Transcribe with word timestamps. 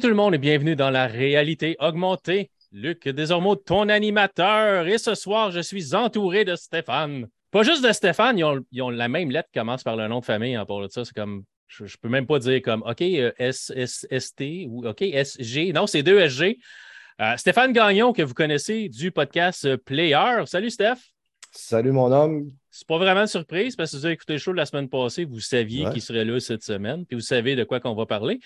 Salut 0.00 0.12
tout 0.12 0.16
le 0.16 0.22
monde 0.22 0.34
et 0.34 0.38
bienvenue 0.38 0.76
dans 0.76 0.88
la 0.88 1.06
réalité 1.06 1.76
augmentée. 1.78 2.50
Luc 2.72 3.06
Desormeaux, 3.06 3.54
ton 3.54 3.90
animateur. 3.90 4.86
Et 4.86 4.96
ce 4.96 5.14
soir, 5.14 5.50
je 5.50 5.60
suis 5.60 5.94
entouré 5.94 6.46
de 6.46 6.56
Stéphane. 6.56 7.26
Pas 7.50 7.64
juste 7.64 7.84
de 7.84 7.92
Stéphane, 7.92 8.38
ils 8.38 8.82
ont, 8.82 8.88
la 8.88 9.08
même 9.08 9.30
lettre 9.30 9.50
qui 9.52 9.58
commence 9.58 9.82
par 9.82 9.96
le 9.96 10.08
nom 10.08 10.20
de 10.20 10.24
famille. 10.24 10.56
En 10.56 10.62
hein, 10.62 10.82
de 10.82 10.88
ça, 10.88 11.04
c'est 11.04 11.12
comme. 11.12 11.44
Je, 11.66 11.84
ne 11.84 11.88
peux 12.00 12.08
même 12.08 12.26
pas 12.26 12.38
dire 12.38 12.62
comme 12.62 12.82
OK, 12.86 13.02
euh, 13.02 13.30
S, 13.36 13.70
S, 13.76 14.06
S, 14.08 14.34
T 14.34 14.66
ou 14.70 14.88
OK, 14.88 15.02
S, 15.02 15.36
G. 15.38 15.70
Non, 15.74 15.86
c'est 15.86 16.02
deux 16.02 16.18
SG. 16.18 16.56
Euh, 17.20 17.36
Stéphane 17.36 17.74
Gagnon, 17.74 18.14
que 18.14 18.22
vous 18.22 18.32
connaissez 18.32 18.88
du 18.88 19.10
podcast 19.10 19.76
Player. 19.76 20.46
Salut, 20.46 20.70
Steph. 20.70 20.96
Salut, 21.52 21.92
mon 21.92 22.10
homme. 22.10 22.50
C'est 22.70 22.86
pas 22.86 22.98
vraiment 22.98 23.22
une 23.22 23.26
surprise 23.26 23.74
parce 23.74 23.90
que 23.90 23.96
vous 23.96 24.06
avez 24.06 24.14
écouté 24.14 24.34
le 24.34 24.38
show 24.38 24.52
de 24.52 24.56
la 24.56 24.66
semaine 24.66 24.88
passée, 24.88 25.24
vous 25.24 25.40
saviez 25.40 25.90
qu'il 25.90 26.00
serait 26.00 26.24
là 26.24 26.38
cette 26.38 26.62
semaine, 26.62 27.04
puis 27.04 27.16
vous 27.16 27.22
savez 27.22 27.56
de 27.56 27.64
quoi 27.64 27.80
qu'on 27.80 27.94
va 27.94 28.06
parler. 28.06 28.38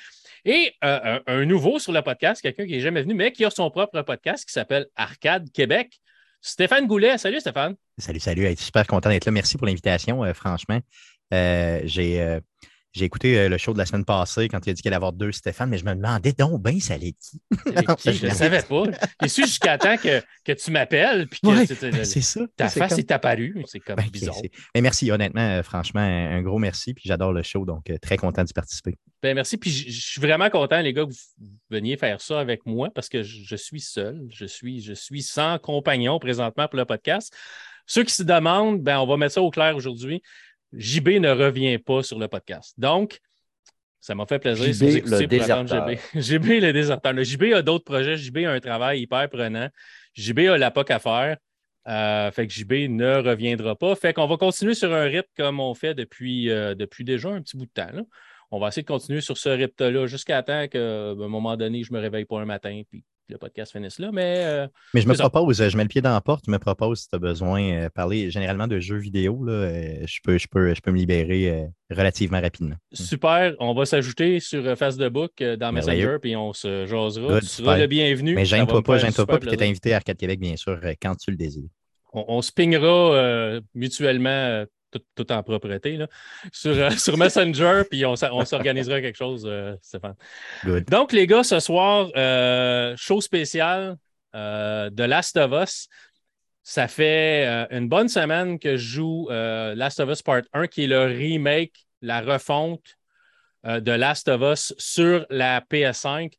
Et 0.45 0.75
euh, 0.85 1.21
un, 1.27 1.45
nouveau 1.47 1.79
sur 1.79 1.93
le 1.93 2.03
podcast, 2.03 2.43
quelqu'un 2.43 2.67
qui 2.67 2.73
n'est 2.73 2.81
jamais 2.81 3.03
venu, 3.03 3.15
mais 3.15 3.33
qui 3.33 3.45
a 3.45 3.51
son 3.51 3.71
propre 3.71 4.03
podcast 4.03 4.45
qui 4.45 4.53
s'appelle 4.53 4.87
Arcade 4.95 5.51
Québec. 5.51 6.01
Stéphane 6.43 6.87
Goulet. 6.87 7.17
Salut 7.17 7.41
Stéphane. 7.41 7.77
Salut, 7.97 8.21
salut. 8.21 8.43
Je 8.43 8.55
suis 8.57 8.67
super 8.67 8.87
content 8.87 9.09
d'être 9.09 9.25
là. 9.25 9.33
Merci 9.33 9.57
pour 9.57 9.67
l'invitation, 9.67 10.23
euh, 10.23 10.35
franchement. 10.35 10.81
Euh, 11.33 11.81
j'ai 11.85 12.41
j'ai 12.95 13.05
écouté 13.05 13.39
euh, 13.39 13.49
le 13.49 13.59
show 13.59 13.73
de 13.73 13.79
la 13.79 13.87
semaine 13.87 14.05
passée 14.05 14.49
quand 14.49 14.65
il 14.67 14.71
a 14.71 14.73
dit 14.73 14.81
qu'il 14.81 14.89
allait 14.89 14.97
avoir 14.97 15.13
deux 15.13 15.33
Stéphane, 15.33 15.69
mais 15.69 15.79
je 15.79 15.85
me 15.85 15.95
demandais 15.95 16.33
donc 16.33 16.63
bien 16.63 16.79
ça 16.79 16.95
allait 16.95 17.13
qui? 17.21 17.41
je 17.61 18.25
ne 18.25 18.29
le 18.29 18.35
savais 18.35 18.63
pas. 18.63 18.85
Et 19.23 19.29
su 19.29 19.43
jusqu'à 19.43 19.79
temps 19.79 19.97
que, 19.97 20.23
que 20.45 20.53
tu 20.53 20.71
m'appelles 20.71 21.27
puis 21.27 21.41
que 21.41 21.91
ben, 21.91 22.05
c'est 22.05 22.21
ça. 22.21 22.41
ta 22.57 22.69
face 22.69 22.99
est 22.99 23.11
apparue. 23.11 23.65
C'est 23.67 23.81
comme 23.81 23.97
ben, 23.97 24.07
bizarre. 24.09 24.37
Mais 24.75 24.81
merci, 24.81 25.11
honnêtement, 25.11 25.41
euh, 25.41 25.63
franchement, 25.65 26.01
un, 26.01 26.41
gros 26.43 26.59
merci. 26.59 26.95
Puis 26.95 27.05
j'adore 27.07 27.33
le 27.33 27.43
show, 27.43 27.65
donc 27.65 27.91
euh, 27.91 27.99
très 27.99 28.17
content 28.17 28.45
d'y 28.45 28.53
participer. 28.53 28.97
Ben, 29.23 29.35
merci. 29.35 29.57
Puis 29.57 29.71
je 29.71 30.01
suis 30.01 30.21
vraiment 30.21 30.49
content, 30.49 30.81
les 30.81 30.93
gars, 30.93 31.05
que 31.05 31.11
vous 31.11 31.49
veniez 31.71 31.97
faire 31.97 32.21
ça 32.21 32.39
avec 32.39 32.65
moi 32.65 32.91
parce 32.95 33.09
que 33.09 33.25
je, 33.25 33.57
suis 33.57 33.81
seul. 33.81 34.25
Je 34.31 34.47
suis, 34.47 34.81
je 34.81 34.93
suis 34.93 35.23
sans 35.23 35.59
compagnon 35.59 36.21
présentement 36.21 36.69
pour 36.69 36.79
le 36.79 36.85
podcast. 36.85 37.35
Ceux 37.87 38.05
qui 38.05 38.15
se 38.15 38.23
demandent, 38.23 38.83
ben, 38.83 38.99
on 39.01 39.07
va 39.07 39.17
mettre 39.17 39.35
ça 39.35 39.43
au 39.43 39.51
clair 39.51 39.75
aujourd'hui. 39.75 40.23
JB 40.77 41.21
ne 41.21 41.31
revient 41.31 41.79
pas 41.79 42.03
sur 42.03 42.19
le 42.19 42.29
podcast. 42.29 42.75
Donc, 42.79 43.21
ça 44.01 44.15
m'a 44.15 44.27
fait 44.27 44.39
plaisir 44.39 44.67
JB, 44.67 44.73
si 44.75 45.01
vous 45.01 45.11
le 45.11 45.27
déserteur. 45.27 45.89
JB. 45.89 45.99
JB 46.21 46.45
le 46.61 46.73
déserteur. 46.73 47.13
Le 47.13 47.25
JB 47.25 47.55
a 47.55 47.63
d'autres 47.63 47.85
projets. 47.85 48.17
JB 48.17 48.39
a 48.39 48.53
un 48.53 48.61
travail 48.61 49.01
hyper 49.01 49.29
prenant. 49.31 49.69
JB 50.15 50.41
a 50.41 50.59
la 50.59 50.71
POC 50.71 50.91
à 50.91 50.99
faire. 50.99 51.37
Euh, 51.87 52.31
fait 52.31 52.47
que 52.47 52.53
JB 52.53 52.91
ne 52.91 53.17
reviendra 53.17 53.77
pas. 53.77 53.95
Fait 53.95 54.13
qu'on 54.13 54.27
va 54.27 54.37
continuer 54.37 54.75
sur 54.75 54.93
un 54.93 55.05
rythme 55.05 55.31
comme 55.37 55.61
on 55.61 55.75
fait 55.75 55.95
depuis, 55.95 56.51
euh, 56.51 56.75
depuis 56.75 57.05
déjà 57.05 57.31
un 57.31 57.41
petit 57.41 57.57
bout 57.57 57.67
de 57.67 57.71
temps. 57.71 58.07
On 58.51 58.59
va 58.59 58.69
essayer 58.69 58.83
de 58.83 58.89
continuer 58.89 59.21
sur 59.21 59.37
ce 59.37 59.49
rythme-là 59.49 60.07
jusqu'à 60.07 60.43
temps 60.43 60.69
qu'à 60.69 60.79
un 60.79 61.15
moment 61.15 61.57
donné, 61.57 61.83
je 61.83 61.93
me 61.93 61.99
réveille 61.99 62.25
pas 62.25 62.41
un 62.41 62.45
matin 62.45 62.83
puis 62.89 63.05
le 63.29 63.39
podcast 63.39 63.73
finisse 63.73 63.99
là. 63.99 64.11
Mais, 64.13 64.37
euh, 64.39 64.67
mais 64.93 65.01
je 65.01 65.09
me 65.09 65.15
propose, 65.15 65.57
je 65.69 65.77
mets 65.77 65.85
le 65.85 65.89
pied 65.89 66.01
dans 66.01 66.13
la 66.13 66.21
porte, 66.21 66.45
je 66.47 66.51
me 66.51 66.59
propose 66.59 67.01
si 67.01 67.09
tu 67.09 67.17
as 67.17 67.19
besoin 67.19 67.61
de 67.63 67.75
euh, 67.85 67.89
parler 67.89 68.31
généralement 68.31 68.67
de 68.67 68.79
jeux 68.81 68.99
vidéo. 68.99 69.45
Là, 69.45 69.53
euh, 69.53 70.07
je, 70.07 70.19
peux, 70.23 70.39
je, 70.39 70.47
peux, 70.49 70.75
je 70.75 70.81
peux 70.81 70.91
me 70.91 70.99
libérer 70.99 71.69
relativement 71.91 72.41
rapidement. 72.41 72.77
Super. 72.93 73.55
On 73.59 73.75
va 73.75 73.87
s'ajouter 73.87 74.41
sur 74.41 74.77
Facebook 74.77 75.43
dans 75.43 75.73
Messenger 75.73 76.17
puis 76.21 76.37
on 76.37 76.53
se 76.53 76.87
jasera. 76.87 77.41
tu 77.41 77.47
seras 77.47 77.79
le 77.79 77.87
bienvenu. 77.87 78.35
Mais 78.35 78.45
gêne-toi 78.45 78.83
pas, 78.83 78.99
gêne-toi 78.99 79.27
pas, 79.27 79.39
puis 79.39 79.49
tu 79.49 79.55
es 79.55 79.69
invité 79.69 79.93
à 79.93 79.97
Arcade 79.97 80.17
Québec, 80.17 80.41
bien 80.41 80.57
sûr, 80.57 80.79
quand 81.01 81.15
tu 81.17 81.31
le 81.31 81.37
désires. 81.37 81.69
On, 82.13 82.25
on 82.29 82.43
se 82.43 82.53
pingera 82.53 83.61
mutuellement 83.75 84.65
tout, 85.15 85.33
en 85.33 85.43
propreté, 85.43 85.97
là, 85.97 86.09
sur, 86.53 86.73
euh, 86.73 86.91
sur 86.91 87.17
Messenger, 87.17 87.83
puis 87.91 88.05
on, 88.07 88.17
s'organisera 88.17 89.01
quelque 89.01 89.17
chose, 89.17 89.45
euh, 89.47 89.75
Stéphane. 89.83 90.15
Donc, 90.89 91.13
les 91.13 91.27
gars, 91.27 91.43
ce 91.43 91.61
soir, 91.61 92.09
euh, 92.17 92.95
show 92.97 93.21
spécial 93.21 93.97
de 94.35 95.05
Last 95.05 95.37
of 95.37 95.53
Us. 95.53 95.87
Ça 96.65 96.89
fait 96.89 97.47
une 97.71 97.89
bonne 97.89 98.09
semaine 98.09 98.59
que 98.59 98.77
je 98.77 98.85
joue 98.85 99.29
Last 99.31 100.01
of 100.01 100.11
Us 100.11 100.23
Part 100.23 100.43
1, 100.53 100.67
qui 100.67 100.85
est 100.85 100.87
le 100.89 101.05
remake, 101.05 101.87
la 102.03 102.21
refonte 102.21 102.97
de 103.63 103.93
Last 103.93 104.27
of 104.27 104.41
Us 104.43 104.75
sur 104.77 105.25
la 105.31 105.61
PS5. 105.61 106.33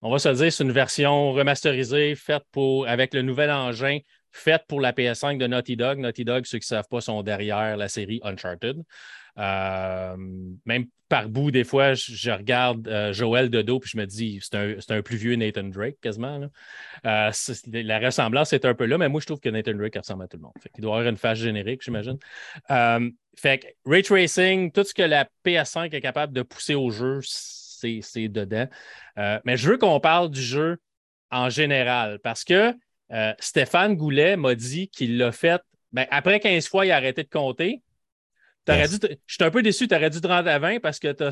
On 0.00 0.10
va 0.10 0.18
se 0.18 0.30
dire, 0.30 0.50
c'est 0.50 0.64
une 0.64 0.72
version 0.72 1.32
remasterisée, 1.32 2.14
faite 2.14 2.44
pour, 2.50 2.88
avec 2.88 3.12
le 3.12 3.20
nouvel 3.20 3.50
engin 3.50 3.98
faite 4.38 4.64
pour 4.68 4.80
la 4.80 4.92
PS5 4.92 5.38
de 5.38 5.46
Naughty 5.46 5.76
Dog. 5.76 5.98
Naughty 5.98 6.24
Dog, 6.24 6.46
ceux 6.46 6.58
qui 6.58 6.64
ne 6.64 6.76
savent 6.76 6.88
pas, 6.88 7.00
sont 7.00 7.22
derrière 7.22 7.76
la 7.76 7.88
série 7.88 8.20
Uncharted. 8.22 8.82
Euh, 9.38 10.16
même 10.66 10.86
par 11.08 11.28
bout, 11.28 11.50
des 11.50 11.64
fois, 11.64 11.94
je, 11.94 12.30
regarde 12.30 12.86
euh, 12.88 13.12
Joël 13.12 13.48
de 13.50 13.62
dos 13.62 13.78
puis 13.78 13.90
je 13.90 13.96
me 13.96 14.04
dis, 14.04 14.40
c'est 14.42 14.90
un, 14.90 15.02
plus 15.02 15.16
vieux 15.16 15.36
Nathan 15.36 15.64
Drake 15.64 15.96
quasiment. 16.02 16.50
Euh, 17.06 17.30
la 17.72 17.98
ressemblance 17.98 18.52
est 18.52 18.64
un 18.64 18.74
peu 18.74 18.84
là, 18.84 18.98
mais 18.98 19.08
moi, 19.08 19.20
je 19.20 19.26
trouve 19.26 19.40
que 19.40 19.48
Nathan 19.48 19.74
Drake 19.74 19.96
ressemble 19.96 20.24
à 20.24 20.28
tout 20.28 20.36
le 20.36 20.42
monde. 20.42 20.52
Il 20.76 20.82
doit 20.82 20.96
avoir 20.96 21.08
une 21.08 21.16
face 21.16 21.38
générique, 21.38 21.82
j'imagine. 21.82 22.18
fait 23.36 23.58
que 23.58 23.66
Ray 23.86 24.02
Tracing, 24.02 24.72
tout 24.72 24.84
ce 24.84 24.92
que 24.92 25.02
la 25.02 25.28
PS5 25.46 25.94
est 25.94 26.00
capable 26.00 26.32
de 26.32 26.42
pousser 26.42 26.74
au 26.74 26.90
jeu, 26.90 27.20
c'est 27.22 28.28
dedans. 28.28 28.68
mais 29.16 29.56
je 29.56 29.70
veux 29.70 29.78
qu'on 29.78 30.00
parle 30.00 30.30
du 30.30 30.42
jeu 30.42 30.78
en 31.30 31.48
général 31.48 32.18
parce 32.20 32.44
que 32.44 32.74
euh, 33.12 33.32
Stéphane 33.38 33.96
Goulet 33.96 34.36
m'a 34.36 34.54
dit 34.54 34.88
qu'il 34.88 35.18
l'a 35.18 35.32
fait. 35.32 35.60
Ben, 35.92 36.06
après 36.10 36.40
15 36.40 36.68
fois, 36.68 36.84
il 36.84 36.90
a 36.90 36.96
arrêté 36.96 37.22
de 37.22 37.28
compter. 37.28 37.82
je 38.68 38.86
suis 39.26 39.44
un 39.44 39.50
peu 39.50 39.62
déçu, 39.62 39.88
tu 39.88 39.94
aurais 39.94 40.10
dû 40.10 40.20
te 40.20 40.26
rendre 40.26 40.50
à 40.50 40.58
20 40.58 40.80
parce 40.80 40.98
que 40.98 41.12
tu 41.12 41.24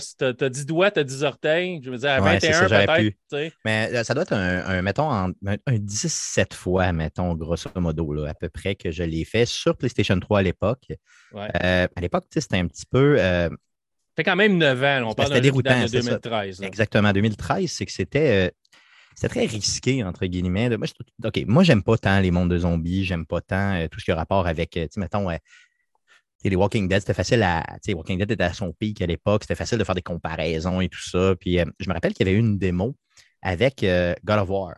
as, 0.44 0.48
10 0.48 0.64
doigts, 0.64 0.90
tu 0.90 1.00
as 1.00 1.04
10 1.04 1.22
orteils. 1.24 1.80
Je 1.84 1.90
veux 1.90 1.98
dire, 1.98 2.10
à 2.10 2.20
21 2.20 2.68
peut-être. 2.68 3.56
Mais 3.66 3.90
euh, 3.92 4.04
ça 4.04 4.14
doit 4.14 4.22
être 4.22 4.32
un, 4.32 4.80
mettons, 4.80 5.10
un, 5.10 5.32
17 5.68 6.54
fois, 6.54 6.92
mettons, 6.92 7.34
grosso 7.34 7.68
modo, 7.76 8.10
là, 8.14 8.30
à 8.30 8.34
peu 8.34 8.48
près, 8.48 8.74
que 8.74 8.90
je 8.90 9.02
l'ai 9.02 9.26
fait 9.26 9.44
sur 9.44 9.76
PlayStation 9.76 10.18
3 10.18 10.38
à 10.38 10.42
l'époque. 10.42 10.86
Euh, 11.34 11.86
à 11.94 12.00
l'époque, 12.00 12.24
c'était 12.30 12.56
un 12.56 12.66
petit 12.66 12.86
peu. 12.86 13.18
Ça 13.18 13.50
fait 14.22 14.30
quand 14.30 14.36
même 14.36 14.56
9 14.56 14.82
ans, 14.82 15.10
on 15.10 15.14
parle 15.14 15.34
de 15.34 15.40
2013. 15.40 16.62
Exactement, 16.62 17.12
2013, 17.12 17.70
c'est 17.70 17.84
que 17.84 17.92
c'était 17.92 18.50
c'est 19.16 19.28
très 19.28 19.46
risqué, 19.46 20.04
entre 20.04 20.26
guillemets. 20.26 20.76
Moi, 20.76 20.86
je, 20.86 21.26
OK, 21.26 21.44
moi, 21.46 21.64
j'aime 21.64 21.82
pas 21.82 21.96
tant 21.96 22.20
les 22.20 22.30
mondes 22.30 22.50
de 22.50 22.58
zombies, 22.58 23.04
j'aime 23.04 23.24
pas 23.24 23.40
tant 23.40 23.74
euh, 23.74 23.88
tout 23.88 23.98
ce 23.98 24.04
qui 24.04 24.10
a 24.10 24.14
rapport 24.14 24.46
avec, 24.46 24.76
euh, 24.76 24.82
tu 24.82 24.88
sais, 24.92 25.00
mettons, 25.00 25.30
euh, 25.30 25.36
les 26.44 26.54
Walking 26.54 26.86
Dead, 26.86 27.00
c'était 27.00 27.14
facile 27.14 27.42
à. 27.42 27.64
Walking 27.88 28.18
Dead 28.18 28.30
était 28.30 28.44
à 28.44 28.52
son 28.52 28.72
pic 28.72 29.00
à 29.00 29.06
l'époque, 29.06 29.42
c'était 29.44 29.56
facile 29.56 29.78
de 29.78 29.84
faire 29.84 29.94
des 29.94 30.02
comparaisons 30.02 30.80
et 30.80 30.88
tout 30.88 31.02
ça. 31.02 31.34
Puis 31.34 31.58
je 31.80 31.88
me 31.88 31.94
rappelle 31.94 32.12
qu'il 32.14 32.24
y 32.24 32.28
avait 32.28 32.38
eu 32.38 32.40
une 32.40 32.56
démo 32.56 32.94
avec 33.42 33.84
God 34.22 34.38
of 34.38 34.48
War, 34.48 34.74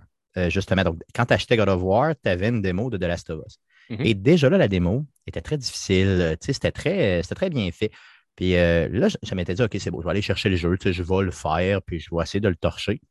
justement. 0.49 0.83
Donc, 0.83 1.03
quand 1.15 1.27
tu 1.27 1.35
achetais 1.35 1.59
God 1.59 1.69
of 1.69 1.83
War, 1.83 2.15
tu 2.23 2.31
avais 2.31 2.49
une 2.49 2.63
démo 2.63 2.89
de 2.89 2.97
The 2.97 3.03
Last 3.03 3.29
of 3.29 3.43
Us. 3.47 3.59
Mm-hmm. 3.91 4.07
Et 4.07 4.15
déjà 4.15 4.49
là, 4.49 4.57
la 4.57 4.69
démo 4.69 5.05
était 5.27 5.43
très 5.43 5.59
difficile. 5.59 6.39
Tu 6.41 6.47
sais, 6.47 6.53
c'était 6.55 6.73
très, 6.73 7.21
très 7.23 7.51
bien 7.51 7.71
fait. 7.71 7.91
Puis 8.35 8.53
là, 8.53 9.09
je, 9.09 9.19
je 9.23 9.35
m'étais 9.35 9.53
dit, 9.53 9.63
OK, 9.63 9.77
c'est 9.79 9.91
beau, 9.91 10.01
je 10.01 10.07
vais 10.07 10.13
aller 10.13 10.23
chercher 10.23 10.49
le 10.49 10.57
jeu, 10.57 10.75
tu 10.79 10.85
sais, 10.85 10.93
je 10.95 11.03
vais 11.03 11.23
le 11.23 11.33
faire, 11.33 11.83
puis 11.83 12.01
je 12.01 12.09
vais 12.11 12.23
essayer 12.23 12.41
de 12.41 12.49
le 12.49 12.57
torcher. 12.57 13.03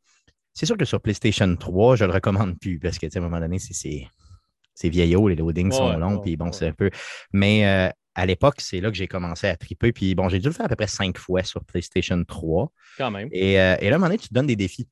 C'est 0.58 0.66
sûr 0.66 0.76
que 0.76 0.84
sur 0.84 1.00
PlayStation 1.00 1.54
3, 1.54 1.94
je 1.94 2.02
ne 2.02 2.08
le 2.08 2.14
recommande 2.14 2.58
plus 2.58 2.80
parce 2.80 2.98
qu'à 2.98 3.06
un 3.14 3.20
moment 3.20 3.38
donné, 3.38 3.60
c'est 3.60 4.88
vieillot, 4.88 5.28
les 5.28 5.36
loadings 5.36 5.70
sont 5.70 5.96
longs, 5.96 6.18
puis 6.18 6.36
bon, 6.36 6.50
c'est 6.50 6.66
un 6.66 6.72
peu. 6.72 6.90
Mais 7.32 7.64
euh, 7.64 7.88
à 8.16 8.26
l'époque, 8.26 8.56
c'est 8.58 8.80
là 8.80 8.90
que 8.90 8.96
j'ai 8.96 9.06
commencé 9.06 9.46
à 9.46 9.56
triper. 9.56 9.92
Puis 9.92 10.16
bon, 10.16 10.28
j'ai 10.28 10.40
dû 10.40 10.48
le 10.48 10.52
faire 10.52 10.66
à 10.66 10.68
peu 10.68 10.74
près 10.74 10.88
cinq 10.88 11.16
fois 11.16 11.44
sur 11.44 11.64
PlayStation 11.64 12.24
3. 12.24 12.72
Quand 12.96 13.12
même. 13.12 13.28
Et, 13.30 13.60
euh, 13.60 13.76
et 13.80 13.88
là, 13.88 13.92
à 13.92 13.94
un 13.94 13.98
moment 13.98 14.08
donné, 14.08 14.18
tu 14.18 14.30
te 14.30 14.34
donnes 14.34 14.48
des 14.48 14.56
défis 14.56 14.88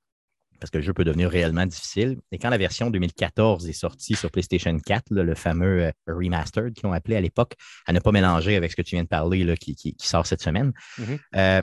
parce 0.61 0.71
que 0.71 0.79
le 0.79 0.85
jeu 0.85 0.93
peut 0.93 1.05
devenir 1.05 1.29
réellement 1.29 1.67
difficile. 1.67 2.17
Et 2.31 2.39
quand 2.39 2.49
la 2.49 2.59
version 2.59 2.89
2014 2.89 3.69
est 3.69 3.73
sortie 3.73 4.15
sur 4.15 4.31
PlayStation 4.31 4.79
4, 4.79 5.07
le 5.11 5.35
fameux 5.35 5.87
euh, 5.87 5.91
remastered 6.07 6.75
qu'ils 6.75 6.87
ont 6.87 6.93
appelé 6.93 7.17
à 7.17 7.21
l'époque, 7.21 7.55
à 7.87 7.93
ne 7.93 7.99
pas 7.99 8.13
mélanger 8.13 8.55
avec 8.55 8.71
ce 8.71 8.77
que 8.77 8.83
tu 8.83 8.95
viens 8.95 9.03
de 9.03 9.09
parler, 9.09 9.43
là, 9.43 9.57
qui, 9.57 9.97
sort 10.01 10.29
cette 10.29 10.43
semaine, 10.43 10.73
mm-hmm 11.01 11.63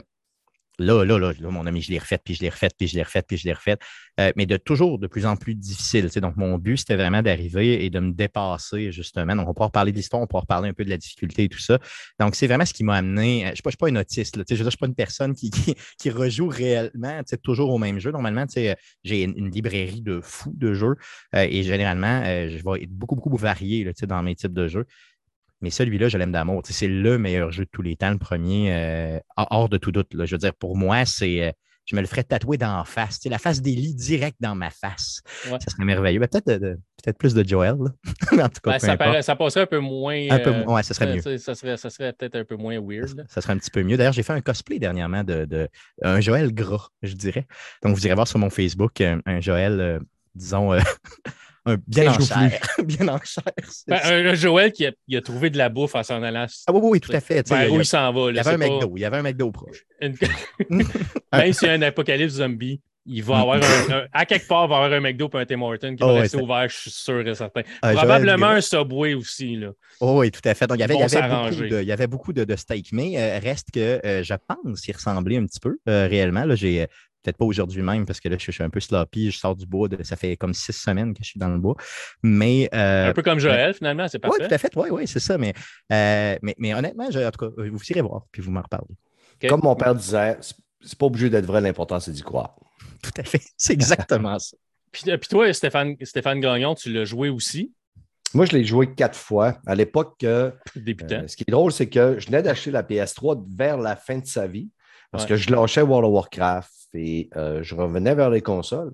là, 0.78 1.04
là, 1.04 1.18
là, 1.18 1.32
mon 1.50 1.66
ami, 1.66 1.82
je 1.82 1.90
l'ai 1.90 1.98
refait, 1.98 2.18
puis 2.22 2.34
je 2.34 2.42
l'ai 2.42 2.48
refait, 2.48 2.68
puis 2.76 2.88
je 2.88 2.94
l'ai 2.96 3.02
refait, 3.02 3.22
puis 3.22 3.36
je 3.36 3.44
l'ai 3.44 3.52
refait. 3.52 3.76
Euh, 4.20 4.32
mais 4.36 4.46
de 4.46 4.56
toujours 4.56 4.98
de 4.98 5.06
plus 5.06 5.26
en 5.26 5.36
plus 5.36 5.54
difficile. 5.54 6.08
Donc, 6.16 6.36
mon 6.36 6.56
but, 6.58 6.76
c'était 6.76 6.96
vraiment 6.96 7.22
d'arriver 7.22 7.84
et 7.84 7.90
de 7.90 8.00
me 8.00 8.12
dépasser, 8.12 8.92
justement. 8.92 9.34
Donc, 9.34 9.48
on 9.48 9.54
pourra 9.54 9.70
parler 9.70 9.92
de 9.92 9.96
l'histoire, 9.96 10.22
on 10.22 10.26
pourra 10.26 10.44
parler 10.46 10.68
un 10.68 10.72
peu 10.72 10.84
de 10.84 10.90
la 10.90 10.96
difficulté 10.96 11.44
et 11.44 11.48
tout 11.48 11.58
ça. 11.58 11.78
Donc, 12.20 12.36
c'est 12.36 12.46
vraiment 12.46 12.64
ce 12.64 12.72
qui 12.72 12.84
m'a 12.84 12.96
amené. 12.96 13.44
Euh, 13.44 13.46
je 13.48 13.62
ne 13.64 13.70
suis, 13.70 13.76
pas 13.76 13.88
un 13.88 13.96
autiste. 13.96 14.36
je 14.48 14.62
ne 14.62 14.70
suis 14.70 14.78
pas 14.78 14.86
une 14.86 14.94
personne 14.94 15.34
qui, 15.34 15.50
rejoue 16.10 16.48
réellement 16.48 17.20
toujours 17.42 17.70
au 17.70 17.78
même 17.78 17.98
jeu. 17.98 18.12
Normalement, 18.12 18.46
j'ai 19.04 19.22
une, 19.22 19.50
librairie 19.50 20.00
de 20.00 20.20
fous 20.22 20.52
de 20.54 20.74
jeux 20.74 20.96
euh, 21.34 21.46
et 21.48 21.62
généralement, 21.62 22.24
je 22.24 22.56
vais 22.56 22.82
être 22.82 22.90
beaucoup, 22.90 23.16
beaucoup 23.16 23.36
varié 23.36 23.90
dans 24.06 24.22
mes 24.22 24.34
types 24.34 24.52
de 24.52 24.68
jeux. 24.68 24.86
Mais 25.60 25.70
celui-là, 25.70 26.08
je 26.08 26.18
l'aime 26.18 26.32
d'amour. 26.32 26.62
C'est 26.64 26.88
le 26.88 27.18
meilleur 27.18 27.50
jeu 27.50 27.64
de 27.64 27.70
tous 27.70 27.82
les 27.82 27.96
temps, 27.96 28.10
le 28.10 28.18
premier, 28.18 28.72
euh, 28.72 29.18
hors 29.36 29.68
de 29.68 29.78
tout 29.78 29.92
doute. 29.92 30.08
Je 30.12 30.34
veux 30.34 30.38
dire, 30.38 30.54
pour 30.54 30.76
moi, 30.76 31.04
c'est. 31.04 31.42
Euh, 31.42 31.52
je 31.86 31.96
me 31.96 32.00
le 32.00 32.06
ferais 32.06 32.24
tatouer 32.24 32.56
dans 32.56 32.78
la 32.78 32.84
face, 32.84 33.20
la 33.26 33.38
face 33.38 33.60
d'Eli 33.60 33.94
direct 33.94 34.36
dans 34.40 34.54
ma 34.54 34.70
face. 34.70 35.20
Ça 35.44 35.58
serait 35.58 35.84
merveilleux. 35.84 36.18
Ben, 36.18 36.28
peut-être, 36.28 36.46
peut-être 36.56 37.18
plus 37.18 37.34
de 37.34 37.46
Joel. 37.46 37.74
en 38.32 38.48
tout 38.48 38.60
cas, 38.62 38.78
ben, 38.78 39.22
ça, 39.22 39.36
passerait 39.36 39.62
un 39.62 39.66
peu 39.66 39.80
moins. 39.80 40.28
Un 40.30 40.38
peu, 40.38 40.50
euh, 40.50 40.64
ouais, 40.64 40.82
ça 40.82 40.94
serait 40.94 41.14
mieux. 41.14 41.38
Ça 41.38 41.54
serait, 41.54 41.76
ça 41.76 41.90
serait 41.90 42.12
peut-être 42.14 42.36
un 42.36 42.44
peu 42.44 42.56
moins 42.56 42.80
weird. 42.80 43.26
Ça, 43.28 43.42
serait 43.42 43.52
un 43.52 43.58
petit 43.58 43.70
peu 43.70 43.82
mieux. 43.82 43.98
D'ailleurs, 43.98 44.14
j'ai 44.14 44.22
fait 44.22 44.32
un 44.32 44.40
cosplay 44.40 44.78
dernièrement 44.78 45.24
de, 45.24 45.44
de, 45.44 45.68
un 46.02 46.20
Joël 46.20 46.54
gras, 46.54 46.88
je 47.02 47.14
dirais. 47.14 47.46
Donc, 47.82 47.94
vous 47.94 48.06
irez 48.06 48.14
voir 48.14 48.28
sur 48.28 48.38
mon 48.38 48.50
Facebook 48.50 49.02
un, 49.02 49.40
Joël, 49.40 49.80
euh, 49.80 49.98
disons, 50.34 50.72
euh, 50.72 50.80
un 51.66 51.76
bien 51.86 52.12
en 52.12 52.20
chair. 52.20 52.60
bien 52.84 53.08
en 53.08 53.18
chair. 53.18 53.44
Ben, 53.86 54.00
un, 54.04 54.34
Joël 54.34 54.72
qui 54.72 54.86
a, 54.86 54.92
a, 55.12 55.20
trouvé 55.20 55.50
de 55.50 55.58
la 55.58 55.68
bouffe 55.68 55.94
en 55.94 56.02
s'en 56.02 56.22
allant. 56.22 56.46
Ah 56.66 56.72
oui, 56.72 56.80
oui, 56.82 57.00
tout 57.00 57.12
à 57.12 57.20
fait. 57.20 57.48
Ben, 57.48 57.70
où 57.70 57.80
il 57.80 57.86
s'en 57.86 58.12
va. 58.12 58.30
il 58.30 58.36
y 58.36 58.38
avait 58.38 58.50
un 58.50 58.58
McDo. 58.58 58.92
Il 58.96 59.00
y 59.00 59.04
avait 59.04 59.16
un 59.18 59.22
McDo 59.22 59.50
proche. 59.50 59.84
Même 60.00 61.52
s'il 61.52 61.68
y 61.68 61.70
a 61.70 61.74
un 61.74 61.82
apocalypse 61.82 62.34
zombie, 62.34 62.80
il 63.06 63.22
va 63.22 63.40
avoir 63.40 63.56
un, 63.56 64.06
à 64.12 64.24
quelque 64.24 64.46
part, 64.46 64.64
il 64.64 64.70
va 64.70 64.76
avoir 64.76 64.92
un 64.92 65.00
McDo 65.00 65.28
et 65.34 65.36
un 65.36 65.44
Tim 65.44 65.60
Hortons 65.60 65.94
qui 65.94 66.02
va 66.02 66.08
oh, 66.08 66.14
rester 66.14 66.38
ouvert, 66.38 66.68
je 66.68 66.76
suis 66.76 66.90
sûr 66.90 67.26
et 67.26 67.34
certain. 67.34 67.62
Ah, 67.82 67.92
Probablement 67.92 68.48
un 68.48 68.60
Subway 68.60 69.14
aussi. 69.14 69.56
Là. 69.56 69.72
Oh, 70.00 70.20
oui, 70.20 70.30
tout 70.30 70.40
à 70.44 70.54
fait. 70.54 70.66
Donc, 70.66 70.78
il 70.78 70.80
y 70.80 70.84
avait, 70.84 70.94
il 70.94 71.00
y 71.00 71.16
avait 71.16 71.28
beaucoup, 71.28 71.62
de, 71.68 71.82
il 71.82 71.88
y 71.88 71.92
avait 71.92 72.06
beaucoup 72.06 72.32
de, 72.32 72.44
de 72.44 72.56
steak, 72.56 72.92
mais 72.92 73.12
euh, 73.16 73.38
reste 73.40 73.70
que 73.72 74.00
euh, 74.04 74.22
je 74.22 74.34
pense 74.46 74.80
qu'il 74.80 74.94
ressemblait 74.94 75.36
un 75.36 75.44
petit 75.44 75.60
peu 75.60 75.76
euh, 75.88 76.06
réellement. 76.06 76.44
Là, 76.44 76.54
j'ai, 76.54 76.86
Peut-être 77.24 77.38
pas 77.38 77.44
aujourd'hui 77.44 77.82
même 77.82 78.06
parce 78.06 78.20
que 78.20 78.28
là, 78.28 78.36
je, 78.38 78.50
suis 78.50 78.62
un 78.62 78.70
peu 78.70 78.80
sloppy, 78.80 79.30
je 79.30 79.38
sors 79.38 79.56
du 79.56 79.66
bois. 79.66 79.88
ça 80.02 80.14
fait 80.14 80.36
comme 80.36 80.54
six 80.54 80.72
semaines 80.72 81.14
que 81.14 81.24
je 81.24 81.30
suis 81.30 81.40
dans 81.40 81.48
le 81.48 81.58
bois. 81.58 81.74
Mais, 82.22 82.68
un 82.72 83.12
peu 83.12 83.22
comme 83.22 83.40
Joël, 83.40 83.74
finalement, 83.74 84.06
c'est 84.06 84.18
parfait. 84.18 84.42
Oui, 84.42 84.48
tout 84.48 84.54
à 84.54 84.58
fait. 84.58 84.70
Oui, 84.76 84.88
oui, 84.90 85.06
c'est 85.08 85.20
ça. 85.20 85.38
Mais, 85.38 85.54
mais, 85.90 86.54
mais, 86.58 86.74
honnêtement, 86.74 87.06
en 87.06 87.30
tout 87.30 87.50
cas, 87.50 87.50
vous 87.56 87.80
irez 87.90 88.02
voir, 88.02 88.26
puis 88.30 88.42
vous 88.42 88.52
m'en 88.52 88.62
reparlez. 88.62 88.94
Comme 89.48 89.60
mon 89.62 89.74
père 89.74 89.94
disait, 89.94 90.38
c'est 90.84 90.98
pas 90.98 91.06
obligé 91.06 91.30
d'être 91.30 91.46
vrai, 91.46 91.60
l'important, 91.60 91.98
c'est 92.00 92.12
d'y 92.12 92.22
croire. 92.22 92.56
Tout 93.02 93.12
à 93.16 93.24
fait. 93.24 93.42
C'est 93.56 93.72
exactement 93.72 94.38
ça. 94.38 94.56
Euh, 95.08 95.18
puis, 95.18 95.28
toi, 95.28 95.52
Stéphane, 95.52 95.96
Stéphane 96.02 96.38
Gagnon, 96.38 96.76
tu 96.76 96.92
l'as 96.92 97.04
joué 97.04 97.28
aussi? 97.28 97.72
Moi, 98.32 98.46
je 98.46 98.52
l'ai 98.52 98.64
joué 98.64 98.94
quatre 98.94 99.18
fois. 99.18 99.58
À 99.66 99.74
l'époque, 99.74 100.22
euh, 100.22 100.52
Débutant. 100.76 101.26
ce 101.26 101.36
qui 101.36 101.42
est 101.46 101.50
drôle, 101.50 101.72
c'est 101.72 101.88
que 101.88 102.20
je 102.20 102.26
venais 102.26 102.44
d'acheter 102.44 102.70
la 102.70 102.84
PS3 102.84 103.44
vers 103.56 103.76
la 103.76 103.96
fin 103.96 104.18
de 104.18 104.26
sa 104.26 104.46
vie 104.46 104.68
parce 105.14 105.26
que 105.26 105.36
je 105.36 105.50
lâchais 105.50 105.82
World 105.82 106.06
of 106.06 106.12
Warcraft 106.12 106.88
et 106.94 107.30
euh, 107.36 107.62
je 107.62 107.74
revenais 107.74 108.14
vers 108.14 108.30
les 108.30 108.40
consoles. 108.40 108.92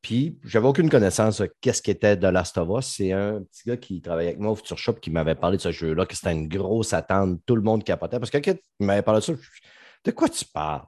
Puis, 0.00 0.36
j'avais 0.42 0.66
aucune 0.66 0.90
connaissance 0.90 1.40
de 1.40 1.48
qu'est-ce 1.60 1.80
qu'était 1.80 2.16
The 2.16 2.24
Last 2.24 2.58
of 2.58 2.68
Us. 2.76 2.94
C'est 2.96 3.12
un 3.12 3.40
petit 3.42 3.68
gars 3.68 3.76
qui 3.76 4.02
travaillait 4.02 4.30
avec 4.30 4.40
moi 4.40 4.50
au 4.50 4.56
Future 4.56 4.76
Shop 4.76 4.94
qui 4.94 5.12
m'avait 5.12 5.36
parlé 5.36 5.58
de 5.58 5.62
ce 5.62 5.70
jeu-là, 5.70 6.04
que 6.06 6.16
c'était 6.16 6.32
une 6.32 6.48
grosse 6.48 6.92
attente. 6.92 7.40
Tout 7.46 7.54
le 7.54 7.62
monde 7.62 7.84
capotait. 7.84 8.18
Parce 8.18 8.30
que 8.30 8.38
quand 8.38 8.56
il 8.80 8.86
m'avait 8.86 9.02
parlé 9.02 9.20
de 9.20 9.24
ça, 9.24 9.32
de 10.04 10.10
quoi 10.10 10.28
tu 10.28 10.44
parles? 10.44 10.82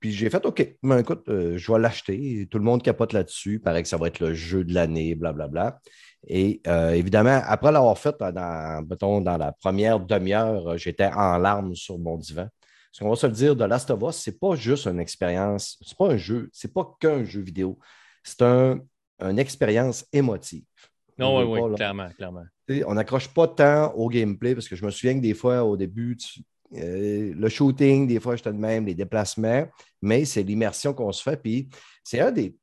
Puis 0.00 0.12
j'ai 0.12 0.30
fait 0.30 0.44
OK, 0.46 0.76
mais 0.82 1.00
écoute, 1.00 1.28
euh, 1.28 1.58
je 1.58 1.70
vais 1.70 1.78
l'acheter. 1.78 2.48
Tout 2.50 2.58
le 2.58 2.64
monde 2.64 2.82
capote 2.82 3.12
là-dessus. 3.12 3.54
Il 3.54 3.60
paraît 3.60 3.82
que 3.82 3.88
ça 3.88 3.98
va 3.98 4.06
être 4.06 4.20
le 4.20 4.32
jeu 4.32 4.64
de 4.64 4.72
l'année, 4.72 5.14
blablabla. 5.14 5.78
Et 6.26 6.62
euh, 6.66 6.92
évidemment, 6.92 7.42
après 7.44 7.72
l'avoir 7.72 7.98
fait 7.98 8.16
dans, 8.18 8.82
dans 9.20 9.36
la 9.36 9.52
première 9.52 10.00
demi-heure, 10.00 10.78
j'étais 10.78 11.10
en 11.12 11.36
larmes 11.36 11.74
sur 11.74 11.98
mon 11.98 12.16
divan. 12.16 12.48
Parce 12.94 13.00
qu'on 13.00 13.10
va 13.10 13.16
se 13.16 13.26
le 13.26 13.32
dire, 13.32 13.56
de 13.56 13.64
Last 13.64 13.90
of 13.90 14.00
Us, 14.08 14.22
ce 14.22 14.30
n'est 14.30 14.36
pas 14.36 14.54
juste 14.54 14.86
une 14.86 15.00
expérience, 15.00 15.76
ce 15.80 15.90
n'est 15.90 15.96
pas 15.96 16.14
un 16.14 16.16
jeu, 16.16 16.48
ce 16.52 16.68
n'est 16.68 16.72
pas 16.72 16.96
qu'un 17.00 17.24
jeu 17.24 17.40
vidéo. 17.40 17.76
C'est 18.22 18.42
un, 18.42 18.78
une 19.18 19.40
expérience 19.40 20.06
émotive. 20.12 20.62
Non, 21.18 21.38
oui, 21.38 21.60
oui, 21.60 21.74
clairement, 21.74 22.08
clairement. 22.16 22.44
On 22.86 22.94
n'accroche 22.94 23.26
pas 23.26 23.48
tant 23.48 23.92
au 23.94 24.08
gameplay 24.08 24.54
parce 24.54 24.68
que 24.68 24.76
je 24.76 24.84
me 24.84 24.92
souviens 24.92 25.14
que 25.14 25.22
des 25.22 25.34
fois, 25.34 25.64
au 25.64 25.76
début, 25.76 26.16
tu, 26.16 26.42
euh, 26.76 27.34
le 27.34 27.48
shooting, 27.48 28.06
des 28.06 28.20
fois, 28.20 28.36
te 28.36 28.48
de 28.48 28.54
même, 28.54 28.86
les 28.86 28.94
déplacements, 28.94 29.66
mais 30.00 30.24
c'est 30.24 30.44
l'immersion 30.44 30.94
qu'on 30.94 31.10
se 31.10 31.22
fait. 31.22 31.36
Puis 31.36 31.68
c'est 32.04 32.20
un 32.20 32.30
des, 32.30 32.56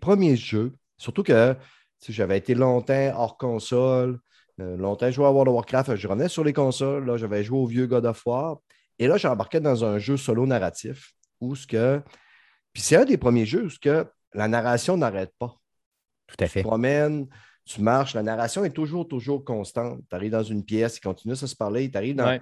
premiers 0.00 0.36
jeux, 0.36 0.74
surtout 0.98 1.22
que 1.22 1.54
j'avais 2.08 2.38
été 2.38 2.56
longtemps 2.56 3.12
hors 3.14 3.38
console, 3.38 4.18
euh, 4.60 4.76
longtemps 4.76 5.12
joué 5.12 5.26
à 5.26 5.30
World 5.30 5.48
of 5.48 5.54
Warcraft, 5.54 5.94
je 5.94 6.08
revenais 6.08 6.28
sur 6.28 6.42
les 6.42 6.52
consoles, 6.52 7.06
là, 7.06 7.16
j'avais 7.16 7.44
joué 7.44 7.58
au 7.58 7.66
vieux 7.66 7.86
God 7.86 8.04
of 8.04 8.26
War, 8.26 8.60
et 9.00 9.06
là, 9.06 9.16
j'embarquais 9.16 9.60
dans 9.60 9.84
un 9.84 9.98
jeu 9.98 10.16
solo 10.18 10.46
narratif 10.46 11.14
où 11.40 11.56
ce 11.56 11.66
que. 11.66 12.02
Puis 12.72 12.82
c'est 12.82 12.96
un 12.96 13.06
des 13.06 13.16
premiers 13.16 13.46
jeux 13.46 13.64
où 13.64 13.70
ce 13.70 13.78
que 13.78 14.06
la 14.34 14.46
narration 14.46 14.96
n'arrête 14.98 15.32
pas. 15.38 15.56
Tout 16.26 16.36
à 16.38 16.46
fait. 16.46 16.60
Tu 16.60 16.66
promènes, 16.66 17.26
tu 17.64 17.80
marches, 17.80 18.14
la 18.14 18.22
narration 18.22 18.62
est 18.62 18.70
toujours, 18.70 19.08
toujours 19.08 19.42
constante. 19.42 20.02
Tu 20.08 20.14
arrives 20.14 20.30
dans 20.30 20.42
une 20.42 20.64
pièce, 20.64 20.98
il 20.98 21.00
continue 21.00 21.32
à 21.32 21.36
se 21.36 21.56
parler, 21.56 21.90
tu 21.90 21.96
arrives 21.96 22.14
dans 22.14 22.38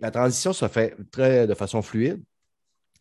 la 0.00 0.10
transition 0.10 0.52
se 0.52 0.66
fait 0.66 0.96
très 1.10 1.46
de 1.46 1.54
façon 1.54 1.82
fluide. 1.82 2.22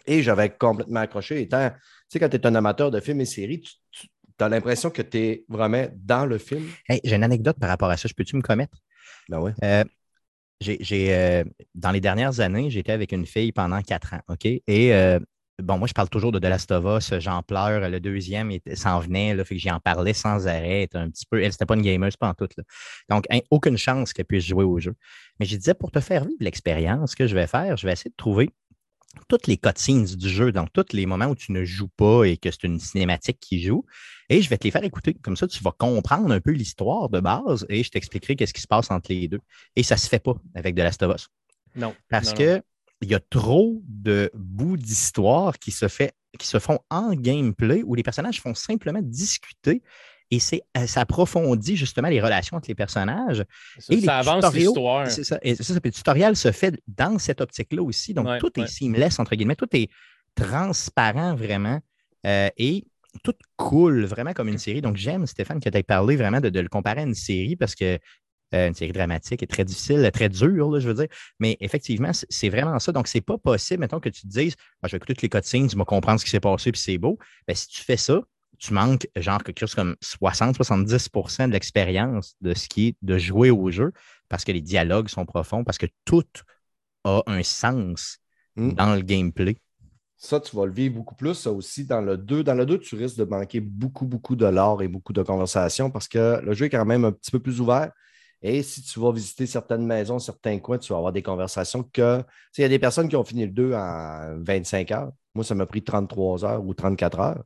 Et 0.06 0.22
j'avais 0.22 0.50
complètement 0.50 1.00
accroché. 1.00 1.42
Étant, 1.42 1.70
tu 1.70 1.78
sais, 2.10 2.20
quand 2.20 2.28
tu 2.28 2.36
es 2.36 2.46
un 2.46 2.56
amateur 2.56 2.92
de 2.92 3.00
films 3.00 3.22
et 3.22 3.26
séries, 3.26 3.62
tu, 3.62 4.08
as 4.40 4.50
l'impression 4.50 4.90
que 4.90 5.04
tu 5.04 5.18
es 5.18 5.46
vraiment 5.48 5.88
dans 5.96 6.26
le 6.26 6.40
film. 6.40 6.68
j'ai 6.90 7.16
une 7.16 7.24
anecdote 7.24 7.58
par 7.60 7.70
rapport 7.70 7.90
à 7.90 7.98
ça. 7.98 8.10
Je 8.10 8.14
peux-tu 8.16 8.36
me 8.36 8.42
commettre? 8.42 8.76
Ben 9.30 9.40
oui. 9.40 9.52
Euh, 9.64 9.84
j'ai, 10.62 11.14
euh, 11.14 11.44
dans 11.76 11.92
les 11.92 12.00
dernières 12.00 12.40
années, 12.40 12.70
j'étais 12.70 12.92
avec 12.92 13.12
une 13.12 13.26
fille 13.26 13.52
pendant 13.52 13.82
quatre 13.82 14.14
ans, 14.14 14.22
OK? 14.30 14.46
Et 14.46 14.94
euh, 14.94 15.20
bon, 15.60 15.78
moi, 15.78 15.88
je 15.88 15.94
parle 15.94 16.10
toujours 16.10 16.32
de 16.32 16.40
The 16.40 16.46
Last 16.46 16.72
of 16.72 16.86
Us, 16.86 17.20
j'en 17.20 17.42
pleure. 17.42 17.90
Le 17.90 18.00
deuxième 18.00 18.52
s'en 18.76 19.00
venait, 19.00 19.34
là, 19.34 19.44
fait 19.44 19.56
que 19.56 19.62
j'y 19.62 19.72
en 19.72 19.80
parlais 19.80 20.14
sans 20.14 20.48
arrêt. 20.48 20.88
Un 20.94 21.10
petit 21.10 21.26
peu, 21.30 21.42
elle, 21.44 21.52
c'était 21.52 21.66
pas 21.66 21.76
une 21.76 21.82
gamer, 21.82 22.10
pas 22.20 22.30
en 22.30 22.34
tout. 22.34 22.48
Donc, 23.10 23.26
aucune 23.50 23.78
chance 23.78 24.14
qu'elle 24.14 24.26
puisse 24.26 24.46
jouer 24.46 24.64
au 24.64 24.80
jeu. 24.80 24.94
Mais 25.40 25.46
je 25.46 25.56
disais, 25.56 25.74
pour 25.74 25.92
te 25.92 26.00
faire 26.00 26.24
vivre 26.26 26.38
l'expérience, 26.40 27.12
ce 27.12 27.16
que 27.16 27.28
je 27.28 27.36
vais 27.36 27.48
faire, 27.48 27.76
je 27.78 27.88
vais 27.88 27.94
essayer 27.94 28.12
de 28.12 28.16
trouver 28.16 28.50
toutes 29.28 29.48
les 29.48 29.58
cutscenes 29.58 30.06
du 30.06 30.30
jeu, 30.30 30.52
donc 30.52 30.70
tous 30.74 30.94
les 30.94 31.06
moments 31.06 31.28
où 31.28 31.36
tu 31.36 31.52
ne 31.52 31.64
joues 31.64 31.90
pas 31.90 32.24
et 32.24 32.38
que 32.38 32.52
c'est 32.52 32.64
une 32.64 32.80
cinématique 32.80 33.40
qui 33.40 33.62
joue, 33.62 33.86
et 34.30 34.42
je 34.42 34.50
vais 34.50 34.58
te 34.58 34.64
les 34.64 34.72
faire 34.72 34.84
écouter. 34.84 35.14
Comme 35.14 35.36
ça, 35.36 35.48
tu 35.48 35.64
vas 35.64 35.72
comprendre 35.72 36.32
un 36.32 36.40
peu 36.40 36.52
l'histoire 36.52 37.10
de 37.10 37.20
base 37.20 37.66
et 37.70 37.84
je 37.84 37.90
t'expliquerai 37.90 38.36
qu'est-ce 38.36 38.54
qui 38.54 38.62
se 38.62 38.68
passe 38.68 38.92
entre 38.92 39.12
les 39.12 39.28
deux. 39.28 39.42
Et 39.76 39.84
ça 39.84 39.96
ne 39.96 40.00
se 40.00 40.08
fait 40.08 40.20
pas 40.20 40.36
avec 40.56 40.76
The 40.76 40.80
Last 40.80 41.04
of 41.04 41.16
Us. 41.16 41.28
Non. 41.76 41.96
Parce 42.10 42.34
que 42.34 42.62
il 43.02 43.10
y 43.10 43.16
a 43.16 43.20
trop 43.20 43.82
de 43.88 44.30
bouts 44.36 44.78
d'histoire 44.78 45.58
qui 45.58 45.72
se, 45.72 45.88
fait, 45.88 46.14
qui 46.38 46.48
se 46.48 46.60
font 46.60 46.80
en 46.90 47.14
gameplay 47.14 47.82
où 47.84 47.96
les 47.96 48.04
personnages 48.04 48.40
font 48.40 48.54
simplement 48.54 49.02
discuter 49.02 49.82
et 50.32 50.40
c'est, 50.40 50.64
euh, 50.78 50.88
ça 50.88 51.02
approfondit 51.02 51.76
justement 51.76 52.08
les 52.08 52.22
relations 52.22 52.56
entre 52.56 52.70
les 52.70 52.76
personnages. 52.76 53.44
Ça, 53.78 53.94
et 53.94 54.00
ça 54.00 54.20
avance 54.20 54.54
l'histoire. 54.54 55.12
C'est 55.12 55.26
ça. 55.26 55.38
Et 55.42 55.56
ça, 55.56 55.74
le 55.74 55.92
tutoriel 55.92 56.38
se 56.38 56.54
fait 56.54 56.82
dans 56.88 57.20
cette 57.20 57.42
optique-là 57.42 57.84
aussi. 57.84 58.14
Donc, 58.14 58.40
tout 58.40 58.58
est 58.60 58.68
seamless, 58.68 59.20
entre 59.20 59.36
guillemets. 59.36 59.58
Tout 59.58 59.68
est 59.74 59.90
transparent 60.36 61.36
vraiment. 61.36 61.82
Euh, 62.26 62.50
et 62.58 62.86
tout 63.24 63.34
coule 63.58 64.06
vraiment 64.06 64.32
comme 64.32 64.48
une 64.48 64.58
série. 64.58 64.82
Donc, 64.82 64.96
j'aime, 64.96 65.28
Stéphane, 65.28 65.60
que 65.60 65.70
tu 65.70 65.78
aies 65.78 65.84
parlé 65.84 66.16
vraiment 66.16 66.40
de, 66.40 66.48
le 66.48 66.70
comparer 66.70 67.02
à 67.02 67.04
une 67.04 67.14
série 67.14 67.58
parce 67.58 67.76
que 67.76 68.00
euh, 68.54 68.68
une 68.68 68.74
série 68.74 68.94
dramatique 68.94 69.44
est 69.44 69.48
très 69.48 69.66
difficile, 69.66 70.10
très 70.14 70.30
dure, 70.30 70.80
je 70.80 70.88
veux 70.88 70.94
dire. 70.94 71.08
Mais 71.40 71.58
effectivement, 71.60 72.12
c'est 72.14 72.50
vraiment 72.50 72.80
ça. 72.80 72.94
Donc, 72.94 73.08
c'est 73.08 73.22
pas 73.22 73.38
possible, 73.38 73.82
maintenant 73.82 74.00
que 74.00 74.10
tu 74.10 74.22
te 74.22 74.28
dises 74.28 74.56
ah, 74.82 74.88
je 74.88 74.92
vais 74.92 74.98
écouter 74.98 75.14
toutes 75.14 75.24
les 75.24 75.30
cutscenes, 75.30 75.68
tu 75.68 75.76
vas 75.76 75.84
comprendre 75.84 76.22
ce 76.22 76.26
qui 76.26 76.32
s'est 76.32 76.40
passé, 76.40 76.72
puis 76.72 76.80
c'est 76.80 76.98
beau. 76.98 77.20
Bien, 77.48 77.56
si 77.56 77.68
tu 77.68 77.82
fais 77.82 77.98
ça, 77.98 78.22
tu 78.62 78.74
manques 78.74 79.08
genre 79.16 79.44
quelque 79.44 79.60
chose 79.60 79.74
comme 79.74 79.96
60-70% 80.04 81.48
de 81.48 81.54
l'expérience 81.54 82.36
de 82.42 82.54
ce 82.54 82.70
qui 82.70 82.90
est 82.90 82.96
de 83.02 83.18
jouer 83.18 83.50
au 83.50 83.72
jeu 83.72 83.92
parce 84.30 84.46
que 84.46 84.52
les 84.52 84.62
dialogues 84.62 85.10
sont 85.10 85.26
profonds, 85.26 85.64
parce 85.64 85.80
que 85.80 85.88
tout 86.06 86.24
a 87.04 87.24
un 87.26 87.42
sens 87.42 88.20
hmm. 88.56 88.74
dans 88.74 88.94
le 88.94 89.02
gameplay. 89.02 89.58
Ça, 90.16 90.40
tu 90.40 90.56
vas 90.56 90.68
le 90.68 90.72
vivre 90.72 90.96
beaucoup 90.96 91.16
plus. 91.16 91.34
Ça 91.34 91.52
aussi, 91.52 91.86
dans 91.86 92.02
le 92.02 92.16
2, 92.16 92.44
dans 92.44 92.54
le 92.54 92.68
2, 92.68 92.78
tu 92.78 92.96
risques 92.96 93.18
de 93.18 93.24
manquer 93.24 93.60
beaucoup, 93.60 94.06
beaucoup 94.06 94.36
de 94.36 94.46
l'art 94.46 94.84
et 94.84 94.88
beaucoup 94.88 95.12
de 95.12 95.24
conversation 95.24 95.90
parce 95.90 96.08
que 96.08 96.40
le 96.44 96.54
jeu 96.54 96.68
est 96.68 96.70
quand 96.70 96.86
même 96.86 97.04
un 97.04 97.12
petit 97.12 97.32
peu 97.32 97.40
plus 97.40 97.60
ouvert. 97.60 97.92
Et 98.44 98.62
si 98.62 98.84
tu 98.84 99.00
vas 99.00 99.12
visiter 99.12 99.48
certaines 99.48 99.86
maisons, 99.86 100.20
certains 100.20 100.60
coins, 100.60 100.78
tu 100.78 100.94
vas 100.94 100.98
avoir 100.98 101.14
des 101.14 101.24
conversations 101.24 101.84
que. 101.84 102.24
Il 102.58 102.62
y 102.62 102.64
a 102.64 102.70
des 102.70 102.80
personnes 102.80 103.10
qui 103.10 103.16
ont 103.16 103.24
fini 103.24 103.46
le 103.46 103.52
2 103.52 103.74
en 103.74 104.38
25 104.40 104.92
heures. 104.92 105.12
Moi, 105.34 105.44
ça 105.44 105.56
m'a 105.56 105.66
pris 105.66 105.84
33 105.84 106.46
heures 106.46 106.64
ou 106.64 106.74
34 106.76 107.20
heures. 107.20 107.44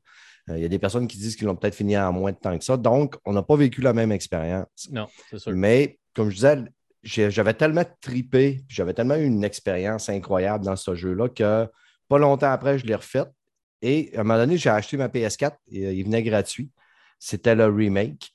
Euh, 0.49 0.57
il 0.57 0.61
y 0.61 0.65
a 0.65 0.69
des 0.69 0.79
personnes 0.79 1.07
qui 1.07 1.17
disent 1.17 1.35
qu'ils 1.35 1.47
l'ont 1.47 1.55
peut-être 1.55 1.75
fini 1.75 1.97
en 1.97 2.13
moins 2.13 2.31
de 2.31 2.37
temps 2.37 2.57
que 2.57 2.63
ça. 2.63 2.77
Donc, 2.77 3.15
on 3.25 3.33
n'a 3.33 3.43
pas 3.43 3.55
vécu 3.55 3.81
la 3.81 3.93
même 3.93 4.11
expérience. 4.11 4.89
Non, 4.91 5.07
c'est 5.29 5.39
sûr. 5.39 5.53
Mais, 5.53 5.99
comme 6.13 6.29
je 6.29 6.35
disais, 6.35 6.63
j'avais 7.03 7.53
tellement 7.53 7.85
tripé, 8.01 8.63
j'avais 8.67 8.93
tellement 8.93 9.15
eu 9.15 9.25
une 9.25 9.43
expérience 9.43 10.09
incroyable 10.09 10.65
dans 10.65 10.75
ce 10.75 10.95
jeu-là 10.95 11.29
que 11.29 11.67
pas 12.07 12.17
longtemps 12.17 12.51
après, 12.51 12.77
je 12.77 12.85
l'ai 12.85 12.95
refait. 12.95 13.25
Et 13.81 14.11
à 14.15 14.21
un 14.21 14.23
moment 14.23 14.39
donné, 14.39 14.57
j'ai 14.57 14.69
acheté 14.69 14.97
ma 14.97 15.07
PS4 15.07 15.51
et 15.71 15.85
euh, 15.85 15.93
il 15.93 16.03
venait 16.05 16.23
gratuit. 16.23 16.71
C'était 17.19 17.55
le 17.55 17.65
remake. 17.67 18.31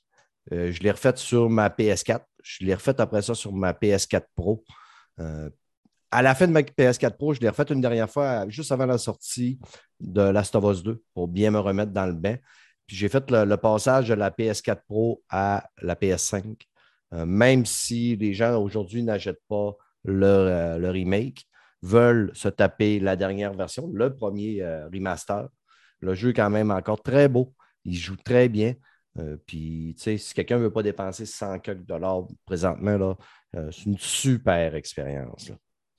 Euh, 0.51 0.71
je 0.71 0.81
l'ai 0.81 0.91
refait 0.91 1.15
sur 1.15 1.49
ma 1.49 1.69
PS4. 1.69 2.21
Je 2.43 2.65
l'ai 2.65 2.73
refait 2.73 2.99
après 2.99 3.21
ça 3.21 3.35
sur 3.35 3.53
ma 3.53 3.73
PS4 3.73 4.23
Pro. 4.35 4.63
Euh, 5.19 5.49
à 6.11 6.21
la 6.21 6.35
fin 6.35 6.45
de 6.45 6.51
ma 6.51 6.61
PS4 6.61 7.15
Pro, 7.15 7.33
je 7.33 7.39
l'ai 7.39 7.49
refait 7.49 7.63
une 7.63 7.81
dernière 7.81 8.09
fois, 8.09 8.47
juste 8.49 8.71
avant 8.71 8.85
la 8.85 8.97
sortie 8.97 9.59
de 9.99 10.21
Last 10.21 10.55
of 10.55 10.63
Us 10.65 10.83
2, 10.83 11.01
pour 11.13 11.27
bien 11.27 11.51
me 11.51 11.59
remettre 11.59 11.91
dans 11.91 12.05
le 12.05 12.13
bain. 12.13 12.35
Puis 12.85 12.97
j'ai 12.97 13.07
fait 13.07 13.31
le, 13.31 13.55
passage 13.55 14.09
de 14.09 14.13
la 14.13 14.29
PS4 14.29 14.81
Pro 14.87 15.23
à 15.29 15.69
la 15.81 15.95
PS5. 15.95 16.55
Euh, 17.13 17.25
même 17.25 17.65
si 17.65 18.15
les 18.17 18.33
gens 18.33 18.61
aujourd'hui 18.61 19.03
n'achètent 19.03 19.43
pas 19.47 19.73
le, 20.03 20.89
remake, 20.89 21.45
veulent 21.81 22.31
se 22.33 22.49
taper 22.49 22.99
la 22.99 23.15
dernière 23.15 23.53
version, 23.53 23.89
le 23.93 24.13
premier 24.13 24.61
euh, 24.61 24.87
remaster, 24.93 25.47
le 26.01 26.13
jeu 26.13 26.29
est 26.29 26.33
quand 26.33 26.49
même 26.49 26.71
encore 26.71 27.01
très 27.01 27.29
beau. 27.29 27.53
Il 27.85 27.95
joue 27.95 28.17
très 28.17 28.49
bien. 28.49 28.73
Euh, 29.17 29.37
puis, 29.45 29.95
tu 29.97 30.03
sais, 30.03 30.17
si 30.17 30.33
quelqu'un 30.33 30.57
ne 30.57 30.63
veut 30.63 30.71
pas 30.71 30.83
dépenser 30.83 31.25
100 31.25 31.59
dollars 31.87 32.27
présentement, 32.45 32.97
là, 32.97 33.15
c'est 33.71 33.85
une 33.85 33.97
super 33.97 34.75
expérience 34.75 35.51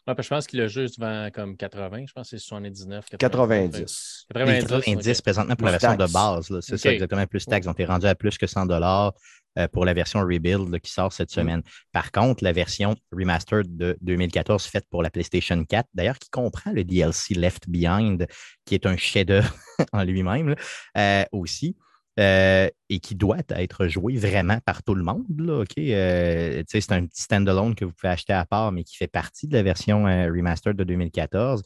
je 0.07 0.29
pense 0.29 0.47
qu'il 0.47 0.61
a 0.61 0.67
juste 0.67 0.99
vend 0.99 1.29
comme 1.33 1.57
80. 1.57 2.07
Je 2.07 2.13
pense 2.13 2.31
que 2.31 2.37
c'est 2.37 2.45
79. 2.45 3.07
90. 3.19 4.27
90, 4.35 4.67
90 4.67 5.23
présentement 5.23 5.57
pour 5.57 5.67
la 5.67 5.73
version 5.73 5.95
de 5.95 6.13
base. 6.13 6.61
C'est 6.61 6.77
ça, 6.77 6.93
exactement, 6.93 7.27
plus 7.27 7.45
taxes. 7.45 7.67
On 7.67 7.75
est 7.75 7.85
rendu 7.85 8.07
à 8.07 8.15
plus 8.15 8.37
que 8.39 8.47
100 8.47 8.67
dollars 8.67 9.13
euh, 9.59 9.69
pour 9.69 9.85
la 9.85 9.93
version 9.93 10.21
Rebuild 10.21 10.81
qui 10.81 10.91
sort 10.91 11.13
cette 11.13 11.31
mm. 11.31 11.35
semaine. 11.35 11.63
Par 11.93 12.11
contre, 12.11 12.43
la 12.43 12.53
version 12.53 12.97
remastered 13.13 13.77
de 13.77 13.97
2014 14.01 14.65
faite 14.65 14.87
pour 14.91 15.03
la 15.03 15.11
PlayStation 15.11 15.63
4, 15.63 15.89
d'ailleurs, 15.95 16.19
qui 16.19 16.31
comprend 16.31 16.73
le 16.73 16.85
DLC 16.85 17.35
Left 17.35 17.69
Behind, 17.69 18.27
qui 18.65 18.75
est 18.75 18.87
un 18.87 18.97
chef-d'œuvre 18.97 19.55
en 19.93 20.05
lui-même 20.05 20.55
euh, 20.97 21.25
aussi. 21.33 21.77
Euh, 22.21 22.69
et 22.91 23.01
qui 23.01 23.15
doit 23.15 23.39
être 23.49 23.87
joué 23.87 24.17
vraiment 24.17 24.59
par 24.67 24.83
tout 24.83 24.95
le 24.95 25.03
monde. 25.03 25.25
Là, 25.39 25.65
euh, 25.79 26.63
c'est 26.69 26.93
un 26.93 27.07
petit 27.07 27.23
standalone 27.23 27.75
que 27.75 27.87
vous 27.87 27.93
pouvez 27.93 28.13
acheter 28.13 28.35
à 28.35 28.45
part, 28.45 28.71
mais 28.71 28.85
qui 28.85 28.97
fait 28.97 29.09
partie 29.09 29.49
de 29.49 29.55
la 29.55 29.63
version 29.63 30.07
euh, 30.07 30.27
remastered 30.27 30.77
de 30.77 30.85
2014. 30.85 31.63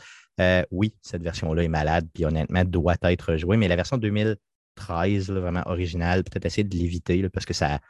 oui, 0.70 0.94
cette 1.02 1.22
version-là 1.22 1.64
est 1.64 1.68
malade, 1.68 2.06
puis 2.14 2.24
honnêtement, 2.24 2.64
doit 2.64 2.94
être 3.02 3.36
jouée, 3.36 3.56
mais 3.56 3.66
la 3.66 3.74
version 3.74 3.98
2013, 3.98 5.30
vraiment 5.30 5.62
originale, 5.66 6.22
peut-être 6.22 6.46
essayer 6.46 6.62
de 6.62 6.76
l'éviter 6.76 7.28
parce 7.28 7.44
que 7.44 7.54
ça, 7.54 7.80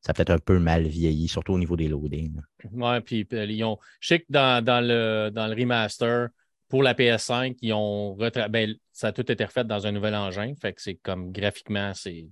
ça 0.00 0.12
a 0.12 0.14
peut-être 0.14 0.30
un 0.30 0.38
peu 0.38 0.58
mal 0.58 0.86
vieilli, 0.86 1.28
surtout 1.28 1.52
au 1.52 1.58
niveau 1.58 1.76
des 1.76 1.88
loadings. 1.88 2.40
Oui, 2.72 3.00
puis 3.02 3.28
je 3.30 3.76
sais 4.00 4.20
que 4.20 4.26
dans, 4.30 4.64
le, 4.82 5.28
dans 5.28 5.48
le 5.48 5.54
remaster, 5.54 6.28
pour 6.70 6.82
la 6.82 6.94
PS5, 6.94 7.56
ils 7.60 7.74
ont 7.74 8.16
ben, 8.16 8.74
ça 8.96 9.08
a 9.08 9.12
tout 9.12 9.30
été 9.30 9.44
refait 9.44 9.62
dans 9.62 9.86
un 9.86 9.92
nouvel 9.92 10.14
engin. 10.14 10.54
Fait 10.58 10.72
que 10.72 10.80
c'est 10.80 10.94
comme 10.94 11.30
graphiquement, 11.30 11.92
c'est 11.92 12.28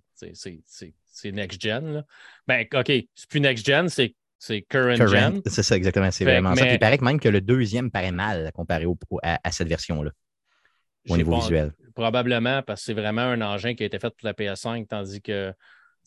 next-gen. 1.24 2.02
Ben, 2.46 2.66
OK, 2.72 2.86
c'est 2.86 3.28
plus 3.28 3.40
next-gen, 3.40 3.90
c'est 3.90 4.62
current, 4.62 4.96
gen. 5.06 5.42
C'est 5.44 5.62
ça, 5.62 5.76
exactement. 5.76 6.10
C'est 6.10 6.24
vraiment 6.24 6.56
ça. 6.56 6.66
il 6.66 6.78
paraît 6.78 6.96
que 6.96 7.04
même 7.04 7.20
que 7.20 7.28
le 7.28 7.42
deuxième 7.42 7.90
paraît 7.90 8.12
mal 8.12 8.50
comparé 8.54 8.86
à, 9.22 9.52
cette 9.52 9.68
version-là, 9.68 10.10
au 11.10 11.18
niveau 11.18 11.38
visuel. 11.38 11.74
Probablement, 11.94 12.62
parce 12.62 12.80
que 12.80 12.86
c'est 12.86 12.94
vraiment 12.94 13.20
un 13.20 13.42
engin 13.42 13.74
qui 13.74 13.82
a 13.82 13.86
été 13.86 13.98
fait 13.98 14.08
pour 14.08 14.26
la 14.26 14.32
PS5, 14.32 14.86
tandis 14.86 15.20
que 15.20 15.52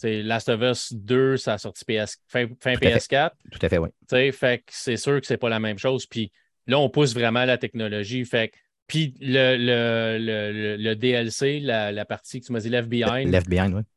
Last 0.01 0.49
of 0.49 0.61
Us 0.63 0.91
2, 0.91 1.37
ça 1.37 1.53
a 1.53 1.57
sorti 1.59 1.85
PS, 1.85 2.17
fin, 2.27 2.45
PS4. 2.45 3.29
Tout 3.51 3.59
à 3.61 3.69
fait, 3.69 3.77
oui. 3.77 3.89
Fait 4.31 4.57
que 4.57 4.63
c'est 4.69 4.97
sûr 4.97 5.21
que 5.21 5.27
c'est 5.27 5.37
pas 5.37 5.49
la 5.49 5.59
même 5.59 5.77
chose. 5.77 6.07
Puis 6.07 6.31
Là, 6.67 6.79
on 6.79 6.89
pousse 6.89 7.13
vraiment 7.13 7.45
la 7.45 7.57
technologie. 7.57 8.25
Fait 8.25 8.51
puis 8.87 9.13
le, 9.19 9.57
le, 9.57 10.77
le, 10.77 10.95
DLC, 10.95 11.59
la, 11.59 12.05
partie 12.05 12.39
que 12.39 12.45
tu 12.45 12.53
m'as 12.53 12.61
dit 12.61 12.69
Left 12.69 12.87
Behind, 12.87 13.35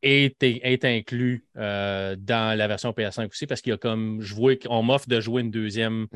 est, 0.02 0.42
est, 0.42 0.84
inclus 0.84 1.44
euh, 1.56 2.16
dans 2.18 2.58
la 2.58 2.66
version 2.66 2.90
PS5 2.90 3.28
aussi 3.28 3.46
parce 3.46 3.60
qu'il 3.60 3.70
y 3.70 3.74
a 3.74 3.78
comme 3.78 4.20
je 4.20 4.34
vois 4.34 4.56
qu'on 4.56 4.82
m'offre 4.82 5.08
de 5.08 5.20
jouer 5.20 5.42
une 5.42 5.50
deuxième. 5.50 6.06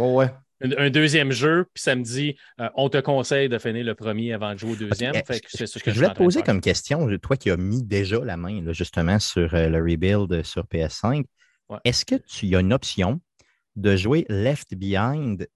Un, 0.78 0.88
deuxième 0.88 1.30
jeu, 1.30 1.66
puis 1.74 1.82
ça 1.82 1.94
me 1.94 2.02
dit 2.02 2.36
euh, 2.58 2.68
on 2.74 2.88
te 2.88 2.98
conseille 2.98 3.48
de 3.48 3.58
finir 3.58 3.84
le 3.84 3.94
premier 3.94 4.32
avant 4.32 4.54
de 4.54 4.58
jouer 4.58 4.72
au 4.72 4.76
deuxième. 4.76 5.12
je, 5.14 5.90
voulais 5.90 6.08
te 6.08 6.14
poser 6.14 6.42
comme 6.42 6.60
question, 6.60 7.06
toi 7.18 7.36
qui 7.36 7.50
as 7.50 7.56
mis 7.56 7.82
déjà 7.82 8.24
la 8.24 8.36
main 8.36 8.72
justement 8.72 9.18
sur 9.18 9.52
euh, 9.54 9.68
le 9.68 9.78
rebuild 9.78 10.42
sur 10.42 10.64
PS5, 10.64 11.24
est-ce 11.84 12.04
que 12.04 12.14
tu 12.14 12.46
y 12.46 12.56
as 12.56 12.60
une 12.60 12.72
option 12.72 13.20
de 13.76 13.96
jouer 13.96 14.24
Left 14.28 14.74
Behind 14.74 15.46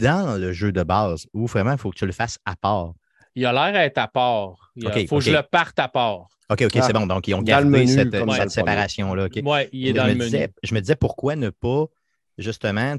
dans 0.00 0.38
le 0.38 0.52
jeu 0.52 0.72
de 0.72 0.82
base 0.82 1.26
ou 1.32 1.46
vraiment 1.46 1.72
il 1.72 1.78
faut 1.78 1.90
que 1.90 1.98
tu 1.98 2.06
le 2.06 2.12
fasses 2.12 2.38
à 2.44 2.56
part? 2.56 2.92
Il 3.34 3.46
a 3.46 3.52
l'air 3.52 3.72
d'être 3.72 3.98
à 3.98 4.08
part. 4.08 4.72
Il 4.76 5.08
faut 5.08 5.18
que 5.18 5.24
je 5.24 5.30
le 5.30 5.42
parte 5.42 5.78
à 5.78 5.88
part. 5.88 6.28
OK, 6.50 6.62
OK, 6.62 6.72
c'est 6.72 6.92
bon. 6.92 7.06
Donc, 7.06 7.28
ils 7.28 7.34
ont 7.34 7.42
gardé 7.42 7.86
cette, 7.86 8.50
séparation-là. 8.50 9.28
Oui, 9.44 9.60
il 9.72 9.88
est 9.88 9.92
dans 9.92 10.06
le 10.06 10.14
menu. 10.14 10.48
je 10.62 10.74
me 10.74 10.80
disais 10.80 10.96
pourquoi 10.96 11.36
ne 11.36 11.50
pas 11.50 11.86
justement 12.38 12.96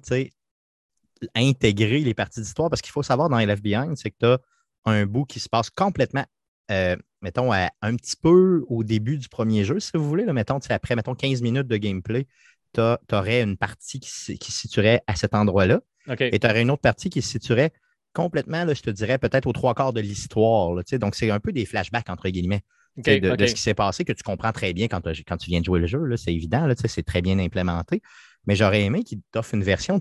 intégrer 1.36 2.00
les 2.00 2.13
parties 2.13 2.39
d'histoire? 2.39 2.70
Parce 2.70 2.81
qu'il 2.81 2.91
faut 2.91 3.03
savoir 3.03 3.29
dans 3.29 3.38
Left 3.38 3.62
Behind, 3.62 3.98
c'est 3.98 4.12
que 4.12 4.17
tu 4.20 4.25
as 4.25 4.39
un 4.86 5.05
bout 5.05 5.25
qui 5.25 5.39
se 5.41 5.50
passe 5.50 5.70
complètement, 5.70 6.25
euh, 6.72 6.96
mettons, 7.22 7.51
un 7.51 7.96
petit 7.98 8.15
peu 8.15 8.63
au 8.70 8.86
début 8.86 9.17
du 9.17 9.27
premier 9.27 9.65
jeu, 9.65 9.81
si 9.81 9.91
vous 9.96 10.08
voulez. 10.08 10.24
Là, 10.24 10.31
mettons, 10.31 10.60
après, 10.70 10.96
mettons, 10.96 11.13
15 11.13 11.41
minutes 11.41 11.67
de 11.67 11.77
gameplay, 11.77 12.27
tu 12.74 13.16
aurais 13.16 13.42
une 13.42 13.58
partie 13.58 14.00
qui, 14.00 14.38
qui 14.38 14.51
se 14.51 14.60
situerait 14.60 15.01
à 15.08 15.16
cet 15.16 15.34
endroit-là. 15.34 15.82
Et 16.20 16.40
tu 16.40 16.48
aurais 16.48 16.62
une 16.62 16.72
autre 16.72 16.82
partie 16.82 17.10
qui 17.10 17.22
se 17.22 17.30
situerait 17.30 17.72
complètement, 18.13 18.66
là, 18.66 18.74
je 18.74 18.82
te 18.82 18.90
dirais, 18.90 19.18
peut-être 19.18 19.48
aux 19.48 19.54
trois 19.54 19.74
quarts 19.74 19.94
de 19.94 20.01
l'histoire. 20.01 20.75
Donc, 21.00 21.16
c'est 21.16 21.32
un 21.32 21.40
peu 21.40 21.51
des 21.51 21.66
flashbacks, 21.66 22.10
entre 22.10 22.30
guillemets, 22.30 22.62
de, 22.98 23.48
ce 23.48 23.54
qui 23.54 23.62
s'est 23.62 23.74
passé, 23.74 24.04
que 24.04 24.13
tu 24.13 24.24
comprends 24.24 24.51
très 24.51 24.74
bien 24.74 24.88
quand, 24.88 25.01
quand 25.28 25.38
tu 25.38 25.50
viens 25.50 25.60
de 25.60 25.66
jouer 25.66 25.80
le 25.80 25.88
jeu. 25.88 26.18
C'est 26.18 26.34
évident, 26.34 26.68
c'est 26.86 27.04
très 27.04 27.22
bien 27.22 27.40
implémenté. 27.40 28.01
Mais 28.48 28.56
j'aurais 28.56 28.84
aimé 28.84 29.04
qu'il 29.04 29.22
t'offre 29.32 29.54
une 29.54 29.63
version 29.63 30.00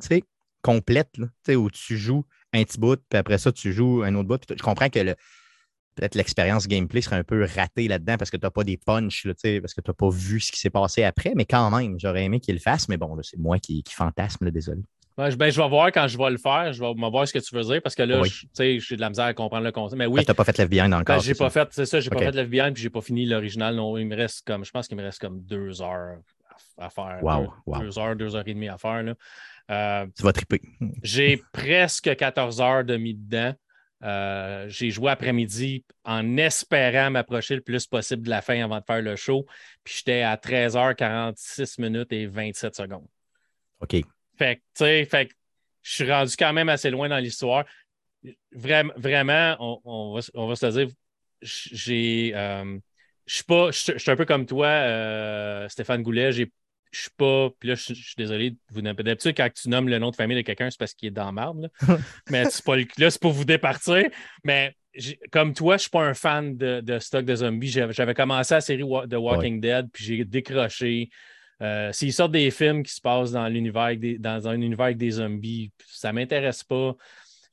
complète, 0.62 1.16
où 1.48 1.70
tu 1.70 1.96
joues 1.96 2.24
un 2.52 2.64
petit 2.64 2.78
bout, 2.78 3.00
puis 3.08 3.18
après 3.18 3.38
ça, 3.38 3.52
tu 3.52 3.72
joues 3.72 4.02
un 4.02 4.14
autre 4.14 4.28
bout. 4.28 4.42
Je 4.48 4.62
comprends 4.62 4.88
que 4.88 4.98
le, 4.98 5.14
peut-être 6.00 6.14
l'expérience 6.14 6.66
gameplay 6.66 7.02
serait 7.02 7.16
un 7.16 7.24
peu 7.24 7.44
ratée 7.44 7.86
là-dedans 7.86 8.16
parce 8.16 8.30
que 8.30 8.38
tu 8.38 8.46
n'as 8.46 8.50
pas 8.50 8.64
des 8.64 8.78
punchs, 8.78 9.26
parce 9.26 9.74
que 9.74 9.80
tu 9.80 9.90
n'as 9.90 9.94
pas 9.94 10.08
vu 10.10 10.40
ce 10.40 10.50
qui 10.50 10.58
s'est 10.58 10.70
passé 10.70 11.04
après, 11.04 11.32
mais 11.36 11.44
quand 11.44 11.70
même, 11.70 11.98
j'aurais 11.98 12.24
aimé 12.24 12.40
qu'il 12.40 12.54
le 12.54 12.60
fasse, 12.60 12.88
mais 12.88 12.96
bon, 12.96 13.18
c'est 13.22 13.38
moi 13.38 13.58
qui, 13.58 13.82
qui 13.82 13.94
fantasme, 13.94 14.50
désolé. 14.50 14.80
Ben, 15.16 15.28
je 15.28 15.60
vais 15.60 15.68
voir 15.68 15.88
quand 15.88 16.08
je 16.08 16.16
vais 16.16 16.30
le 16.30 16.38
faire. 16.38 16.72
Je 16.72 16.82
vais 16.82 16.94
voir 16.94 17.28
ce 17.28 17.32
que 17.34 17.40
tu 17.40 17.54
veux 17.54 17.62
dire 17.62 17.82
parce 17.82 17.94
que 17.94 18.02
là, 18.04 18.22
j'ai 18.24 18.78
de 18.78 19.00
la 19.00 19.10
misère 19.10 19.26
à 19.26 19.34
comprendre 19.34 19.64
le 19.64 19.72
concept. 19.72 19.98
Mais 19.98 20.06
oui. 20.06 20.24
Tu 20.24 20.30
n'as 20.30 20.34
pas 20.34 20.44
fait 20.44 20.56
l'FBI 20.56 20.88
dans 20.88 20.98
le 20.98 21.04
ben, 21.04 21.18
j'ai 21.18 21.34
pas 21.34 21.50
fait, 21.50 21.68
c'est 21.72 21.84
ça, 21.84 22.00
j'ai 22.00 22.08
pas 22.08 22.20
fait 22.20 22.32
l'FBI 22.32 22.72
puis 22.72 22.82
j'ai 22.82 22.90
pas 22.90 23.02
fini 23.02 23.26
l'original. 23.26 23.74
Il 23.98 24.06
me 24.06 24.16
reste 24.16 24.46
comme, 24.46 24.64
je 24.64 24.70
pense 24.70 24.88
qu'il 24.88 24.96
me 24.96 25.02
reste 25.02 25.18
comme 25.18 25.42
deux 25.42 25.82
heures 25.82 26.16
à, 26.78 26.88
faire. 26.88 27.18
Wow, 27.20 27.52
deux, 27.80 27.98
heures, 27.98 28.16
deux 28.16 28.34
heures 28.34 28.48
et 28.48 28.54
demie 28.54 28.68
à 28.68 28.78
faire. 28.78 29.02
Là. 29.02 29.14
Euh, 29.70 30.06
tu 30.16 30.22
vas 30.22 30.32
triper. 30.32 30.62
j'ai 31.02 31.42
presque 31.52 32.16
14 32.16 32.62
heures 32.62 32.84
de 32.84 32.96
mis 32.96 33.14
dedans. 33.14 33.52
Euh, 34.02 34.66
j'ai 34.68 34.90
joué 34.90 35.10
après-midi 35.10 35.84
en 36.04 36.36
espérant 36.38 37.10
m'approcher 37.10 37.54
le 37.54 37.60
plus 37.60 37.86
possible 37.86 38.22
de 38.22 38.30
la 38.30 38.40
fin 38.40 38.62
avant 38.64 38.78
de 38.78 38.84
faire 38.84 39.02
le 39.02 39.16
show. 39.16 39.46
Puis 39.84 39.96
j'étais 39.98 40.22
à 40.22 40.36
13h46 40.36 41.80
minutes 41.80 42.12
et 42.12 42.26
27 42.26 42.74
secondes. 42.74 43.06
OK. 43.80 43.96
Fait 44.38 44.56
que, 44.56 44.60
tu 44.60 44.64
sais, 44.74 45.04
fait 45.04 45.26
que 45.26 45.34
je 45.82 45.92
suis 45.92 46.10
rendu 46.10 46.34
quand 46.38 46.52
même 46.52 46.68
assez 46.68 46.90
loin 46.90 47.08
dans 47.08 47.18
l'histoire. 47.18 47.64
Vraiment, 48.52 48.92
vraiment 48.96 49.56
on, 49.84 50.14
va, 50.14 50.20
on, 50.34 50.46
va, 50.46 50.56
se 50.56 50.66
le 50.66 50.72
dire, 50.72 50.88
j'ai. 51.42 52.32
Euh, 52.34 52.78
je 53.26 53.34
suis 53.34 53.44
pas. 53.44 53.70
Je 53.70 53.98
suis 53.98 54.10
un 54.10 54.16
peu 54.16 54.26
comme 54.26 54.46
toi, 54.46 54.66
euh, 54.66 55.68
Stéphane 55.68 56.02
Goulet. 56.02 56.32
Je 56.90 57.02
suis 57.02 57.10
pas. 57.16 57.50
Puis 57.58 57.68
là, 57.68 57.74
je 57.74 57.94
suis 57.94 58.14
désolé, 58.16 58.56
vous 58.70 58.82
d'habitude, 58.82 59.34
quand 59.36 59.48
tu 59.52 59.68
nommes 59.68 59.88
le 59.88 59.98
nom 59.98 60.10
de 60.10 60.16
famille 60.16 60.36
de 60.36 60.42
quelqu'un, 60.42 60.70
c'est 60.70 60.78
parce 60.78 60.94
qu'il 60.94 61.08
est 61.08 61.12
dans 61.12 61.32
marde. 61.32 61.70
mais 62.30 62.44
c'est 62.50 62.64
pas 62.64 62.76
là, 62.76 63.10
c'est 63.10 63.20
pour 63.20 63.32
vous 63.32 63.44
départir. 63.44 64.08
Mais 64.44 64.74
comme 65.30 65.54
toi, 65.54 65.76
je 65.76 65.82
suis 65.82 65.90
pas 65.90 66.02
un 66.02 66.14
fan 66.14 66.56
de, 66.56 66.98
stock 66.98 67.24
de 67.24 67.34
zombies. 67.34 67.68
J'avais 67.68 68.14
commencé 68.14 68.54
la 68.54 68.60
série 68.60 68.82
The 68.82 69.14
Walking 69.14 69.60
Dead, 69.60 69.88
puis 69.92 70.04
j'ai 70.04 70.24
décroché. 70.24 71.10
Euh, 71.62 71.92
s'ils 71.92 72.12
sortent 72.12 72.32
des 72.32 72.50
films 72.50 72.82
qui 72.82 72.94
se 72.94 73.02
passent 73.02 73.32
dans 73.32 73.46
l'univers 73.46 73.90
dans 74.18 74.48
un 74.48 74.54
univers 74.54 74.86
avec 74.86 74.96
des 74.96 75.10
zombies, 75.10 75.70
ça 75.86 76.08
ne 76.08 76.14
m'intéresse 76.14 76.64
pas. 76.64 76.96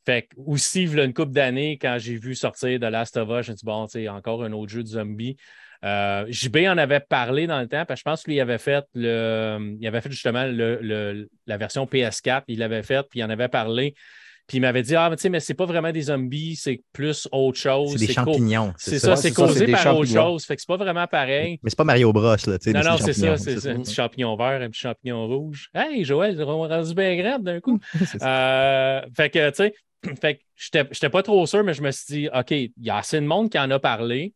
Fait 0.06 0.22
que 0.22 0.36
aussi, 0.38 0.84
il 0.84 0.96
y 0.96 1.00
a 1.02 1.04
une 1.04 1.14
couple 1.14 1.34
d'années, 1.34 1.78
quand 1.78 1.98
j'ai 2.00 2.16
vu 2.16 2.34
sortir 2.34 2.80
de 2.80 2.88
Last 2.88 3.18
of 3.18 3.28
Us, 3.28 3.34
je 3.34 3.36
me 3.36 3.42
suis 3.42 3.56
dit, 3.56 3.66
bon, 3.66 3.86
c'est 3.88 4.08
encore 4.08 4.42
un 4.46 4.54
autre 4.54 4.72
jeu 4.72 4.82
de 4.82 4.88
zombies. 4.88 5.36
Euh, 5.84 6.26
JB 6.30 6.58
en 6.68 6.78
avait 6.78 7.00
parlé 7.00 7.48
dans 7.48 7.60
le 7.60 7.68
temps, 7.68 7.86
parce 7.86 8.00
que 8.00 8.10
je 8.10 8.12
pense 8.12 8.24
qu'il 8.24 8.40
avait 8.40 8.58
fait 8.58 8.86
le, 8.96 9.76
il 9.80 9.88
avait 9.88 10.02
fait 10.02 10.12
justement 10.12 10.46
la 10.46 11.58
version 11.58 11.86
PS4, 11.86 12.44
il 12.48 12.60
l'avait 12.60 12.84
fait, 12.84 13.06
puis 13.10 13.20
il 13.20 13.24
en 13.24 13.30
avait 13.30 13.48
parlé. 13.48 13.94
Puis 14.48 14.60
il 14.60 14.62
m'avait 14.62 14.82
dit 14.82 14.96
Ah, 14.96 15.10
mais 15.10 15.18
tu 15.18 15.24
sais, 15.24 15.30
mais 15.30 15.42
c'est 15.42 15.54
pas 15.54 15.66
vraiment 15.66 15.92
des 15.92 16.04
zombies, 16.04 16.56
c'est 16.56 16.82
plus 16.94 17.28
autre 17.34 17.60
chose. 17.60 17.98
C'est 17.98 18.08
des 18.08 18.14
champignons. 18.14 18.74
C'est 18.78 18.98
ça, 18.98 19.18
c'est 19.18 19.32
causé 19.32 19.68
par 19.68 19.98
autre 19.98 20.10
chose. 20.10 20.46
Fait 20.46 20.56
que 20.56 20.62
c'est 20.62 20.68
pas 20.68 20.78
vraiment 20.78 21.06
pareil. 21.06 21.60
Mais 21.62 21.70
c'est 21.70 21.78
pas 21.78 21.84
Mario 21.84 22.14
Bros, 22.14 22.24
là. 22.24 22.58
Non, 22.68 22.82
non, 22.82 22.98
c'est 22.98 23.14
ça. 23.14 23.38
C'est 23.38 23.70
un 23.70 23.82
petit 23.82 23.94
champignon 23.94 24.36
vert, 24.38 24.62
un 24.62 24.70
petit 24.70 24.82
champignon 24.82 25.28
rouge. 25.28 25.70
Hey, 25.76 26.06
Joël, 26.06 26.42
on 26.42 26.68
rendu 26.68 26.94
bien 26.94 27.16
grave 27.18 27.44
d'un 27.44 27.60
coup. 27.60 27.80
euh, 28.22 29.02
fait 29.16 29.30
que, 29.30 29.50
tu 29.50 29.56
sais, 29.56 29.74
fait 30.22 30.36
que 30.36 30.42
j'étais 30.56 31.10
pas 31.10 31.24
trop 31.24 31.46
sûr, 31.46 31.64
mais 31.66 31.74
je 31.74 31.82
me 31.82 31.92
suis 31.92 32.06
dit 32.08 32.30
OK, 32.34 32.52
il 32.52 32.72
y 32.82 32.90
a 32.90 32.98
assez 32.98 33.20
de 33.20 33.26
monde 33.26 33.50
qui 33.50 33.60
en 33.60 33.70
a 33.70 33.80
parlé. 33.80 34.34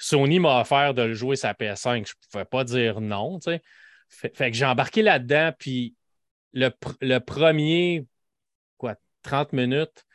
Sony 0.00 0.40
m'a 0.40 0.60
offert 0.60 0.94
de 0.94 1.02
le 1.02 1.14
jouer 1.14 1.36
sa 1.36 1.52
PS5. 1.52 2.08
Je 2.08 2.14
pouvais 2.32 2.44
pas 2.44 2.64
dire 2.64 3.00
non. 3.00 3.38
Fait, 3.40 3.62
fait, 4.36 4.50
que 4.50 4.56
j'ai 4.56 4.64
embarqué 4.64 5.02
là-dedans, 5.02 5.52
puis 5.58 5.94
le, 6.52 6.70
le 7.00 7.18
premier 7.18 8.06
30 9.22 9.52
minutes. 9.52 10.06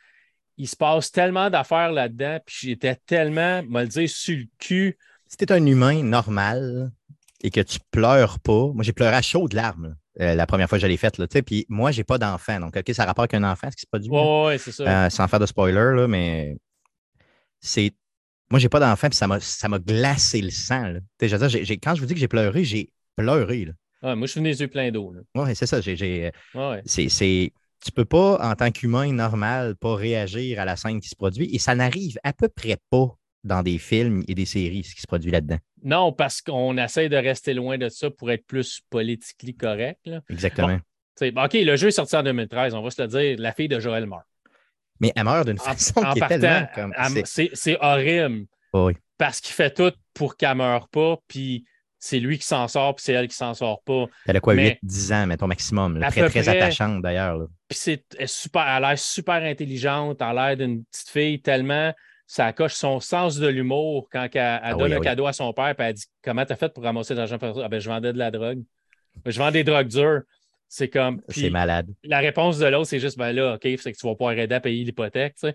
Il 0.58 0.68
se 0.68 0.76
passe 0.76 1.12
tellement 1.12 1.50
d'affaires 1.50 1.92
là-dedans, 1.92 2.38
puis 2.44 2.56
j'étais 2.62 2.96
tellement, 3.06 3.62
me 3.64 3.82
le 3.82 3.88
dire, 3.88 4.08
sur 4.08 4.36
le 4.36 4.46
cul. 4.58 4.98
Si 5.26 5.36
un 5.50 5.66
humain 5.66 6.02
normal 6.02 6.90
et 7.42 7.50
que 7.50 7.60
tu 7.60 7.78
pleures 7.90 8.38
pas, 8.38 8.68
moi 8.72 8.82
j'ai 8.82 8.92
pleuré 8.92 9.14
à 9.14 9.22
chaudes 9.22 9.52
larmes. 9.52 9.96
euh, 10.20 10.34
la 10.34 10.46
première 10.46 10.68
fois 10.68 10.78
que 10.78 10.82
je 10.82 10.86
l'ai 10.86 10.96
faite. 10.96 11.20
Puis 11.44 11.66
moi, 11.68 11.90
j'ai 11.90 12.04
pas 12.04 12.16
d'enfant. 12.16 12.58
Donc, 12.60 12.76
OK, 12.76 12.94
ça 12.94 13.02
a 13.02 13.06
rapport 13.06 13.24
avec 13.24 13.34
un 13.34 13.44
enfant, 13.44 13.70
ce 13.70 13.76
qui 13.76 13.82
se 13.82 13.86
produit. 13.86 14.08
Oui, 14.10 14.46
ouais, 14.46 14.58
c'est 14.58 14.72
ça. 14.72 15.04
Euh, 15.06 15.10
sans 15.10 15.28
faire 15.28 15.40
de 15.40 15.46
spoiler, 15.46 15.94
là, 15.94 16.08
mais 16.08 16.56
c'est. 17.60 17.92
Moi, 18.50 18.60
j'ai 18.60 18.68
pas 18.68 18.80
d'enfant, 18.80 19.08
puis 19.08 19.18
ça 19.40 19.68
m'a 19.68 19.78
glacé 19.78 20.40
le 20.40 20.50
sang. 20.50 20.88
Là. 20.88 21.00
Je 21.20 21.36
veux 21.36 21.48
dire, 21.48 21.76
quand 21.82 21.94
je 21.94 22.00
vous 22.00 22.06
dis 22.06 22.14
que 22.14 22.20
j'ai 22.20 22.28
pleuré, 22.28 22.64
j'ai 22.64 22.90
pleuré. 23.16 23.66
Là. 23.66 24.14
moi, 24.14 24.26
je 24.26 24.32
suis 24.32 24.40
venu 24.40 24.50
les 24.50 24.60
yeux 24.60 24.68
pleins 24.68 24.90
d'eau. 24.90 25.12
Oui, 25.34 25.56
c'est 25.56 25.66
ça. 25.66 25.80
J'ai, 25.80 26.30
ouais. 26.54 26.82
c'est, 26.84 27.52
tu 27.84 27.92
peux 27.92 28.04
pas, 28.04 28.38
en 28.40 28.54
tant 28.54 28.70
qu'humain 28.70 29.12
normal, 29.12 29.76
pas 29.76 29.94
réagir 29.94 30.60
à 30.60 30.64
la 30.64 30.76
scène 30.76 31.00
qui 31.00 31.08
se 31.08 31.16
produit. 31.16 31.54
Et 31.54 31.58
ça 31.58 31.74
n'arrive 31.74 32.18
à 32.22 32.32
peu 32.32 32.48
près 32.48 32.76
pas 32.90 33.16
dans 33.42 33.62
des 33.62 33.78
films 33.78 34.24
et 34.28 34.34
des 34.34 34.44
séries, 34.44 34.84
ce 34.84 34.94
qui 34.94 35.00
se 35.00 35.06
produit 35.06 35.30
là-dedans. 35.30 35.58
Non, 35.84 36.12
parce 36.12 36.42
qu'on 36.42 36.76
essaie 36.78 37.08
de 37.08 37.16
rester 37.16 37.54
loin 37.54 37.78
de 37.78 37.88
ça 37.88 38.10
pour 38.10 38.30
être 38.30 38.44
plus 38.46 38.80
politiquement 38.90 39.52
correct. 39.58 40.10
Exactement. 40.28 40.78
OK, 41.20 41.52
le 41.54 41.76
jeu 41.76 41.88
est 41.88 41.92
sorti 41.92 42.16
en 42.16 42.22
2013, 42.22 42.74
on 42.74 42.82
va 42.82 42.90
se 42.90 43.00
le 43.00 43.08
dire, 43.08 43.36
la 43.38 43.52
fille 43.52 43.68
de 43.68 43.80
Joël 43.80 44.06
meurt. 44.06 44.24
Mais 45.00 45.12
elle 45.14 45.24
meurt 45.24 45.46
d'une 45.46 45.58
façon 45.58 46.02
qui 46.12 46.18
est 46.18 46.28
tellement 46.28 46.66
comme... 46.74 46.94
C'est 47.24 47.78
horrible. 47.80 48.46
oui. 48.72 48.94
Parce 49.18 49.40
qu'il 49.40 49.54
fait 49.54 49.72
tout 49.72 49.92
pour 50.12 50.36
qu'elle 50.36 50.50
ne 50.50 50.54
meure 50.56 50.88
pas, 50.88 51.16
puis 51.26 51.64
c'est 51.98 52.20
lui 52.20 52.38
qui 52.38 52.46
s'en 52.46 52.68
sort, 52.68 52.94
puis 52.94 53.02
c'est 53.02 53.14
elle 53.14 53.28
qui 53.28 53.34
s'en 53.34 53.54
sort 53.54 53.80
pas. 53.82 54.04
Elle 54.26 54.36
a 54.36 54.40
quoi, 54.40 54.54
8-10 54.54 55.14
ans, 55.14 55.26
mettons, 55.26 55.46
maximum. 55.46 55.98
très, 56.00 56.28
très 56.28 56.48
attachante, 56.48 57.00
d'ailleurs. 57.00 57.46
Puis 57.66 57.78
c'est 57.78 58.04
super, 58.26 58.62
elle 58.62 58.84
a 58.84 58.90
l'air 58.90 58.98
super 58.98 59.42
intelligente, 59.42 60.18
elle 60.20 60.38
a 60.38 60.48
l'air 60.48 60.56
d'une 60.58 60.84
petite 60.84 61.08
fille 61.08 61.40
tellement 61.40 61.92
ça 62.26 62.52
coche 62.52 62.74
son 62.74 63.00
sens 63.00 63.36
de 63.36 63.46
l'humour 63.46 64.08
quand 64.10 64.28
elle, 64.34 64.60
ah 64.62 64.74
donne 64.74 64.92
un 64.92 64.96
ah 64.96 65.00
cadeau 65.00 65.26
à 65.26 65.32
son 65.32 65.52
père 65.52 65.74
et 65.78 65.82
elle 65.82 65.94
dit 65.94 66.06
Comment 66.22 66.44
t'as 66.44 66.56
fait 66.56 66.72
pour 66.72 66.82
ramasser 66.82 67.14
de 67.14 67.20
l'argent 67.20 67.38
ah, 67.40 67.68
ben, 67.68 67.80
Je 67.80 67.88
vendais 67.88 68.12
de 68.12 68.18
la 68.18 68.30
drogue. 68.30 68.62
Je 69.24 69.38
vends 69.38 69.50
des 69.50 69.64
drogues 69.64 69.88
dures. 69.88 70.22
C'est 70.68 70.88
comme. 70.88 71.20
C'est 71.28 71.50
malade. 71.50 71.88
La 72.04 72.18
réponse 72.18 72.58
de 72.58 72.66
l'autre, 72.66 72.88
c'est 72.88 72.98
juste 72.98 73.16
ben 73.16 73.32
là, 73.32 73.54
OK, 73.54 73.62
c'est 73.62 73.92
que 73.92 73.96
tu 73.96 74.06
vas 74.06 74.14
pouvoir 74.14 74.32
aider 74.32 74.54
à 74.54 74.60
payer 74.60 74.84
l'hypothèque. 74.84 75.36
Tu, 75.36 75.46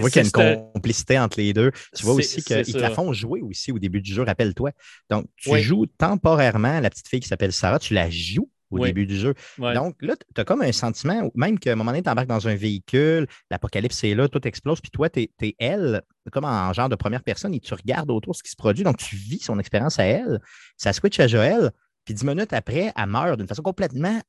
vois 0.00 0.10
qu'il 0.10 0.22
y 0.22 0.36
a 0.36 0.52
une 0.54 0.72
complicité 0.72 1.18
entre 1.18 1.38
les 1.38 1.52
deux. 1.52 1.70
Tu 1.96 2.04
vois 2.04 2.14
aussi 2.14 2.42
qu'ils 2.42 2.64
te 2.64 2.78
la 2.78 2.90
font 2.90 3.12
jouer 3.12 3.40
aussi 3.40 3.72
au 3.72 3.78
début 3.78 4.00
du 4.00 4.12
jeu, 4.12 4.22
rappelle-toi. 4.22 4.72
Donc, 5.10 5.26
tu 5.36 5.58
joues 5.60 5.86
temporairement 5.86 6.80
la 6.80 6.90
petite 6.90 7.08
fille 7.08 7.20
qui 7.20 7.28
s'appelle 7.28 7.52
Sarah, 7.52 7.78
tu 7.78 7.94
la 7.94 8.10
joues 8.10 8.48
au 8.72 8.84
début 8.84 9.06
du 9.06 9.16
jeu. 9.16 9.34
Donc 9.58 9.96
là, 10.00 10.14
tu 10.16 10.40
as 10.40 10.44
comme 10.44 10.62
un 10.62 10.72
sentiment, 10.72 11.30
même 11.34 11.58
qu'à 11.58 11.72
un 11.72 11.76
moment 11.76 11.90
donné, 11.90 12.02
tu 12.02 12.10
embarques 12.10 12.28
dans 12.28 12.48
un 12.48 12.54
véhicule, 12.54 13.26
l'apocalypse 13.50 14.04
est 14.04 14.14
là, 14.14 14.28
tout 14.28 14.46
explose, 14.46 14.80
puis 14.80 14.90
toi, 14.90 15.08
tu 15.10 15.28
es, 15.40 15.54
elle, 15.58 16.02
comme 16.30 16.44
en 16.44 16.72
genre 16.72 16.88
de 16.88 16.96
première 16.96 17.22
personne, 17.22 17.54
et 17.54 17.60
tu 17.60 17.74
regardes 17.74 18.10
autour 18.10 18.34
ce 18.34 18.42
qui 18.42 18.50
se 18.50 18.56
produit. 18.56 18.84
Donc, 18.84 18.98
tu 18.98 19.16
vis 19.16 19.40
son 19.40 19.58
expérience 19.58 19.98
à 19.98 20.04
elle. 20.04 20.40
Ça 20.76 20.92
switch 20.92 21.20
à 21.20 21.26
Joël, 21.26 21.70
puis 22.04 22.14
dix 22.14 22.24
minutes 22.24 22.52
après, 22.52 22.92
elle 22.96 23.06
meurt 23.06 23.38
d'une 23.38 23.48
façon 23.48 23.62
complètement 23.62 24.20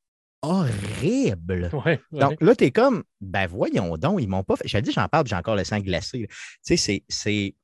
horrible. 0.43 1.69
Donc 2.11 2.41
là, 2.41 2.55
tu 2.55 2.65
es 2.65 2.71
comme, 2.71 3.03
ben 3.21 3.47
voyons 3.47 3.97
donc, 3.97 4.21
ils 4.21 4.27
m'ont 4.27 4.43
pas 4.43 4.55
fait. 4.55 4.67
J'ai 4.67 4.81
dit, 4.81 4.91
j'en 4.91 5.07
parle, 5.07 5.25
j'ai 5.27 5.35
encore 5.35 5.55
le 5.55 5.63
sang 5.63 5.79
glacé. 5.79 6.27
Tu 6.65 6.77
sais, 6.77 7.03
c'est 7.07 7.55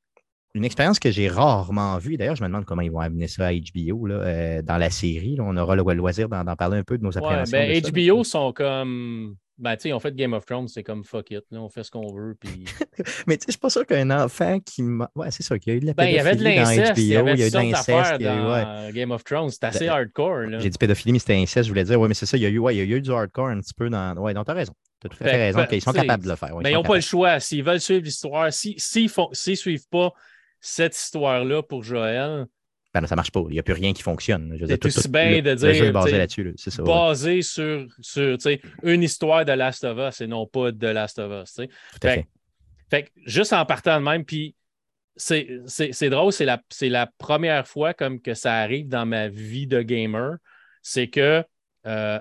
une 0.56 0.66
expérience 0.66 1.00
que 1.00 1.12
j'ai 1.12 1.28
rarement 1.28 1.98
vue. 2.00 2.18
D'ailleurs, 2.18 2.36
je 2.36 2.44
me 2.44 2.48
demande 2.48 2.66
comment 2.66 2.82
ils 2.82 2.92
vont 2.92 3.00
amener 3.00 3.28
ça 3.28 3.48
à 3.48 3.54
HBO 3.54 4.08
là, 4.08 4.16
euh, 4.16 4.62
dans 4.62 4.78
la 4.78 4.90
série. 4.90 5.38
On 5.40 5.56
aura 5.58 5.76
le 5.76 5.84
loisir 5.94 6.28
d'en 6.28 6.44
parler 6.56 6.78
un 6.78 6.84
peu 6.84 6.98
de 6.98 7.04
nos 7.04 7.18
appréhensions. 7.18 7.58
ben, 7.58 7.82
HBO 7.82 8.24
sont 8.24 8.52
comme. 8.54 9.36
Ben, 9.60 9.76
tu 9.76 9.84
sais, 9.84 9.94
on 9.94 10.00
fait 10.00 10.16
Game 10.16 10.32
of 10.32 10.46
Thrones, 10.46 10.70
c'est 10.70 10.84
comme 10.84 11.04
fuck 11.04 11.32
it. 11.32 11.44
Là, 11.52 11.62
on 11.62 11.68
fait 11.68 11.84
ce 11.84 11.92
qu'on 11.92 12.14
veut. 12.14 12.34
Puis... 12.40 12.64
mais 13.28 13.36
tu 13.36 13.42
sais, 13.42 13.48
je 13.48 13.52
suis 13.52 13.60
pas 13.60 13.70
sûr 13.70 13.86
qu'un 13.86 14.10
enfant 14.10 14.60
qui. 14.62 14.82
Ouais, 15.16 15.32
c'est 15.32 15.44
sûr 15.44 15.60
qu'il 15.60 15.74
y 15.74 15.76
a 15.76 15.78
eu 15.78 15.82
de 15.82 15.86
la 15.88 15.94
ben, 15.94 16.06
il 16.06 16.16
y 16.16 16.20
avait 16.20 16.36
de 16.38 16.44
l'inceste. 16.44 16.98
Il 16.98 17.04
y 17.04 17.16
avait 17.18 17.36
de 17.36 17.54
l'inceste. 17.54 18.22
dans 18.22 18.92
Game 18.92 19.12
of 19.12 19.24
Thrones. 19.26 19.50
C'est 19.50 19.66
assez 19.66 19.88
ben, 19.88 19.92
hardcore. 19.92 20.60
J'ai 20.60 20.70
dit 20.70 20.78
pédophilie, 20.78 21.12
mais 21.12 21.20
c'était 21.20 21.36
inceste. 21.36 21.66
Je 21.66 21.72
voulais 21.72 21.84
dire, 21.84 22.00
ouais, 22.00 22.08
mais 22.08 22.14
c'est 22.14 22.26
ça. 22.26 22.38
Il 22.38 22.44
y, 22.44 22.46
a 22.46 22.50
eu, 22.50 22.58
ouais, 22.58 22.76
il 22.76 22.90
y 22.90 22.94
a 22.94 22.98
eu 22.98 23.02
du 23.02 23.12
hardcore 23.12 23.48
un 23.48 23.60
petit 23.60 23.74
peu 23.74 23.90
dans. 23.90 24.16
Ouais, 24.18 24.34
donc 24.34 24.46
t'as 24.46 24.54
raison. 24.54 24.74
Tu 25.02 25.08
as 25.08 25.10
tout 25.10 25.18
à 25.20 25.28
fait, 25.28 25.38
raison. 25.38 25.66
ils 25.72 25.82
sont 25.82 25.94
capables 25.94 26.24
de 26.24 26.30
le 26.30 26.36
faire. 26.36 26.56
mais 26.58 26.72
ils 26.72 26.76
n'ont 26.76 26.84
pas 26.84 26.96
le 26.96 27.02
choix. 27.02 27.40
S'ils 27.40 27.64
veulent 27.64 27.82
suivre 27.82 28.04
l'histoire, 28.04 28.54
s'ils 28.54 28.76
ne 28.76 29.56
suivent 29.56 29.88
pas 29.90 30.14
cette 30.62 30.98
histoire-là 30.98 31.64
pour 31.64 31.84
Joël. 31.84 32.46
Ben, 32.94 33.06
ça 33.06 33.14
ne 33.14 33.18
marche 33.18 33.32
pas. 33.32 33.42
Il 33.50 33.54
n'y 33.54 33.60
a 33.60 33.64
plus 33.64 33.74
rien 33.74 33.94
qui 33.94 34.02
fonctionne. 34.02 34.58
C'est 34.68 34.86
aussi 34.86 35.10
bien 35.10 35.42
de 35.42 35.54
dire. 35.54 35.94
basé 35.94 36.18
là-dessus. 36.18 36.54
C'est 36.58 36.72
ça. 36.72 36.82
Basé 36.82 37.42
sur, 37.42 37.86
sur 38.02 38.38
une 38.84 39.04
histoire 39.04 39.46
de 39.46 39.52
Last 39.52 39.84
of 39.84 39.98
Us 39.98 40.22
et 40.22 40.28
non 40.28 40.48
pas 40.48 40.72
de 40.72 40.88
Last 40.88 41.20
of 41.20 41.44
Us. 41.44 41.54
Tout 41.54 42.08
à 42.08 42.12
fait. 42.12 42.28
fait. 42.90 43.12
juste 43.26 43.54
en 43.54 43.66
partant 43.66 44.00
de 44.00 44.06
même, 44.06 44.26
puis 44.26 44.56
c'est 45.16 46.10
drôle, 46.10 46.32
c'est 46.32 46.46
la, 46.46 46.62
la 46.82 47.08
première 47.18 47.68
fois 47.68 47.94
comme 47.94 48.22
que 48.22 48.34
ça 48.34 48.56
arrive 48.56 48.88
dans 48.88 49.06
ma 49.06 49.28
vie 49.28 49.68
de 49.68 49.82
gamer. 49.82 50.38
C'est 50.82 51.10
que 51.10 51.44
euh, 51.86 52.20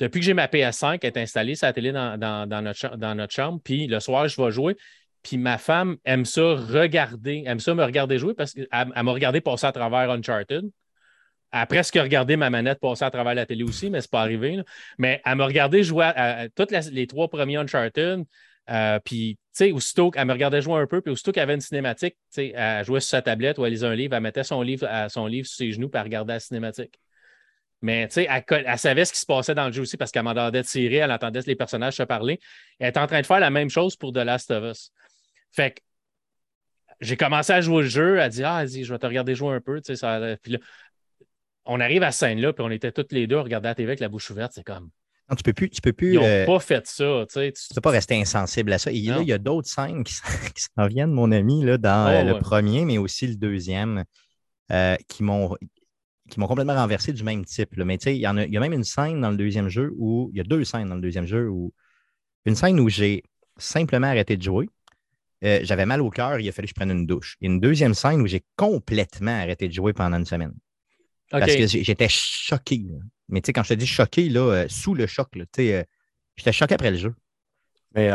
depuis 0.00 0.20
que 0.20 0.26
j'ai 0.26 0.34
ma 0.34 0.46
PS5, 0.46 0.98
elle 1.02 1.08
est 1.08 1.18
installée 1.18 1.54
sur 1.54 1.66
la 1.66 1.72
télé 1.72 1.92
dans, 1.92 2.18
dans, 2.18 2.62
notre, 2.62 2.96
dans 2.96 3.14
notre 3.14 3.34
chambre, 3.34 3.60
puis 3.62 3.86
le 3.86 4.00
soir, 4.00 4.26
je 4.28 4.42
vais 4.42 4.50
jouer. 4.50 4.76
Puis 5.22 5.36
ma 5.36 5.58
femme 5.58 5.96
aime 6.04 6.24
ça 6.24 6.54
regarder, 6.54 7.44
aime 7.46 7.60
ça 7.60 7.74
me 7.74 7.84
regarder 7.84 8.18
jouer 8.18 8.34
parce 8.34 8.52
qu'elle 8.52 8.68
m'a 8.70 9.12
regardé 9.12 9.40
passer 9.40 9.66
à 9.66 9.72
travers 9.72 10.10
Uncharted. 10.10 10.64
Elle 11.52 11.60
a 11.60 11.66
presque 11.66 11.96
regardé 11.96 12.36
ma 12.36 12.48
manette 12.48 12.78
passer 12.80 13.04
à 13.04 13.10
travers 13.10 13.34
la 13.34 13.44
télé 13.44 13.64
aussi, 13.64 13.90
mais 13.90 14.00
c'est 14.00 14.10
pas 14.10 14.22
arrivé. 14.22 14.60
Mais 14.98 15.20
elle 15.24 15.36
m'a 15.36 15.46
regardé 15.46 15.82
jouer 15.82 16.04
à, 16.04 16.48
toutes 16.54 16.70
les 16.70 17.06
trois 17.06 17.28
premiers 17.28 17.56
Uncharted. 17.56 18.24
Euh, 18.70 19.00
puis, 19.04 19.36
tu 19.36 19.64
sais, 19.64 19.72
aussitôt 19.72 20.12
qu'elle 20.12 20.26
me 20.26 20.32
regardait 20.32 20.62
jouer 20.62 20.78
un 20.78 20.86
peu, 20.86 21.00
puis 21.00 21.10
aussitôt 21.10 21.32
qu'elle 21.32 21.42
avait 21.42 21.54
une 21.54 21.60
cinématique, 21.60 22.14
tu 22.14 22.18
sais, 22.30 22.52
elle 22.54 22.84
jouait 22.84 23.00
sur 23.00 23.10
sa 23.10 23.22
tablette 23.22 23.58
ou 23.58 23.66
elle 23.66 23.72
lisait 23.72 23.86
un 23.86 23.94
livre, 23.96 24.14
elle 24.14 24.22
mettait 24.22 24.44
son 24.44 24.62
livre, 24.62 24.86
son 25.08 25.26
livre 25.26 25.48
sur 25.48 25.56
ses 25.56 25.72
genoux, 25.72 25.88
puis 25.88 25.98
elle 25.98 26.04
regardait 26.04 26.34
la 26.34 26.40
cinématique. 26.40 27.00
Mais 27.82 28.06
tu 28.08 28.14
sais, 28.14 28.28
elle, 28.28 28.78
savait 28.78 29.04
ce 29.04 29.12
qui 29.12 29.18
se 29.18 29.26
passait 29.26 29.54
dans 29.54 29.66
le 29.66 29.72
jeu 29.72 29.82
aussi 29.82 29.96
parce 29.96 30.10
qu'elle 30.10 30.22
m'entendait 30.22 30.62
tirer, 30.62 30.96
elle 30.96 31.12
entendait 31.12 31.40
les 31.46 31.56
personnages 31.56 31.96
se 31.96 32.02
parler. 32.02 32.38
Elle 32.78 32.88
est 32.88 32.98
en 32.98 33.06
train 33.06 33.20
de 33.22 33.26
faire 33.26 33.40
la 33.40 33.50
même 33.50 33.70
chose 33.70 33.96
pour 33.96 34.12
The 34.12 34.18
Last 34.18 34.50
of 34.50 34.64
Us. 34.64 34.92
Fait 35.52 35.72
que 35.72 35.80
j'ai 37.00 37.16
commencé 37.16 37.52
à 37.52 37.60
jouer 37.60 37.82
le 37.82 37.88
jeu. 37.88 38.18
Elle 38.18 38.30
dit 38.30 38.44
Ah, 38.44 38.66
je 38.66 38.92
vais 38.92 38.98
te 38.98 39.06
regarder 39.06 39.34
jouer 39.34 39.54
un 39.54 39.60
peu. 39.60 39.80
Puis 39.80 40.52
là, 40.52 40.58
on 41.64 41.80
arrive 41.80 42.02
à 42.02 42.12
cette 42.12 42.28
scène-là, 42.28 42.52
puis 42.52 42.64
on 42.64 42.70
était 42.70 42.92
toutes 42.92 43.12
les 43.12 43.26
deux 43.26 43.36
à 43.36 43.42
regarder 43.42 43.68
la 43.68 43.74
TV 43.74 43.88
avec 43.88 44.00
la 44.00 44.08
bouche 44.08 44.30
ouverte. 44.30 44.52
C'est 44.54 44.64
comme. 44.64 44.90
Non, 45.28 45.36
tu 45.36 45.42
peux 45.42 45.52
plus. 45.52 45.70
Tu 45.70 45.80
peux 45.80 45.92
plus 45.92 46.14
Ils 46.14 46.18
n'ont 46.18 46.24
euh, 46.24 46.46
pas 46.46 46.58
fait 46.58 46.86
ça. 46.86 47.24
Tu 47.32 47.38
ne 47.38 47.74
peux 47.74 47.80
pas 47.80 47.90
rester 47.90 48.20
insensible 48.20 48.72
à 48.72 48.78
ça. 48.78 48.90
Et 48.90 49.00
là, 49.02 49.20
il 49.20 49.28
y 49.28 49.32
a 49.32 49.38
d'autres 49.38 49.68
scènes 49.68 50.02
qui, 50.02 50.14
s'en 50.14 50.86
viennent, 50.88 51.12
mon 51.12 51.30
ami, 51.30 51.64
là, 51.64 51.78
dans 51.78 52.08
euh, 52.08 52.24
le 52.24 52.38
premier, 52.40 52.84
mais 52.84 52.98
aussi 52.98 53.28
le 53.28 53.36
deuxième, 53.36 54.04
euh, 54.72 54.96
qui 55.08 55.22
m'ont 55.22 55.56
qui 56.28 56.38
m'ont 56.38 56.46
complètement 56.46 56.76
renversé 56.76 57.12
du 57.12 57.24
même 57.24 57.44
type. 57.44 57.76
Mais 57.76 57.98
tu 57.98 58.04
sais, 58.04 58.16
il 58.16 58.20
y, 58.20 58.26
a, 58.26 58.32
il 58.32 58.52
y 58.52 58.56
a 58.56 58.60
même 58.60 58.72
une 58.72 58.84
scène 58.84 59.20
dans 59.20 59.30
le 59.30 59.36
deuxième 59.36 59.68
jeu 59.68 59.92
où 59.96 60.30
il 60.32 60.38
y 60.38 60.40
a 60.40 60.44
deux 60.44 60.64
scènes 60.64 60.88
dans 60.88 60.94
le 60.94 61.00
deuxième 61.00 61.26
jeu 61.26 61.48
où 61.48 61.72
une 62.44 62.54
scène 62.54 62.78
où 62.78 62.88
j'ai 62.88 63.24
simplement 63.58 64.06
arrêté 64.06 64.36
de 64.36 64.42
jouer 64.42 64.68
euh, 65.42 65.60
j'avais 65.62 65.86
mal 65.86 66.00
au 66.02 66.10
cœur, 66.10 66.38
il 66.38 66.48
a 66.48 66.52
fallu 66.52 66.66
que 66.66 66.70
je 66.70 66.74
prenne 66.74 66.90
une 66.90 67.06
douche. 67.06 67.36
Il 67.40 67.46
y 67.46 67.50
a 67.50 67.54
une 67.54 67.60
deuxième 67.60 67.94
scène 67.94 68.20
où 68.20 68.26
j'ai 68.26 68.44
complètement 68.56 69.40
arrêté 69.40 69.68
de 69.68 69.72
jouer 69.72 69.92
pendant 69.92 70.18
une 70.18 70.26
semaine. 70.26 70.54
Parce 71.30 71.54
que 71.54 71.66
j'étais 71.66 72.08
choqué. 72.08 72.84
Mais 73.28 73.40
tu 73.40 73.46
sais, 73.46 73.52
quand 73.52 73.62
je 73.62 73.70
te 73.70 73.74
dis 73.74 73.86
choqué, 73.86 74.28
là, 74.28 74.40
euh, 74.40 74.66
sous 74.68 74.94
le 74.94 75.06
choc, 75.06 75.28
là, 75.36 75.44
euh, 75.58 75.84
j'étais 76.36 76.52
choqué 76.52 76.74
après 76.74 76.90
le 76.90 76.96
jeu. 76.96 77.14
Mais, 77.94 78.10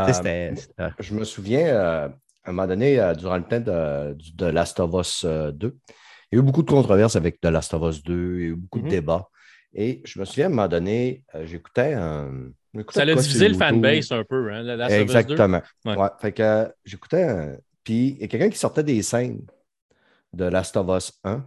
je 1.00 1.14
me 1.14 1.24
souviens, 1.24 1.76
à 1.76 2.10
un 2.46 2.52
moment 2.52 2.68
donné, 2.68 3.14
durant 3.18 3.38
le 3.38 3.44
temps 3.44 3.60
de, 3.60 4.16
de 4.36 4.46
Last 4.46 4.80
of 4.80 4.92
Us 4.94 5.26
2, 5.26 5.78
il 6.32 6.36
y 6.36 6.40
a 6.40 6.42
eu 6.42 6.46
beaucoup 6.46 6.64
de 6.64 6.70
controverses 6.70 7.16
avec 7.16 7.40
The 7.42 7.48
Last 7.48 7.74
of 7.74 7.84
Us 7.84 8.04
2, 8.04 8.14
il 8.14 8.42
y 8.42 8.46
a 8.46 8.48
eu 8.50 8.56
beaucoup 8.56 8.80
de 8.80 8.88
mm-hmm. 8.88 8.90
débats. 8.90 9.30
Et 9.76 10.02
je 10.06 10.20
me 10.20 10.26
souviens, 10.26 10.46
à 10.46 10.48
un 10.48 10.52
moment 10.52 10.68
donné, 10.68 11.24
j'écoutais 11.44 11.94
un 11.94 12.52
ça 12.90 13.02
a 13.02 13.06
divisé 13.06 13.48
le 13.48 13.56
fanbase 13.56 14.12
un 14.12 14.24
peu, 14.24 14.52
hein, 14.52 14.90
Exactement. 14.90 15.62
Ouais. 15.86 15.96
Fait 16.20 16.32
que 16.32 16.72
j'écoutais, 16.84 17.58
puis 17.84 18.10
il 18.10 18.22
y 18.22 18.24
a 18.24 18.28
quelqu'un 18.28 18.50
qui 18.50 18.58
sortait 18.58 18.84
des 18.84 19.02
scènes 19.02 19.46
de 20.34 20.46
Last 20.46 20.76
of 20.78 20.88
Us 20.90 21.14
1. 21.24 21.46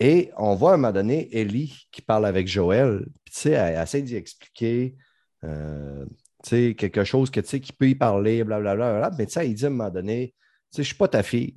Et 0.00 0.30
on 0.36 0.54
voit 0.54 0.72
à 0.72 0.74
un 0.74 0.76
moment 0.78 0.92
donné 0.92 1.28
Ellie 1.36 1.86
qui 1.92 2.02
parle 2.02 2.26
avec 2.26 2.48
Joël. 2.48 3.06
Puis, 3.24 3.34
tu 3.34 3.40
sais, 3.40 3.50
elle, 3.50 3.80
essaie 3.80 4.02
d'y 4.02 4.16
expliquer 4.16 4.96
euh, 5.44 6.04
quelque 6.42 7.04
chose 7.04 7.30
que, 7.30 7.40
qui 7.40 7.72
peut 7.72 7.88
y 7.88 7.94
parler, 7.94 8.42
blablabla. 8.42 8.74
Bla, 8.74 8.98
bla, 8.98 9.08
bla, 9.08 9.16
mais 9.16 9.26
tu 9.26 9.32
sais, 9.32 9.48
il 9.48 9.54
dit 9.54 9.64
à 9.64 9.68
un 9.68 9.70
moment 9.70 9.90
donné, 9.90 10.34
tu 10.72 10.76
sais, 10.76 10.76
je 10.76 10.80
ne 10.80 10.86
suis 10.86 10.94
pas 10.96 11.08
ta 11.08 11.22
fille. 11.22 11.56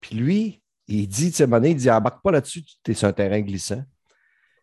Puis 0.00 0.14
lui, 0.14 0.62
il 0.86 1.08
dit, 1.08 1.30
tu 1.30 1.38
sais, 1.38 1.42
à 1.42 1.46
un 1.46 1.48
moment 1.48 1.60
donné, 1.60 1.70
il 1.70 1.76
dit, 1.76 1.90
embarque 1.90 2.22
pas 2.22 2.30
là-dessus, 2.30 2.62
tu 2.62 2.92
es 2.92 2.94
sur 2.94 3.08
un 3.08 3.12
terrain 3.12 3.40
glissant. 3.40 3.82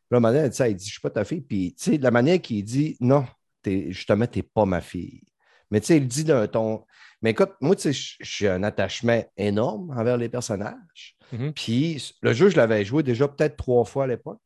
Puis 0.09 0.13
là, 0.13 0.15
à 0.15 0.17
un 0.17 0.19
moment 0.21 0.33
donné, 0.33 0.45
il 0.47 0.75
dit, 0.75 0.75
dit, 0.75 0.85
je 0.85 0.89
ne 0.89 0.91
suis 0.91 1.01
pas 1.01 1.09
ta 1.09 1.25
fille. 1.25 1.41
Puis, 1.41 1.75
tu 1.77 1.83
sais, 1.83 1.97
de 1.97 2.03
la 2.03 2.11
manière 2.11 2.41
qu'il 2.41 2.63
dit, 2.63 2.95
non, 3.01 3.25
justement, 3.65 4.25
tu 4.25 4.39
n'es 4.39 4.43
pas 4.43 4.65
ma 4.65 4.81
fille. 4.81 5.21
Mais 5.69 5.81
tu 5.81 5.87
sais, 5.87 5.97
il 5.97 6.07
dit 6.07 6.23
d'un 6.23 6.47
ton. 6.47 6.85
Mais 7.21 7.31
écoute, 7.31 7.51
moi, 7.59 7.75
tu 7.75 7.93
sais, 7.93 8.15
j'ai 8.21 8.47
un 8.47 8.63
attachement 8.63 9.23
énorme 9.35 9.91
envers 9.91 10.17
les 10.17 10.29
personnages. 10.29 11.17
Mm-hmm. 11.33 11.51
Puis 11.53 12.13
le 12.21 12.33
jeu, 12.33 12.49
je 12.49 12.55
l'avais 12.55 12.85
joué 12.85 13.03
déjà 13.03 13.27
peut-être 13.27 13.57
trois 13.57 13.83
fois 13.83 14.05
à 14.05 14.07
l'époque. 14.07 14.39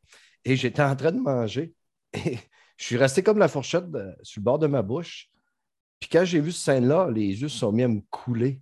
Et 0.45 0.55
j'étais 0.55 0.81
en 0.81 0.95
train 0.95 1.11
de 1.11 1.19
manger. 1.19 1.73
Et 2.13 2.39
je 2.77 2.85
suis 2.85 2.97
resté 2.97 3.21
comme 3.21 3.37
la 3.37 3.47
fourchette 3.47 3.85
sur 4.23 4.39
le 4.39 4.43
bord 4.43 4.57
de 4.57 4.65
ma 4.65 4.81
bouche. 4.81 5.29
Puis 5.99 6.09
quand 6.09 6.25
j'ai 6.25 6.39
vu 6.39 6.51
cette 6.51 6.63
scène-là, 6.63 7.11
les 7.13 7.41
yeux 7.41 7.49
se 7.49 7.59
sont 7.59 7.71
mis 7.71 7.83
à 7.83 7.87
me 7.87 8.01
couler. 8.09 8.59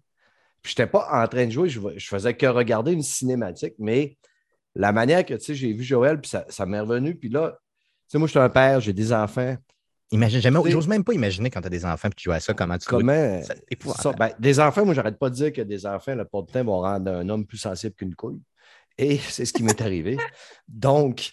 Puis 0.61 0.73
je 0.75 0.81
n'étais 0.81 0.91
pas 0.91 1.07
en 1.23 1.25
train 1.27 1.45
de 1.45 1.51
jouer, 1.51 1.69
je, 1.69 1.79
je, 1.95 2.07
faisais 2.07 2.33
que 2.33 2.45
regarder 2.45 2.91
une 2.91 3.01
cinématique, 3.01 3.75
mais 3.79 4.17
la 4.75 4.91
manière 4.91 5.25
que 5.25 5.33
tu 5.33 5.45
sais, 5.45 5.55
j'ai 5.55 5.73
vu 5.73 5.83
Joël, 5.83 6.19
puis 6.19 6.29
ça, 6.29 6.45
ça 6.49 6.65
m'est 6.65 6.79
revenu. 6.79 7.15
Puis 7.15 7.29
là, 7.29 7.57
sais, 8.09 8.17
moi, 8.17 8.27
je 8.27 8.31
suis 8.31 8.39
un 8.39 8.49
père, 8.49 8.79
j'ai 8.81 8.93
des 8.93 9.13
enfants. 9.13 9.55
Imagine, 10.11 10.41
jamais, 10.41 10.59
j'ose 10.71 10.87
même 10.87 11.03
pas 11.03 11.13
imaginer 11.13 11.51
quand 11.51 11.61
tu 11.61 11.67
as 11.67 11.69
des 11.69 11.85
enfants 11.85 12.07
et 12.07 12.15
tu 12.15 12.23
joues 12.23 12.31
à 12.31 12.39
ça, 12.39 12.55
comment 12.55 12.77
tu 12.79 12.87
comment, 12.87 13.41
ça, 13.43 14.11
ben, 14.13 14.31
Des 14.39 14.59
enfants, 14.59 14.83
moi, 14.83 14.95
j'arrête 14.95 15.19
pas 15.19 15.29
de 15.29 15.35
dire 15.35 15.53
que 15.53 15.61
des 15.61 15.85
enfants, 15.85 16.15
le 16.15 16.23
de 16.23 16.51
temps, 16.51 16.63
vont 16.63 16.81
rendre 16.81 17.11
un 17.11 17.29
homme 17.29 17.45
plus 17.45 17.59
sensible 17.59 17.93
qu'une 17.93 18.15
couille. 18.15 18.41
Et 18.97 19.17
c'est 19.29 19.45
ce 19.45 19.53
qui 19.53 19.61
m'est 19.61 19.79
arrivé. 19.81 20.17
Donc, 20.67 21.31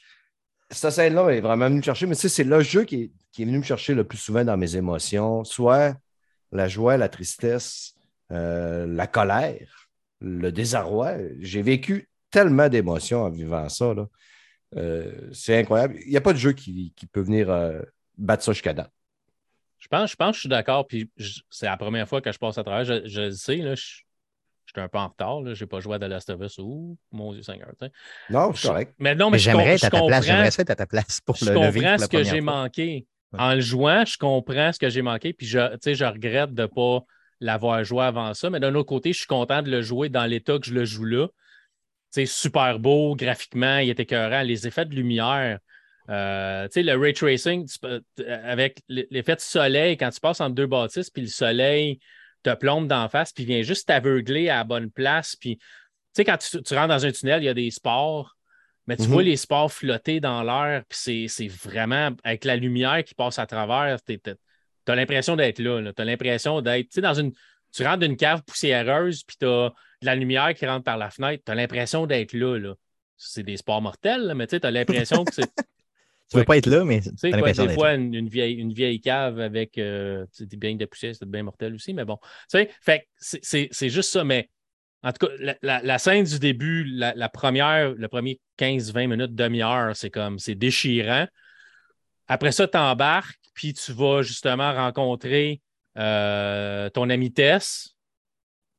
cette 0.71 0.91
scène-là 0.91 1.31
est 1.31 1.41
vraiment 1.41 1.67
venue 1.67 1.79
me 1.79 1.83
chercher, 1.83 2.07
mais 2.07 2.17
tu 2.17 2.23
sais, 2.23 2.29
c'est 2.29 2.45
le 2.45 2.61
jeu 2.61 2.85
qui 2.85 3.13
est, 3.39 3.45
venu 3.45 3.59
me 3.59 3.63
chercher 3.63 3.95
le 3.95 4.05
plus 4.05 4.19
souvent 4.19 4.45
dans 4.45 4.57
mes 4.59 4.77
émotions, 4.77 5.45
soit 5.45 5.97
la 6.53 6.69
joie, 6.69 6.97
la 6.99 7.09
tristesse, 7.09 7.95
euh, 8.33 8.87
la 8.87 9.07
colère, 9.07 9.89
le 10.21 10.53
désarroi. 10.53 11.15
J'ai 11.41 11.63
vécu 11.63 12.11
tellement 12.37 12.69
d'émotions 12.69 13.23
en 13.23 13.31
vivant 13.31 13.67
ça. 13.71 13.95
Euh, 14.77 15.11
c'est 15.33 15.59
incroyable. 15.59 15.97
Il 16.05 16.11
n'y 16.11 16.19
a 16.19 16.21
pas 16.21 16.35
de 16.35 16.39
jeu 16.39 16.53
qui, 16.53 16.93
peut 17.11 17.23
venir 17.23 17.49
euh, 17.49 17.81
battre 18.19 18.45
ça 18.45 18.53
jusqu'à 18.53 18.75
date. 18.75 18.93
Je 19.79 19.89
pense, 19.89 20.11
je 20.11 20.17
pense 20.17 20.31
que 20.33 20.35
je 20.35 20.41
suis 20.41 20.49
d'accord. 20.51 20.87
Puis 20.87 21.11
c'est 21.49 21.65
la 21.65 21.79
première 21.79 22.07
fois 22.07 22.21
que 22.21 22.31
je 22.31 22.39
passe 22.39 22.59
à 22.59 22.63
travers. 22.63 22.85
Je, 22.85 23.21
le 23.21 23.31
sais, 23.31 23.57
là, 23.57 23.75
je, 23.75 24.03
J'étais 24.67 24.83
un 24.83 24.89
peu 24.89 24.99
en 24.99 25.09
retard. 25.09 25.55
Je 25.55 25.65
n'ai 25.65 25.67
pas 25.67 25.81
joué 25.81 25.95
à 25.95 25.99
The 25.99 26.11
Last 26.11 26.29
of 26.29 26.43
Us 26.43 26.59
ou 26.59 26.99
mon 27.11 27.33
Dieu 27.33 27.43
Seigneur. 27.43 27.69
Non, 28.29 28.53
c'est 28.53 28.69
correct. 28.69 28.95
Mais 28.99 29.15
non, 29.15 29.31
mais, 29.31 29.39
j'aimerais 29.39 29.77
être 29.77 29.85
à 29.85 29.91
ta 29.91 30.03
place. 30.03 30.27
J'aimerais 30.27 30.49
être 30.49 30.71
à 30.71 30.77
ta 30.77 30.87
place 30.87 31.21
pour 31.23 31.37
je 31.37 31.47
le 31.47 31.53
Je 31.53 31.55
comprends 31.55 31.99
ce 31.99 32.09
que 32.09 32.23
j'ai 32.23 32.43
manqué. 32.43 33.07
En 33.39 33.55
le 33.55 33.61
jouant, 33.61 34.05
je 34.05 34.19
comprends 34.19 34.73
ce 34.73 34.79
que 34.79 34.91
j'ai 34.91 35.03
manqué. 35.03 35.33
Puis 35.33 35.47
je, 35.47 35.59
je 35.83 36.05
regrette 36.05 36.53
de 36.53 36.63
ne 36.63 36.67
pas 36.67 37.03
l'avoir 37.41 37.83
joué 37.85 38.05
avant 38.05 38.35
ça. 38.35 38.51
Mais 38.51 38.61
d'un 38.61 38.75
autre 38.75 38.89
côté, 38.89 39.15
je 39.15 39.19
suis 39.19 39.27
content 39.27 39.63
de 39.63 39.71
le 39.71 39.81
jouer 39.81 40.11
dans 40.11 40.27
l'état 40.27 40.59
que 40.59 40.67
je 40.67 40.75
le 40.75 40.85
joue 40.85 41.05
là. 41.05 41.29
C'est 42.17 42.25
super 42.25 42.79
beau, 42.79 43.15
graphiquement, 43.15 43.77
il 43.77 43.91
était 43.91 44.05
écœurant. 44.05 44.41
Les 44.41 44.67
effets 44.67 44.87
de 44.87 44.95
lumière. 44.95 45.59
Euh, 46.09 46.67
le 46.75 46.95
ray 46.95 47.13
tracing, 47.13 47.69
avec 48.43 48.81
l'effet 48.89 49.37
de 49.37 49.41
soleil, 49.41 49.99
quand 49.99 50.09
tu 50.09 50.21
passes 50.21 50.41
entre 50.41 50.55
deux 50.55 50.67
bâtisses, 50.67 51.11
puis 51.11 51.21
le 51.21 51.29
soleil 51.29 52.01
te 52.43 52.55
plombe 52.55 52.89
d'en 52.89 53.11
face, 53.11 53.35
puis 53.35 53.45
vient 53.45 53.61
juste 53.61 53.89
t'aveugler 53.89 54.49
à 54.49 54.57
la 54.57 54.65
bonne 54.65 54.91
place. 54.91 55.37
Puis, 55.37 55.59
tu 55.59 55.65
sais, 56.15 56.25
quand 56.25 56.39
tu, 56.39 56.75
rentres 56.75 56.89
dans 56.89 57.05
un 57.05 57.13
tunnel, 57.13 57.43
il 57.43 57.47
y 57.47 57.51
a 57.51 57.55
des 57.55 57.71
sports, 57.71 58.35
mais 58.87 58.97
tu 58.97 59.03
vois 59.03 59.21
mhm. 59.21 59.29
les 59.29 59.37
sports 59.37 59.71
flotter 59.71 60.19
dans 60.19 60.43
l'air, 60.43 60.85
puis 60.89 61.29
c'est 61.29 61.49
vraiment 61.49 62.13
avec 62.25 62.47
la 62.47 62.57
lumière 62.57 63.05
qui 63.05 63.15
passe 63.15 63.39
à 63.39 63.45
travers, 63.45 63.99
tu 64.07 64.19
as 64.89 64.95
l'impression 64.95 65.37
d'être 65.37 65.59
là. 65.59 65.93
Tu 65.93 66.01
as 66.01 66.05
l'impression 66.07 66.63
d'être, 66.63 66.87
tu 66.87 66.95
sais, 66.95 67.01
dans 67.03 67.13
une. 67.13 67.33
Tu 67.77 67.85
rentres 67.85 67.99
dans 67.99 68.07
une 68.07 68.17
cave 68.17 68.43
poussiéreuse, 68.43 69.23
puis 69.23 69.37
tu 69.39 69.47
as 69.47 69.69
de 70.01 70.07
la 70.07 70.15
lumière 70.15 70.55
qui 70.55 70.67
rentre 70.67 70.85
par 70.85 70.97
la 70.97 71.11
fenêtre, 71.11 71.43
tu 71.45 71.53
as 71.53 71.55
l'impression 71.55 72.07
d'être 72.07 72.33
là. 72.33 72.59
là. 72.59 72.75
C'est 73.19 73.43
des 73.43 73.59
sports 73.59 73.83
mortels, 73.83 74.33
mais 74.35 74.47
tu 74.47 74.59
as 74.63 74.71
l'impression 74.71 75.25
que 75.25 75.35
c'est. 75.35 75.51
Tu 76.29 76.35
ne 76.35 76.41
veux 76.41 76.45
pas 76.45 76.57
être 76.57 76.67
là, 76.67 76.85
mais 76.85 77.01
tu 77.01 77.11
sais, 77.19 77.31
des 77.31 77.69
fois, 77.69 77.95
une, 77.95 78.29
vieille, 78.29 78.55
une 78.55 78.73
vieille 78.73 79.01
cave 79.01 79.39
avec 79.39 79.79
euh, 79.79 80.27
des 80.41 80.57
bains 80.57 80.75
de 80.75 80.85
poussière, 80.85 81.15
c'est 81.15 81.25
bien 81.25 81.45
mortel 81.45 81.73
aussi, 81.73 81.95
mais 81.95 82.05
bon. 82.05 82.19
Tu 82.51 82.67
sais, 82.81 83.69
c'est 83.71 83.89
juste 83.89 84.11
ça, 84.11 84.25
mais 84.25 84.51
en 85.05 85.13
tout 85.13 85.29
cas, 85.29 85.55
la, 85.63 85.99
scène 85.99 86.25
du 86.25 86.41
début, 86.41 86.83
la, 86.85 87.29
première, 87.29 87.95
le 87.95 88.09
premier 88.09 88.41
15-20 88.59 89.07
minutes, 89.07 89.37
demi-heure, 89.37 89.95
c'est 89.95 90.11
comme, 90.11 90.41
c'est 90.41 90.57
déchirant. 90.57 91.29
Après 92.27 92.51
ça, 92.51 92.67
tu 92.67 92.77
embarques, 92.77 93.39
puis 93.55 93.73
tu 93.73 93.93
vas 93.93 94.23
justement 94.23 94.75
rencontrer 94.75 95.61
euh, 95.97 96.91
ton 96.91 97.11
ami 97.11 97.33
Tess, 97.33 97.97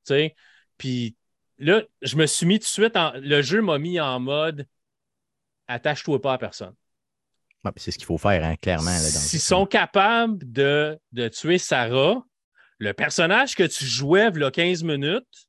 tu 0.06 0.14
sais, 0.14 0.36
puis 0.78 1.16
là, 1.58 1.82
je 2.02 2.16
me 2.16 2.26
suis 2.26 2.46
mis 2.46 2.60
tout 2.60 2.66
de 2.66 2.70
suite, 2.70 2.96
en, 2.96 3.14
le 3.16 3.42
jeu 3.42 3.62
m'a 3.62 3.78
mis 3.78 4.00
en 4.00 4.20
mode 4.20 4.66
attache-toi 5.68 6.22
pas 6.22 6.34
à 6.34 6.38
personne 6.38 6.76
c'est 7.76 7.92
ce 7.92 7.98
qu'il 7.98 8.06
faut 8.06 8.18
faire, 8.18 8.44
hein, 8.44 8.56
clairement. 8.62 8.92
S'ils 8.92 9.40
sont 9.40 9.66
capables 9.66 10.40
de, 10.52 11.00
tuer 11.34 11.58
Sarah, 11.58 12.24
le 12.80 12.94
personnage 12.94 13.56
que 13.56 13.64
tu 13.64 13.86
jouais 13.86 14.30
il 14.34 14.42
y 14.42 14.44
a 14.44 14.52
15 14.52 14.84
minutes, 14.84 15.48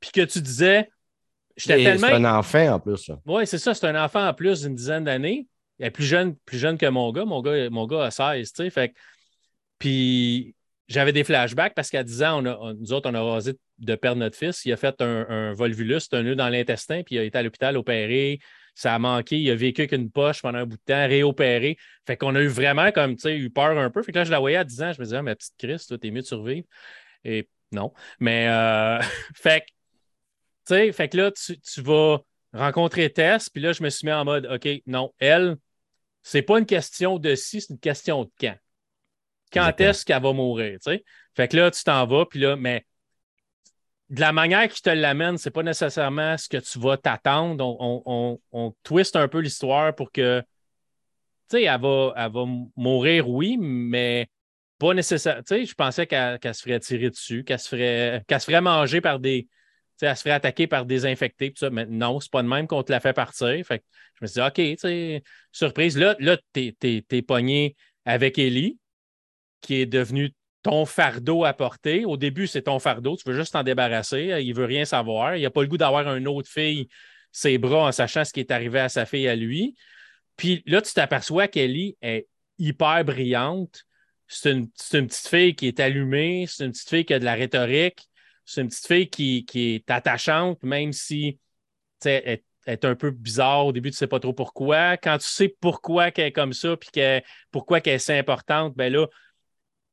puis 0.00 0.10
que 0.10 0.20
tu 0.22 0.40
disais. 0.40 0.88
Tellement... 1.64 2.06
C'est 2.06 2.14
un 2.14 2.24
enfant 2.24 2.74
en 2.74 2.80
plus. 2.80 3.10
Oui, 3.26 3.46
c'est 3.46 3.58
ça, 3.58 3.74
c'est 3.74 3.86
un 3.86 4.02
enfant 4.02 4.28
en 4.28 4.34
plus 4.34 4.62
d'une 4.62 4.74
dizaine 4.74 5.04
d'années. 5.04 5.48
Il 5.78 5.86
est 5.86 5.90
plus 5.90 6.04
jeune, 6.04 6.36
plus 6.44 6.58
jeune 6.58 6.78
que 6.78 6.86
mon 6.86 7.10
gars. 7.12 7.24
Mon 7.24 7.40
gars, 7.40 7.70
mon 7.70 7.86
gars 7.86 8.04
a 8.04 8.10
16, 8.10 8.52
tu 8.52 8.62
sais. 8.62 8.70
Fait... 8.70 8.94
Puis 9.78 10.54
j'avais 10.88 11.12
des 11.12 11.24
flashbacks 11.24 11.74
parce 11.74 11.90
qu'à 11.90 12.02
10 12.02 12.22
ans, 12.22 12.42
nous 12.42 12.92
autres, 12.92 13.10
on 13.10 13.14
a 13.14 13.22
rasé 13.22 13.54
de 13.78 13.94
perdre 13.94 14.20
notre 14.20 14.36
fils. 14.36 14.64
Il 14.64 14.72
a 14.72 14.76
fait 14.76 15.00
un, 15.00 15.26
un 15.28 15.52
volvulus, 15.52 16.08
un 16.12 16.22
nœud 16.22 16.34
dans 16.34 16.48
l'intestin, 16.48 17.02
puis 17.02 17.16
il 17.16 17.18
a 17.18 17.24
été 17.24 17.38
à 17.38 17.42
l'hôpital 17.42 17.76
opéré 17.76 18.40
ça 18.78 18.94
a 18.94 18.98
manqué, 19.00 19.40
il 19.40 19.50
a 19.50 19.56
vécu 19.56 19.80
avec 19.80 19.90
une 19.90 20.08
poche 20.08 20.40
pendant 20.40 20.58
un 20.58 20.64
bout 20.64 20.76
de 20.76 20.82
temps, 20.82 21.08
réopéré. 21.08 21.76
Fait 22.06 22.16
qu'on 22.16 22.36
a 22.36 22.40
eu 22.40 22.46
vraiment 22.46 22.92
comme, 22.92 23.16
tu 23.16 23.22
sais, 23.22 23.36
eu 23.36 23.50
peur 23.50 23.76
un 23.76 23.90
peu. 23.90 24.04
Fait 24.04 24.12
que 24.12 24.18
là, 24.18 24.24
je 24.24 24.30
la 24.30 24.38
voyais 24.38 24.56
à 24.56 24.62
10 24.62 24.82
ans, 24.82 24.92
je 24.92 25.00
me 25.00 25.04
disais, 25.04 25.16
ah, 25.16 25.22
ma 25.22 25.34
petite 25.34 25.54
Chris, 25.58 25.84
toi, 25.88 25.98
t'es 25.98 26.12
mieux 26.12 26.20
de 26.20 26.26
survivre. 26.26 26.64
Et 27.24 27.48
non. 27.72 27.92
Mais, 28.20 28.46
euh, 28.46 29.00
fait 29.34 29.62
que, 29.62 29.66
tu 29.66 29.72
sais, 30.66 30.92
fait 30.92 31.08
que 31.08 31.16
là, 31.16 31.32
tu, 31.32 31.58
tu, 31.58 31.82
vas 31.82 32.20
rencontrer 32.52 33.10
Tess, 33.10 33.50
puis 33.50 33.60
là, 33.60 33.72
je 33.72 33.82
me 33.82 33.90
suis 33.90 34.06
mis 34.06 34.12
en 34.12 34.24
mode, 34.24 34.46
OK, 34.46 34.68
non, 34.86 35.12
elle, 35.18 35.56
c'est 36.22 36.42
pas 36.42 36.60
une 36.60 36.66
question 36.66 37.18
de 37.18 37.34
si, 37.34 37.60
c'est 37.60 37.72
une 37.72 37.80
question 37.80 38.26
de 38.26 38.30
quand. 38.40 38.56
Quand 39.52 39.80
est-ce 39.80 40.04
qu'elle 40.04 40.22
va 40.22 40.32
mourir, 40.32 40.78
tu 40.82 40.92
sais? 40.92 41.04
Fait 41.34 41.48
que 41.48 41.56
là, 41.56 41.70
tu 41.70 41.82
t'en 41.84 42.06
vas, 42.06 42.26
puis 42.26 42.40
là, 42.40 42.56
mais 42.56 42.84
de 44.10 44.20
la 44.20 44.32
manière 44.32 44.68
qui 44.68 44.80
te 44.80 44.90
l'amène, 44.90 45.36
c'est 45.36 45.50
pas 45.50 45.62
nécessairement 45.62 46.36
ce 46.38 46.48
que 46.48 46.56
tu 46.56 46.78
vas 46.78 46.96
t'attendre. 46.96 47.64
On, 47.80 48.40
on, 48.52 48.74
twist 48.82 49.16
un 49.16 49.28
peu 49.28 49.40
l'histoire 49.40 49.94
pour 49.94 50.10
que, 50.10 50.40
tu 50.40 51.58
sais, 51.58 51.62
elle 51.64 51.80
va, 51.80 52.14
elle 52.16 52.32
va 52.32 52.44
mourir, 52.76 53.28
oui, 53.28 53.58
mais 53.58 54.28
pas 54.78 54.94
nécessairement. 54.94 55.42
Tu 55.42 55.56
sais, 55.56 55.64
je 55.66 55.74
pensais 55.74 56.06
qu'elle 56.06 56.54
se 56.54 56.62
ferait 56.62 56.80
tirer 56.80 57.10
dessus, 57.10 57.44
qu'elle 57.44 57.58
se 57.58 57.68
ferait, 57.68 58.24
qu'elle 58.26 58.40
se 58.40 58.46
ferait 58.46 58.60
manger 58.60 59.00
par 59.00 59.18
des. 59.18 59.42
Tu 59.42 59.48
sais, 59.96 60.06
elle 60.06 60.16
se 60.16 60.22
ferait 60.22 60.34
attaquer 60.34 60.66
par 60.66 60.86
des 60.86 61.04
infectés, 61.04 61.50
tout 61.50 61.58
ça. 61.58 61.70
Mais 61.70 61.84
non, 61.86 62.20
c'est 62.20 62.30
pas 62.30 62.42
de 62.42 62.48
même 62.48 62.66
qu'on 62.66 62.82
te 62.82 62.92
la 62.92 63.00
fait 63.00 63.12
partir. 63.12 63.66
Fait 63.66 63.80
que 63.80 63.84
je 64.14 64.24
me 64.24 64.26
suis 64.26 64.40
dit, 64.40 64.46
OK, 64.46 64.54
tu 64.54 64.76
sais, 64.78 65.22
surprise. 65.52 65.98
Là, 65.98 66.16
là 66.18 66.38
t'es, 66.52 66.74
es, 66.82 67.22
pogné 67.22 67.76
avec 68.06 68.38
Ellie, 68.38 68.78
qui 69.60 69.76
est 69.76 69.86
devenue 69.86 70.34
ton 70.62 70.86
fardeau 70.86 71.44
à 71.44 71.52
porter. 71.52 72.04
Au 72.04 72.16
début, 72.16 72.46
c'est 72.46 72.62
ton 72.62 72.78
fardeau, 72.78 73.16
tu 73.16 73.28
veux 73.28 73.36
juste 73.36 73.52
t'en 73.52 73.62
débarrasser. 73.62 74.38
Il 74.42 74.54
veut 74.54 74.64
rien 74.64 74.84
savoir. 74.84 75.36
Il 75.36 75.42
n'a 75.42 75.50
pas 75.50 75.62
le 75.62 75.68
goût 75.68 75.78
d'avoir 75.78 76.14
une 76.14 76.28
autre 76.28 76.50
fille 76.50 76.88
ses 77.32 77.58
bras 77.58 77.88
en 77.88 77.92
sachant 77.92 78.24
ce 78.24 78.32
qui 78.32 78.40
est 78.40 78.50
arrivé 78.50 78.80
à 78.80 78.88
sa 78.88 79.06
fille 79.06 79.28
à 79.28 79.36
lui. 79.36 79.76
Puis 80.36 80.62
là, 80.66 80.82
tu 80.82 80.92
t'aperçois 80.92 81.48
qu'Ellie 81.48 81.96
est 82.02 82.26
hyper 82.58 83.04
brillante. 83.04 83.84
C'est 84.26 84.52
une, 84.52 84.68
petite 84.68 85.28
fille 85.28 85.54
qui 85.54 85.68
est 85.68 85.80
allumée, 85.80 86.46
c'est 86.48 86.64
une 86.64 86.72
petite 86.72 86.88
fille 86.88 87.04
qui 87.04 87.14
a 87.14 87.18
de 87.18 87.24
la 87.24 87.34
rhétorique, 87.34 88.08
c'est 88.44 88.60
une 88.60 88.68
petite 88.68 88.86
fille 88.86 89.08
qui, 89.08 89.46
est 89.54 89.90
attachante, 89.90 90.62
même 90.62 90.92
si 90.92 91.38
elle 92.04 92.40
est 92.66 92.84
un 92.84 92.94
peu 92.94 93.10
bizarre 93.10 93.66
au 93.66 93.72
début, 93.72 93.88
tu 93.90 93.94
ne 93.94 93.98
sais 93.98 94.06
pas 94.06 94.20
trop 94.20 94.34
pourquoi. 94.34 94.98
Quand 94.98 95.16
tu 95.16 95.26
sais 95.26 95.48
pourquoi 95.60 96.10
qu'elle 96.10 96.26
est 96.26 96.32
comme 96.32 96.52
ça, 96.52 96.76
puis 96.76 96.90
pourquoi 97.50 97.80
qu'elle 97.80 97.94
est 97.94 97.98
si 97.98 98.12
importante, 98.12 98.76
ben 98.76 98.92
là, 98.92 99.06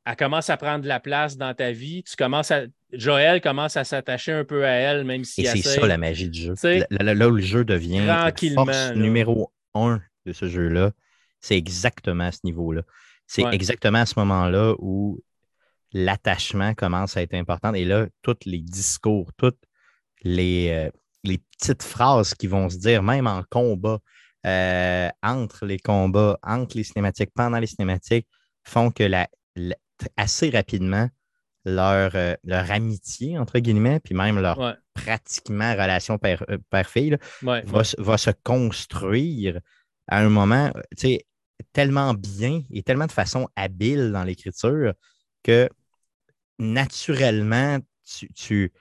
elle 0.06 0.16
commence 0.16 0.50
à 0.50 0.58
prendre 0.58 0.84
de 0.84 0.88
la 0.88 1.00
place 1.00 1.36
dans 1.36 1.54
ta 1.54 1.72
vie. 1.72 2.04
Tu 2.04 2.16
commences 2.16 2.52
à. 2.52 2.64
Joël 2.94 3.42
commence 3.42 3.76
à 3.76 3.84
s'attacher 3.84 4.32
un 4.32 4.46
peu 4.46 4.64
à 4.66 4.70
elle, 4.70 5.04
même 5.04 5.24
si. 5.24 5.42
Et 5.42 5.46
c'est 5.46 5.62
ça 5.62 5.88
la 5.88 5.98
magie 5.98 6.30
du 6.30 6.40
jeu. 6.40 6.54
Là, 6.92 7.28
où 7.28 7.32
le 7.32 7.42
jeu 7.42 7.66
devient 7.66 8.06
la 8.06 8.32
force 8.54 8.92
numéro 8.96 9.52
un 9.74 10.02
de 10.26 10.32
ce 10.32 10.48
jeu-là, 10.48 10.92
c'est 11.42 11.58
exactement 11.58 12.26
à 12.26 12.32
ce 12.32 12.40
niveau-là. 12.44 12.84
C'est 13.28 13.44
exactement 13.52 14.00
à 14.00 14.06
ce 14.06 14.18
moment-là 14.20 14.76
où 14.78 15.20
l'attachement 15.92 16.74
commence 16.76 17.18
à 17.18 17.22
être 17.22 17.34
important. 17.34 17.74
Et 17.74 17.86
là, 17.86 18.08
tous 18.22 18.38
les 18.46 18.60
discours, 18.60 19.32
toutes 19.38 19.60
les, 20.22 20.70
euh, 20.70 20.90
les 21.24 21.40
petites 21.40 21.84
phrases 21.84 22.34
qui 22.36 22.48
vont 22.48 22.70
se 22.70 22.78
dire, 22.78 23.02
même 23.02 23.26
en 23.28 23.44
combat, 23.50 24.00
euh, 24.46 25.10
entre 25.24 25.66
les 25.66 25.80
combats, 25.80 26.38
entre 26.44 26.78
les 26.78 26.84
cinématiques, 26.84 27.32
pendant 27.34 27.60
les 27.60 27.68
cinématiques, 27.68 28.28
font 28.64 28.92
que 28.92 29.04
la, 29.04 29.28
assez 30.18 30.50
rapidement 30.50 31.10
leur, 31.66 32.12
euh, 32.16 32.36
leur 32.44 32.70
amitié, 32.72 33.38
entre 33.38 33.60
guillemets, 33.60 34.00
puis 34.00 34.14
même 34.14 34.40
leur 34.40 34.78
pratiquement 34.94 35.72
relation 35.74 36.20
euh, 36.24 36.58
père-fille 36.70 37.18
va, 37.42 37.84
se 38.18 38.32
construire 38.44 39.60
à 40.08 40.20
un 40.20 40.30
moment 40.30 40.72
tellement 41.74 42.14
bien 42.14 42.62
et 42.72 42.84
tellement 42.84 43.08
de 43.08 43.12
façon 43.12 43.50
habile 43.56 44.12
dans 44.12 44.24
l'écriture 44.24 44.94
que 45.44 45.70
naturellement, 46.60 47.80
tu, 48.36 48.72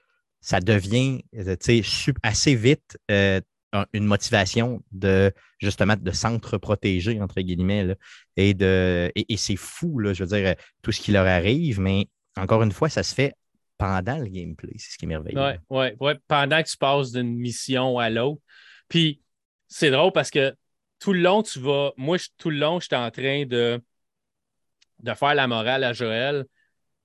ça 0.41 0.61
devient 0.61 1.25
euh, 1.35 1.57
assez 2.23 2.55
vite 2.55 2.99
une 3.93 4.05
motivation 4.05 4.83
de 4.93 5.33
justement 5.59 5.97
de 5.97 6.11
s'entre-protéger, 6.11 7.21
entre 7.21 7.41
guillemets. 7.41 7.97
et 8.37 8.55
de 8.55 9.11
et, 9.15 9.37
c'est 9.37 9.57
fou, 9.57 9.99
là, 9.99 10.13
je 10.13 10.25
veux 10.25 10.37
dire, 10.37 10.55
tout 10.83 10.93
ce 10.93 11.01
qui 11.01 11.13
leur 11.13 11.27
arrive, 11.27 11.81
mais 11.81 12.09
encore 12.37 12.63
une 12.63 12.73
fois, 12.73 12.89
ça 12.89 13.03
se 13.03 13.15
fait 13.15 13.35
pendant 13.79 14.19
le 14.19 14.27
gameplay. 14.27 14.73
C'est 14.79 14.93
ce 14.93 14.99
qui 14.99 15.05
est 15.05 15.09
merveilleux. 15.09 15.39
Oui, 15.39 15.77
ouais, 15.77 15.97
ouais. 16.01 16.19
pendant 16.29 16.63
que 16.63 16.69
tu 16.69 16.77
passes 16.77 17.13
d'une 17.13 17.37
mission 17.37 17.99
à 17.99 18.11
l'autre. 18.11 18.41
Puis 18.89 19.21
c'est 19.69 19.91
drôle 19.91 20.13
parce 20.13 20.31
que 20.31 20.55
tout 21.01 21.13
le 21.13 21.21
long, 21.21 21.43
tu 21.43 21.59
vas. 21.61 21.93
Moi, 21.97 22.19
tout 22.39 22.51
le 22.51 22.59
long, 22.59 22.81
j'étais 22.81 22.97
en 22.97 23.11
train 23.11 23.45
de, 23.47 23.81
de 25.01 25.15
faire 25.15 25.35
la 25.35 25.47
morale 25.47 25.85
à 25.85 25.93
Joël 25.93 26.45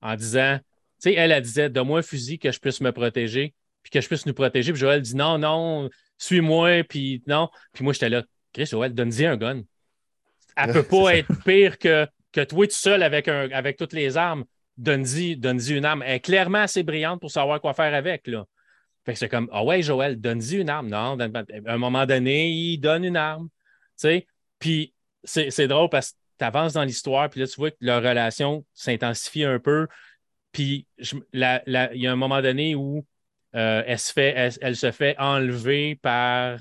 en 0.01 0.15
disant, 0.15 0.60
tu 1.01 1.10
sais, 1.10 1.13
elle, 1.13 1.32
elle 1.32 1.43
disait, 1.43 1.69
donne-moi 1.69 1.99
un 1.99 2.03
fusil 2.03 2.39
que 2.39 2.51
je 2.51 2.60
puisse 2.60 2.82
me 2.82 2.91
protéger, 2.91 3.53
puis 3.83 3.91
que 3.91 4.01
je 4.01 4.07
puisse 4.07 4.25
nous 4.25 4.33
protéger. 4.33 4.71
Puis 4.71 4.79
Joël 4.79 5.01
dit, 5.01 5.15
non, 5.15 5.37
non, 5.37 5.89
suis-moi, 6.17 6.83
puis 6.83 7.23
non. 7.27 7.49
Puis 7.73 7.83
moi, 7.83 7.93
j'étais 7.93 8.09
là, 8.09 8.23
Chris, 8.53 8.65
Joël, 8.65 8.93
donne-y 8.93 9.25
un 9.25 9.37
gun. 9.37 9.61
Elle 10.55 10.73
peut 10.73 10.83
pas 10.83 11.17
être 11.17 11.43
pire 11.43 11.77
que, 11.77 12.07
que 12.31 12.41
toi 12.43 12.67
tout 12.67 12.73
seul 12.73 13.03
avec, 13.03 13.27
un, 13.27 13.49
avec 13.51 13.77
toutes 13.77 13.93
les 13.93 14.17
armes. 14.17 14.45
Donne-y 14.77 15.35
donne 15.35 15.59
une 15.69 15.85
arme. 15.85 16.03
Elle 16.03 16.15
est 16.15 16.19
clairement 16.19 16.59
assez 16.59 16.83
brillante 16.83 17.19
pour 17.19 17.31
savoir 17.31 17.59
quoi 17.59 17.73
faire 17.73 17.93
avec, 17.93 18.27
là. 18.27 18.45
Fait 19.05 19.13
que 19.13 19.19
c'est 19.19 19.29
comme, 19.29 19.49
ah 19.51 19.63
ouais, 19.63 19.81
Joël, 19.81 20.19
donne-y 20.19 20.57
une 20.57 20.69
arme. 20.69 20.89
Non, 20.89 21.17
à 21.19 21.73
un 21.73 21.77
moment 21.77 22.05
donné, 22.05 22.49
il 22.49 22.77
donne 22.77 23.03
une 23.03 23.17
arme. 23.17 23.49
Tu 23.49 24.07
sais, 24.07 24.27
puis 24.59 24.93
c'est 25.23 25.67
drôle 25.67 25.89
parce 25.89 26.11
que 26.11 26.17
tu 26.37 26.45
avances 26.45 26.73
dans 26.73 26.83
l'histoire, 26.83 27.29
puis 27.29 27.39
là, 27.39 27.47
tu 27.47 27.55
vois 27.55 27.71
que 27.71 27.77
leur 27.81 28.03
relation 28.03 28.65
s'intensifie 28.73 29.43
un 29.43 29.59
peu. 29.59 29.87
Puis 30.51 30.87
il 30.97 31.21
y 31.33 32.07
a 32.07 32.11
un 32.11 32.15
moment 32.15 32.41
donné 32.41 32.75
où 32.75 33.05
euh, 33.55 33.83
elle, 33.85 33.99
se 33.99 34.91
fait, 34.91 35.15
enlever 35.17 35.95
par, 35.95 36.59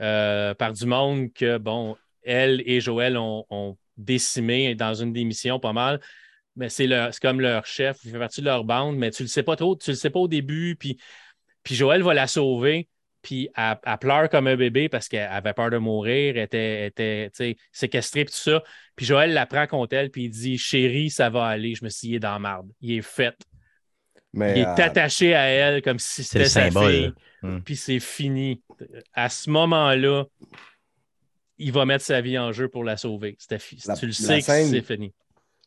euh, 0.00 0.54
par 0.54 0.72
du 0.72 0.86
monde 0.86 1.32
que, 1.32 1.58
bon, 1.58 1.96
elle 2.22 2.62
et 2.66 2.80
Joël 2.80 3.16
ont, 3.16 3.76
décimé 3.96 4.74
dans 4.74 4.94
une 4.94 5.12
démission 5.12 5.60
pas 5.60 5.74
mal. 5.74 6.00
Mais 6.56 6.70
c'est 6.70 6.88
comme 7.20 7.40
leur 7.40 7.66
chef, 7.66 7.98
il 8.04 8.12
fait 8.12 8.18
partie 8.18 8.40
de 8.40 8.46
leur 8.46 8.64
bande, 8.64 8.96
mais 8.96 9.10
tu 9.10 9.22
le 9.22 9.28
sais 9.28 9.42
pas 9.42 9.56
trop, 9.56 9.76
tu 9.76 9.90
le 9.90 9.96
sais 9.96 10.08
pas 10.08 10.20
au 10.20 10.28
début. 10.28 10.74
Puis, 10.76 10.98
puis 11.62 11.74
Joël 11.74 12.02
va 12.02 12.14
la 12.14 12.26
sauver. 12.26 12.88
Puis 13.22 13.50
elle, 13.54 13.76
pleure 13.98 14.30
comme 14.30 14.46
un 14.46 14.56
bébé 14.56 14.88
parce 14.88 15.08
qu'elle 15.08 15.28
avait 15.30 15.52
peur 15.52 15.70
de 15.70 15.76
mourir, 15.76 16.36
elle 16.36 16.90
était, 16.90 17.30
séquestrée, 17.70 18.24
tout 18.24 18.32
ça. 18.32 18.62
Puis 18.96 19.04
Joël 19.04 19.34
la 19.34 19.44
prend 19.44 19.66
contre 19.66 19.94
elle, 19.94 20.10
puis 20.10 20.24
il 20.24 20.30
dit 20.30 20.56
Chérie, 20.56 21.10
ça 21.10 21.28
va 21.28 21.44
aller. 21.44 21.74
Je 21.74 21.84
me 21.84 21.90
suis 21.90 22.08
dit, 22.08 22.14
il 22.14 22.20
dans 22.20 22.38
marde. 22.40 22.70
Il 22.80 22.92
est 22.92 23.02
fait. 23.02 23.36
Mais, 24.32 24.52
il 24.52 24.62
est 24.62 24.66
euh, 24.66 24.74
attaché 24.84 25.34
à 25.34 25.46
elle 25.48 25.82
comme 25.82 25.98
si 25.98 26.22
c'était 26.22 26.48
sa 26.48 26.70
fille. 26.70 27.12
Hmm. 27.42 27.60
Puis 27.60 27.76
c'est 27.76 28.00
fini. 28.00 28.62
À 29.12 29.28
ce 29.28 29.50
moment-là, 29.50 30.24
il 31.58 31.72
va 31.72 31.84
mettre 31.84 32.04
sa 32.04 32.20
vie 32.20 32.38
en 32.38 32.52
jeu 32.52 32.68
pour 32.68 32.84
la 32.84 32.96
sauver. 32.96 33.36
tu 33.36 34.06
le 34.06 34.12
sais 34.12 34.38
que 34.38 34.44
c'est 34.44 34.82
fini. 34.82 35.12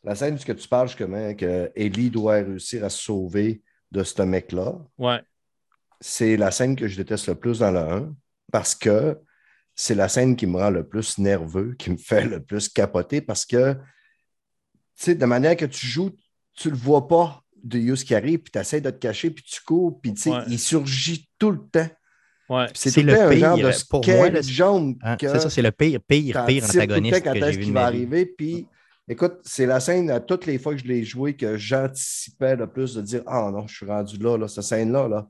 La 0.02 0.14
scène 0.14 0.38
que 0.38 0.52
tu 0.52 0.68
parles, 0.68 0.88
justement, 0.88 1.34
que 1.34 1.70
Ellie 1.74 2.10
doit 2.10 2.34
réussir 2.34 2.84
à 2.84 2.90
se 2.90 3.02
sauver 3.02 3.62
de 3.90 4.02
ce 4.02 4.22
mec-là. 4.22 4.74
Ouais 4.98 5.20
c'est 6.06 6.36
la 6.36 6.50
scène 6.50 6.76
que 6.76 6.86
je 6.86 6.96
déteste 6.96 7.28
le 7.28 7.34
plus 7.34 7.60
dans 7.60 7.70
le 7.70 7.78
1 7.78 8.14
parce 8.52 8.74
que 8.74 9.18
c'est 9.74 9.94
la 9.94 10.08
scène 10.10 10.36
qui 10.36 10.46
me 10.46 10.58
rend 10.58 10.68
le 10.68 10.86
plus 10.86 11.16
nerveux, 11.18 11.74
qui 11.78 11.90
me 11.90 11.96
fait 11.96 12.26
le 12.26 12.42
plus 12.42 12.68
capoter 12.68 13.22
parce 13.22 13.46
que, 13.46 13.72
tu 13.72 13.80
sais, 14.96 15.14
de 15.14 15.24
manière 15.24 15.56
que 15.56 15.64
tu 15.64 15.86
joues, 15.86 16.10
tu 16.52 16.68
le 16.68 16.76
vois 16.76 17.08
pas 17.08 17.42
de 17.64 17.78
Yus 17.78 18.04
qui 18.04 18.14
arrive, 18.14 18.40
puis 18.40 18.52
tu 18.52 18.58
essaies 18.58 18.80
de 18.80 18.90
te 18.90 18.98
cacher, 18.98 19.30
puis 19.30 19.42
tu 19.42 19.60
cours, 19.62 20.00
puis 20.00 20.14
tu 20.14 20.22
sais, 20.22 20.30
il 20.48 20.58
surgit 20.58 21.28
tout 21.38 21.50
le 21.50 21.58
temps. 21.58 21.88
Ouais. 22.48 22.66
C'est 22.74 23.02
le 23.02 23.14
pire, 23.14 23.52
un 23.52 23.56
genre 23.56 23.56
de 23.56 23.88
pour 23.88 24.06
moi, 24.06 24.28
le 24.28 24.42
jaune. 24.42 24.96
Hein, 25.02 25.16
c'est 25.18 25.40
ça, 25.40 25.50
c'est 25.50 25.62
le 25.62 25.72
pire, 25.72 26.00
pire, 26.06 26.44
pire 26.44 26.64
antagoniste 26.64 27.24
quand 27.24 27.32
que 27.32 27.40
j'ai 27.40 27.50
vu. 27.52 27.64
qui 27.64 27.70
va 27.72 27.86
arriver, 27.86 28.26
puis 28.26 28.66
écoute, 29.08 29.38
c'est 29.44 29.66
la 29.66 29.80
scène 29.80 30.10
à 30.10 30.20
toutes 30.20 30.44
les 30.44 30.58
fois 30.58 30.74
que 30.74 30.80
je 30.80 30.86
l'ai 30.86 31.04
joué 31.04 31.34
que 31.34 31.56
j'anticipais 31.56 32.54
le 32.54 32.66
plus 32.66 32.94
de 32.94 33.00
dire 33.00 33.22
Ah 33.26 33.50
non, 33.50 33.66
je 33.66 33.74
suis 33.74 33.86
rendu 33.86 34.18
là, 34.18 34.36
là 34.36 34.46
cette 34.46 34.64
scène-là. 34.64 35.08
Là 35.08 35.28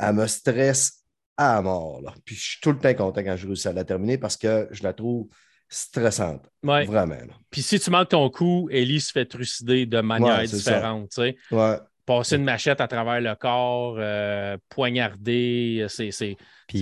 elle 0.00 0.14
me 0.14 0.26
stresse 0.26 1.04
à 1.36 1.60
mort. 1.62 2.02
Puis 2.24 2.34
je 2.34 2.40
suis 2.40 2.60
tout 2.60 2.72
le 2.72 2.78
temps 2.78 2.94
content 2.94 3.22
quand 3.22 3.36
je 3.36 3.46
réussis 3.46 3.68
à 3.68 3.72
la 3.72 3.84
terminer 3.84 4.18
parce 4.18 4.36
que 4.36 4.68
je 4.70 4.82
la 4.82 4.92
trouve 4.92 5.28
stressante. 5.70 6.42
Vraiment. 6.62 7.16
Puis 7.50 7.62
si 7.62 7.78
tu 7.80 7.90
manques 7.90 8.10
ton 8.10 8.28
coup, 8.28 8.68
Ellie 8.70 9.00
se 9.00 9.12
fait 9.12 9.24
trucider 9.24 9.86
de 9.86 10.00
manière 10.00 10.42
différente. 10.42 11.16
Ouais. 11.50 11.78
Passer 12.04 12.36
une 12.36 12.44
machette 12.44 12.80
à 12.80 12.88
travers 12.88 13.20
le 13.20 13.34
corps, 13.36 13.96
euh, 13.98 14.58
poignarder, 14.68 15.86
c'est 15.88 16.36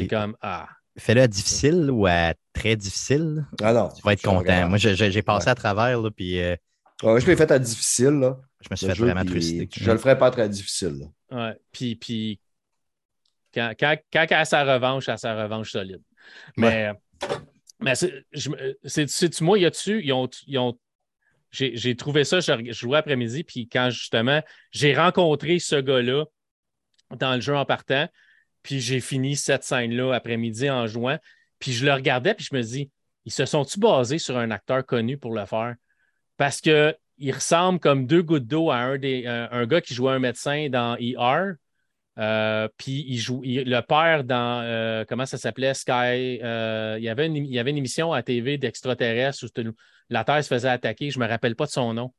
comme 0.08 0.36
Ah. 0.40 0.68
Fais-le 0.96 1.28
difficile 1.28 1.90
ou 1.92 2.06
à 2.06 2.34
très 2.52 2.74
difficile? 2.74 3.46
Ah 3.62 3.72
non. 3.72 3.88
Tu 3.94 4.02
vas 4.02 4.14
être 4.14 4.22
content. 4.22 4.68
Moi, 4.68 4.78
j'ai 4.78 5.22
passé 5.22 5.48
à 5.48 5.54
travers, 5.54 6.00
là, 6.00 6.10
puis. 6.10 6.40
Euh, 6.40 6.56
je 7.02 7.26
l'ai 7.26 7.36
fait 7.36 7.50
à 7.52 7.58
difficile, 7.58 8.18
là. 8.18 8.38
Je 8.60 8.68
me 8.70 8.76
suis 8.76 8.86
fait 8.86 8.94
vraiment 8.94 9.24
trucider. 9.24 9.68
Je 9.70 9.90
le 9.92 9.98
ferai 9.98 10.18
pas 10.18 10.32
très 10.32 10.48
difficile. 10.48 11.08
Ouais. 11.30 11.54
Puis, 11.70 11.94
puis 11.94 12.40
quand, 13.54 13.72
quand, 13.78 13.96
quand 14.12 14.26
elle 14.28 14.36
a 14.36 14.44
sa 14.44 14.64
revanche, 14.64 15.08
elle 15.08 15.14
a 15.14 15.18
sa 15.18 15.40
revanche 15.40 15.70
solide. 15.70 16.02
Mais, 16.56 16.90
mais 17.80 17.94
c'est-tu 17.94 19.44
moi, 19.44 19.58
y 19.58 19.64
a-tu, 19.64 20.02
ils 20.02 20.12
ont, 20.58 20.78
j'ai 21.50 21.96
trouvé 21.96 22.24
ça, 22.24 22.40
je, 22.40 22.72
jouais 22.72 22.98
après-midi, 22.98 23.44
puis 23.44 23.68
quand 23.68 23.90
justement, 23.90 24.42
j'ai 24.72 24.94
rencontré 24.94 25.58
ce 25.58 25.76
gars-là 25.76 26.24
dans 27.16 27.34
le 27.34 27.40
jeu 27.40 27.56
en 27.56 27.64
partant, 27.64 28.08
puis 28.62 28.80
j'ai 28.80 29.00
fini 29.00 29.36
cette 29.36 29.64
scène-là 29.64 30.12
après-midi 30.12 30.68
en 30.68 30.86
jouant, 30.86 31.18
puis 31.58 31.72
je 31.72 31.86
le 31.86 31.92
regardais, 31.92 32.34
puis 32.34 32.46
je 32.50 32.56
me 32.56 32.62
dis, 32.62 32.90
ils 33.24 33.32
se 33.32 33.44
sont-ils 33.44 33.80
basés 33.80 34.18
sur 34.18 34.36
un 34.36 34.50
acteur 34.50 34.84
connu 34.84 35.16
pour 35.16 35.32
le 35.34 35.46
faire? 35.46 35.74
Parce 36.36 36.60
qu'il 36.60 36.94
ressemble 37.32 37.78
comme 37.78 38.06
deux 38.06 38.22
gouttes 38.22 38.46
d'eau 38.46 38.70
à 38.70 38.76
un, 38.76 38.98
des, 38.98 39.26
un, 39.26 39.66
gars 39.66 39.80
qui 39.80 39.94
jouait 39.94 40.12
un 40.12 40.18
médecin 40.18 40.68
dans 40.70 40.96
ER, 40.96 41.54
euh, 42.18 42.68
puis 42.76 43.04
il 43.08 43.18
joue 43.18 43.42
le 43.44 43.80
père 43.80 44.24
dans 44.24 44.62
euh, 44.64 45.04
comment 45.08 45.26
ça 45.26 45.38
s'appelait? 45.38 45.74
Sky. 45.74 46.40
Euh, 46.42 46.96
il, 46.98 47.04
y 47.04 47.08
avait 47.08 47.26
une, 47.26 47.36
il 47.36 47.52
y 47.52 47.58
avait 47.58 47.70
une 47.70 47.78
émission 47.78 48.12
à 48.12 48.22
TV 48.22 48.58
d'extraterrestres 48.58 49.44
où 49.44 49.62
la 50.08 50.24
Terre 50.24 50.42
se 50.42 50.48
faisait 50.48 50.68
attaquer. 50.68 51.10
Je 51.10 51.18
ne 51.18 51.24
me 51.24 51.28
rappelle 51.28 51.54
pas 51.54 51.66
de 51.66 51.70
son 51.70 51.94
nom. 51.94 52.12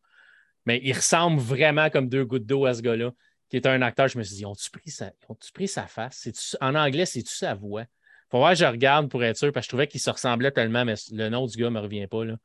Mais 0.65 0.79
il 0.83 0.93
ressemble 0.93 1.39
vraiment 1.39 1.89
comme 1.89 2.07
deux 2.07 2.23
gouttes 2.25 2.45
d'eau 2.45 2.65
à 2.65 2.73
ce 2.73 2.81
gars-là, 2.81 3.11
qui 3.49 3.57
est 3.57 3.65
un 3.65 3.81
acteur. 3.81 4.07
Je 4.07 4.17
me 4.17 4.23
suis 4.23 4.35
dit, 4.35 4.45
ont-tu 4.45 4.69
pris 4.69 4.91
sa, 4.91 5.11
pris 5.53 5.67
sa 5.67 5.87
face? 5.87 6.29
En 6.61 6.75
anglais, 6.75 7.05
c'est-tu 7.05 7.33
sa 7.33 7.53
voix? 7.53 7.85
Faut 8.29 8.37
voir, 8.37 8.53
je 8.53 8.65
regarde 8.65 9.09
pour 9.09 9.23
être 9.23 9.37
sûr, 9.37 9.51
parce 9.51 9.65
que 9.65 9.67
je 9.67 9.69
trouvais 9.69 9.87
qu'il 9.87 9.99
se 9.99 10.09
ressemblait 10.09 10.51
tellement, 10.51 10.85
mais 10.85 10.93
le 11.11 11.29
nom 11.29 11.47
du 11.47 11.57
gars 11.57 11.65
ne 11.65 11.71
me 11.71 11.79
revient 11.79 12.05
pas. 12.07 12.23
Là. 12.23 12.35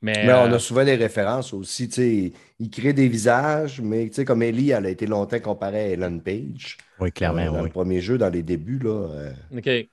Mais, 0.00 0.32
on 0.32 0.44
a 0.44 0.52
euh, 0.52 0.58
souvent 0.58 0.84
des 0.84 0.94
références 0.94 1.52
aussi. 1.52 2.32
Il 2.60 2.70
crée 2.70 2.92
des 2.92 3.08
visages, 3.08 3.80
mais 3.80 4.10
comme 4.10 4.42
Ellie, 4.42 4.70
elle 4.70 4.86
a 4.86 4.90
été 4.90 5.06
longtemps 5.06 5.40
comparée 5.40 5.80
à 5.80 5.88
Ellen 5.88 6.22
Page. 6.22 6.78
Oui, 7.00 7.10
clairement. 7.10 7.42
Euh, 7.42 7.50
dans 7.50 7.62
le 7.62 7.68
premier 7.68 8.00
jeu, 8.00 8.16
dans 8.16 8.28
les 8.28 8.42
débuts. 8.42 8.78
Là, 8.78 9.08
euh. 9.10 9.32
OK. 9.56 9.88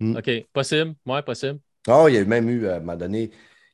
Hmm. 0.00 0.16
OK. 0.16 0.46
Possible. 0.52 0.94
Oui, 1.06 1.22
possible. 1.22 1.58
Oh, 1.88 2.06
il 2.08 2.14
y 2.14 2.18
a 2.18 2.24
même 2.24 2.48
eu, 2.48 2.68
à 2.68 2.76
un 2.76 2.80
moment 2.80 2.96
donné. 2.96 3.30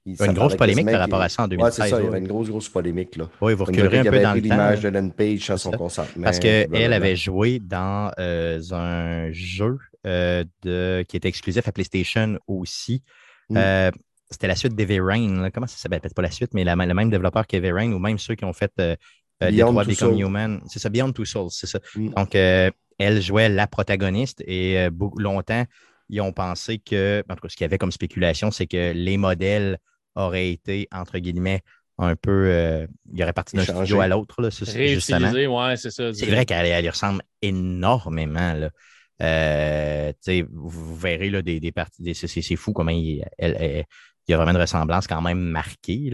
Il 0.06 0.18
y 0.18 0.22
a 0.22 0.26
une 0.26 0.32
grosse 0.32 0.56
polémique 0.56 0.86
par 0.86 0.98
rapport 0.98 1.20
à 1.20 1.28
ça 1.28 1.42
en 1.42 1.48
2016. 1.48 1.78
Oui, 1.78 1.84
c'est 1.84 1.90
ça. 1.90 2.00
Il 2.00 2.04
y 2.04 2.08
avait 2.08 2.18
une 2.20 2.26
grosse, 2.26 2.48
grosse 2.48 2.68
polémique. 2.70 3.16
Là. 3.16 3.28
Oui, 3.42 3.52
vous 3.52 3.64
reculerez 3.64 3.98
un 3.98 4.04
peu 4.04 4.18
dans 4.18 4.32
le 4.32 4.40
temps. 4.40 4.48
l'image 4.48 4.80
de 4.80 4.88
Ellen 4.88 5.12
Page 5.12 5.40
sans 5.40 5.58
son 5.58 5.72
consentement. 5.72 6.24
Parce 6.24 6.38
qu'elle 6.38 6.92
avait 6.94 7.16
joué 7.16 7.58
dans 7.58 8.10
un 8.16 9.30
jeu 9.30 9.76
de, 10.04 11.04
qui 11.06 11.16
était 11.18 11.28
exclusif 11.28 11.68
à 11.68 11.72
PlayStation 11.72 12.38
aussi. 12.46 13.02
Hmm 13.50 13.90
c'était 14.30 14.46
la 14.46 14.54
suite 14.54 14.74
d'Evy 14.74 15.00
Rain. 15.00 15.50
Comment 15.52 15.66
ça 15.66 15.76
s'appelle? 15.76 16.00
Peut-être 16.00 16.14
pas 16.14 16.22
la 16.22 16.30
suite, 16.30 16.54
mais 16.54 16.64
le 16.64 16.94
même 16.94 17.10
développeur 17.10 17.46
qu'Evy 17.46 17.72
Rain 17.72 17.92
ou 17.92 17.98
même 17.98 18.18
ceux 18.18 18.36
qui 18.36 18.44
ont 18.44 18.52
fait 18.52 18.72
euh, 18.78 18.94
euh 19.42 19.50
Detroit 19.50 19.84
Become 19.84 20.18
Human. 20.18 20.60
C'est 20.68 20.78
ça, 20.78 20.88
Beyond 20.88 21.12
Two 21.12 21.24
Souls, 21.24 21.50
c'est 21.50 21.66
ça. 21.66 21.80
Mm. 21.96 22.10
Donc, 22.10 22.34
euh, 22.34 22.70
elle 22.98 23.20
jouait 23.20 23.48
la 23.48 23.66
protagoniste 23.66 24.42
et 24.46 24.78
euh, 24.78 24.90
beaucoup 24.90 25.18
longtemps, 25.18 25.64
ils 26.08 26.20
ont 26.20 26.32
pensé 26.32 26.78
que, 26.78 27.24
en 27.28 27.34
tout 27.34 27.40
cas, 27.42 27.48
ce 27.48 27.56
qu'il 27.56 27.64
y 27.64 27.66
avait 27.66 27.78
comme 27.78 27.92
spéculation, 27.92 28.50
c'est 28.50 28.66
que 28.66 28.92
les 28.92 29.16
modèles 29.16 29.78
auraient 30.14 30.50
été, 30.50 30.86
entre 30.92 31.18
guillemets, 31.18 31.62
un 31.98 32.16
peu. 32.16 32.86
il 33.12 33.18
y 33.18 33.22
aurait 33.22 33.32
parti 33.32 33.56
d'un 33.56 33.64
studio 33.64 34.00
à 34.00 34.08
l'autre, 34.08 34.48
justement. 34.50 35.30
Ouais, 35.32 35.76
c'est 35.76 35.90
ça. 35.90 36.12
C'est 36.12 36.26
vrai 36.26 36.46
qu'elle 36.46 36.66
elle 36.66 36.88
ressemble 36.88 37.22
énormément. 37.42 38.54
Là. 38.54 40.12
vous, 40.50 40.96
verrez 40.96 41.30
là, 41.30 41.42
des, 41.42 41.60
des 41.60 41.72
parties. 41.72 42.14
C'est 42.14 42.56
fou 42.56 42.72
comment 42.72 42.90
il, 42.90 43.24
elle, 43.38 43.86
il 44.30 44.32
y 44.32 44.34
a 44.34 44.36
vraiment 44.36 44.52
une 44.52 44.60
ressemblance 44.62 45.08
quand 45.08 45.20
même 45.20 45.40
marquée, 45.40 46.12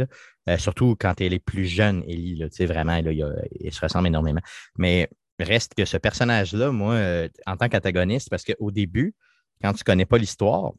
euh, 0.48 0.57
surtout 0.57 0.96
quand 0.98 1.20
elle 1.20 1.35
est 1.35 1.38
plus 1.38 1.66
jeune, 1.66 2.02
Ellie. 2.09 2.37
Là, 2.37 2.46
vraiment, 2.61 2.98
là, 2.98 3.12
il, 3.61 3.72
se 3.72 3.81
ressemble 3.81 4.07
énormément. 4.07 4.40
Mais 4.79 5.11
reste 5.38 5.74
que 5.74 5.85
ce 5.85 5.98
personnage-là, 5.98 6.72
moi, 6.72 6.94
euh, 6.94 7.29
en 7.46 7.59
tant 7.59 7.68
qu'antagoniste, 7.68 8.31
parce 8.31 8.42
qu'au 8.42 8.70
début, 8.70 9.14
quand 9.61 9.72
tu 9.72 9.81
ne 9.81 9.85
connais 9.85 10.07
pas 10.07 10.16
l'histoire, 10.16 10.72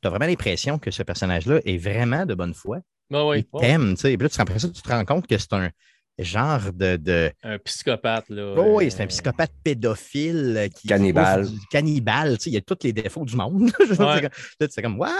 tu 0.00 0.06
as 0.06 0.10
vraiment 0.10 0.26
l'impression 0.26 0.78
que 0.78 0.90
ce 0.90 1.02
personnage-là 1.02 1.60
est 1.66 1.76
vraiment 1.76 2.24
de 2.24 2.34
bonne 2.34 2.54
foi. 2.54 2.78
Ben 3.10 3.22
oui, 3.28 3.46
il 3.52 3.60
t'aime, 3.60 3.94
tu 3.94 4.00
sais. 4.00 4.16
puis 4.16 4.26
là, 4.26 4.46
tu 4.58 4.82
te 4.82 4.88
rends 4.88 5.04
compte 5.04 5.26
que 5.26 5.36
c'est 5.36 5.52
un, 5.52 5.68
genre 6.18 6.72
de, 6.72 7.32
Un 7.42 7.58
psychopathe, 7.58 8.28
là. 8.28 8.54
Oh, 8.56 8.78
oui, 8.78 8.90
c'est 8.90 9.02
un 9.02 9.06
psychopathe 9.06 9.52
pédophile. 9.62 10.54
Euh, 10.56 10.68
qui 10.68 10.88
cannibale. 10.88 11.46
Cannibale, 11.70 12.38
tu 12.38 12.44
sais, 12.44 12.50
il 12.50 12.54
y 12.54 12.56
a 12.56 12.60
tous 12.60 12.78
les 12.84 12.92
défauts 12.92 13.24
du 13.24 13.36
monde. 13.36 13.70
c'est 14.70 14.82
comme, 14.82 14.98
what? 14.98 15.10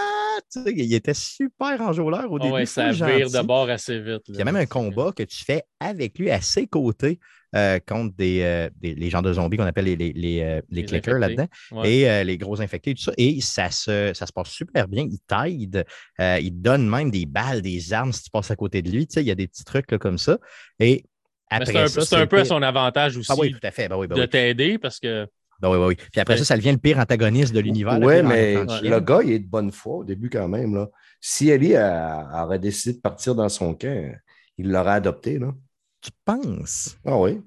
il 0.67 0.95
était 0.95 1.15
super 1.15 1.81
enjôleur 1.81 2.31
au 2.31 2.37
oh, 2.37 2.39
début. 2.39 2.55
Oui, 2.55 2.67
ça 2.67 2.91
vire 2.91 3.31
de 3.31 3.43
bord 3.43 3.69
assez 3.69 4.01
vite. 4.01 4.23
Il 4.29 4.37
y 4.37 4.43
a 4.43 4.45
même 4.45 4.57
un 4.57 4.67
combat 4.67 5.13
que 5.13 5.23
tu 5.23 5.45
fais 5.45 5.65
avec 5.81 6.19
lui 6.19 6.31
à 6.31 6.41
ses 6.41 6.67
côtés 6.67 7.19
euh, 7.55 7.79
contre 7.87 8.15
des, 8.17 8.69
les 8.83 9.11
gens 9.11 9.23
de 9.23 9.33
zombies 9.33 9.57
qu'on 9.57 9.65
appelle 9.65 9.85
les, 9.85 9.97
les, 9.97 10.61
les, 10.69 10.85
clickers 10.85 11.19
là-dedans 11.19 11.47
et 11.85 12.25
les 12.25 12.39
gros 12.39 12.61
infectés, 12.61 12.95
tout 12.95 13.03
ça. 13.03 13.13
Et 13.17 13.41
ça 13.41 13.71
se, 13.71 14.13
ça 14.15 14.27
se 14.27 14.33
passe 14.33 14.49
super 14.49 14.89
bien. 14.89 15.07
Il 15.11 15.19
t'aide. 15.21 15.85
il 16.19 16.51
donne 16.53 16.89
même 16.89 17.11
des 17.11 17.27
balles, 17.27 17.63
des 17.63 17.93
armes 17.93 18.13
si 18.13 18.25
tu 18.25 18.31
passes 18.31 18.51
à 18.51 18.57
côté 18.57 18.83
de 18.83 18.91
lui. 18.91 19.07
Tu 19.07 19.15
sais, 19.15 19.23
il 19.23 19.27
y 19.27 19.31
a 19.31 19.35
des 19.35 19.47
petits 19.47 19.65
trucs 19.65 19.87
comme 19.99 20.19
ça. 20.19 20.39
Et 20.81 21.05
après 21.51 21.89
c'est 21.89 22.15
un, 22.15 22.27
peu 22.27 22.39
à 22.39 22.45
son 22.45 22.63
avantage 22.63 23.17
aussi 23.17 23.31
ah 23.31 23.37
oui, 23.39 23.53
tout 23.53 23.67
à 23.67 23.71
fait. 23.71 23.89
Ben 23.89 23.99
ben 24.07 24.17
de 24.17 24.27
t'aider 24.27 24.79
parce 24.79 24.99
que 24.99 25.29
ben 25.61 25.71
oui, 25.71 25.79
oui, 25.79 25.95
Puis 25.97 26.21
après 26.21 26.37
ça, 26.37 26.45
ça 26.45 26.57
devient 26.57 26.73
le 26.73 26.79
pire 26.79 26.99
antagoniste 26.99 27.55
de 27.55 27.61
l'univers. 27.61 27.99
Oui, 28.01 28.23
mais 28.23 28.55
le 28.83 29.01
gars, 29.01 29.21
il 29.25 29.33
est 29.33 29.39
de 29.39 29.49
bonne 29.49 29.71
foi 29.71 29.97
au 29.99 30.05
début 30.05 30.29
quand 30.29 30.49
même. 30.49 30.75
Là. 30.75 30.89
Si 31.21 31.49
Ellie 31.49 31.75
aurait 31.77 32.59
décidé 32.59 32.97
de 32.97 33.01
partir 33.01 33.35
dans 33.35 33.49
son 33.49 33.75
camp, 33.75 34.13
il 34.59 34.71
l'aurait 34.71 34.93
adopté. 34.93 35.39
Là. 35.39 35.53
Tu 36.05 36.11
penses? 36.25 36.99
Ah 37.07 37.19
oui. 37.19 37.41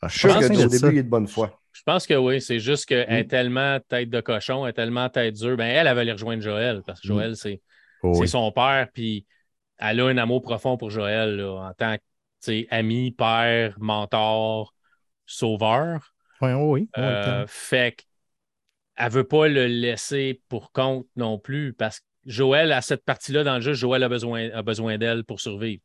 Ah, 0.00 0.08
je 0.08 0.18
suis 0.18 0.30
sûr 0.30 0.40
qu'au 0.40 0.68
début, 0.68 0.92
il 0.92 0.98
est 0.98 1.02
de 1.02 1.08
bonne 1.08 1.28
foi. 1.28 1.60
Je 1.72 1.82
pense 1.84 2.06
que 2.06 2.14
oui. 2.14 2.40
C'est 2.40 2.58
juste 2.58 2.86
qu'elle 2.86 3.10
est 3.12 3.28
tellement 3.28 3.78
tête 3.86 4.08
de 4.08 4.20
cochon, 4.22 4.64
elle 4.64 4.70
est 4.70 4.72
tellement 4.72 5.10
tête 5.10 5.34
dure. 5.34 5.58
Ben, 5.58 5.66
elle, 5.66 5.86
elle 5.86 5.94
va 5.94 6.00
aller 6.00 6.12
rejoindre 6.12 6.42
Joël 6.42 6.82
parce 6.86 7.00
que 7.00 7.06
Joël, 7.06 7.36
c'est 7.36 7.60
oh 8.02 8.26
son 8.26 8.50
père. 8.50 8.88
Puis 8.94 9.26
elle 9.76 10.00
a 10.00 10.06
un 10.06 10.16
amour 10.16 10.40
profond 10.40 10.78
pour 10.78 10.90
Joël 10.90 11.40
en 11.44 11.72
tant 11.74 11.96
qu'ami, 12.44 13.10
père, 13.12 13.74
mentor, 13.78 14.74
sauveur. 15.26 16.14
Oui, 16.40 16.52
oui. 16.52 16.88
Euh, 16.96 17.44
fait 17.46 17.96
qu'elle 18.96 19.06
ne 19.06 19.12
veut 19.12 19.24
pas 19.24 19.48
le 19.48 19.66
laisser 19.66 20.40
pour 20.48 20.72
compte 20.72 21.06
non 21.16 21.38
plus 21.38 21.74
parce 21.74 22.00
que 22.00 22.04
Joël, 22.24 22.72
à 22.72 22.80
cette 22.80 23.04
partie-là 23.04 23.44
dans 23.44 23.56
le 23.56 23.60
jeu, 23.60 23.74
Joël 23.74 24.02
a 24.02 24.08
besoin, 24.08 24.50
a 24.50 24.62
besoin 24.62 24.96
d'elle 24.96 25.24
pour 25.24 25.40
survivre. 25.40 25.82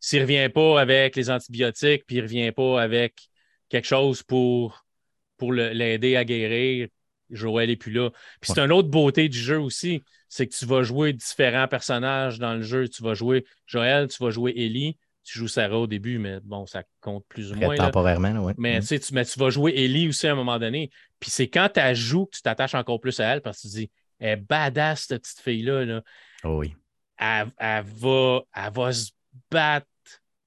S'il 0.00 0.20
ne 0.20 0.24
revient 0.24 0.48
pas 0.48 0.80
avec 0.80 1.14
les 1.14 1.30
antibiotiques, 1.30 2.06
puis 2.06 2.16
il 2.16 2.20
ne 2.20 2.24
revient 2.24 2.52
pas 2.52 2.82
avec 2.82 3.28
quelque 3.68 3.86
chose 3.86 4.22
pour, 4.22 4.84
pour 5.36 5.52
l'aider 5.52 6.16
à 6.16 6.24
guérir, 6.24 6.88
Joël 7.30 7.68
n'est 7.68 7.76
plus 7.76 7.92
là. 7.92 8.10
Puis 8.40 8.52
c'est 8.52 8.60
une 8.60 8.72
autre 8.72 8.88
beauté 8.88 9.28
du 9.28 9.38
jeu 9.38 9.60
aussi, 9.60 10.02
c'est 10.28 10.46
que 10.46 10.54
tu 10.54 10.66
vas 10.66 10.82
jouer 10.82 11.12
différents 11.12 11.68
personnages 11.68 12.38
dans 12.38 12.54
le 12.54 12.62
jeu. 12.62 12.88
Tu 12.88 13.02
vas 13.02 13.14
jouer 13.14 13.44
Joël, 13.66 14.08
tu 14.08 14.22
vas 14.22 14.30
jouer 14.30 14.52
Ellie, 14.56 14.96
tu 15.24 15.38
joues 15.38 15.48
Sarah 15.48 15.78
au 15.78 15.86
début, 15.86 16.18
mais 16.18 16.38
bon, 16.42 16.66
ça 16.66 16.82
compte 17.00 17.24
plus 17.28 17.52
ou 17.52 17.56
moins. 17.56 17.76
Temporairement, 17.76 18.44
oui. 18.44 18.52
Mais, 18.56 18.80
tu, 18.80 18.98
mais 19.12 19.24
tu 19.24 19.38
vas 19.38 19.50
jouer 19.50 19.72
Ellie 19.76 20.08
aussi 20.08 20.26
à 20.26 20.32
un 20.32 20.36
moment 20.36 20.58
donné. 20.58 20.90
Puis 21.18 21.30
c'est 21.30 21.48
quand 21.48 21.68
tu 21.74 21.94
joues 21.94 22.26
que 22.26 22.36
tu 22.36 22.42
t'attaches 22.42 22.74
encore 22.74 23.00
plus 23.00 23.18
à 23.20 23.26
elle 23.26 23.42
parce 23.42 23.58
que 23.58 23.62
tu 23.62 23.68
dis, 23.68 23.90
elle 24.18 24.30
est 24.30 24.36
badass, 24.36 25.06
cette 25.08 25.22
petite 25.22 25.40
fille-là. 25.40 25.84
Là. 25.84 26.02
Oh 26.44 26.58
oui. 26.58 26.74
Elle, 27.18 27.50
va, 27.58 28.40
elle 28.54 28.72
va 28.72 28.92
se 28.92 29.10
battre 29.50 29.86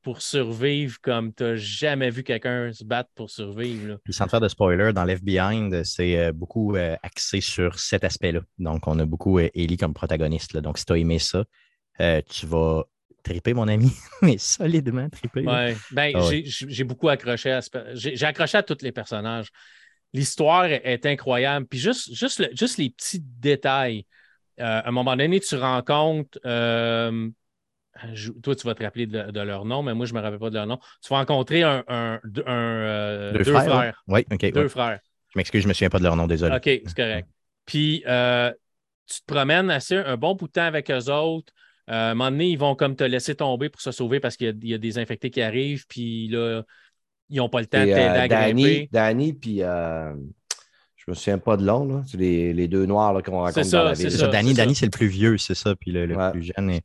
pour 0.03 0.21
survivre 0.21 0.97
comme 1.01 1.33
tu 1.33 1.43
n'as 1.43 1.55
jamais 1.55 2.09
vu 2.09 2.23
quelqu'un 2.23 2.71
se 2.73 2.83
battre 2.83 3.09
pour 3.15 3.29
survivre. 3.29 3.97
Puis 4.03 4.13
sans 4.13 4.27
faire 4.27 4.41
de 4.41 4.49
spoiler, 4.49 4.91
dans 4.93 5.05
Left 5.05 5.23
Behind, 5.23 5.83
c'est 5.83 6.19
euh, 6.19 6.31
beaucoup 6.33 6.75
euh, 6.75 6.95
axé 7.01 7.39
sur 7.41 7.79
cet 7.79 8.03
aspect-là. 8.03 8.41
Donc, 8.59 8.85
on 8.87 8.99
a 8.99 9.05
beaucoup 9.05 9.39
euh, 9.39 9.49
Ellie 9.55 9.77
comme 9.77 9.93
protagoniste. 9.93 10.57
Donc, 10.57 10.77
si 10.77 10.85
tu 10.85 10.93
as 10.93 10.97
aimé 10.97 11.19
ça, 11.19 11.45
tu 12.29 12.45
vas 12.45 12.83
triper, 13.23 13.53
mon 13.53 13.69
ami, 13.69 13.91
mais 14.21 14.37
solidement 14.37 15.09
triper. 15.09 15.45
Ouais. 15.45 15.75
Ben, 15.91 16.11
ah 16.15 16.29
j'ai 16.49 16.83
beaucoup 16.83 17.07
accroché 17.07 17.51
à 17.51 17.61
J'ai 17.93 18.25
accroché 18.25 18.57
à 18.57 18.63
tous 18.63 18.81
les 18.81 18.91
personnages. 18.91 19.47
L'histoire 20.11 20.65
est 20.65 21.05
incroyable. 21.05 21.65
Puis 21.65 21.79
juste, 21.79 22.13
juste, 22.13 22.47
juste 22.55 22.77
les 22.77 22.89
petits 22.89 23.21
détails. 23.21 24.05
À 24.59 24.87
un 24.87 24.91
moment 24.91 25.15
donné, 25.15 25.39
tu 25.39 25.55
rencontres. 25.55 26.37
Euh, 28.03 28.31
toi, 28.41 28.55
tu 28.55 28.65
vas 28.65 28.75
te 28.75 28.83
rappeler 28.83 29.05
de, 29.05 29.39
leur 29.41 29.65
nom, 29.65 29.83
mais 29.83 29.93
moi, 29.93 30.05
je 30.05 30.13
ne 30.13 30.19
me 30.19 30.23
rappelle 30.23 30.39
pas 30.39 30.49
de 30.49 30.55
leur 30.55 30.67
nom. 30.67 30.79
Tu 31.01 31.09
vas 31.09 31.17
rencontrer 31.17 31.63
un, 31.63 31.83
euh, 31.87 33.31
deux, 33.33 33.43
frères. 33.43 34.03
Oui, 34.07 34.25
OK. 34.31 34.51
Deux 34.51 34.67
frères. 34.67 34.99
Je 35.29 35.39
m'excuse, 35.39 35.61
je 35.61 35.67
ne 35.67 35.69
me 35.69 35.73
souviens 35.73 35.89
pas 35.89 35.99
de 35.99 36.03
leur 36.03 36.15
nom, 36.15 36.27
désolé. 36.27 36.55
OK, 36.55 36.63
c'est 36.63 36.95
correct. 36.95 37.27
Puis, 37.65 38.03
tu 39.05 39.21
te 39.21 39.25
promènes 39.25 39.69
assez 39.69 39.95
un 39.95 40.17
bon 40.17 40.35
bout 40.35 40.47
de 40.47 40.53
temps 40.53 40.63
avec 40.63 40.89
eux 40.89 41.11
autres. 41.11 41.53
Euh, 41.89 41.93
à 41.93 42.11
un 42.11 42.13
moment 42.15 42.31
donné, 42.31 42.49
ils 42.49 42.57
vont 42.57 42.75
comme 42.75 42.95
te 42.95 43.03
laisser 43.03 43.35
tomber 43.35 43.69
pour 43.69 43.81
se 43.81 43.91
sauver 43.91 44.19
parce 44.19 44.37
qu'il 44.37 44.57
y, 44.63 44.73
a 44.73 44.77
des 44.77 44.97
infectés 44.97 45.29
qui 45.29 45.41
arrivent, 45.41 45.85
puis 45.87 46.29
là, 46.29 46.63
ils 47.29 47.37
n'ont 47.37 47.49
pas 47.49 47.59
le 47.59 47.65
temps 47.65 47.81
de 47.81 47.85
t'aider 47.85 48.27
Danny, 48.29 48.87
Danny, 48.89 49.33
puis 49.33 49.63
euh, 49.63 50.13
je 50.95 51.03
me 51.09 51.13
souviens 51.13 51.39
pas 51.39 51.57
de 51.57 51.65
l'autre, 51.65 52.03
c'est 52.07 52.17
les, 52.17 52.67
deux 52.69 52.85
noirs 52.85 53.21
qu'on 53.21 53.41
raconte 53.41 53.69
dans 53.69 53.83
la 53.83 53.93
ville. 53.93 54.11
C'est 54.11 54.17
ça, 54.17 54.27
Danny, 54.27 54.75
c'est 54.75 54.85
le 54.85 54.91
plus 54.91 55.07
vieux, 55.07 55.37
c'est 55.37 55.55
ça, 55.55 55.75
puis 55.75 55.91
le, 55.91 56.31
plus 56.31 56.53
jeune. 56.55 56.79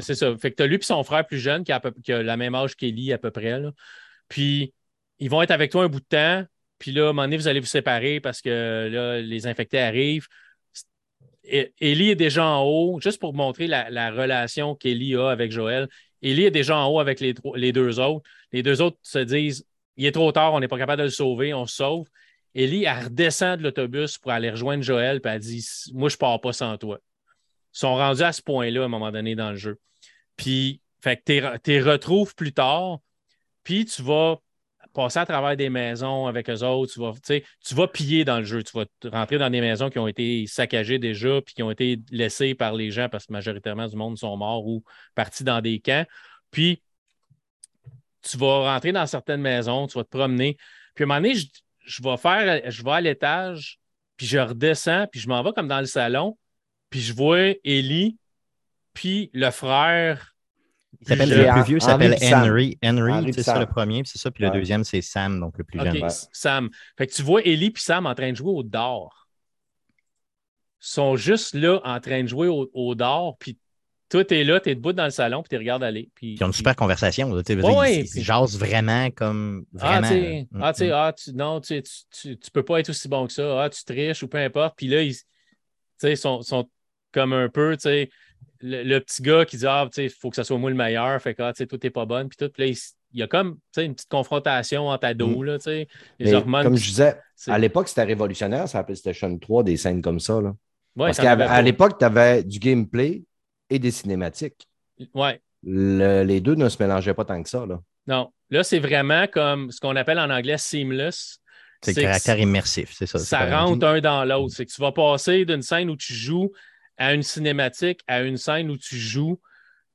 C'est 0.00 0.14
ça. 0.14 0.36
Fait 0.36 0.50
que 0.50 0.56
tu 0.56 0.62
as 0.62 0.66
lui 0.66 0.76
et 0.76 0.82
son 0.82 1.02
frère 1.02 1.26
plus 1.26 1.38
jeune 1.38 1.64
qui 1.64 1.72
a, 1.72 2.22
la 2.22 2.36
même 2.36 2.54
âge 2.54 2.76
qu'Ellie 2.76 3.12
à 3.12 3.18
peu 3.18 3.30
près. 3.30 3.60
Puis 4.28 4.72
ils 5.18 5.30
vont 5.30 5.42
être 5.42 5.50
avec 5.50 5.70
toi 5.70 5.84
un 5.84 5.88
bout 5.88 6.00
de 6.00 6.04
temps. 6.04 6.44
Puis 6.78 6.92
là, 6.92 7.06
à 7.06 7.08
un 7.10 7.12
moment 7.12 7.22
donné, 7.22 7.36
vous 7.36 7.48
allez 7.48 7.60
vous 7.60 7.66
séparer 7.66 8.20
parce 8.20 8.42
que 8.42 8.88
là, 8.92 9.20
les 9.20 9.46
infectés 9.46 9.78
arrivent. 9.78 10.28
Ellie 11.44 12.10
est 12.10 12.16
déjà 12.16 12.44
en 12.44 12.64
haut, 12.64 13.00
juste 13.00 13.20
pour 13.20 13.32
montrer 13.32 13.66
la, 13.66 14.10
relation 14.10 14.74
qu'Ellie 14.74 15.14
a 15.14 15.28
avec 15.28 15.52
Joël. 15.52 15.88
Ellie 16.22 16.44
est 16.44 16.50
déjà 16.50 16.76
en 16.76 16.88
haut 16.88 17.00
avec 17.00 17.20
les, 17.20 17.34
deux 17.72 18.00
autres. 18.00 18.28
Les 18.52 18.62
deux 18.62 18.82
autres 18.82 18.98
se 19.02 19.18
disent 19.18 19.64
il 19.96 20.06
est 20.06 20.12
trop 20.12 20.30
tard, 20.32 20.52
on 20.52 20.60
n'est 20.60 20.68
pas 20.68 20.78
capable 20.78 21.00
de 21.00 21.04
le 21.04 21.10
sauver, 21.10 21.54
on 21.54 21.66
se 21.66 21.76
sauve. 21.76 22.06
Ellie, 22.54 22.84
elle 22.84 23.04
redescend 23.04 23.58
de 23.58 23.62
l'autobus 23.62 24.18
pour 24.18 24.30
aller 24.30 24.50
rejoindre 24.50 24.82
Joël, 24.82 25.20
puis 25.20 25.32
elle 25.32 25.40
dit 25.40 25.66
Moi, 25.94 26.08
je 26.08 26.16
pars 26.16 26.40
pas 26.40 26.52
sans 26.52 26.76
toi. 26.76 27.00
Sont 27.76 27.94
rendus 27.94 28.22
à 28.22 28.32
ce 28.32 28.40
point-là 28.40 28.82
à 28.82 28.84
un 28.86 28.88
moment 28.88 29.12
donné 29.12 29.34
dans 29.34 29.50
le 29.50 29.56
jeu. 29.56 29.78
Puis, 30.36 30.80
fait 31.02 31.18
que 31.18 31.58
tu 31.58 31.70
les 31.70 31.82
retrouves 31.82 32.34
plus 32.34 32.54
tard, 32.54 33.00
puis 33.64 33.84
tu 33.84 34.00
vas 34.00 34.38
passer 34.94 35.18
à 35.18 35.26
travers 35.26 35.58
des 35.58 35.68
maisons 35.68 36.26
avec 36.26 36.48
eux 36.48 36.62
autres. 36.62 36.94
Tu 36.94 37.00
vas, 37.00 37.12
tu 37.60 37.74
vas 37.74 37.86
piller 37.86 38.24
dans 38.24 38.38
le 38.38 38.44
jeu. 38.44 38.62
Tu 38.62 38.72
vas 38.72 38.86
rentrer 39.10 39.36
dans 39.36 39.50
des 39.50 39.60
maisons 39.60 39.90
qui 39.90 39.98
ont 39.98 40.08
été 40.08 40.46
saccagées 40.46 40.98
déjà 40.98 41.42
puis 41.42 41.52
qui 41.52 41.62
ont 41.62 41.70
été 41.70 42.00
laissées 42.10 42.54
par 42.54 42.72
les 42.72 42.90
gens 42.90 43.10
parce 43.10 43.26
que 43.26 43.32
majoritairement 43.34 43.88
du 43.88 43.96
monde 43.96 44.16
sont 44.16 44.34
morts 44.38 44.66
ou 44.66 44.82
partis 45.14 45.44
dans 45.44 45.60
des 45.60 45.80
camps. 45.80 46.06
Puis, 46.50 46.82
tu 48.22 48.38
vas 48.38 48.72
rentrer 48.72 48.92
dans 48.92 49.06
certaines 49.06 49.42
maisons, 49.42 49.86
tu 49.86 49.98
vas 49.98 50.04
te 50.04 50.16
promener. 50.16 50.56
Puis, 50.94 51.02
à 51.02 51.04
un 51.04 51.08
moment 51.08 51.20
donné, 51.20 51.34
je, 51.84 52.02
vais 52.02 52.16
faire, 52.16 52.70
je 52.70 52.82
vais 52.82 52.90
à 52.92 53.00
l'étage, 53.02 53.78
puis 54.16 54.26
je 54.26 54.38
redescends, 54.38 55.08
puis 55.08 55.20
je 55.20 55.28
m'en 55.28 55.42
vais 55.42 55.52
comme 55.52 55.68
dans 55.68 55.80
le 55.80 55.86
salon, 55.86 56.38
puis 56.90 57.00
je 57.00 57.12
vois 57.12 57.54
Ellie, 57.64 58.18
puis 58.92 59.30
le 59.34 59.50
frère 59.50 60.36
il 61.00 61.08
s'appelle 61.08 61.28
le 61.28 61.52
plus 61.52 61.64
vieux, 61.64 61.80
s'appelle 61.80 62.16
Henry. 62.22 62.78
Henry, 62.82 63.32
c'est 63.32 63.42
ça 63.42 63.58
le 63.58 63.66
premier, 63.66 64.02
c'est 64.04 64.18
ça. 64.18 64.30
Puis 64.30 64.44
le 64.44 64.50
deuxième, 64.50 64.84
c'est 64.84 65.02
Sam, 65.02 65.40
donc 65.40 65.58
le 65.58 65.64
plus 65.64 65.78
jeune. 65.78 66.08
Sam. 66.32 66.70
Fait 66.96 67.06
que 67.06 67.12
tu 67.12 67.22
vois 67.22 67.42
Ellie 67.42 67.66
et 67.66 67.72
Sam 67.76 68.06
en 68.06 68.14
train 68.14 68.30
de 68.30 68.36
jouer 68.36 68.52
au 68.52 68.62
dard. 68.62 69.28
Ils 70.80 70.88
sont 70.88 71.16
juste 71.16 71.54
là 71.54 71.80
en 71.84 72.00
train 72.00 72.22
de 72.22 72.28
jouer 72.28 72.48
au, 72.48 72.70
au 72.72 72.94
dard, 72.94 73.34
puis 73.38 73.58
toi, 74.08 74.24
t'es 74.24 74.44
là, 74.44 74.60
t'es 74.60 74.74
debout 74.74 74.92
dans 74.92 75.04
le 75.04 75.10
salon, 75.10 75.42
puis 75.42 75.48
tu 75.48 75.56
regardes 75.56 75.82
aller. 75.82 76.10
Puis, 76.14 76.34
ils 76.34 76.44
ont 76.44 76.46
une 76.46 76.52
super 76.52 76.76
conversation. 76.76 77.34
Là, 77.34 77.42
ils, 77.88 78.06
jasent 78.22 78.56
vraiment 78.56 79.10
comme. 79.10 79.64
Ah, 79.80 80.00
vraiment. 80.00 80.46
Ah, 80.60 80.72
tu 80.72 80.78
sais, 80.78 80.90
ah, 80.92 81.12
tu, 81.12 81.32
non, 81.32 81.60
tu, 81.60 81.82
tu, 81.82 82.38
tu, 82.38 82.50
peux 82.52 82.62
pas 82.62 82.78
être 82.78 82.90
aussi 82.90 83.08
bon 83.08 83.26
que 83.26 83.32
ça. 83.32 83.64
Ah, 83.64 83.68
tu 83.68 83.84
triches 83.84 84.22
ou 84.22 84.28
peu 84.28 84.38
importe. 84.38 84.76
Puis 84.76 84.86
là, 84.86 85.02
ils 85.02 86.16
sont, 86.16 86.42
sont 86.42 86.68
comme 87.12 87.32
un 87.32 87.48
peu, 87.48 87.76
tu 87.76 87.82
sais, 87.82 88.10
le, 88.60 88.98
petit 88.98 89.22
gars 89.22 89.44
qui 89.44 89.56
dit 89.56 89.66
Ah, 89.66 89.88
il 89.96 90.10
faut 90.10 90.30
que 90.30 90.36
ça 90.36 90.44
soit 90.44 90.58
moi 90.58 90.70
le 90.70 90.76
meilleur, 90.76 91.20
fait 91.20 91.34
que 91.34 91.42
ah, 91.42 91.52
tout 91.52 91.78
n'est 91.82 91.90
pas 91.90 92.06
bon, 92.06 92.28
puis 92.28 92.36
tout. 92.36 92.50
Puis 92.52 92.78
il 93.12 93.20
y 93.20 93.22
a 93.22 93.26
comme 93.26 93.58
une 93.76 93.94
petite 93.94 94.10
confrontation 94.10 94.88
entre 94.88 95.06
ados. 95.06 95.38
Mm. 95.38 95.44
Là, 95.44 95.86
les 96.18 96.34
hormones. 96.34 96.64
Comme 96.64 96.76
je 96.76 96.88
disais, 96.88 97.16
à 97.46 97.58
l'époque, 97.58 97.88
c'était 97.88 98.04
révolutionnaire, 98.04 98.68
ça 98.68 98.82
PlayStation 98.84 99.36
3, 99.38 99.64
des 99.64 99.76
scènes 99.76 100.02
comme 100.02 100.20
ça. 100.20 100.40
Là. 100.40 100.54
Parce 100.96 101.18
qu'à 101.18 101.62
l'époque, 101.62 101.98
tu 101.98 102.04
avais 102.04 102.42
du 102.42 102.58
gameplay 102.58 103.22
et 103.70 103.78
des 103.78 103.90
cinématiques. 103.90 104.68
Ouais. 105.14 105.40
les 105.62 106.40
deux 106.40 106.54
ne 106.54 106.68
se 106.68 106.82
mélangeaient 106.82 107.14
pas 107.14 107.24
tant 107.24 107.42
que 107.42 107.48
ça. 107.48 107.66
Là. 107.66 107.80
Non. 108.06 108.32
Là, 108.50 108.62
c'est 108.62 108.78
vraiment 108.78 109.26
comme 109.26 109.70
ce 109.70 109.80
qu'on 109.80 109.96
appelle 109.96 110.18
en 110.18 110.30
anglais 110.30 110.58
seamless. 110.58 111.40
C'est 111.82 111.96
le 111.96 112.02
caractère 112.02 112.38
immersif, 112.38 112.94
c'est 112.96 113.06
ça. 113.06 113.18
Ça 113.18 113.58
rentre 113.58 113.86
un 113.86 114.00
dans 114.00 114.24
l'autre. 114.24 114.54
C'est 114.56 114.64
que 114.64 114.72
tu 114.72 114.80
vas 114.80 114.92
passer 114.92 115.44
d'une 115.44 115.62
scène 115.62 115.90
où 115.90 115.96
tu 115.96 116.14
joues 116.14 116.50
à 116.98 117.14
une 117.14 117.22
cinématique, 117.22 118.00
à 118.06 118.22
une 118.22 118.36
scène 118.36 118.70
où 118.70 118.76
tu 118.76 118.96
joues. 118.96 119.40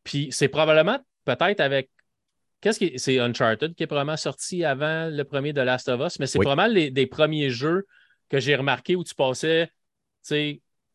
Puis 0.04 0.30
c'est 0.32 0.48
probablement 0.48 1.00
peut-être 1.26 1.60
avec. 1.60 1.90
Qu'est-ce 2.62 2.78
qui 2.78 3.00
c'est 3.00 3.20
Uncharted 3.20 3.74
qui 3.74 3.84
est 3.84 3.88
probablement 3.88 4.18
sorti 4.18 4.64
avant 4.64 5.10
le 5.10 5.24
premier 5.24 5.52
de 5.52 5.62
Last 5.62 5.90
of 5.90 6.00
Us, 6.02 6.20
mais 6.20 6.28
c'est 6.28 6.40
probablement 6.40 6.72
les, 6.72 6.92
des 6.92 7.08
premiers 7.08 7.50
jeux 7.50 7.88
que 8.30 8.40
j'ai 8.40 8.56
remarqué 8.56 8.96
où 8.96 9.04
tu 9.04 9.16
passais 9.16 9.72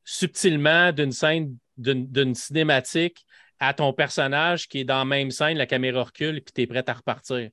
subtilement 0.04 0.92
d'une 0.92 1.10
scène, 1.10 1.56
d'une 1.76 2.34
cinématique 2.34 3.26
à 3.58 3.74
ton 3.74 3.92
personnage 3.92 4.68
qui 4.68 4.80
est 4.80 4.84
dans 4.84 4.98
la 4.98 5.04
même 5.04 5.30
scène, 5.30 5.58
la 5.58 5.66
caméra 5.66 6.04
recule, 6.04 6.42
puis 6.42 6.52
tu 6.54 6.62
es 6.62 6.66
prêt 6.66 6.88
à 6.88 6.92
repartir. 6.92 7.50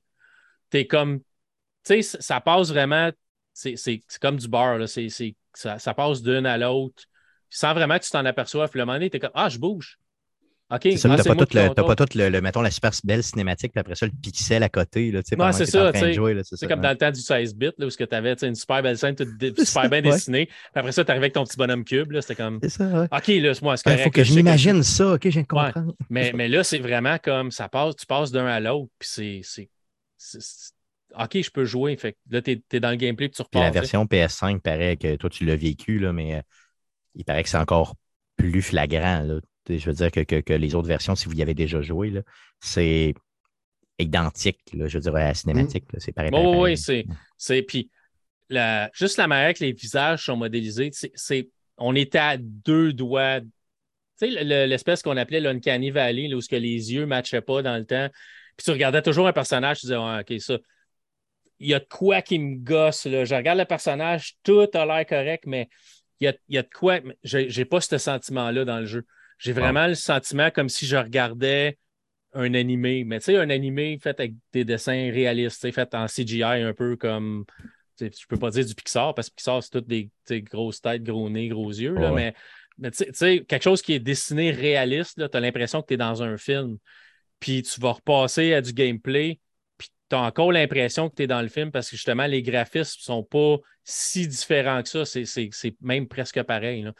Tu 0.70 0.78
es 0.78 0.86
comme. 0.86 1.20
Tu 1.84 2.02
sais, 2.02 2.18
ça 2.20 2.40
passe 2.40 2.68
vraiment. 2.68 3.10
C'est 3.52 4.00
comme 4.20 4.36
du 4.36 4.48
bar, 4.48 4.78
là. 4.78 4.86
ça, 4.86 5.78
ça 5.78 5.94
passe 5.94 6.22
d'une 6.22 6.46
à 6.46 6.56
l'autre 6.58 7.04
sans 7.54 7.72
vraiment 7.72 7.98
que 7.98 8.04
tu 8.04 8.10
t'en 8.10 8.24
aperçoives. 8.24 8.68
Puis 8.68 8.78
le 8.78 8.84
moment 8.84 8.96
donné, 8.96 9.10
tu 9.10 9.16
es 9.16 9.20
comme 9.20 9.30
Ah, 9.34 9.48
je 9.48 9.58
bouge. 9.58 9.98
OK. 10.70 10.80
C'est 10.82 10.96
ça, 10.96 11.16
t'as 11.16 11.22
pas, 11.22 11.46
tout 11.46 11.56
le, 11.56 11.74
pas 11.74 11.94
tout 11.94 12.18
le, 12.18 12.40
mettons, 12.40 12.62
la 12.62 12.70
super 12.70 12.90
belle 13.04 13.22
cinématique, 13.22 13.72
puis 13.72 13.80
après 13.80 13.94
ça, 13.94 14.06
le 14.06 14.12
pixel 14.20 14.62
à 14.62 14.68
côté. 14.68 15.12
Là, 15.12 15.20
non, 15.38 15.52
c'est 15.52 15.66
ça. 15.66 15.92
C'est 15.92 16.66
comme 16.66 16.80
dans 16.80 16.90
le 16.90 16.96
temps 16.96 17.10
du 17.10 17.20
16 17.20 17.54
bits, 17.54 17.70
là, 17.78 17.86
où 17.86 17.90
tu 17.90 18.06
avais 18.10 18.34
une 18.42 18.54
super 18.54 18.82
belle 18.82 18.98
scène, 18.98 19.14
super 19.58 19.88
bien 19.90 20.02
dessinée. 20.02 20.46
Puis 20.46 20.56
après 20.74 20.92
ça, 20.92 21.04
tu 21.04 21.10
arrivais 21.10 21.26
avec 21.26 21.34
ton 21.34 21.44
petit 21.44 21.56
bonhomme 21.56 21.84
cube. 21.84 22.12
C'était 22.20 22.34
comme. 22.34 22.58
C'est 22.62 22.70
ça. 22.70 22.86
Ouais. 22.86 23.06
OK, 23.12 23.26
là, 23.28 23.52
moi, 23.62 23.76
c'est 23.76 23.92
Il 23.92 23.98
faut 23.98 24.10
que 24.10 24.24
je 24.24 24.34
m'imagine 24.34 24.82
ça. 24.82 25.12
OK, 25.12 25.22
je 25.24 25.28
viens 25.28 25.42
de 25.42 25.46
comprendre. 25.46 25.94
mais, 26.10 26.32
mais 26.34 26.48
là, 26.48 26.64
c'est 26.64 26.78
vraiment 26.78 27.18
comme 27.22 27.50
ça 27.50 27.68
passe, 27.68 27.94
tu 27.96 28.06
passes 28.06 28.32
d'un 28.32 28.46
à 28.46 28.58
l'autre, 28.58 28.90
puis 28.98 29.42
c'est. 29.44 29.68
OK, 31.16 31.42
je 31.42 31.50
peux 31.50 31.66
jouer. 31.66 31.96
Fait 31.96 32.16
là, 32.30 32.40
tu 32.40 32.62
es, 32.72 32.80
dans 32.80 32.90
le 32.90 32.96
gameplay, 32.96 33.28
puis 33.28 33.36
tu 33.36 33.42
repars. 33.42 33.62
la 33.62 33.70
version 33.70 34.04
PS5 34.06 34.60
paraît 34.60 34.96
que 34.96 35.14
toi, 35.16 35.30
tu 35.30 35.44
l'as 35.44 35.56
vécu, 35.56 35.98
là, 35.98 36.12
mais 36.12 36.36
euh, 36.36 36.40
il 37.14 37.24
paraît 37.24 37.42
que 37.42 37.48
c'est 37.48 37.58
encore 37.58 37.94
plus 38.36 38.62
flagrant. 38.62 39.20
Là. 39.20 39.40
Je 39.68 39.86
veux 39.86 39.94
dire 39.94 40.10
que, 40.10 40.52
les 40.52 40.74
autres 40.74 40.88
versions, 40.88 41.14
si 41.14 41.26
vous 41.26 41.34
y 41.34 41.42
avez 41.42 41.54
déjà 41.54 41.80
joué, 41.80 42.12
c'est 42.60 43.14
identique, 43.98 44.60
là, 44.72 44.88
je 44.88 44.98
veux 44.98 45.02
dire, 45.02 45.14
à 45.14 45.24
la 45.24 45.34
cinématique. 45.34 45.84
C'est 45.98 46.12
pareil. 46.12 46.30
oui, 46.32 46.76
c'est. 46.76 47.62
Puis, 47.62 47.90
la, 48.50 48.90
juste 48.92 49.16
la 49.16 49.26
manière 49.26 49.54
que 49.54 49.64
les 49.64 49.72
visages 49.72 50.24
sont 50.26 50.36
modélisés, 50.36 50.90
c'est, 50.92 51.48
on 51.78 51.94
était 51.94 52.18
à 52.18 52.36
deux 52.36 52.92
doigts. 52.92 53.40
Tu 54.20 54.30
sais, 54.30 54.44
l'espèce 54.44 55.02
qu'on 55.02 55.16
appelait 55.16 55.40
l'Uncanny 55.40 55.90
Valley, 55.90 56.28
là, 56.28 56.36
où 56.36 56.40
que 56.40 56.56
les 56.56 56.92
yeux 56.92 57.02
ne 57.02 57.06
matchaient 57.06 57.40
pas 57.40 57.62
dans 57.62 57.76
le 57.76 57.84
temps. 57.84 58.08
Puis 58.56 58.64
tu 58.64 58.70
regardais 58.70 59.02
toujours 59.02 59.26
un 59.26 59.32
personnage, 59.32 59.80
tu 59.80 59.86
disais, 59.86 59.96
OK, 59.96 60.40
ça. 60.40 60.58
Il 61.60 61.68
y 61.68 61.74
a 61.74 61.78
de 61.78 61.86
quoi 61.88 62.20
qui 62.20 62.38
me 62.38 62.56
gosse. 62.56 63.06
Là. 63.06 63.24
Je 63.24 63.34
regarde 63.34 63.58
le 63.58 63.64
personnage, 63.64 64.34
tout 64.42 64.68
a 64.74 64.84
l'air 64.84 65.06
correct, 65.06 65.44
mais 65.46 65.68
y 66.24 66.28
a, 66.28 66.34
il 66.48 66.54
y 66.54 66.58
a 66.58 66.62
de 66.62 66.68
quoi. 66.74 67.00
Je 67.22 67.38
n'ai 67.38 67.64
pas 67.64 67.80
ce 67.80 67.98
sentiment-là 67.98 68.64
dans 68.64 68.80
le 68.80 68.86
jeu. 68.86 69.04
J'ai 69.38 69.52
vraiment 69.52 69.86
le 69.86 69.94
sentiment 69.94 70.50
comme 70.50 70.68
si 70.68 70.86
je 70.86 70.96
regardais 70.96 71.78
un 72.32 72.54
animé, 72.54 73.04
mais 73.04 73.20
tu 73.20 73.26
sais, 73.26 73.36
un 73.36 73.50
animé 73.50 73.98
fait 74.02 74.18
avec 74.18 74.34
des 74.52 74.64
dessins 74.64 75.10
réalistes, 75.12 75.70
fait 75.70 75.94
en 75.94 76.06
CGI 76.06 76.42
un 76.42 76.74
peu 76.74 76.96
comme. 76.96 77.44
Tu 77.96 78.10
peux 78.28 78.36
pas 78.36 78.50
dire 78.50 78.64
du 78.64 78.74
Pixar 78.74 79.14
parce 79.14 79.30
que 79.30 79.36
Pixar, 79.36 79.62
c'est 79.62 79.70
toutes 79.70 79.86
des 79.86 80.10
grosses 80.42 80.80
têtes, 80.80 81.04
gros 81.04 81.30
nez, 81.30 81.48
gros 81.48 81.70
yeux, 81.70 81.94
là, 81.94 82.10
mais, 82.10 82.34
tu 82.90 83.04
sais, 83.12 83.44
quelque 83.46 83.62
chose 83.62 83.82
qui 83.82 83.92
est 83.92 84.00
dessiné 84.00 84.50
réaliste, 84.50 85.30
tu 85.30 85.36
as 85.36 85.40
l'impression 85.40 85.80
que 85.80 85.86
tu 85.86 85.94
es 85.94 85.96
dans 85.96 86.22
un 86.22 86.36
film. 86.36 86.78
Puis 87.38 87.62
tu 87.62 87.80
vas 87.80 87.92
repasser 87.92 88.52
à 88.54 88.60
du 88.60 88.72
gameplay, 88.72 89.38
tu 90.14 90.20
as 90.20 90.22
encore 90.22 90.52
l'impression 90.52 91.10
que 91.10 91.16
tu 91.16 91.22
es 91.24 91.26
dans 91.26 91.42
le 91.42 91.48
film 91.48 91.70
parce 91.70 91.90
que 91.90 91.96
justement, 91.96 92.26
les 92.26 92.42
graphismes 92.42 93.00
sont 93.00 93.22
pas 93.24 93.56
si 93.82 94.28
différents 94.28 94.82
que 94.82 94.88
ça. 94.88 95.04
C'est 95.04 95.76
même 95.80 96.06
presque 96.06 96.42
pareil. 96.42 96.82
Là. 96.82 96.92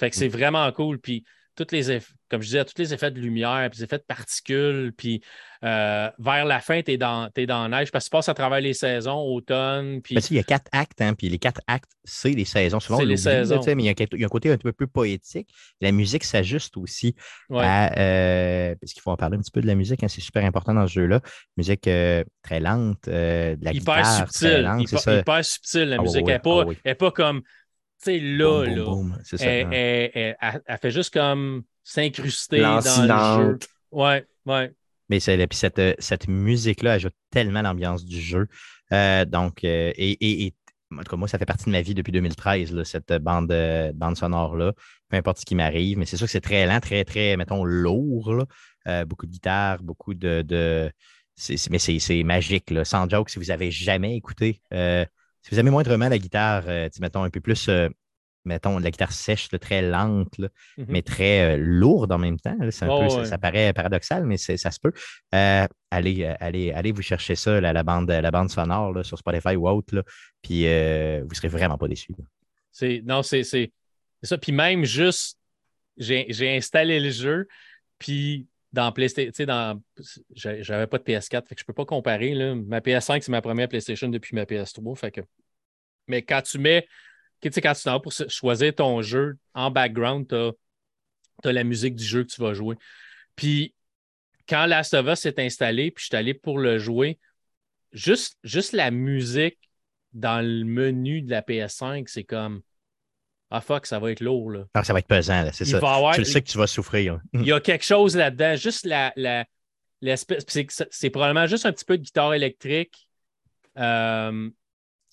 Fait 0.00 0.10
que 0.10 0.16
c'est 0.16 0.28
mm. 0.28 0.32
vraiment 0.32 0.72
cool. 0.72 0.98
Puis 0.98 1.24
toutes 1.54 1.72
les 1.72 1.90
effets, 1.90 2.12
comme 2.30 2.40
je 2.40 2.46
disais, 2.46 2.64
tous 2.64 2.78
les 2.78 2.94
effets 2.94 3.10
de 3.10 3.20
lumière, 3.20 3.68
puis 3.70 3.80
les 3.80 3.84
effets 3.84 3.98
de 3.98 4.04
particules, 4.04 4.92
puis 4.96 5.22
euh, 5.64 6.10
vers 6.18 6.44
la 6.44 6.60
fin, 6.60 6.82
tu 6.82 6.92
es 6.92 6.96
dans, 6.96 7.28
es 7.36 7.46
dans 7.46 7.68
la 7.68 7.78
neige 7.78 7.92
parce 7.92 8.06
que 8.06 8.08
tu 8.08 8.16
passes 8.16 8.28
à 8.28 8.34
travers 8.34 8.60
les 8.60 8.72
saisons, 8.72 9.20
automne. 9.20 10.00
Puis... 10.02 10.16
il 10.16 10.36
y 10.36 10.40
a 10.40 10.42
quatre 10.42 10.68
actes, 10.72 11.00
hein, 11.00 11.14
puis 11.14 11.28
les 11.28 11.38
quatre 11.38 11.60
actes, 11.66 11.92
c'est 12.04 12.30
les 12.30 12.44
saisons. 12.44 12.80
Souvent, 12.80 12.98
c'est 12.98 13.04
les 13.04 13.16
saisons. 13.16 13.60
mais 13.66 13.84
il 13.84 13.86
y, 13.86 13.88
a, 13.88 14.26
un 14.26 14.28
côté 14.28 14.50
un 14.50 14.56
peu 14.56 14.72
plus 14.72 14.88
poétique. 14.88 15.48
La 15.80 15.92
musique 15.92 16.24
s'ajuste 16.24 16.76
aussi 16.76 17.14
à. 17.50 17.96
Euh, 17.98 18.74
parce 18.80 18.92
qu'il 18.92 19.02
faut 19.02 19.10
en 19.10 19.16
parler 19.16 19.36
un 19.36 19.40
petit 19.40 19.52
peu 19.52 19.60
de 19.60 19.66
la 19.66 19.74
musique, 19.74 20.02
hein, 20.02 20.08
c'est 20.08 20.20
super 20.20 20.44
important 20.44 20.74
dans 20.74 20.86
ce 20.86 20.92
jeu-là. 20.94 21.20
Musique 21.56 21.86
euh, 21.86 22.24
très 22.42 22.58
lente, 22.58 23.06
de 23.06 23.56
la 23.60 23.72
hyper 23.72 23.96
guitare. 23.98 24.16
Subtil, 24.16 24.48
très 24.48 24.62
lente, 24.62 24.90
hyper, 24.90 25.18
hyper 25.18 25.44
subtil, 25.44 25.84
la 25.84 25.96
ah 25.98 26.02
musique. 26.02 26.24
elle 26.26 26.32
n'est 26.32 26.94
pas, 26.94 26.94
pas 26.94 27.10
comme 27.10 27.42
sais, 28.02 28.18
là, 28.18 28.64
là, 28.64 30.36
elle, 30.66 30.78
fait 30.80 30.90
juste 30.90 31.12
comme 31.12 31.62
s'incruster 31.84 32.60
dans 32.60 33.38
le 33.38 33.50
jeu. 33.50 33.58
Ouais, 33.90 34.24
ouais. 34.46 34.72
Mais 35.08 35.18
puis 35.18 35.58
cette, 35.58 35.80
cette 35.98 36.28
musique-là 36.28 36.92
ajoute 36.92 37.14
tellement 37.30 37.62
l'ambiance 37.62 38.04
du 38.04 38.20
jeu. 38.20 38.48
Euh, 38.92 39.24
donc, 39.24 39.64
euh, 39.64 39.92
et, 39.96 40.44
et, 40.46 40.54
en 40.90 40.98
tout 40.98 41.10
cas, 41.10 41.16
moi, 41.16 41.28
ça 41.28 41.38
fait 41.38 41.46
partie 41.46 41.66
de 41.66 41.70
ma 41.70 41.82
vie 41.82 41.94
depuis 41.94 42.12
2013, 42.12 42.82
cette 42.84 43.12
bande, 43.14 43.54
bande 43.94 44.16
sonore-là. 44.16 44.72
Peu 45.08 45.16
importe 45.16 45.38
ce 45.38 45.44
qui 45.44 45.54
m'arrive, 45.54 45.98
mais 45.98 46.06
c'est 46.06 46.16
sûr 46.16 46.26
que 46.26 46.30
c'est 46.30 46.40
très 46.40 46.66
lent, 46.66 46.80
très, 46.80 47.04
très, 47.04 47.36
mettons, 47.36 47.64
lourd. 47.64 48.46
Euh, 48.88 49.04
beaucoup 49.04 49.26
de 49.26 49.32
guitare, 49.32 49.82
beaucoup 49.82 50.14
de. 50.14 50.42
de 50.42 50.90
mais 51.70 51.78
c'est 51.78 52.22
magique. 52.22 52.70
Là. 52.70 52.84
Sans 52.84 53.08
joke, 53.08 53.30
si 53.30 53.38
vous 53.38 53.46
n'avez 53.46 53.70
jamais 53.70 54.16
écouté 54.16 54.60
si 55.42 55.50
vous 55.50 55.58
aimez 55.60 55.70
moindrement 55.70 56.08
la 56.08 56.18
guitare, 56.18 56.64
euh, 56.68 56.88
mettons 57.00 57.24
un 57.24 57.30
peu 57.30 57.40
plus, 57.40 57.68
euh, 57.68 57.88
mettons, 58.44 58.78
la 58.78 58.90
guitare 58.90 59.12
sèche, 59.12 59.48
très 59.60 59.82
lente, 59.82 60.38
mm-hmm. 60.38 60.84
mais 60.88 61.02
très 61.02 61.54
euh, 61.54 61.56
lourde 61.58 62.12
en 62.12 62.18
même 62.18 62.38
temps. 62.38 62.56
ça, 62.70 63.38
paraît 63.38 63.72
paradoxal, 63.72 64.24
mais 64.24 64.36
ça 64.36 64.70
se 64.70 64.78
peut. 64.80 64.92
allez, 65.32 66.24
allez, 66.40 66.72
allez 66.72 66.92
vous 66.92 67.02
chercher 67.02 67.34
ça, 67.34 67.60
la, 67.60 67.82
bande, 67.82 68.10
la 68.10 68.30
bande 68.30 68.50
sonore 68.50 69.04
sur 69.04 69.18
Spotify 69.18 69.56
ou 69.56 69.68
autre, 69.68 70.04
puis 70.42 70.62
vous 70.62 71.28
ne 71.28 71.34
serez 71.34 71.48
vraiment 71.48 71.76
pas 71.76 71.88
déçus. 71.88 72.14
Non, 73.04 73.22
c'est 73.22 73.42
ça. 73.42 74.38
Puis 74.38 74.52
même 74.52 74.84
juste, 74.84 75.38
j'ai 75.96 76.56
installé 76.56 77.00
le 77.00 77.10
jeu, 77.10 77.48
puis 77.98 78.46
dans 78.72 78.90
PlayStation, 78.92 79.44
dans, 79.44 79.82
j'avais 80.34 80.86
pas 80.86 80.98
de 80.98 81.04
PS4, 81.04 81.46
fait 81.46 81.54
que 81.54 81.60
je 81.60 81.64
peux 81.64 81.74
pas 81.74 81.84
comparer. 81.84 82.34
Là. 82.34 82.54
Ma 82.54 82.80
PS5, 82.80 83.20
c'est 83.20 83.30
ma 83.30 83.42
première 83.42 83.68
PlayStation 83.68 84.08
depuis 84.08 84.34
ma 84.34 84.44
PS3. 84.44 84.96
Fait 84.96 85.10
que... 85.10 85.20
Mais 86.08 86.22
quand 86.22 86.42
tu 86.42 86.58
mets, 86.58 86.86
tu 87.40 87.52
sais, 87.52 87.60
quand 87.60 87.74
tu 87.74 87.82
t'en 87.82 88.00
pour 88.00 88.12
choisir 88.12 88.74
ton 88.74 89.02
jeu, 89.02 89.36
en 89.54 89.70
background, 89.70 90.26
tu 90.28 90.34
as, 91.48 91.52
la 91.52 91.64
musique 91.64 91.96
du 91.96 92.04
jeu 92.04 92.24
que 92.24 92.32
tu 92.32 92.40
vas 92.40 92.54
jouer. 92.54 92.76
Puis 93.36 93.74
quand 94.48 94.66
Last 94.66 94.94
of 94.94 95.06
Us 95.06 95.20
s'est 95.20 95.40
installé, 95.40 95.90
puis 95.90 96.02
je 96.02 96.06
suis 96.06 96.16
allé 96.16 96.34
pour 96.34 96.58
le 96.58 96.78
jouer, 96.78 97.18
juste, 97.92 98.38
juste 98.42 98.72
la 98.72 98.90
musique 98.90 99.58
dans 100.12 100.44
le 100.44 100.64
menu 100.64 101.22
de 101.22 101.30
la 101.30 101.42
PS5, 101.42 102.04
c'est 102.06 102.24
comme 102.24 102.62
ah 103.54 103.60
fuck, 103.60 103.84
ça 103.86 103.98
va 103.98 104.10
être 104.10 104.20
lourd. 104.20 104.50
Là. 104.50 104.64
Ah, 104.72 104.82
ça 104.82 104.94
va 104.94 105.00
être 105.00 105.06
pesant, 105.06 105.44
c'est 105.52 105.66
ça. 105.66 105.78
tu 106.14 106.20
le 106.20 106.24
sais 106.24 106.40
que 106.40 106.48
tu 106.48 106.56
vas 106.56 106.66
souffrir. 106.66 107.20
Il 107.34 107.44
y 107.44 107.52
a 107.52 107.60
quelque 107.60 107.84
chose 107.84 108.16
là-dedans, 108.16 108.56
juste 108.56 108.86
la, 108.86 109.12
l'espèce. 110.00 110.44
C'est, 110.90 111.10
probablement 111.10 111.46
juste 111.46 111.66
un 111.66 111.72
petit 111.72 111.84
peu 111.84 111.98
de 111.98 112.02
guitare 112.02 112.32
électrique. 112.32 113.08
Euh, 113.78 114.48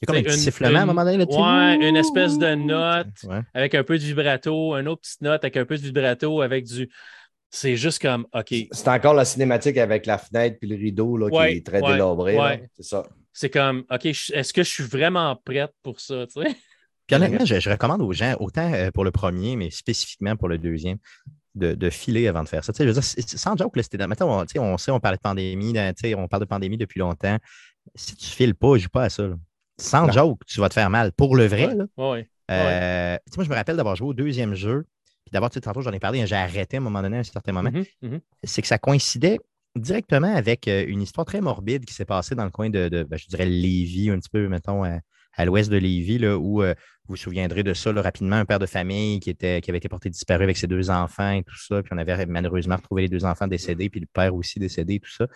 il 0.01 0.05
y 0.07 0.11
a 0.11 0.13
comme 0.13 0.15
un 0.15 0.23
petit 0.23 0.39
sifflement 0.39 0.79
à 0.79 0.81
un 0.83 0.85
moment 0.85 1.03
donné 1.03 1.17
là-dessus. 1.17 1.37
Ouais, 1.37 1.89
une 1.89 1.97
espèce 1.97 2.37
de 2.37 2.55
note 2.55 3.07
avec 3.53 3.75
un 3.75 3.83
peu 3.83 3.97
de 3.97 4.03
vibrato, 4.03 4.73
une 4.75 4.87
autre 4.87 5.01
petite 5.01 5.21
note 5.21 5.43
avec 5.43 5.57
un 5.57 5.65
peu 5.65 5.77
de 5.77 5.81
vibrato, 5.81 6.41
avec 6.41 6.65
du. 6.65 6.89
C'est 7.51 7.75
juste 7.75 8.01
comme, 8.01 8.25
OK. 8.33 8.53
C'est 8.71 8.87
encore 8.87 9.15
la 9.15 9.25
cinématique 9.25 9.77
avec 9.77 10.05
la 10.05 10.17
fenêtre 10.17 10.57
puis 10.61 10.69
le 10.69 10.75
rideau 10.75 11.17
là, 11.17 11.29
qui 11.29 11.57
est 11.57 11.65
très 11.65 11.81
délabré. 11.81 12.37
C'est 12.77 12.83
ça. 12.83 13.03
C'est 13.33 13.49
comme, 13.49 13.85
OK, 13.91 14.05
est-ce 14.05 14.53
que 14.53 14.63
je 14.63 14.69
suis 14.69 14.83
vraiment 14.83 15.35
prête 15.35 15.73
pour 15.83 15.99
ça? 15.99 16.25
Tu 16.27 16.41
sais? 16.41 16.55
Puis 17.09 17.15
honnêtement, 17.15 17.43
je, 17.43 17.69
recommande 17.69 18.01
aux 18.03 18.13
gens, 18.13 18.35
autant 18.39 18.71
euh, 18.71 18.91
pour 18.91 19.03
le 19.03 19.09
premier, 19.09 19.55
mais 19.55 19.71
spécifiquement 19.71 20.35
pour 20.35 20.47
le 20.47 20.59
deuxième, 20.59 20.99
de, 21.55 21.89
filer 21.89 22.27
avant 22.27 22.43
de 22.43 22.47
faire 22.47 22.63
ça. 22.63 22.71
Tu 22.71 22.77
sais, 22.77 22.83
je 22.83 22.89
veux 22.89 22.93
dire, 22.93 23.03
sans 23.03 23.57
joke, 23.57 23.75
là, 23.75 23.81
c'était 23.81 23.97
on, 24.21 24.45
on 24.61 24.77
sait, 24.77 24.91
on 24.91 24.99
parle 24.99 25.15
de 25.15 25.21
pandémie, 25.21 25.73
on 26.15 26.27
parle 26.27 26.43
de 26.43 26.47
pandémie 26.47 26.77
depuis 26.77 26.99
longtemps. 26.99 27.37
Si 27.95 28.15
tu 28.15 28.27
files 28.27 28.53
pas, 28.53 28.77
joue 28.77 28.89
pas 28.89 29.05
à 29.05 29.09
ça. 29.09 29.23
Sans 29.79 30.11
joke, 30.11 30.41
tu 30.45 30.59
vas 30.59 30.69
te 30.69 30.75
faire 30.75 30.91
mal. 30.91 31.11
Pour 31.13 31.35
le 31.35 31.47
vrai, 31.47 31.73
là. 31.73 31.85
Euh, 32.51 33.17
moi, 33.35 33.43
je 33.43 33.49
me 33.49 33.55
rappelle 33.55 33.75
d'avoir 33.75 33.95
joué 33.95 34.09
au 34.09 34.13
deuxième 34.13 34.53
jeu. 34.53 34.85
Puis 35.25 35.31
d'abord, 35.33 35.49
tantôt, 35.49 35.81
j'en 35.81 35.91
ai 35.91 35.99
parlé, 35.99 36.25
j'ai 36.27 36.35
arrêté 36.35 36.77
à 36.77 36.79
un 36.79 36.83
moment 36.83 37.01
donné, 37.01 37.17
à 37.17 37.19
un 37.21 37.23
certain 37.23 37.51
moment. 37.51 37.71
Mm-hmm, 37.71 37.85
mm-hmm. 38.03 38.19
C'est 38.43 38.61
que 38.61 38.67
ça 38.67 38.77
coïncidait 38.77 39.39
directement 39.75 40.33
avec 40.35 40.67
euh, 40.67 40.85
une 40.87 41.01
histoire 41.01 41.25
très 41.25 41.41
morbide 41.41 41.85
qui 41.85 41.93
s'est 41.93 42.05
passée 42.05 42.35
dans 42.35 42.45
le 42.45 42.51
coin 42.51 42.69
de, 42.69 43.05
ben, 43.09 43.17
je 43.17 43.27
dirais, 43.27 43.45
Lévis, 43.45 44.09
un 44.11 44.19
petit 44.19 44.29
peu, 44.29 44.47
mettons, 44.47 44.83
à 44.83 44.99
l'ouest 45.45 45.69
de 45.69 45.77
Lévis, 45.77 46.19
là, 46.19 46.37
où 46.37 46.61
euh, 46.61 46.73
vous 47.07 47.13
vous 47.13 47.15
souviendrez 47.15 47.63
de 47.63 47.73
ça 47.73 47.91
rapidement, 47.91 48.35
un 48.35 48.45
père 48.45 48.59
de 48.59 48.65
famille 48.65 49.19
qui, 49.19 49.29
était, 49.29 49.61
qui 49.61 49.71
avait 49.71 49.77
été 49.77 49.89
porté 49.89 50.09
disparu 50.09 50.43
avec 50.43 50.57
ses 50.57 50.67
deux 50.67 50.89
enfants 50.89 51.31
et 51.31 51.43
tout 51.43 51.57
ça. 51.57 51.81
Puis 51.81 51.91
on 51.93 51.97
avait 51.97 52.25
malheureusement 52.25 52.75
retrouvé 52.75 53.03
les 53.03 53.09
deux 53.09 53.25
enfants 53.25 53.47
décédés, 53.47 53.89
puis 53.89 53.99
le 53.99 54.07
père 54.11 54.35
aussi 54.35 54.59
décédé, 54.59 54.99
tout 54.99 55.11
ça. 55.11 55.27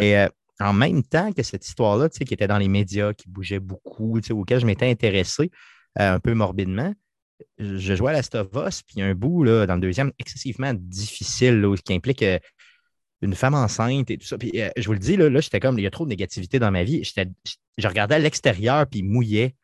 Et 0.00 0.18
euh, 0.18 0.28
en 0.60 0.72
même 0.72 1.02
temps 1.02 1.32
que 1.32 1.42
cette 1.42 1.66
histoire-là, 1.66 2.08
qui 2.08 2.34
était 2.34 2.46
dans 2.46 2.58
les 2.58 2.68
médias, 2.68 3.12
qui 3.12 3.28
bougeait 3.28 3.60
beaucoup, 3.60 4.18
auquel 4.30 4.60
je 4.60 4.66
m'étais 4.66 4.90
intéressé 4.90 5.50
euh, 5.98 6.14
un 6.14 6.20
peu 6.20 6.34
morbidement, 6.34 6.94
je 7.58 7.94
jouais 7.94 8.10
à 8.10 8.14
Last 8.14 8.34
of 8.36 8.48
Us, 8.54 8.82
puis 8.82 9.02
un 9.02 9.14
bout 9.14 9.42
là, 9.44 9.66
dans 9.66 9.74
le 9.74 9.80
deuxième 9.80 10.12
excessivement 10.18 10.72
difficile, 10.74 11.66
qui 11.84 11.92
implique 11.92 12.24
une 13.22 13.34
femme 13.34 13.54
enceinte 13.54 14.10
et 14.10 14.18
tout 14.18 14.26
ça. 14.26 14.36
Puis 14.36 14.60
euh, 14.60 14.68
je 14.76 14.86
vous 14.86 14.92
le 14.92 14.98
dis, 14.98 15.16
là, 15.16 15.30
là 15.30 15.40
j'étais 15.40 15.60
comme, 15.60 15.78
il 15.78 15.82
y 15.82 15.86
a 15.86 15.90
trop 15.90 16.04
de 16.04 16.10
négativité 16.10 16.58
dans 16.58 16.70
ma 16.70 16.84
vie. 16.84 17.02
Je 17.04 17.88
regardais 17.88 18.16
à 18.16 18.18
l'extérieur, 18.18 18.86
puis 18.86 19.02
mouillait. 19.02 19.54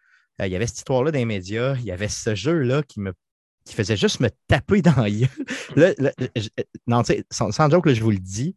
Euh, 0.41 0.47
il 0.47 0.53
y 0.53 0.57
avait 0.57 0.67
cette 0.67 0.79
histoire-là 0.79 1.11
les 1.11 1.25
médias. 1.25 1.77
Il 1.77 1.85
y 1.85 1.93
avait 1.93 2.09
ce 2.09 2.35
jeu-là 2.35 2.83
qui 2.83 3.01
me 3.01 3.13
qui 3.65 3.75
faisait 3.75 3.97
juste 3.99 4.21
me 4.21 4.31
taper 4.47 4.81
dans 4.81 4.97
l'œil. 4.97 5.29
non, 6.87 7.03
tu 7.03 7.13
sais, 7.13 7.25
sans, 7.31 7.53
sans, 7.53 7.69
joke, 7.69 7.93
je 7.93 8.03
vous 8.03 8.11
le 8.11 8.19
dis, 8.19 8.57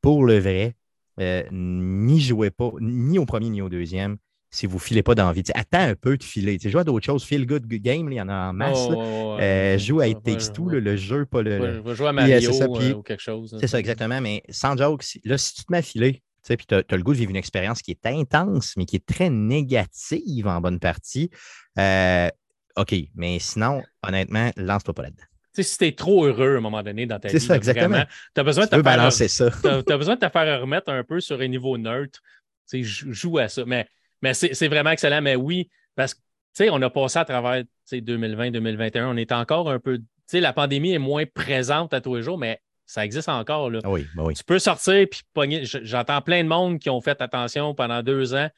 pour 0.00 0.24
le 0.24 0.38
vrai, 0.38 0.76
euh, 1.18 1.42
n'y 1.50 2.20
jouez 2.20 2.50
pas, 2.50 2.70
ni 2.80 3.18
au 3.18 3.26
premier 3.26 3.50
ni 3.50 3.60
au 3.60 3.68
deuxième. 3.68 4.18
Si 4.52 4.66
vous 4.66 4.76
ne 4.76 4.80
filez 4.80 5.02
pas 5.02 5.14
d'envie. 5.14 5.42
Attends 5.54 5.80
un 5.80 5.94
peu 5.94 6.16
de 6.16 6.22
filer. 6.22 6.58
Joue 6.62 6.78
à 6.78 6.84
d'autres 6.84 7.04
choses. 7.04 7.24
Feel 7.24 7.46
good 7.46 7.66
game, 7.66 8.12
il 8.12 8.16
y 8.16 8.20
en 8.20 8.28
a 8.28 8.50
en 8.50 8.52
masse. 8.52 8.86
Euh, 8.90 9.78
joue 9.78 10.00
à 10.00 10.06
It 10.06 10.22
Takes 10.22 10.52
Two, 10.52 10.68
le 10.68 10.96
jeu, 10.96 11.24
pas 11.24 11.42
le. 11.42 11.80
Va 11.80 11.94
jouer 11.94 12.08
à 12.08 12.12
Mario 12.12 12.50
ou 12.96 13.02
quelque 13.02 13.22
chose. 13.22 13.56
C'est 13.58 13.66
ça, 13.66 13.80
exactement. 13.80 14.20
Mais 14.20 14.42
sans 14.50 14.76
joke, 14.76 15.04
là, 15.24 15.38
si 15.38 15.54
tu 15.54 15.64
te 15.64 15.72
mets 15.72 15.78
à 15.78 15.82
filer, 15.82 16.22
puis 16.44 16.66
tu 16.66 16.74
as, 16.74 16.84
le 16.90 17.02
goût 17.02 17.12
de 17.12 17.18
vivre 17.18 17.30
une 17.30 17.36
expérience 17.36 17.80
qui 17.82 17.92
est 17.92 18.06
intense, 18.06 18.74
mais 18.76 18.84
qui 18.84 18.96
est 18.96 19.06
très 19.06 19.30
négative 19.30 20.46
en 20.46 20.60
bonne 20.60 20.78
partie, 20.78 21.30
OK. 22.76 22.94
Mais 23.14 23.38
sinon, 23.38 23.82
honnêtement, 24.06 24.50
lance-toi 24.56 24.94
pas 24.94 25.02
là-dedans 25.02 25.24
si 25.60 25.76
tu 25.76 25.86
es 25.86 25.92
trop 25.92 26.24
heureux 26.24 26.54
à 26.54 26.58
un 26.58 26.60
moment 26.60 26.82
donné 26.82 27.04
dans 27.04 27.18
ta 27.18 27.28
vie, 27.28 27.38
ça, 27.38 27.56
exactement. 27.56 28.04
Tu 28.34 28.40
as 28.40 28.44
besoin 28.44 28.64
de 28.64 28.70
te 28.70 28.80
balancer 28.80 29.28
ça. 29.28 29.50
Tu 29.50 29.68
as, 29.68 29.98
besoin 29.98 30.14
de 30.14 30.20
te 30.20 30.30
faire 30.30 30.60
remettre 30.62 30.90
un 30.90 31.04
peu 31.04 31.20
sur 31.20 31.38
un 31.40 31.48
niveau 31.48 31.76
neutre. 31.76 32.20
Joue 32.72 33.36
à 33.36 33.48
ça. 33.48 33.64
Mais, 33.66 33.86
mais 34.22 34.34
c'est 34.34 34.68
vraiment 34.68 34.90
excellent. 34.90 35.22
Mais 35.22 35.36
oui, 35.36 35.68
parce 35.94 36.14
que 36.14 36.20
on 36.70 36.80
a 36.82 36.90
passé 36.90 37.18
à 37.18 37.24
travers 37.24 37.64
2020-2021. 37.90 39.04
On 39.06 39.16
est 39.16 39.32
encore 39.32 39.70
un 39.70 39.78
peu. 39.78 39.98
La 40.32 40.52
pandémie 40.52 40.92
est 40.92 40.98
moins 40.98 41.24
présente 41.26 41.92
à 41.92 42.00
tous 42.00 42.16
les 42.16 42.22
jours, 42.22 42.38
mais 42.38 42.60
ça 42.86 43.04
existe 43.04 43.28
encore. 43.28 43.70
Là. 43.70 43.80
Oui, 43.84 44.06
ben 44.16 44.24
oui. 44.24 44.34
Tu 44.34 44.44
peux 44.44 44.58
sortir 44.58 45.06
puis 45.10 45.20
pogner. 45.34 45.64
J'entends 45.64 46.22
plein 46.22 46.42
de 46.42 46.48
monde 46.48 46.78
qui 46.78 46.88
ont 46.88 47.00
fait 47.00 47.20
attention 47.20 47.74
pendant 47.74 48.02
deux 48.02 48.34
ans 48.34 48.48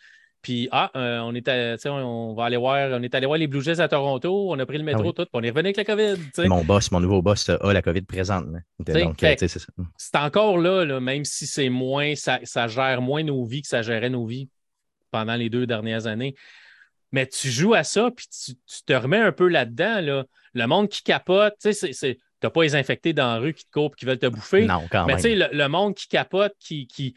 puis, 0.44 0.68
ah, 0.72 0.90
euh, 0.94 1.20
on, 1.20 1.34
est 1.34 1.48
on 1.86 2.34
va 2.34 2.44
aller 2.44 2.58
voir, 2.58 2.90
on 2.92 3.02
est 3.02 3.14
allé 3.14 3.24
voir 3.24 3.38
les 3.38 3.46
Blue 3.46 3.62
Jays 3.62 3.80
à 3.80 3.88
Toronto, 3.88 4.50
on 4.50 4.58
a 4.58 4.66
pris 4.66 4.76
le 4.76 4.84
métro, 4.84 5.08
ah 5.08 5.12
tout, 5.16 5.22
puis 5.22 5.30
on 5.32 5.42
est 5.42 5.48
revenu 5.48 5.68
avec 5.68 5.78
la 5.78 5.84
COVID. 5.86 6.48
Mon 6.48 6.62
boss, 6.62 6.92
mon 6.92 7.00
nouveau 7.00 7.22
boss 7.22 7.48
a 7.48 7.72
la 7.72 7.80
COVID 7.80 8.02
présente. 8.02 8.44
Euh, 8.86 9.12
c'est 9.18 9.48
ça. 9.48 9.60
C'est 9.96 10.16
encore 10.16 10.58
là, 10.58 11.00
même 11.00 11.24
si 11.24 11.46
c'est 11.46 11.70
moins, 11.70 12.12
ça, 12.14 12.68
gère 12.68 13.00
moins 13.00 13.22
nos 13.22 13.42
vies 13.46 13.62
que 13.62 13.68
ça 13.68 13.80
gérait 13.80 14.10
nos 14.10 14.26
vies 14.26 14.50
pendant 15.14 15.36
les 15.36 15.48
deux 15.48 15.64
dernières 15.64 16.08
années. 16.08 16.34
Mais 17.12 17.28
tu 17.28 17.48
joues 17.48 17.74
à 17.74 17.84
ça, 17.84 18.10
puis 18.10 18.26
tu, 18.26 18.54
te 18.84 18.92
remets 18.92 19.20
un 19.20 19.30
peu 19.30 19.46
là-dedans. 19.46 20.00
Là. 20.00 20.24
Le 20.54 20.66
monde 20.66 20.88
qui 20.88 21.04
capote, 21.04 21.54
tu 21.62 21.72
sais, 21.72 22.18
n'as 22.42 22.50
pas 22.50 22.62
les 22.64 22.74
infectés 22.74 23.12
dans 23.12 23.28
la 23.28 23.38
rue 23.38 23.54
qui 23.54 23.64
te 23.64 23.70
courent 23.70 23.94
qui 23.94 24.06
veulent 24.06 24.18
te 24.18 24.26
bouffer. 24.26 24.66
Non, 24.66 24.82
quand 24.90 25.06
mais 25.06 25.14
même. 25.14 25.22
Mais 25.22 25.22
tu 25.22 25.38
sais, 25.38 25.48
le, 25.52 25.68
monde 25.68 25.94
qui 25.94 26.08
capote, 26.08 26.52
qui, 26.58 26.88
qui 26.88 27.14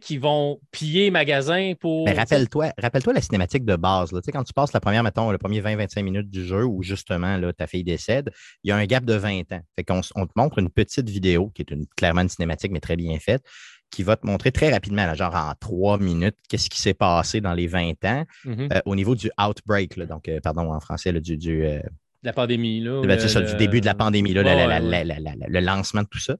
qui 0.00 0.18
vont 0.18 0.60
piller 0.72 1.12
magasin 1.12 1.74
pour. 1.78 2.04
Mais 2.06 2.14
rappelle-toi, 2.14 2.72
rappelle-toi 2.78 3.12
la 3.12 3.20
cinématique 3.20 3.64
de 3.64 3.76
base. 3.76 4.10
Là. 4.10 4.20
Quand 4.32 4.42
tu 4.42 4.52
passes 4.52 4.72
la 4.72 4.80
première, 4.80 5.04
mettons, 5.04 5.30
le 5.30 5.38
premier 5.38 5.60
20-25 5.60 6.02
minutes 6.02 6.30
du 6.30 6.44
jeu 6.44 6.64
où 6.64 6.82
justement 6.82 7.36
là, 7.36 7.52
ta 7.52 7.68
fille 7.68 7.84
décède, 7.84 8.32
il 8.64 8.70
y 8.70 8.72
a 8.72 8.76
un 8.76 8.86
gap 8.86 9.04
de 9.04 9.14
20 9.14 9.52
ans. 9.52 9.60
Fait 9.76 9.84
qu'on 9.84 10.00
on 10.16 10.26
te 10.26 10.32
montre 10.34 10.58
une 10.58 10.70
petite 10.70 11.08
vidéo 11.08 11.50
qui 11.54 11.62
est 11.62 11.70
une, 11.70 11.86
clairement 11.96 12.22
une 12.22 12.28
cinématique, 12.28 12.72
mais 12.72 12.80
très 12.80 12.96
bien 12.96 13.16
faite, 13.20 13.44
qui 13.90 14.02
va 14.02 14.16
te 14.16 14.26
montrer 14.26 14.52
très 14.52 14.70
rapidement, 14.70 15.14
genre 15.14 15.34
en 15.34 15.52
trois 15.58 15.98
minutes, 15.98 16.36
qu'est-ce 16.48 16.68
qui 16.70 16.80
s'est 16.80 16.94
passé 16.94 17.40
dans 17.40 17.54
les 17.54 17.66
20 17.66 18.04
ans 18.04 18.24
mm-hmm. 18.44 18.72
euh, 18.72 18.80
au 18.86 18.94
niveau 18.94 19.14
du 19.14 19.30
outbreak, 19.38 19.98
donc, 19.98 20.28
euh, 20.28 20.40
pardon, 20.40 20.72
en 20.72 20.80
français, 20.80 21.12
du. 21.12 21.36
du 21.36 21.64
euh, 21.64 21.80
la 22.22 22.32
pandémie, 22.32 22.80
là. 22.80 23.02
Ben, 23.02 23.18
ça, 23.18 23.40
du 23.40 23.54
début 23.56 23.80
de 23.80 23.86
la 23.86 23.94
pandémie, 23.94 24.34
là, 24.34 24.42
le 24.42 25.60
lancement 25.60 26.02
de 26.02 26.08
tout 26.08 26.18
ça. 26.18 26.36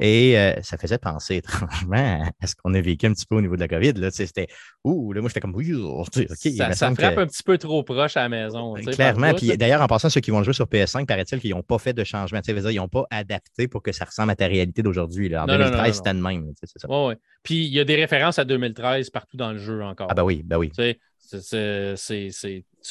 Et 0.00 0.38
euh, 0.38 0.54
ça 0.62 0.78
faisait 0.78 0.98
penser 0.98 1.36
étrangement 1.36 2.24
à 2.40 2.46
ce 2.46 2.54
qu'on 2.56 2.72
a 2.72 2.80
vécu 2.80 3.04
un 3.06 3.12
petit 3.12 3.26
peu 3.26 3.36
au 3.36 3.42
niveau 3.42 3.54
de 3.54 3.60
la 3.60 3.68
COVID. 3.68 3.92
Là. 3.92 4.10
C'était 4.10 4.48
Ouh, 4.82 5.12
là, 5.12 5.20
moi, 5.20 5.28
j'étais 5.28 5.40
comme 5.40 5.54
oui, 5.54 5.74
OK. 5.74 6.26
Ça, 6.56 6.72
ça 6.72 6.94
frappe 6.94 7.18
un 7.18 7.26
petit 7.26 7.42
peu 7.42 7.58
trop 7.58 7.82
proche 7.82 8.16
à 8.16 8.22
la 8.22 8.30
maison. 8.30 8.72
Clairement. 8.74 9.34
Puis 9.34 9.54
d'ailleurs, 9.58 9.82
en 9.82 9.86
passant, 9.86 10.08
ceux 10.08 10.22
qui 10.22 10.30
vont 10.30 10.42
jouer 10.42 10.54
sur 10.54 10.64
PS5, 10.66 11.04
paraît-il 11.04 11.38
qu'ils 11.38 11.54
n'ont 11.54 11.62
pas 11.62 11.78
fait 11.78 11.92
de 11.92 12.02
changement. 12.02 12.40
Dire, 12.40 12.70
ils 12.70 12.76
n'ont 12.76 12.88
pas 12.88 13.04
adapté 13.10 13.68
pour 13.68 13.82
que 13.82 13.92
ça 13.92 14.06
ressemble 14.06 14.30
à 14.30 14.36
ta 14.36 14.46
réalité 14.46 14.82
d'aujourd'hui. 14.82 15.36
En 15.36 15.44
2013, 15.46 15.96
c'était 15.96 16.14
le 16.14 16.20
même. 16.20 16.54
Ça. 16.64 16.88
Ouais, 16.88 17.08
ouais. 17.08 17.16
Puis 17.42 17.66
il 17.66 17.72
y 17.72 17.80
a 17.80 17.84
des 17.84 17.96
références 17.96 18.38
à 18.38 18.44
2013 18.44 19.10
partout 19.10 19.36
dans 19.36 19.52
le 19.52 19.58
jeu 19.58 19.82
encore. 19.82 20.06
Ah, 20.10 20.14
ben 20.14 20.22
oui, 20.22 20.42
ben 20.42 20.56
oui. 20.56 20.72
tu 20.72 20.96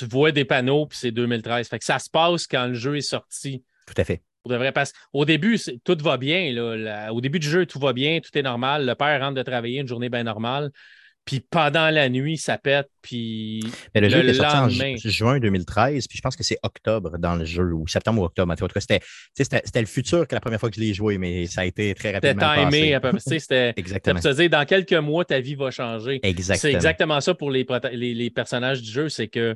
vois 0.06 0.32
des 0.32 0.46
panneaux, 0.46 0.86
puis 0.86 1.00
c'est 1.00 1.12
2013. 1.12 1.68
Fait 1.68 1.80
que 1.80 1.86
ça 1.86 1.98
se 1.98 2.10
passe 2.10 2.46
quand 2.46 2.68
le 2.68 2.76
jeu 2.76 2.98
est 2.98 3.02
sorti. 3.02 3.64
Tout 3.88 3.96
à 3.98 4.04
fait. 4.04 4.22
Au 5.14 5.26
début, 5.26 5.60
tout 5.84 5.98
va 6.02 6.18
bien. 6.18 6.56
au 7.12 7.22
début 7.22 7.40
du 7.40 7.50
jeu, 7.50 7.66
tout 7.66 7.80
va 7.80 7.94
bien, 7.94 8.20
tout 8.20 8.36
est 8.38 8.42
normal. 8.42 8.86
Le 8.86 8.96
père 8.96 9.20
rentre 9.22 9.36
de 9.36 9.44
travailler 9.44 9.82
une 9.82 9.88
journée 9.88 10.10
bien 10.10 10.24
normale. 10.24 10.72
Puis 11.30 11.42
pendant 11.42 11.92
la 11.92 12.10
nuit, 12.10 12.38
ça 12.38 12.58
pète. 12.58 12.90
Puis 13.04 13.64
Mais 13.94 14.02
le, 14.02 14.10
jeu 14.10 14.28
est 14.28 14.34
sorti 14.34 14.58
en 14.58 14.98
juin 14.98 15.40
2013, 15.40 16.08
puis 16.08 16.18
je 16.18 16.22
pense 16.24 16.36
que 16.36 16.44
c'est 16.44 16.58
octobre 16.64 17.20
dans 17.20 17.36
le 17.36 17.46
jeu, 17.46 17.72
ou 17.72 17.88
septembre 17.88 18.24
ou 18.24 18.26
octobre. 18.26 18.52
En 18.52 18.56
tout 18.56 18.66
cas, 18.66 18.80
c'était 18.80 19.80
le 19.80 19.86
futur 19.86 20.28
que 20.28 20.34
la 20.34 20.42
première 20.42 20.60
fois 20.60 20.72
que 20.72 20.76
je 20.76 20.82
l'ai 20.82 20.94
joué, 20.94 21.20
mais 21.20 21.46
ça 21.46 21.62
a 21.62 21.66
été 21.66 21.94
très 21.94 22.14
rapidement. 22.14 22.50
C'était 22.56 22.70
timé 22.70 22.94
à 22.96 23.00
peu 23.00 23.12
près. 23.12 23.40
C'était 23.40 23.74
exactement. 23.78 24.20
dire, 24.20 24.50
dans 24.50 24.66
quelques 24.66 24.94
mois, 24.94 25.24
ta 25.24 25.40
vie 25.40 25.54
va 25.54 25.70
changer. 25.70 26.20
Exactement. 26.24 26.72
C'est 26.72 26.74
exactement 26.74 27.22
ça 27.22 27.36
pour 27.36 27.52
les, 27.52 27.64
les, 27.94 28.30
personnages 28.32 28.82
du 28.82 28.90
jeu, 28.90 29.10
c'est 29.10 29.28
que 29.28 29.56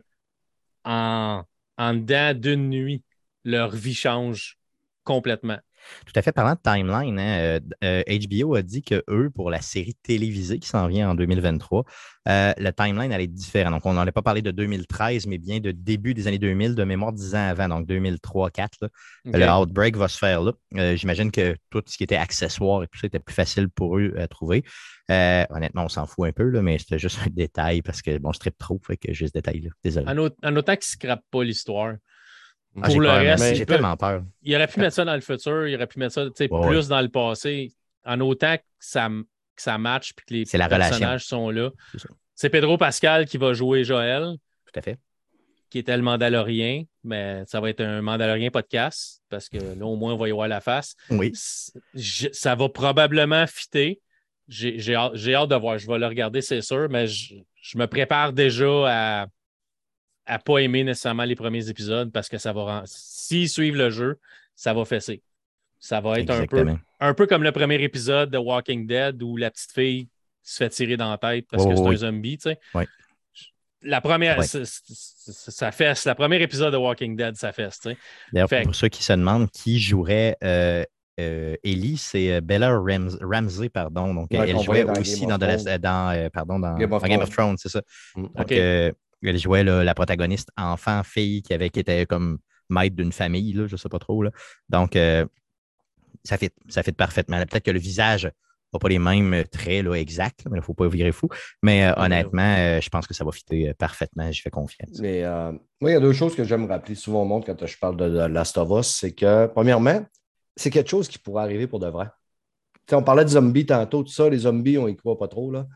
en, 0.84 1.42
en 1.80 1.94
dedans 1.96 2.36
d'une 2.36 2.70
nuit, 2.70 3.02
leur 3.46 3.72
vie 3.72 3.96
change 3.96 4.60
complètement. 5.04 5.60
Tout 6.06 6.14
à 6.16 6.22
fait. 6.22 6.32
Parlant 6.32 6.56
de 6.56 6.60
timeline, 6.64 7.16
HBO 7.16 7.20
hein, 7.20 7.40
euh, 7.42 7.60
euh, 7.84 8.54
a 8.56 8.62
dit 8.62 8.82
que 8.82 9.04
eux, 9.10 9.30
pour 9.30 9.50
la 9.50 9.62
série 9.62 9.96
télévisée 10.02 10.60
qui 10.60 10.68
s'en 10.68 10.88
vient 10.88 11.10
en 11.10 11.16
2023, 11.16 11.84
euh, 12.30 12.54
le 12.58 12.72
timeline 12.72 13.12
allait 13.12 13.26
être 13.26 13.34
différent. 13.34 13.72
Donc, 13.72 13.86
on 13.86 13.94
n'en 13.94 14.08
a 14.08 14.12
pas 14.12 14.22
parlé 14.22 14.42
de 14.42 14.52
2013, 14.52 15.28
mais 15.28 15.38
bien 15.38 15.60
de 15.60 15.72
début 15.72 16.14
des 16.14 16.28
années 16.28 16.40
2000, 16.40 16.76
de 16.76 16.84
mémoire 16.84 17.12
10 17.12 17.36
ans 17.36 17.50
avant, 17.50 17.68
donc 17.68 17.88
2003-2004. 17.88 18.90
Le 19.26 19.62
Outbreak 19.62 19.98
va 19.98 20.08
se 20.08 20.18
faire 20.18 20.42
là. 20.42 20.54
J'imagine 20.96 21.32
que 21.32 21.56
tout 21.70 21.84
ce 21.86 21.98
qui 21.98 22.04
était 22.04 22.16
accessoire 22.16 22.84
et 22.84 22.88
tout 22.88 23.00
ça 23.00 23.08
était 23.08 23.20
plus 23.20 23.36
facile 23.36 23.70
pour 23.70 23.98
eux 23.98 24.14
à 24.18 24.28
trouver. 24.28 24.64
honnêtement, 25.10 25.86
on 25.86 25.90
s'en 25.90 26.06
fout 26.06 26.28
un 26.28 26.32
peu, 26.32 26.50
là, 26.50 26.62
mais 26.62 26.78
c'était 26.78 27.00
juste 27.00 27.20
un 27.26 27.30
détail 27.30 27.82
parce 27.82 28.02
que 28.02 28.18
bon, 28.18 28.32
je 28.32 28.40
tripe 28.40 28.58
trop, 28.58 28.80
fait 28.86 28.98
que 28.98 29.14
j'ai 29.14 29.28
ce 29.28 29.34
détail-là. 29.34 29.70
Désolé. 29.84 30.08
En, 30.08 30.18
autant 30.18 30.76
qu'ils 30.76 30.78
ne 30.78 30.82
scrapent 30.82 31.26
pas 31.30 31.44
l'histoire. 31.44 31.96
Ah, 32.82 32.88
pour 32.88 33.00
le 33.00 33.10
reste, 33.10 33.56
j'ai 33.56 33.66
tellement 33.66 33.96
peur. 33.96 34.24
Il 34.42 34.56
aurait 34.56 34.68
pu 34.68 34.80
mettre 34.80 34.96
ça 34.96 35.06
dans 35.06 35.14
le 35.14 35.22
futur, 35.22 35.68
il 35.68 35.76
aurait 35.76 35.88
pu 35.88 36.00
mettre 36.00 36.14
ça 36.14 36.26
plus 36.48 36.88
dans 36.88 37.02
le 37.02 37.10
passé, 37.10 37.72
en 38.06 38.20
autant 38.22 38.58
que 38.58 38.64
ça, 38.80 39.10
que 39.56 39.62
ça 39.62 39.78
match 39.78 40.12
et 40.12 40.14
que 40.16 40.34
les 40.34 40.46
personnages 40.46 41.26
sont 41.26 41.50
là. 41.50 41.70
C'est 42.36 42.50
Pedro 42.50 42.78
Pascal 42.78 43.26
qui 43.26 43.38
va 43.38 43.54
jouer 43.54 43.84
Joël. 43.84 44.36
Tout 44.66 44.80
à 44.80 44.82
fait. 44.82 44.98
Qui 45.70 45.80
était 45.80 45.96
le 45.96 46.04
Mandalorien, 46.04 46.84
mais 47.04 47.44
ça 47.48 47.60
va 47.60 47.70
être 47.70 47.82
un 47.82 48.02
Mandalorien 48.02 48.50
podcast 48.50 49.22
parce 49.30 49.50
que 49.50 49.58
là, 49.58 49.86
au 49.86 49.96
moins, 49.96 50.14
on 50.14 50.18
va 50.18 50.28
y 50.28 50.32
voir 50.32 50.48
la 50.48 50.62
face. 50.62 50.96
Oui. 51.10 51.32
ça 51.34 52.56
va 52.56 52.70
probablement 52.70 53.46
fitter. 53.48 54.02
J'ai 54.48 54.96
hâte, 54.96 55.16
hâte, 55.16 55.50
de 55.50 55.56
voir. 55.56 55.78
Je 55.78 55.88
vais 55.88 55.98
le 55.98 56.08
regarder, 56.08 56.42
c'est 56.42 56.62
sûr, 56.62 56.88
mais 56.90 57.08
je, 57.08 57.36
je 57.62 57.78
me 57.78 57.88
prépare 57.88 58.34
déjà 58.34 59.22
à 59.22 59.28
à 60.26 60.40
pas 60.40 60.60
aimer 60.60 60.84
nécessairement 60.84 61.26
les 61.26 61.36
premiers 61.36 61.70
épisodes 61.70 62.12
parce 62.12 62.30
que 62.30 62.38
ça 62.38 62.54
va 62.54 62.64
rendre... 62.64 62.84
S'ils 62.86 63.50
suivent 63.50 63.76
le 63.76 63.90
jeu, 63.90 64.20
ça 64.56 64.74
va 64.74 64.86
fesser. 64.86 65.22
Ça 65.80 66.00
va 66.00 66.20
être 66.20 66.30
un 66.30 66.46
peu, 66.46 66.66
un 67.00 67.14
peu 67.14 67.28
comme 67.28 67.44
le 67.44 67.52
premier 67.52 67.82
épisode 67.84 68.30
de 68.30 68.38
Walking 68.38 68.88
Dead 68.88 69.22
où 69.22 69.36
la 69.36 69.52
petite 69.52 69.74
fille 69.74 70.08
se 70.42 70.58
fait 70.58 70.70
tirer 70.70 70.98
dans 70.98 71.10
la 71.10 71.18
tête 71.18 71.46
parce 71.50 71.66
que 71.66 71.76
c'est 71.76 71.86
un 71.86 71.96
zombie, 71.96 72.38
tu 72.38 72.50
sais. 72.50 72.60
La 73.86 74.00
première, 74.00 74.42
ça 74.44 75.72
fesse. 75.74 76.06
Le 76.06 76.14
premier 76.14 76.42
épisode 76.42 76.72
de 76.72 76.78
Walking 76.78 77.18
Dead, 77.18 77.36
ça 77.36 77.52
fesse. 77.52 77.82
D'ailleurs, 78.32 78.48
pour 78.64 78.76
ceux 78.76 78.88
qui 78.88 79.04
se 79.04 79.12
demandent 79.12 79.52
qui 79.52 79.78
jouerait 79.78 80.38
euh, 80.42 80.86
euh, 81.20 81.56
Ellie, 81.66 81.98
c'est 81.98 82.32
euh, 82.32 82.42
Bella 82.42 82.80
Ramsey, 83.22 83.68
pardon. 83.68 84.14
Donc, 84.14 84.30
elle 84.32 84.58
jouait 84.62 84.84
aussi 84.84 85.26
dans, 85.26 85.38
dans, 85.38 86.30
pardon, 86.32 86.60
dans 86.60 86.76
Game 86.76 86.94
of, 86.94 87.30
Thrones, 87.30 87.58
c'est 87.58 87.70
ça. 87.70 87.82
Mm. 88.16 88.28
Donc, 88.36 88.52
elle 89.30 89.38
jouait 89.38 89.64
la 89.64 89.94
protagoniste 89.94 90.50
enfant-fille 90.58 91.42
qui 91.42 91.54
avait 91.54 91.70
qui 91.70 91.80
était 91.80 92.06
comme 92.06 92.40
maître 92.70 92.96
d'une 92.96 93.12
famille, 93.12 93.54
là, 93.54 93.68
je 93.68 93.74
ne 93.74 93.78
sais 93.78 93.90
pas 93.90 94.00
trop. 94.00 94.24
Là. 94.24 94.32
Donc, 94.70 94.96
euh, 94.96 95.26
ça 96.24 96.38
fait 96.38 96.54
ça 96.68 96.84
fait 96.84 96.92
parfaitement. 96.92 97.38
Peut-être 97.40 97.64
que 97.64 97.72
le 97.72 97.80
visage 97.80 98.32
n'a 98.74 98.80
pas 98.80 98.90
les 98.90 99.00
mêmes 99.00 99.44
traits 99.52 99.86
là, 99.86 99.94
exacts, 99.96 100.46
mais 100.46 100.58
il 100.58 100.62
ne 100.62 100.66
faut 100.66 100.74
pas 100.74 100.88
virer 100.88 101.12
fou. 101.12 101.28
Mais 101.62 101.86
euh, 101.86 101.94
honnêtement, 101.98 102.56
euh, 102.58 102.82
je 102.82 102.90
pense 102.90 103.08
que 103.08 103.14
ça 103.14 103.24
va 103.24 103.32
fitter 103.32 103.74
parfaitement. 103.74 104.32
Je 104.32 104.42
fais 104.42 104.50
confiance. 104.50 105.00
Mais 105.00 105.24
moi, 105.80 105.92
il 105.92 105.94
y 105.94 105.98
a 105.98 106.00
deux 106.00 106.14
choses 106.14 106.36
que 106.36 106.44
j'aime 106.44 106.66
rappeler 106.66 106.96
souvent 106.96 107.24
au 107.24 107.26
monde 107.26 107.46
quand 107.46 107.66
je 107.66 107.78
parle 107.78 107.98
de, 107.98 108.06
Last 108.06 108.58
of 108.58 108.70
Us. 108.80 108.88
C'est 108.88 109.14
que, 109.14 109.48
premièrement, 109.48 110.06
c'est 110.56 110.70
quelque 110.70 110.90
chose 110.90 111.08
qui 111.08 111.18
pourrait 111.18 111.44
arriver 111.44 111.68
pour 111.68 111.80
de 111.80 111.88
vrai. 111.88 112.08
on 112.92 113.04
parlait 113.04 113.26
de 113.26 113.30
zombies 113.30 113.66
tantôt, 113.66 114.04
tout 114.04 114.12
ça, 114.12 114.30
les 114.30 114.40
zombies, 114.40 114.78
on 114.78 114.88
y 114.88 114.96
croit 114.96 115.18
pas 115.18 115.28
trop. 115.28 115.52
Là. 115.52 115.68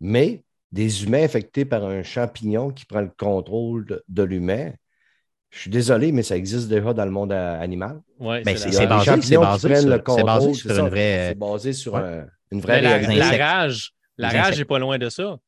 Mais 0.00 0.44
des 0.72 1.04
humains 1.04 1.22
infectés 1.22 1.64
par 1.64 1.84
un 1.84 2.02
champignon 2.02 2.70
qui 2.70 2.86
prend 2.86 3.02
le 3.02 3.10
contrôle 3.16 4.02
de, 4.08 4.22
l'humain. 4.22 4.72
Je 5.50 5.60
suis 5.60 5.70
désolé, 5.70 6.12
mais 6.12 6.22
ça 6.22 6.36
existe 6.36 6.68
déjà 6.68 6.94
dans 6.94 7.04
le 7.04 7.10
monde 7.10 7.32
animal. 7.32 8.00
Oui, 8.18 8.38
c'est 8.44 8.86
basé, 8.86 9.20
c'est 9.20 9.36
basé, 9.36 9.86
le 9.86 9.98
contrôle, 9.98 10.54
sur 10.54 10.78
une 10.78 10.88
vraie. 10.88 11.28
C'est 11.28 11.38
basé 11.38 11.72
sur 11.74 11.96
une 12.50 12.60
vraie 12.60 12.80
la, 12.80 12.98
la, 13.00 13.30
rage, 13.30 13.92
la 14.16 14.30
rage 14.30 14.58
n'est 14.58 14.64
pas 14.64 14.78
loin 14.78 14.98
de 14.98 15.10
ça. 15.10 15.38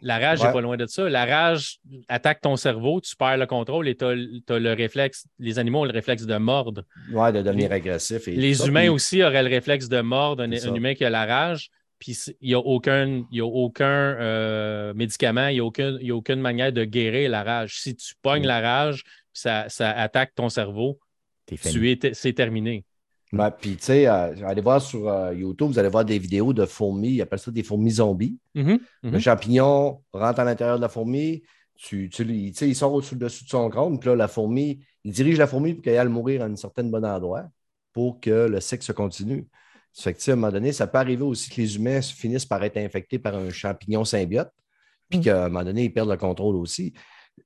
La 0.00 0.18
rage 0.18 0.42
n'est 0.42 0.52
pas 0.52 0.60
loin 0.60 0.76
de 0.76 0.86
ça. 0.86 1.08
La 1.10 1.26
rage 1.26 1.78
attaque 2.08 2.40
ton 2.40 2.56
cerveau, 2.56 3.00
tu 3.00 3.14
perds 3.16 3.36
le 3.36 3.46
contrôle 3.46 3.88
et 3.88 3.96
tu 3.96 4.04
as, 4.04 4.14
le 4.14 4.72
réflexe. 4.72 5.26
Les 5.38 5.58
animaux 5.58 5.80
ont 5.80 5.84
le 5.84 5.92
réflexe 5.92 6.24
de 6.24 6.36
mordre. 6.36 6.84
Oui, 7.12 7.32
de 7.32 7.42
devenir 7.42 7.70
agressif. 7.72 8.26
les 8.26 8.66
humains 8.66 8.90
aussi 8.90 9.22
auraient 9.22 9.42
le 9.42 9.50
réflexe 9.50 9.88
de 9.88 10.00
mordre, 10.00 10.44
un, 10.44 10.74
humain 10.74 10.94
qui 10.94 11.04
a 11.04 11.10
la 11.10 11.26
rage 11.26 11.70
puis 11.98 12.16
il 12.40 12.48
n'y 12.48 12.54
a 12.54 12.58
aucun, 12.58 13.24
y 13.30 13.40
a 13.40 13.46
aucun 13.46 13.86
euh, 13.86 14.94
médicament, 14.94 15.48
il 15.48 15.54
n'y 15.54 15.60
a, 15.60 15.64
aucun, 15.64 15.96
a 15.96 16.12
aucune 16.12 16.40
manière 16.40 16.72
de 16.72 16.84
guérir 16.84 17.30
la 17.30 17.42
rage. 17.42 17.80
Si 17.80 17.96
tu 17.96 18.14
pognes 18.22 18.46
la 18.46 18.60
rage, 18.60 19.02
ça, 19.32 19.68
ça 19.68 19.90
attaque 19.90 20.34
ton 20.34 20.48
cerveau, 20.48 20.98
c'est 21.50 22.32
terminé. 22.34 22.84
puis, 23.58 23.76
tu 23.76 23.82
sais, 23.82 24.06
euh, 24.06 24.34
allez 24.46 24.62
voir 24.62 24.80
sur 24.80 25.08
euh, 25.08 25.34
YouTube, 25.34 25.68
vous 25.68 25.78
allez 25.78 25.88
voir 25.88 26.04
des 26.04 26.18
vidéos 26.18 26.52
de 26.52 26.66
fourmis, 26.66 27.14
ils 27.14 27.22
appellent 27.22 27.38
ça 27.38 27.50
des 27.50 27.62
fourmis 27.62 27.92
zombies. 27.92 28.38
Mm-hmm, 28.54 28.78
Le 29.02 29.10
mm-hmm. 29.10 29.20
champignon 29.20 30.02
rentre 30.12 30.40
à 30.40 30.44
l'intérieur 30.44 30.76
de 30.76 30.82
la 30.82 30.88
fourmi, 30.88 31.42
tu, 31.74 32.08
tu, 32.10 32.24
il 32.24 32.74
sort 32.74 32.92
au-dessus 32.92 33.16
de 33.16 33.28
son 33.28 33.68
crâne, 33.70 33.98
puis 33.98 34.08
là, 34.08 34.16
la 34.16 34.28
fourmi, 34.28 34.80
il 35.04 35.12
dirige 35.12 35.38
la 35.38 35.46
fourmi 35.46 35.74
pour 35.74 35.82
qu'elle 35.82 35.98
aille 35.98 36.08
mourir 36.08 36.42
à 36.42 36.46
un 36.46 36.56
certain 36.56 36.84
bon 36.84 37.04
endroit 37.04 37.44
pour 37.92 38.20
que 38.20 38.46
le 38.48 38.60
sexe 38.60 38.92
continue. 38.92 39.46
Ça 39.98 40.04
fait 40.04 40.14
que, 40.14 40.30
à 40.30 40.34
un 40.34 40.36
moment 40.36 40.52
donné, 40.52 40.72
ça 40.72 40.86
peut 40.86 40.98
arriver 40.98 41.24
aussi 41.24 41.50
que 41.50 41.60
les 41.60 41.74
humains 41.74 42.00
finissent 42.00 42.46
par 42.46 42.62
être 42.62 42.76
infectés 42.76 43.18
par 43.18 43.34
un 43.34 43.50
champignon 43.50 44.04
symbiote, 44.04 44.52
puis 45.08 45.18
mm. 45.18 45.22
qu'à 45.22 45.44
un 45.46 45.48
moment 45.48 45.64
donné, 45.64 45.82
ils 45.86 45.92
perdent 45.92 46.10
le 46.10 46.16
contrôle 46.16 46.54
aussi. 46.54 46.94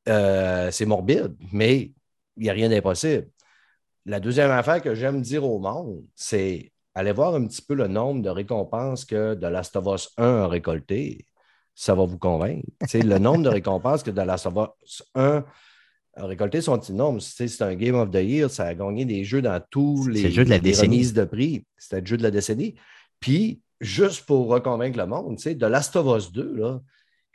Euh, 0.07 0.71
c'est 0.71 0.85
morbide, 0.85 1.35
mais 1.51 1.93
il 2.37 2.43
n'y 2.43 2.51
a 2.51 2.53
rien 2.53 2.69
d'impossible. 2.69 3.27
La 4.05 4.21
deuxième 4.21 4.51
affaire 4.51 4.83
que 4.83 4.95
j'aime 4.95 5.23
dire 5.23 5.47
au 5.47 5.61
monde, 5.61 6.05
c'est 6.15 6.71
aller 6.95 7.13
voir 7.13 7.37
un 7.37 7.47
petit 7.47 7.63
peu 7.63 7.73
le 7.73 7.89
nombre 7.89 8.21
de 8.21 8.29
récompenses 8.29 9.07
que 9.07 9.33
The 9.33 9.45
Last 9.45 9.75
of 9.77 9.87
Us 9.87 10.11
1 10.19 10.43
a 10.43 10.47
récolté. 10.47 11.27
Ça 11.75 11.95
va 11.95 12.05
vous 12.05 12.19
convaincre. 12.19 12.67
le 12.93 13.19
nombre 13.19 13.45
de 13.45 13.49
récompenses 13.61 14.03
que 14.03 14.11
The 14.11 14.27
Last 14.27 14.45
of 14.45 14.69
Us 14.85 15.03
1 15.15 15.43
a 16.15 16.27
récolté 16.27 16.61
sont 16.61 16.79
énormes. 16.81 17.21
C'est 17.21 17.63
un 17.63 17.75
Game 17.75 17.95
of 17.95 18.11
the 18.11 18.23
Year. 18.23 18.51
Ça 18.51 18.67
a 18.67 18.75
gagné 18.75 19.05
des 19.05 19.25
jeux 19.25 19.43
dans 19.43 19.61
tous 19.71 20.07
les, 20.09 20.31
jeux 20.31 20.45
de 20.45 20.51
la 20.51 20.57
remises 20.57 21.15
de 21.15 21.25
prix. 21.25 21.65
C'était 21.77 22.01
le 22.01 22.07
jeu 22.07 22.17
de 22.17 22.23
la 22.23 22.31
décennie. 22.31 22.75
Puis, 23.21 23.63
juste 23.81 24.27
pour 24.27 24.49
reconvaincre 24.49 24.99
le 24.99 25.07
monde, 25.07 25.37
de 25.37 25.67
Last 25.67 25.97
of 25.97 26.17
Us 26.17 26.33
2, 26.33 26.55
là, 26.57 26.81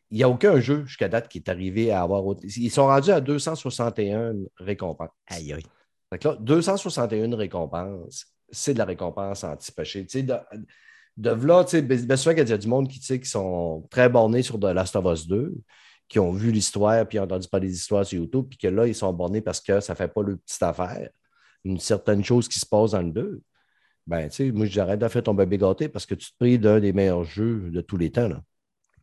il 0.09 0.17
n'y 0.17 0.23
a 0.23 0.29
aucun 0.29 0.59
jeu 0.59 0.85
jusqu'à 0.85 1.09
date 1.09 1.27
qui 1.27 1.39
est 1.39 1.49
arrivé 1.49 1.91
à 1.91 2.01
avoir. 2.01 2.23
Ils 2.43 2.71
sont 2.71 2.87
rendus 2.87 3.11
à 3.11 3.19
261 3.19 4.35
récompenses. 4.57 5.09
Aïe, 5.27 5.53
aïe. 5.53 5.63
Là, 6.23 6.37
261 6.39 7.35
récompenses, 7.35 8.27
c'est 8.49 8.73
de 8.73 8.77
la 8.77 8.85
récompense 8.85 9.43
anti-péché. 9.43 10.05
Tu 10.05 10.19
sais, 10.19 10.23
de, 10.23 10.35
de 11.17 11.29
là, 11.31 11.65
tu 11.65 11.71
sais, 11.71 11.81
bien 11.81 12.15
souvent, 12.15 12.35
il 12.35 12.47
y 12.47 12.53
a 12.53 12.57
du 12.57 12.67
monde 12.67 12.87
qui, 12.87 12.99
qui 12.99 13.29
sont 13.29 13.85
très 13.89 14.07
bornés 14.07 14.43
sur 14.43 14.59
The 14.59 14.65
Last 14.65 14.95
of 14.95 15.05
Us 15.05 15.27
2, 15.27 15.53
qui 16.07 16.19
ont 16.19 16.31
vu 16.31 16.51
l'histoire, 16.51 17.05
puis 17.07 17.19
ont 17.19 17.23
entendu 17.23 17.47
parler 17.47 17.67
des 17.67 17.75
histoires 17.75 18.05
sur 18.05 18.19
YouTube, 18.19 18.45
puis 18.49 18.57
que 18.57 18.67
là, 18.67 18.87
ils 18.87 18.95
sont 18.95 19.11
bornés 19.13 19.41
parce 19.41 19.59
que 19.59 19.79
ça 19.79 19.93
ne 19.93 19.97
fait 19.97 20.07
pas 20.07 20.21
leur 20.23 20.37
petite 20.37 20.63
affaire. 20.63 21.09
Une 21.63 21.79
certaine 21.79 22.23
chose 22.23 22.47
qui 22.47 22.59
se 22.59 22.65
passe 22.65 22.91
dans 22.91 23.01
le 23.01 23.11
deux. 23.11 23.41
Ben, 24.05 24.29
tu 24.29 24.35
sais, 24.35 24.51
moi, 24.51 24.65
j'arrête 24.67 24.99
de 24.99 25.07
faire 25.07 25.23
ton 25.23 25.33
bébé 25.33 25.57
gâté 25.57 25.89
parce 25.89 26.05
que 26.05 26.15
tu 26.15 26.31
te 26.31 26.37
pries 26.37 26.57
d'un 26.57 26.79
des 26.79 26.93
meilleurs 26.93 27.25
jeux 27.25 27.69
de 27.69 27.81
tous 27.81 27.97
les 27.97 28.09
temps. 28.09 28.29
Là. 28.29 28.41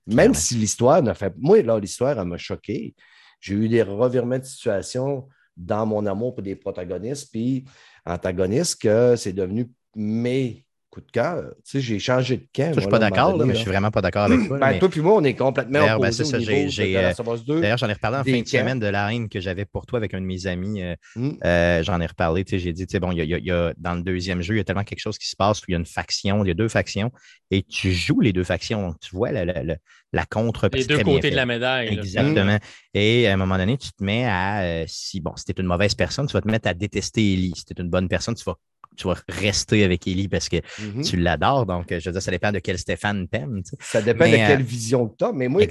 Même 0.07 0.33
si 0.35 0.55
l'histoire 0.55 1.03
n'a 1.03 1.15
fait. 1.15 1.35
Moi, 1.37 1.63
là, 1.63 1.79
l'histoire, 1.79 2.19
elle 2.19 2.27
m'a 2.27 2.39
choqué. 2.39 2.95
J'ai 3.41 3.55
eu 3.55 3.69
des 3.69 3.83
revirements 3.83 4.39
de 4.39 4.45
situation 4.45 5.29
dans 5.57 5.85
mon 5.85 6.07
amour 6.07 6.35
pour 6.35 6.43
des 6.43 6.57
protagonistes 6.57 7.31
puis 7.31 7.65
antagonistes 8.07 8.81
que 8.81 9.15
c'est 9.17 9.33
devenu 9.33 9.71
mes 9.95 10.64
coup 10.95 11.01
de 11.01 11.11
cœur. 11.11 11.43
Tu 11.57 11.63
sais, 11.65 11.81
j'ai 11.81 11.99
changé 11.99 12.37
de 12.37 12.47
camp. 12.55 12.73
je 12.75 12.81
suis 12.81 12.89
pas 12.89 13.01
d'accord, 13.01 13.37
mais 13.45 13.55
je 13.55 13.59
suis 13.59 13.71
vraiment 13.71 13.91
pas 13.91 14.01
d'accord 14.01 14.25
avec 14.25 14.47
toi. 14.47 14.59
Ben, 14.59 14.79
Toi 14.79 14.89
puis 14.89 15.01
moi, 15.01 15.15
on 15.17 15.25
est 15.25 15.35
complètement 15.35 15.81
ben, 15.81 15.97
opposés 15.97 16.23
ben, 16.31 17.61
D'ailleurs, 17.61 17.79
j'en 17.79 17.89
ai 17.89 17.93
reparlé 17.93 18.19
en 18.19 18.25
fin 18.25 18.41
de 18.41 18.47
semaine 18.47 18.79
de 18.79 18.87
la 18.87 19.13
haine 19.13 19.29
que 19.29 19.41
j'avais 19.41 19.65
pour 19.65 19.87
toi 19.87 19.99
avec 19.99 20.15
un 20.15 20.21
de 20.21 20.27
mes 20.27 20.47
amis. 20.47 20.83
Euh, 20.83 20.95
hmm. 21.17 21.33
euh, 21.45 21.83
j'en 21.83 22.01
ai 22.01 22.07
reparlé. 22.07 22.45
J'ai 22.47 22.73
dit, 22.73 22.87
bon, 23.01 23.11
il 23.11 23.25
y, 23.25 23.51
a, 23.51 23.75
dans 23.77 23.95
le 23.95 24.03
deuxième 24.03 24.41
jeu, 24.41 24.55
il 24.55 24.59
y 24.59 24.61
a 24.61 24.65
tellement 24.65 24.85
quelque 24.85 25.01
chose 25.01 25.19
qui 25.19 25.29
se 25.29 25.37
passe 25.37 25.61
où 25.61 25.65
il 25.69 25.73
y 25.73 25.75
a 25.75 25.79
une 25.79 25.87
faction, 25.87 26.45
il 26.45 26.49
y 26.49 26.51
a 26.53 26.55
deux 26.55 26.69
factions, 26.69 27.11
et 27.51 27.63
tu 27.63 27.93
joues 27.93 28.21
les 28.21 28.33
deux 28.33 28.45
factions. 28.45 28.89
Donc, 28.89 29.01
tu 29.01 29.17
vois 29.17 29.33
la, 29.33 29.45
la, 29.45 29.77
la 30.13 30.27
contre 30.27 30.71
Les 30.73 30.85
deux 30.85 31.03
côtés 31.03 31.31
de 31.31 31.37
la 31.37 31.47
médaille. 31.47 31.89
Exactement. 31.89 32.59
Et 32.95 33.27
à 33.27 33.33
un 33.33 33.37
moment 33.37 33.59
donné, 33.59 33.77
tu 33.77 33.91
te 33.91 34.05
mets 34.05 34.27
à, 34.27 34.63
euh, 34.63 34.85
si 34.87 35.21
bon, 35.21 35.35
si 35.37 35.45
tu 35.45 35.53
es 35.53 35.61
une 35.61 35.67
mauvaise 35.67 35.95
personne, 35.95 36.27
tu 36.27 36.33
vas 36.35 36.41
te 36.41 36.49
mettre 36.49 36.69
à 36.69 36.75
détester 36.75 37.33
Ellie. 37.33 37.53
Si 37.57 37.65
tu 37.65 37.75
es 37.77 37.83
une 37.83 37.91
bonne 37.91 38.09
personne, 38.09 38.37
tu 38.37 38.45
vas 38.45 38.55
tu 38.97 39.09
vas 39.09 39.17
rester 39.29 39.85
avec 39.85 40.07
Ellie 40.07 40.29
parce 40.29 40.49
que 40.49 40.57
mhm. 40.81 41.03
tu 41.03 41.17
l'adores. 41.17 41.67
Donc, 41.67 41.87
je 41.91 41.97
veux 41.97 42.13
dire, 42.13 42.23
ça 42.23 42.31
dépend 42.31 42.53
de 42.53 42.59
quel 42.59 42.79
Stéphane 42.79 43.29
t'aime. 43.29 43.63
Ça 43.81 44.03
dépend 44.03 44.25
de 44.25 44.31
quelle 44.31 44.61
euh, 44.61 44.65
vision 44.65 45.09
que 45.09 45.17
tu 45.17 45.25
as. 45.25 45.33
Mais 45.33 45.49
moi, 45.49 45.63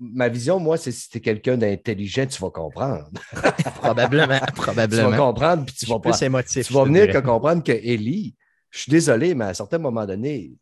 ma 0.00 0.28
vision, 0.28 0.58
moi, 0.58 0.76
c'est 0.76 0.92
si 0.92 1.08
tu 1.08 1.18
es 1.18 1.20
quelqu'un 1.20 1.56
d'intelligent, 1.56 2.26
tu 2.26 2.40
vas 2.40 2.50
comprendre. 2.50 3.10
probablement, 3.76 4.40
probablement. 4.54 4.84
Tu 5.04 5.10
vas 5.10 5.16
comprendre, 5.16 5.64
puis 5.64 5.74
tu 5.74 5.86
vas 5.86 5.98
pas. 5.98 6.18
Émotif, 6.20 6.66
tu 6.66 6.72
vas 6.72 6.84
venir 6.84 7.08
que 7.08 7.18
comprendre 7.18 7.62
que 7.62 7.72
Ellie, 7.72 8.34
je 8.70 8.80
suis 8.80 8.90
désolé, 8.90 9.34
mais 9.34 9.46
à 9.46 9.48
un 9.48 9.54
certain 9.54 9.78
moment 9.78 10.06
donné, 10.06 10.52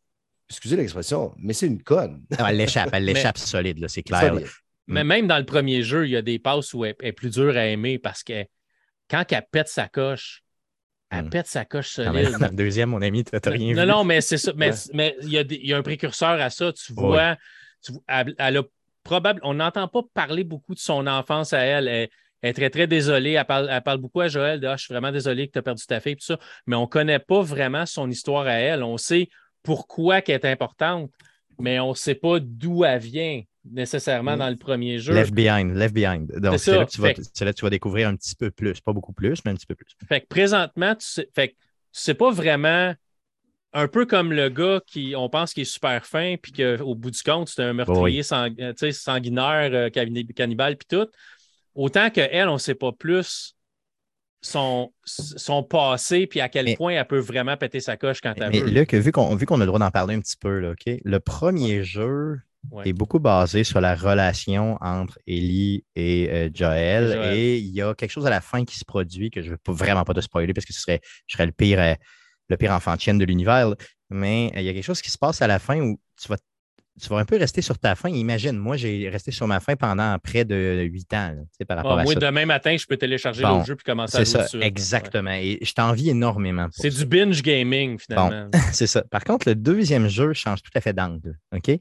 excusez 0.48 0.76
l'expression, 0.76 1.32
mais 1.38 1.52
c'est 1.52 1.66
une 1.66 1.82
conne. 1.82 2.24
elle 2.38 2.56
l'échappe, 2.56 2.90
elle 2.92 3.04
l'échappe 3.06 3.38
solide, 3.38 3.86
c'est 3.88 4.02
clair. 4.02 4.34
Mais 4.86 5.04
même 5.04 5.26
dans 5.26 5.38
le 5.38 5.44
premier 5.44 5.82
jeu, 5.82 6.06
il 6.06 6.10
y 6.10 6.16
a 6.16 6.22
des 6.22 6.38
passes 6.38 6.74
où 6.74 6.84
elle 6.84 6.96
est 7.00 7.12
plus 7.12 7.30
dure 7.30 7.56
à 7.56 7.66
aimer 7.66 7.98
parce 7.98 8.22
que 8.22 8.44
quand 9.08 9.24
elle 9.30 9.46
pète 9.50 9.68
sa 9.68 9.88
coche, 9.88 10.42
elle 11.12 11.26
hmm. 11.26 11.30
pète 11.30 11.46
sa 11.46 11.66
coche 11.66 11.90
solide. 11.90 12.38
Dans 12.38 12.48
le 12.48 12.56
deuxième, 12.56 12.88
mon 12.88 13.02
ami, 13.02 13.22
tu 13.22 13.32
n'as 13.34 13.52
rien 13.52 13.74
non, 13.74 13.82
vu. 13.82 13.88
Non, 13.88 14.04
mais 14.04 14.22
c'est 14.22 14.38
ça. 14.38 14.52
Mais 14.56 14.72
il 15.22 15.30
y, 15.30 15.72
a 15.74 15.76
un 15.76 15.82
précurseur 15.82 16.40
à 16.40 16.48
ça. 16.48 16.72
Tu 16.72 16.94
vois, 16.94 17.36
elle, 18.08 18.56
a 18.56 18.62
probable, 19.04 19.38
on 19.42 19.54
n'entend 19.54 19.88
pas 19.88 20.00
parler 20.14 20.42
beaucoup 20.42 20.74
de 20.74 20.80
son 20.80 21.06
enfance 21.06 21.52
à 21.52 21.58
elle. 21.58 21.86
Elle, 21.86 22.08
est 22.42 22.54
très, 22.54 22.70
très 22.70 22.86
désolée. 22.86 23.32
Elle 23.32 23.44
parle, 23.44 23.98
beaucoup 23.98 24.22
à 24.22 24.28
Joël 24.28 24.58
de 24.58 24.66
ah, 24.66 24.76
Je 24.76 24.84
suis 24.84 24.94
vraiment 24.94 25.12
désolé 25.12 25.48
que 25.48 25.52
tu 25.52 25.58
as 25.58 25.62
perdu 25.62 25.84
ta 25.84 26.00
fille, 26.00 26.16
tout 26.16 26.24
ça. 26.24 26.38
Mais 26.66 26.76
on 26.76 26.82
ne 26.82 26.86
connaît 26.86 27.18
pas 27.18 27.42
vraiment 27.42 27.84
son 27.84 28.08
histoire 28.08 28.46
à 28.46 28.54
elle. 28.54 28.82
On 28.82 28.96
sait 28.96 29.28
pourquoi 29.62 30.20
elle 30.26 30.34
est 30.34 30.44
importante, 30.46 31.10
mais 31.58 31.78
on 31.78 31.90
ne 31.90 31.94
sait 31.94 32.14
pas 32.14 32.38
d'où 32.40 32.84
elle 32.84 33.00
vient 33.00 33.42
nécessairement 33.70 34.36
dans 34.36 34.50
le 34.50 34.56
premier 34.56 34.98
jeu. 34.98 35.14
Left 35.14 35.32
Behind, 35.32 35.74
Left 35.74 35.94
Behind. 35.94 36.32
Donc, 36.40 36.58
c'est 36.58 36.76
là, 36.76 36.84
que 36.84 37.52
tu 37.52 37.62
vas 37.62 37.70
découvrir 37.70 38.08
un 38.08 38.16
petit 38.16 38.34
peu 38.34 38.50
plus. 38.50 38.80
Pas 38.80 38.92
beaucoup 38.92 39.12
plus, 39.12 39.40
mais 39.44 39.52
un 39.52 39.54
petit 39.54 39.66
peu 39.66 39.74
plus. 39.74 39.96
Fait 40.08 40.20
que 40.20 40.26
présentement, 40.26 40.94
tu 40.94 41.06
sais, 41.06 41.28
fait 41.34 41.56
sais 41.92 42.14
pas 42.14 42.30
vraiment, 42.30 42.94
un 43.72 43.88
peu 43.88 44.06
comme 44.06 44.32
le 44.32 44.48
gars 44.48 44.80
qui, 44.86 45.14
on 45.16 45.28
pense 45.28 45.54
qu'il 45.54 45.62
est 45.62 45.66
super 45.66 46.04
fin, 46.04 46.36
puis 46.40 46.52
qu'au 46.52 46.94
bout 46.94 47.10
du 47.10 47.22
compte, 47.22 47.48
c'est 47.48 47.62
un 47.62 47.72
meurtrier 47.72 48.22
sanguinaire, 48.22 49.70
euh, 49.72 49.90
cannibale, 49.90 50.76
puis 50.76 50.88
tout. 50.88 51.08
Autant 51.74 52.10
qu'elle, 52.10 52.48
on 52.48 52.54
ne 52.54 52.58
sait 52.58 52.74
pas 52.74 52.92
plus 52.92 53.56
son, 54.42 54.92
son 55.04 55.62
passé, 55.62 56.26
puis 56.26 56.40
à 56.40 56.48
quel 56.48 56.74
point 56.76 56.94
elle 56.94 57.06
peut 57.06 57.18
vraiment 57.18 57.56
péter 57.56 57.80
sa 57.80 57.96
coche 57.96 58.20
quand 58.20 58.34
elle 58.36 58.52
veut. 58.52 58.64
Mais 58.64 58.70
là, 58.70 58.84
vu 58.84 59.12
qu'on 59.12 59.36
a 59.36 59.58
le 59.58 59.66
droit 59.66 59.78
d'en 59.78 59.90
parler 59.90 60.16
un 60.16 60.20
petit 60.20 60.36
peu, 60.36 60.58
là, 60.58 60.74
le 60.86 61.20
premier 61.20 61.84
jeu, 61.84 62.40
est 62.84 62.92
beaucoup 62.92 63.18
basé 63.18 63.64
sur 63.64 63.80
la 63.80 63.94
relation 63.94 64.78
entre 64.80 65.18
Ellie 65.26 65.84
et 65.94 66.28
euh, 66.30 66.50
Joël. 66.52 67.34
Et 67.34 67.58
il 67.58 67.70
y 67.70 67.82
a 67.82 67.94
quelque 67.94 68.10
chose 68.10 68.26
à 68.26 68.30
la 68.30 68.40
fin 68.40 68.64
qui 68.64 68.78
se 68.78 68.84
produit 68.84 69.30
que 69.30 69.42
je 69.42 69.50
ne 69.50 69.56
veux 69.56 69.74
vraiment 69.74 70.04
pas 70.04 70.14
te 70.14 70.20
spoiler 70.20 70.54
parce 70.54 70.64
que 70.64 70.72
ce 70.72 70.80
serait, 70.80 71.00
je 71.26 71.36
serais 71.36 71.46
le 71.46 71.52
pire, 71.52 71.80
euh, 71.80 71.94
le 72.48 72.56
pire 72.56 72.72
enfant 72.72 72.94
de 72.94 73.18
de 73.18 73.24
l'univers. 73.24 73.74
Mais 74.10 74.52
euh, 74.54 74.60
il 74.60 74.64
y 74.64 74.68
a 74.68 74.72
quelque 74.72 74.84
chose 74.84 75.02
qui 75.02 75.10
se 75.10 75.18
passe 75.18 75.42
à 75.42 75.46
la 75.46 75.58
fin 75.58 75.80
où 75.80 76.00
tu 76.20 76.28
vas, 76.28 76.36
tu 77.00 77.08
vas 77.08 77.18
un 77.18 77.24
peu 77.24 77.36
rester 77.36 77.62
sur 77.62 77.78
ta 77.78 77.94
fin. 77.94 78.10
Imagine, 78.10 78.56
moi, 78.56 78.76
j'ai 78.76 79.08
resté 79.08 79.32
sur 79.32 79.46
ma 79.46 79.60
fin 79.60 79.76
pendant 79.76 80.16
près 80.18 80.44
de 80.44 80.82
huit 80.82 81.12
ans 81.14 81.34
par 81.66 81.78
rapport 81.78 81.98
ah, 81.98 82.02
à 82.02 82.04
moi, 82.04 82.14
demain 82.14 82.46
matin, 82.46 82.76
je 82.76 82.86
peux 82.86 82.96
télécharger 82.96 83.42
le 83.42 83.64
jeu 83.64 83.76
puis 83.76 83.84
commencer 83.84 84.18
à 84.18 84.24
jouer 84.24 84.46
ça, 84.46 84.58
exactement. 84.60 85.32
Et 85.32 85.58
je 85.62 85.72
t'envie 85.72 86.10
énormément. 86.10 86.68
C'est 86.70 86.90
du 86.90 87.06
binge 87.06 87.42
gaming, 87.42 87.98
finalement. 87.98 88.50
c'est 88.72 88.86
ça. 88.86 89.02
Par 89.10 89.24
contre, 89.24 89.48
le 89.48 89.54
deuxième 89.54 90.08
jeu 90.08 90.32
change 90.32 90.62
tout 90.62 90.70
à 90.74 90.80
fait 90.80 90.92
d'angle. 90.92 91.38
OK? 91.54 91.78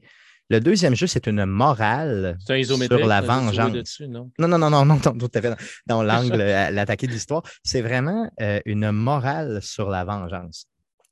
Le 0.50 0.60
deuxième 0.60 0.94
jeu, 0.94 1.06
c'est 1.06 1.26
une 1.26 1.44
morale 1.46 2.36
sur 2.46 3.06
la 3.06 3.20
vengeance. 3.20 4.00
non? 4.00 4.30
non? 4.38 4.48
non, 4.58 4.70
non, 4.70 4.84
non, 4.84 4.98
tout 4.98 5.30
à 5.34 5.40
fait 5.40 5.54
dans 5.86 6.02
l'angle, 6.02 6.40
euh, 6.40 6.70
l'attaquer 6.70 7.06
de 7.06 7.12
l'histoire. 7.12 7.42
C'est 7.62 7.80
vraiment 7.80 8.30
euh, 8.40 8.60
une 8.66 8.90
morale 8.90 9.60
sur 9.62 9.88
la 9.88 10.04
vengeance, 10.04 10.66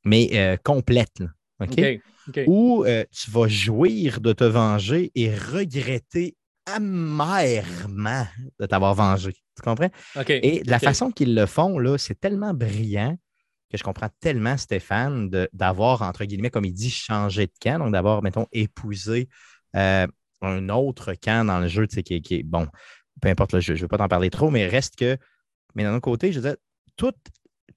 mais 0.05 0.29
euh, 0.35 0.57
complète. 0.63 1.23
OK? 1.61 1.81
Où 2.47 2.85
tu 3.11 3.31
vas 3.31 3.49
jouir 3.49 4.21
de 4.21 4.33
te 4.33 4.45
venger 4.45 5.11
et 5.15 5.35
regretter 5.35 6.37
amèrement 6.67 8.27
de 8.59 8.67
t'avoir 8.67 8.95
vengé. 8.95 9.33
Tu 9.33 9.63
comprends? 9.63 9.91
Et 10.29 10.63
la 10.65 10.79
façon 10.79 11.11
qu'ils 11.11 11.35
le 11.35 11.47
font, 11.47 11.79
là, 11.79 11.99
c'est 11.99 12.19
tellement 12.19 12.55
brillant 12.55 13.17
que 13.71 13.79
je 13.79 13.85
comprends 13.85 14.09
tellement 14.21 14.57
Stéphane 14.57 15.31
d'avoir, 15.53 16.03
entre 16.03 16.25
guillemets, 16.25 16.51
comme 16.51 16.65
il 16.65 16.73
dit, 16.73 16.91
changé 16.91 17.47
de 17.47 17.53
camp, 17.61 17.79
donc 17.79 17.93
d'avoir, 17.93 18.23
mettons, 18.23 18.47
épousé 18.53 19.29
euh, 19.77 20.07
un 20.43 20.69
autre 20.69 21.15
camp 21.15 21.47
dans 21.47 21.61
le 21.61 21.69
jeu, 21.69 21.87
tu 21.87 21.95
sais, 21.95 22.03
qui, 22.03 22.35
est, 22.35 22.43
bon, 22.43 22.67
peu 23.21 23.29
importe 23.29 23.53
le 23.53 23.61
jeu, 23.61 23.75
je 23.75 23.81
ne 23.81 23.85
veux 23.85 23.89
pas 23.89 23.99
t'en 23.99 24.09
parler 24.09 24.31
trop, 24.31 24.51
mais 24.51 24.67
reste 24.67 24.97
que, 24.97 25.17
mais 25.75 25.85
d'un 25.85 25.93
autre 25.93 26.01
côté, 26.01 26.33
je 26.33 26.41
veux 26.41 26.49
dire, 26.49 26.57
tout, 26.97 27.13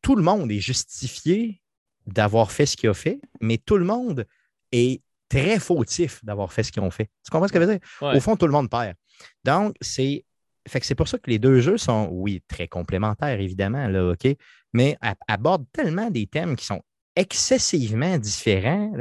tout 0.02 0.16
le 0.16 0.24
monde 0.24 0.52
est 0.52 0.60
justifié 0.60 1.62
d'avoir 2.08 2.52
fait 2.52 2.66
ce 2.66 2.76
qu'il 2.76 2.90
a 2.90 2.94
fait, 2.94 3.22
mais 3.40 3.58
tout 3.58 3.78
le 3.78 3.86
monde 3.86 4.26
est 4.72 5.02
très 5.30 5.60
fautif 5.60 6.24
d'avoir 6.26 6.52
fait 6.52 6.64
ce 6.64 6.72
qu'ils 6.72 6.82
ont 6.82 6.92
fait. 6.92 7.10
Tu 7.24 7.32
comprends 7.32 7.48
ce 7.48 7.54
que 7.54 7.60
je 7.60 7.66
veux 7.66 7.78
dire? 7.78 7.88
Au 8.02 8.20
fond, 8.20 8.36
tout 8.36 8.46
le 8.46 8.52
monde 8.52 8.70
perd. 8.70 8.96
Donc, 9.44 9.76
c'est 9.80 10.26
fait 10.68 10.80
que 10.80 10.86
c'est 10.86 10.96
pour 10.96 11.08
ça 11.08 11.18
que 11.18 11.30
les 11.30 11.40
deux 11.40 11.60
jeux 11.60 11.78
sont, 11.78 12.08
oui, 12.12 12.42
très 12.48 12.68
complémentaires, 12.68 13.40
évidemment, 13.40 13.88
là, 13.88 14.12
OK? 14.12 14.28
Mais 14.74 14.98
abordent 15.28 15.68
tellement 15.72 16.10
des 16.10 16.26
thèmes 16.26 16.56
qui 16.56 16.66
sont 16.66 16.82
excessivement 17.16 18.18
différents 18.18 18.92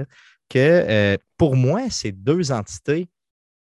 que 0.49 0.59
euh, 0.59 1.17
pour 1.39 1.57
moi, 1.57 1.89
c'est 1.89 2.13
deux 2.13 2.53
entités 2.53 3.09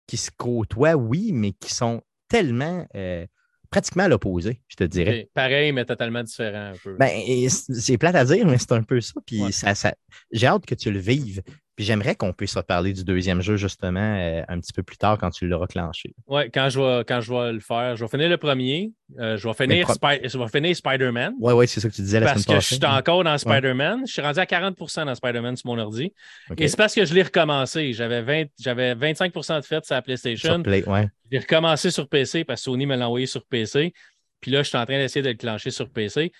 qui 0.06 0.16
se 0.16 0.30
côtoient, 0.36 0.94
oui, 0.94 1.32
mais 1.32 1.52
qui 1.52 1.72
sont 1.72 2.02
tellement 2.28 2.86
euh, 2.94 3.26
pratiquement 3.70 4.04
à 4.04 4.08
l'opposé, 4.08 4.60
je 4.68 4.76
te 4.76 4.84
dirais. 4.84 5.30
pareil, 5.32 5.72
mais 5.72 5.84
totalement 5.84 6.22
différent 6.22 6.72
un 6.72 6.76
peu. 6.82 6.96
Ben, 6.98 7.48
c'est 7.48 7.98
plate 7.98 8.14
à 8.14 8.24
dire, 8.24 8.46
mais 8.46 8.58
c'est 8.58 8.72
un 8.72 8.82
peu 8.82 9.00
ça. 9.00 9.20
Puis 9.24 9.52
ça, 9.52 9.94
j'ai 10.30 10.46
hâte 10.46 10.66
que 10.66 10.74
tu 10.74 10.90
le 10.90 10.98
vives. 10.98 11.42
Puis 11.82 11.88
j'aimerais 11.88 12.14
qu'on 12.14 12.32
puisse 12.32 12.54
reparler 12.54 12.92
du 12.92 13.02
deuxième 13.02 13.40
jeu, 13.40 13.56
justement, 13.56 13.98
euh, 14.16 14.44
un 14.46 14.60
petit 14.60 14.72
peu 14.72 14.84
plus 14.84 14.96
tard 14.96 15.18
quand 15.18 15.30
tu 15.30 15.48
l'auras 15.48 15.66
clenché. 15.66 16.14
Oui, 16.28 16.48
quand, 16.54 16.68
je 16.68 16.78
vais, 16.78 17.04
quand 17.04 17.20
je 17.20 17.32
vais 17.32 17.52
le 17.54 17.58
faire. 17.58 17.96
Je 17.96 18.04
vais 18.04 18.08
finir 18.08 18.28
le 18.28 18.36
premier. 18.36 18.92
Euh, 19.18 19.36
je, 19.36 19.48
vais 19.48 19.54
finir 19.54 19.88
finir 20.48 20.76
Spider-Man. 20.76 21.34
Oui, 21.40 21.52
oui, 21.54 21.66
c'est 21.66 21.80
ça 21.80 21.88
que 21.88 21.94
tu 21.94 22.02
disais 22.02 22.20
la 22.20 22.26
Parce 22.26 22.44
que 22.44 22.54
je 22.54 22.60
suis 22.60 22.84
encore 22.84 23.24
dans 23.24 23.36
Spider-Man. 23.36 24.02
Je 24.06 24.12
suis 24.12 24.22
rendu 24.22 24.38
à 24.38 24.44
40% 24.44 25.06
dans 25.06 25.14
Spider-Man 25.16 25.56
sur 25.56 25.70
mon 25.70 25.78
ordi. 25.80 26.12
Et 26.56 26.68
c'est 26.68 26.76
parce 26.76 26.94
que 26.94 27.04
je 27.04 27.12
l'ai 27.14 27.24
recommencé. 27.24 27.92
J'avais, 27.94 28.48
j'avais 28.60 28.94
25% 28.94 29.56
de 29.56 29.64
fait 29.64 29.84
sur 29.84 29.96
la 29.96 30.02
PlayStation. 30.02 30.62
Play, 30.62 30.88
ouais. 30.88 31.08
Je 31.24 31.30
l'ai 31.32 31.38
recommencé 31.40 31.90
sur 31.90 32.08
PC 32.08 32.44
parce 32.44 32.60
que 32.60 32.64
Sony 32.66 32.86
me 32.86 32.94
l'a 32.94 33.08
envoyé 33.08 33.26
sur 33.26 33.44
PC. 33.44 33.92
Puis 34.40 34.52
là, 34.52 34.62
je 34.62 34.68
suis 34.68 34.78
en 34.78 34.86
train 34.86 34.98
d'essayer 34.98 35.24
de 35.24 35.30
le 35.30 35.34
clencher 35.34 35.72
sur 35.72 35.90
PC. 35.90 36.30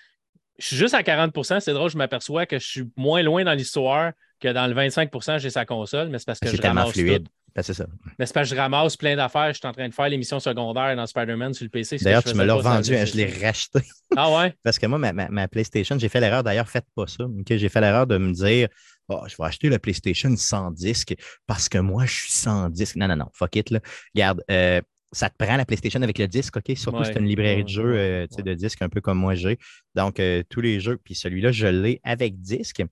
Je 0.60 0.66
suis 0.68 0.76
juste 0.76 0.94
à 0.94 1.02
40% 1.02 1.58
C'est 1.58 1.72
drôle, 1.72 1.90
je 1.90 1.98
m'aperçois 1.98 2.46
que 2.46 2.60
je 2.60 2.68
suis 2.68 2.84
moins 2.96 3.24
loin 3.24 3.42
dans 3.42 3.54
l'histoire 3.54 4.12
que 4.42 4.52
dans 4.52 4.66
le 4.66 4.74
25% 4.74 5.38
j'ai 5.38 5.50
sa 5.50 5.64
console, 5.64 6.08
mais 6.08 6.18
c'est 6.18 6.26
parce 6.26 6.40
que 6.40 6.48
je 6.48 6.60
ramasse 6.60 6.92
fluide. 6.92 7.28
Ben, 7.54 7.62
c'est 7.62 7.74
ça. 7.74 7.86
Mais 8.18 8.24
c'est 8.24 8.32
parce 8.32 8.48
que 8.48 8.56
je 8.56 8.60
ramasse 8.60 8.96
plein 8.96 9.14
d'affaires. 9.14 9.52
Je 9.52 9.58
suis 9.58 9.66
en 9.66 9.72
train 9.72 9.86
de 9.86 9.92
faire 9.92 10.08
l'émission 10.08 10.40
secondaire 10.40 10.96
dans 10.96 11.06
Spider-Man 11.06 11.52
sur 11.52 11.64
le 11.64 11.70
PC. 11.70 11.98
D'ailleurs, 11.98 12.24
tu 12.24 12.34
me 12.34 12.44
l'as 12.44 12.56
vendu, 12.56 12.96
hein, 12.96 13.04
je 13.04 13.14
l'ai 13.16 13.26
racheté. 13.26 13.80
Ah 14.14 14.30
ouais? 14.30 14.54
parce 14.62 14.78
que 14.78 14.84
moi, 14.84 14.98
ma, 14.98 15.48
PlayStation, 15.48 15.98
j'ai 15.98 16.10
fait 16.10 16.20
l'erreur, 16.20 16.42
d'ailleurs, 16.42 16.68
faites 16.68 16.84
pas 16.94 17.06
ça. 17.06 17.24
J'ai 17.48 17.68
fait 17.70 17.80
l'erreur 17.80 18.06
de 18.06 18.18
me 18.18 18.32
dire 18.32 18.68
oh, 19.08 19.22
je 19.26 19.36
vais 19.38 19.44
acheter 19.44 19.70
la 19.70 19.78
PlayStation 19.78 20.36
sans 20.36 20.70
disque 20.70 21.14
parce 21.46 21.70
que 21.70 21.78
moi, 21.78 22.04
je 22.04 22.12
suis 22.12 22.32
sans 22.32 22.68
disque. 22.68 22.96
Non, 22.96 23.08
non, 23.08 23.16
non, 23.16 23.28
fuck 23.32 23.56
it. 23.56 23.70
Là. 23.70 23.80
Regarde, 24.14 24.42
euh, 24.50 24.82
ça 25.12 25.28
te 25.28 25.36
prend 25.42 25.56
la 25.56 25.64
PlayStation 25.64 26.00
avec 26.02 26.18
le 26.18 26.26
disque, 26.26 26.56
OK? 26.56 26.76
Surtout 26.76 27.04
si 27.04 27.10
tu 27.10 27.18
as 27.18 27.20
une 27.20 27.26
librairie 27.26 27.64
de 27.64 27.68
jeux 27.68 27.94
euh, 27.96 28.26
de 28.26 28.54
disques 28.54 28.82
un 28.82 28.88
peu 28.88 29.00
comme 29.00 29.18
moi 29.18 29.34
j'ai. 29.34 29.58
Donc, 29.94 30.18
euh, 30.20 30.42
tous 30.48 30.60
les 30.60 30.80
jeux, 30.80 30.98
puis 31.02 31.14
celui-là, 31.14 31.52
je 31.52 31.66
l'ai 31.66 32.00
avec 32.02 32.40
disque. 32.40 32.82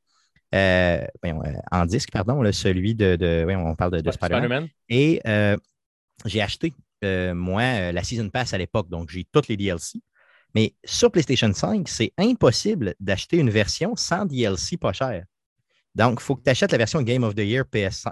Euh, 0.55 1.07
euh, 1.25 1.53
en 1.71 1.87
disque, 1.87 2.11
pardon, 2.11 2.51
celui 2.53 2.95
de, 2.95 3.47
on 3.57 3.77
parle 3.77 4.03
de, 4.03 4.11
Spider-Man. 4.11 4.69
Et 4.89 5.21
euh, 5.27 5.57
j'ai 6.25 6.43
acheté, 6.43 6.75
moi, 7.03 7.93
la 7.93 8.03
Season 8.03 8.29
Pass 8.29 8.53
à 8.53 8.59
l'époque, 8.59 8.89
donc 8.89 9.11
j'ai 9.11 9.27
toutes 9.33 9.49
les 9.49 9.57
DLC. 9.57 10.01
Mais 10.55 10.75
sur 10.85 11.13
PlayStation 11.13 11.53
5, 11.53 11.89
c'est 11.89 12.13
impossible 12.19 12.95
d'acheter 12.99 13.37
une 13.37 13.51
version 13.51 13.95
sans 13.95 14.27
DLC 14.27 14.77
pas 14.77 14.93
cher. 14.93 15.25
Donc, 15.95 16.19
il 16.21 16.25
faut 16.25 16.35
que 16.35 16.43
tu 16.43 16.51
achètes 16.51 16.73
la 16.73 16.79
version 16.79 17.03
Game 17.03 17.23
of 17.23 17.35
the 17.35 17.41
Year 17.41 17.65
PS, 17.67 18.09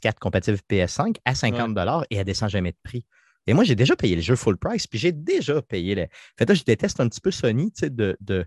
4 0.00 0.18
compatible 0.18 0.58
PS5 0.70 1.16
à 1.24 1.34
50 1.34 1.78
et 2.10 2.16
elle 2.16 2.24
descend 2.24 2.48
jamais 2.48 2.72
de 2.72 2.78
prix. 2.82 3.04
Et 3.46 3.54
moi, 3.54 3.64
j'ai 3.64 3.74
déjà 3.74 3.96
payé 3.96 4.14
le 4.14 4.22
jeu 4.22 4.36
full 4.36 4.56
price, 4.56 4.86
puis 4.86 4.98
j'ai 4.98 5.12
déjà 5.12 5.60
payé 5.60 5.94
le. 5.94 6.06
fait 6.38 6.48
là, 6.48 6.54
je 6.54 6.62
déteste 6.62 7.00
un 7.00 7.08
petit 7.08 7.20
peu 7.20 7.30
Sony, 7.30 7.72
tu 7.72 7.80
sais, 7.80 7.90
de, 7.90 8.16
de 8.20 8.46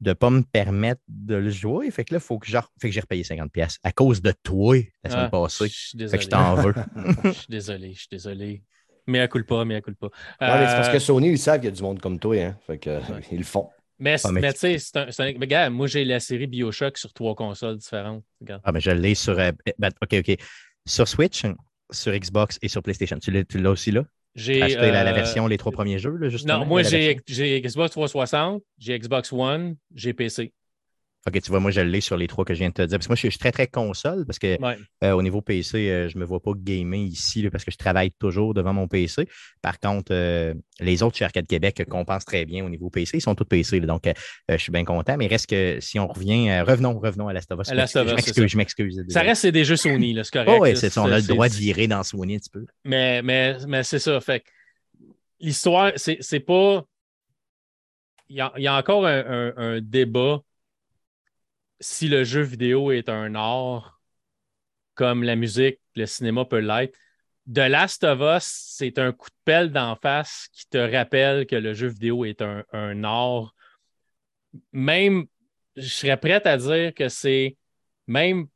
ne 0.00 0.12
pas 0.12 0.30
me 0.30 0.42
permettre 0.42 1.00
de 1.08 1.36
le 1.36 1.50
jouer. 1.50 1.90
Fait 1.90 2.04
que 2.04 2.14
là, 2.14 2.18
il 2.18 2.24
faut 2.24 2.38
que, 2.38 2.48
fait 2.50 2.60
que 2.82 2.90
j'ai 2.90 3.00
repayé 3.00 3.22
50$ 3.22 3.78
à 3.82 3.92
cause 3.92 4.20
de 4.22 4.32
toi 4.42 4.76
la 5.02 5.10
semaine 5.10 5.24
ah, 5.26 5.30
passée. 5.30 5.68
Fait 5.68 6.18
que 6.18 6.22
je 6.22 6.28
t'en 6.28 6.54
veux. 6.56 6.74
je 7.24 7.30
suis 7.30 7.46
désolé, 7.48 7.92
je 7.94 7.98
suis 8.00 8.08
désolé. 8.10 8.62
Mais 9.06 9.20
à 9.20 9.28
coup 9.28 9.42
pas, 9.44 9.64
mais 9.64 9.76
à 9.76 9.80
coup 9.80 9.94
pas. 9.94 10.08
c'est 10.40 10.46
parce 10.46 10.88
que 10.88 10.96
euh, 10.96 11.00
Sony, 11.00 11.30
ils 11.30 11.38
savent 11.38 11.60
qu'il 11.60 11.66
y 11.66 11.72
a 11.72 11.76
du 11.76 11.82
monde 11.82 12.00
comme 12.00 12.18
toi, 12.18 12.36
hein. 12.36 12.56
Fait 12.66 12.78
que, 12.78 13.00
ils 13.32 13.38
le 13.38 13.44
font. 13.44 13.68
Mais, 13.98 14.16
ah, 14.22 14.52
tu 14.52 14.58
sais, 14.58 14.78
c'est 14.78 14.96
un, 14.96 15.06
un, 15.06 15.32
Regarde, 15.40 15.72
moi, 15.72 15.86
j'ai 15.86 16.04
la 16.04 16.20
série 16.20 16.46
Bioshock 16.46 16.98
sur 16.98 17.14
trois 17.14 17.34
consoles 17.34 17.78
différentes. 17.78 18.24
Ah, 18.62 18.72
mais 18.72 18.80
je 18.80 18.90
l'ai 18.90 19.14
sur. 19.14 19.38
Euh, 19.38 19.52
ben, 19.78 19.90
OK, 20.02 20.16
OK. 20.18 20.36
Sur 20.84 21.08
Switch, 21.08 21.44
sur 21.90 22.12
Xbox 22.12 22.58
et 22.60 22.68
sur 22.68 22.82
PlayStation. 22.82 23.18
Tu 23.18 23.30
l'as 23.30 23.70
aussi 23.70 23.92
là? 23.92 24.04
J'ai 24.36 24.62
acheté 24.62 24.90
la, 24.90 25.00
euh, 25.00 25.12
version, 25.12 25.46
les 25.46 25.56
trois 25.56 25.72
premiers 25.72 25.98
jeux, 25.98 26.16
là, 26.16 26.28
justement. 26.28 26.60
Non, 26.60 26.66
moi, 26.66 26.82
j'ai 26.82 27.14
Xbox 27.60 27.90
360, 27.90 28.62
j'ai 28.78 28.98
Xbox 28.98 29.32
One, 29.32 29.76
j'ai 29.94 30.12
PC. 30.12 30.52
OK, 31.26 31.40
tu 31.40 31.50
vois, 31.50 31.58
moi, 31.58 31.72
je 31.72 31.80
l'ai 31.80 32.00
sur 32.00 32.16
les 32.16 32.28
trois 32.28 32.44
que 32.44 32.54
je 32.54 32.60
viens 32.60 32.68
de 32.68 32.74
te 32.74 32.82
dire. 32.82 32.98
Parce 32.98 33.06
que 33.06 33.10
moi, 33.10 33.16
je 33.16 33.28
suis 33.28 33.38
très, 33.38 33.50
très 33.50 33.66
console 33.66 34.24
parce 34.26 34.38
que 34.38 34.56
euh, 35.02 35.12
au 35.12 35.22
niveau 35.22 35.40
PC, 35.40 35.90
euh, 35.90 36.08
je 36.08 36.14
ne 36.16 36.20
me 36.20 36.24
vois 36.24 36.38
pas 36.40 36.52
gamer 36.54 37.00
ici 37.00 37.48
parce 37.50 37.64
que 37.64 37.72
je 37.72 37.76
travaille 37.76 38.12
toujours 38.12 38.54
devant 38.54 38.72
mon 38.72 38.86
PC. 38.86 39.28
Par 39.60 39.80
contre, 39.80 40.12
les 40.78 41.02
autres 41.02 41.16
chez 41.16 41.24
Arcade 41.24 41.48
Québec 41.48 41.84
compensent 41.90 42.24
très 42.24 42.44
bien 42.44 42.64
au 42.64 42.68
niveau 42.68 42.90
PC. 42.90 43.16
Ils 43.18 43.20
sont 43.20 43.34
tous 43.34 43.44
PC. 43.44 43.80
donc, 43.80 44.04
je 44.48 44.56
suis 44.56 44.70
bien 44.70 44.84
content. 44.84 45.16
Mais 45.16 45.26
reste 45.26 45.50
que 45.50 45.78
si 45.80 45.98
on 45.98 46.06
revient, 46.06 46.60
revenons, 46.60 46.98
revenons 46.98 47.26
à 47.26 47.32
Last 47.32 47.50
of 47.50 47.60
Us. 47.60 47.70
Je 47.70 48.56
m'excuse. 48.56 49.04
Ça 49.08 49.22
reste 49.22 49.46
des 49.46 49.64
jeux 49.64 49.76
Sony, 49.76 50.16
c'est 50.22 50.32
correct. 50.32 50.50
Oh, 50.52 50.62
oui, 50.62 50.76
c'est 50.76 50.90
ça. 50.90 51.02
On 51.02 51.10
a 51.10 51.18
le 51.18 51.26
droit 51.26 51.48
de 51.48 51.54
virer 51.54 51.88
dans 51.88 52.04
Sony 52.04 52.36
un 52.36 52.38
petit 52.38 52.50
peu. 52.50 52.64
Mais, 52.84 53.20
mais, 53.22 53.56
mais 53.66 53.82
c'est 53.82 53.98
ça. 53.98 54.20
Fait 54.20 54.44
l'histoire, 55.40 55.92
c'est 55.96 56.40
pas. 56.40 56.84
Il 58.28 58.36
y, 58.36 58.66
a, 58.66 58.76
encore 58.76 59.06
un 59.06 59.80
débat 59.80 60.40
si 61.80 62.08
le 62.08 62.24
jeu 62.24 62.42
vidéo 62.42 62.90
est 62.90 63.08
un 63.08 63.34
art, 63.34 64.00
comme 64.94 65.22
la 65.22 65.36
musique, 65.36 65.78
le 65.94 66.06
cinéma 66.06 66.44
peut 66.44 66.58
l'être, 66.58 66.96
The 67.52 67.68
Last 67.68 68.02
of 68.02 68.20
Us, 68.20 68.44
c'est 68.44 68.98
un 68.98 69.12
coup 69.12 69.28
de 69.28 69.36
pelle 69.44 69.70
d'en 69.70 69.94
face 69.94 70.48
qui 70.52 70.66
te 70.68 70.78
rappelle 70.78 71.46
que 71.46 71.54
le 71.54 71.74
jeu 71.74 71.86
vidéo 71.86 72.24
est 72.24 72.42
un, 72.42 73.04
art. 73.04 73.54
Même, 74.72 75.26
je 75.76 75.86
serais 75.86 76.16
prête 76.16 76.46
à 76.46 76.56
dire 76.56 76.92
que 76.92 77.08
c'est 77.08 77.56
même 78.08 78.48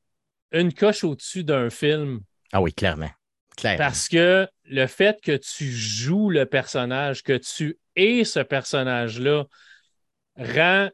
une 0.50 0.72
coche 0.72 1.04
au-dessus 1.04 1.44
d'un 1.44 1.70
film. 1.70 2.20
Ah 2.52 2.60
oui, 2.60 2.72
clairement. 2.72 3.10
clairement. 3.56 3.78
Parce 3.78 4.08
que 4.08 4.48
le 4.64 4.86
fait 4.88 5.20
que 5.20 5.36
tu 5.36 5.70
joues 5.70 6.30
le 6.30 6.46
personnage, 6.46 7.22
que 7.22 7.36
tu 7.36 7.78
es 7.94 8.24
ce 8.24 8.40
personnage-là, 8.40 9.44
rend 10.36 10.88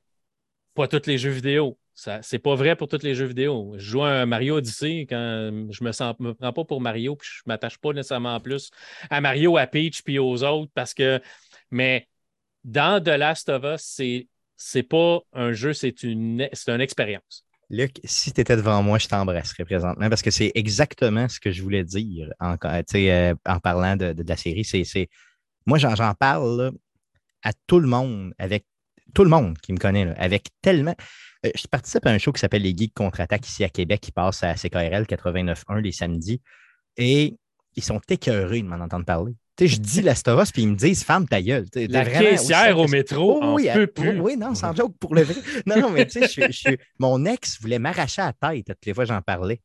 pas 0.74 0.88
tous 0.88 1.06
les 1.06 1.16
jeux 1.16 1.30
vidéo, 1.30 1.78
c'est 1.96 2.38
pas 2.38 2.54
vrai 2.54 2.76
pour 2.76 2.88
tous 2.88 3.02
les 3.02 3.14
jeux 3.14 3.26
vidéo. 3.26 3.74
Je 3.78 3.90
joue 3.90 4.04
à 4.04 4.26
Mario 4.26 4.58
Odyssey 4.58 5.06
quand 5.08 5.68
je 5.70 5.82
me 5.82 5.92
sens 5.92 6.14
me 6.20 6.34
prends 6.34 6.52
pas 6.52 6.64
pour 6.64 6.80
Mario 6.80 7.16
puis 7.16 7.28
je 7.32 7.42
m'attache 7.46 7.78
pas 7.78 7.92
nécessairement 7.92 8.38
plus 8.38 8.70
à 9.08 9.20
Mario, 9.20 9.56
à 9.56 9.66
Peach 9.66 10.02
puis 10.02 10.18
aux 10.18 10.44
autres 10.44 10.70
parce 10.74 10.92
que 10.92 11.20
mais 11.70 12.06
dans 12.64 13.02
The 13.02 13.08
Last 13.08 13.48
of 13.48 13.64
Us, 13.64 13.82
c'est 13.82 14.28
c'est 14.56 14.82
pas 14.82 15.20
un 15.32 15.52
jeu, 15.52 15.72
c'est 15.72 16.02
une 16.02 16.48
c'est 16.52 16.70
une 16.70 16.80
expérience. 16.80 17.46
Luc, 17.68 17.98
si 18.04 18.32
tu 18.32 18.40
étais 18.40 18.56
devant 18.56 18.82
moi, 18.82 18.98
je 18.98 19.08
t'embrasserais 19.08 19.64
présentement 19.64 20.08
parce 20.08 20.22
que 20.22 20.30
c'est 20.30 20.52
exactement 20.54 21.28
ce 21.28 21.40
que 21.40 21.50
je 21.50 21.62
voulais 21.62 21.82
dire 21.82 22.32
en, 22.38 22.56
euh, 22.62 23.34
en 23.44 23.58
parlant 23.58 23.96
de, 23.96 24.14
la 24.26 24.36
série. 24.36 24.64
C'est, 24.64 25.08
moi, 25.66 25.78
j'en, 25.78 26.14
parle 26.14 26.72
à 27.42 27.52
tout 27.66 27.80
le 27.80 27.88
monde, 27.88 28.34
avec 28.38 28.64
tout 29.16 29.24
le 29.24 29.30
monde 29.30 29.56
qui 29.62 29.72
me 29.72 29.78
connaît, 29.78 30.12
avec 30.18 30.48
tellement. 30.60 30.94
Euh, 31.46 31.50
je 31.54 31.66
participe 31.66 32.04
à 32.04 32.10
un 32.10 32.18
show 32.18 32.32
qui 32.32 32.40
s'appelle 32.40 32.60
Les 32.60 32.76
Geeks 32.76 32.92
contre-attaque 32.92 33.48
ici 33.48 33.64
à 33.64 33.70
Québec, 33.70 34.02
qui 34.02 34.12
passe 34.12 34.42
à 34.42 34.54
CKRL 34.54 35.04
89.1 35.04 35.80
les 35.80 35.92
samedis. 35.92 36.42
Et 36.98 37.34
ils 37.76 37.82
sont 37.82 38.00
écœurés 38.10 38.60
de 38.60 38.66
m'en 38.66 38.76
entendre 38.76 39.06
parler. 39.06 39.32
Tu 39.56 39.68
sais, 39.68 39.74
je 39.74 39.80
dis 39.80 40.02
Last 40.02 40.28
of 40.28 40.42
Us, 40.42 40.52
puis 40.52 40.64
ils 40.64 40.68
me 40.68 40.76
disent 40.76 41.02
Femme 41.02 41.26
ta 41.26 41.40
gueule. 41.40 41.64
La 41.74 42.04
caissière 42.04 42.78
au 42.78 42.88
métro, 42.88 43.40
oh, 43.42 43.54
oui, 43.54 43.68
peut 43.72 43.86
plus. 43.86 44.20
oui, 44.20 44.36
non, 44.36 44.54
sans 44.54 44.76
joke 44.76 44.94
pour 45.00 45.14
le 45.14 45.22
vrai. 45.22 45.40
Non, 45.64 45.80
non, 45.80 45.90
mais 45.90 46.04
tu 46.04 46.20
sais, 46.22 46.78
mon 46.98 47.24
ex 47.24 47.58
voulait 47.62 47.78
m'arracher 47.78 48.20
la 48.20 48.34
tête 48.34 48.66
toutes 48.66 48.84
les 48.84 48.92
fois 48.92 49.06
j'en 49.06 49.22
parlais. 49.22 49.62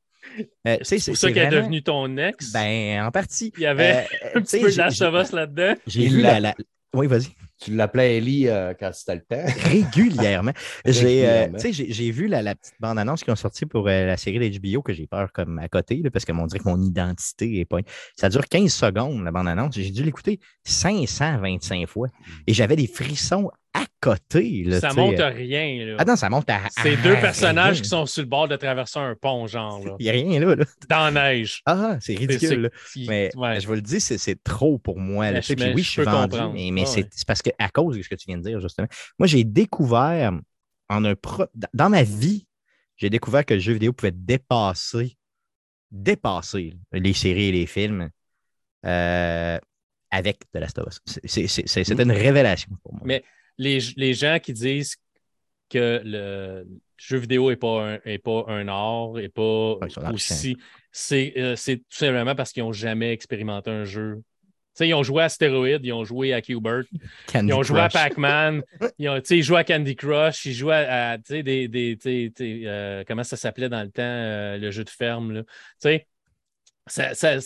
Euh, 0.66 0.78
c'est 0.82 1.04
pour 1.04 1.18
ça 1.18 1.30
qu'elle 1.30 1.54
est 1.54 1.58
devenue 1.58 1.84
ton 1.84 2.16
ex? 2.16 2.54
Ben, 2.54 3.04
en 3.04 3.12
partie. 3.12 3.52
Il 3.58 3.64
y 3.64 3.66
avait 3.66 4.08
euh, 4.24 4.30
un 4.36 4.42
petit 4.42 4.62
peu 4.62 4.72
de 4.72 4.78
Last 4.78 5.02
of 5.02 5.26
Us 5.26 5.34
là-dedans. 5.34 5.74
J'ai 5.88 6.08
vu 6.08 6.22
la... 6.22 6.56
Oui, 6.94 7.08
vas-y. 7.08 7.28
Tu 7.62 7.76
l'appelais 7.76 8.18
Ellie 8.18 8.48
euh, 8.48 8.74
quand 8.78 8.90
c'était 8.92 9.16
le 9.16 9.22
temps. 9.22 9.54
Régulièrement. 9.70 10.52
Euh, 10.88 11.48
j'ai 11.64 12.12
vu 12.12 12.28
la, 12.28 12.56
petite 12.56 12.74
bande-annonce 12.80 13.24
qui 13.24 13.30
ont 13.30 13.36
sorti 13.36 13.68
pour 13.68 13.88
euh, 13.88 14.08
la 14.08 14.18
série 14.18 14.50
d'HBO 14.50 14.82
que 14.82 14.94
j'ai 14.94 15.06
peur 15.06 15.32
comme 15.32 15.60
à 15.60 15.70
côté, 15.70 16.02
parce 16.12 16.26
que 16.26 16.32
on 16.32 16.48
dirait 16.48 16.60
que 16.60 16.68
mon 16.68 16.82
identité 16.82 17.60
est 17.60 17.66
pas. 17.66 17.78
Ça 18.16 18.30
dure 18.30 18.48
15 18.48 18.74
secondes, 18.74 19.24
la 19.24 19.32
bande-annonce. 19.32 19.76
J'ai 19.76 19.92
dû 19.92 20.04
l'écouter 20.04 20.40
525 20.64 21.88
fois. 21.88 22.08
Mm. 22.08 22.32
Et 22.48 22.54
j'avais 22.56 22.76
des 22.76 22.88
frissons 22.88 23.52
à 23.82 23.86
côté. 24.00 24.64
Là, 24.66 24.80
ça 24.80 24.94
monte 24.94 25.20
à 25.20 25.30
rien. 25.30 25.86
Là. 25.86 25.96
Ah 26.00 26.06
non, 26.06 26.16
ça 26.16 26.30
monte 26.30 26.50
à. 26.50 26.62
C'est 26.70 26.98
deux 26.98 27.16
personnages 27.16 27.82
qui 27.82 27.90
sont 27.90 28.06
sur 28.06 28.22
le 28.22 28.28
bord 28.28 28.48
de 28.48 28.56
traverser 28.56 29.00
un 29.00 29.16
pont, 29.16 29.48
genre. 29.48 29.82
Il 30.00 30.04
n'y 30.04 30.10
a 30.10 30.12
rien 30.14 30.40
là, 30.40 30.56
Dans 30.90 31.12
la 31.12 31.12
neige. 31.12 31.62
Ah, 31.66 31.98
c'est 32.00 32.16
ridicule. 32.16 32.72
Mais 32.96 33.30
je 33.34 33.68
vous 33.68 33.74
le 33.74 33.82
dis, 33.82 34.00
c'est 34.00 34.44
trop 34.44 34.78
pour 34.78 35.00
moi. 35.00 35.32
Là. 35.32 35.42
Puis 35.42 35.56
oui, 35.74 35.84
je 35.84 35.90
suis 35.90 36.04
vendu, 36.04 36.38
mais, 36.54 36.70
mais 36.72 36.86
c'est 36.86 37.08
parce 37.26 37.42
qu'à 37.42 37.70
cause 37.70 37.98
de 37.98 38.02
ce 38.02 38.10
que 38.10 38.16
tu 38.16 38.26
viens 38.28 38.38
de 38.38 38.44
dire, 38.44 38.60
justement. 38.60 38.88
Moi, 39.20 39.28
j'ai 39.28 39.44
découvert 39.44 40.34
en 40.90 41.06
un 41.06 41.14
dans 41.74 41.90
ma 41.90 42.04
vie, 42.04 42.48
j'ai 42.98 43.10
découvert 43.10 43.46
que 43.46 43.54
le 43.54 43.60
jeu 43.60 43.74
vidéo 43.74 43.94
pouvait 43.94 44.12
dépasser, 44.12 45.18
dépasser 45.90 46.74
les 46.92 47.14
séries 47.14 47.48
et 47.48 47.52
les 47.52 47.66
films. 47.66 48.10
Euh, 48.86 49.60
avec 50.12 50.40
The 50.52 50.58
Last 50.58 50.78
of 50.78 50.88
Us. 50.88 51.20
C'était 51.24 52.04
une 52.04 52.12
révélation 52.12 52.72
pour 52.84 52.94
moi. 52.94 53.02
Mais 53.06 53.24
les, 53.62 54.14
gens 54.14 54.40
qui 54.42 54.54
disent 54.54 54.98
que 55.70 56.02
le. 56.04 56.66
jeu 56.98 57.18
vidéo 57.18 57.50
n'est 57.50 57.56
pas, 57.56 57.98
un, 58.06 58.18
pas 58.24 58.46
un 58.48 58.68
art, 58.68 59.14
pas 59.34 59.78
aussi. 60.14 60.58
Euh, 61.14 61.56
c'est 61.56 61.78
tout 61.78 61.98
simplement 61.98 62.36
parce 62.36 62.52
qu'ils 62.52 62.64
n'ont 62.64 62.74
jamais 62.74 63.14
expérimenté 63.14 63.70
un 63.70 63.86
jeu. 63.86 64.22
ils 64.80 64.94
ont 64.94 65.04
joué 65.04 65.24
à 65.24 65.30
Steroid, 65.30 65.80
ils 65.82 65.94
ont 65.94 66.04
joué 66.04 66.34
à 66.34 66.42
Qbert, 66.42 66.84
ils 67.34 67.54
ont 67.54 67.64
joué 67.64 67.80
à 67.80 67.90
Pac-Man, 67.90 68.62
ils, 69.00 69.10
ont, 69.10 69.22
joué 69.24 69.58
à 69.58 69.64
Candy 69.64 69.96
Crush, 69.96 70.46
ils 70.46 70.54
jouaient 70.54 70.86
à, 70.88 71.18
des, 71.18 71.68
des 71.68 72.32
euh, 72.42 73.04
comment 73.08 73.24
ça 73.24 73.38
s'appelait 73.38 73.70
dans 73.70 73.84
le 73.84 73.92
temps, 73.92 74.02
euh, 74.02 74.58
le 74.58 74.72
jeu 74.72 74.84
de 74.84 74.90
ferme. 74.90 75.32
Là. 75.32 75.44
Ça, 76.88 77.14
ça, 77.14 77.38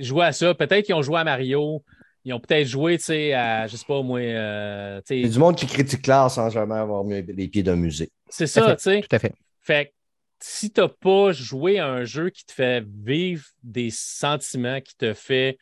jouer 0.00 0.26
à 0.26 0.32
ça. 0.32 0.54
Peut-être 0.54 0.86
qu'ils 0.86 0.94
ont 0.94 1.02
joué 1.02 1.18
à 1.18 1.24
Mario, 1.24 1.84
ils 2.24 2.32
ont 2.32 2.40
peut-être 2.40 2.66
joué, 2.66 2.98
tu 2.98 3.04
sais, 3.04 3.32
à, 3.32 3.66
je 3.66 3.76
sais 3.76 3.86
pas, 3.86 4.02
moi. 4.02 4.20
Euh, 4.20 5.00
c'est 5.04 5.20
du 5.20 5.38
monde 5.38 5.56
qui 5.56 5.66
critique 5.66 6.06
l'art 6.06 6.30
sans 6.30 6.50
jamais 6.50 6.74
avoir 6.74 7.04
mis 7.04 7.22
les 7.22 7.48
pieds 7.48 7.62
d'un 7.62 7.76
musée. 7.76 8.10
C'est 8.28 8.46
ça, 8.46 8.76
tu 8.76 8.82
sais. 8.82 9.00
Tout 9.00 9.16
à 9.16 9.18
fait. 9.18 9.34
Fait 9.60 9.92
si 10.40 10.70
tu 10.70 10.80
n'as 10.80 10.88
pas 10.88 11.32
joué 11.32 11.78
à 11.78 11.88
un 11.88 12.04
jeu 12.04 12.30
qui 12.30 12.44
te 12.44 12.52
fait 12.52 12.84
vivre 12.86 13.44
des 13.62 13.90
sentiments, 13.90 14.80
qui 14.80 14.96
te 14.96 15.12
fait 15.12 15.58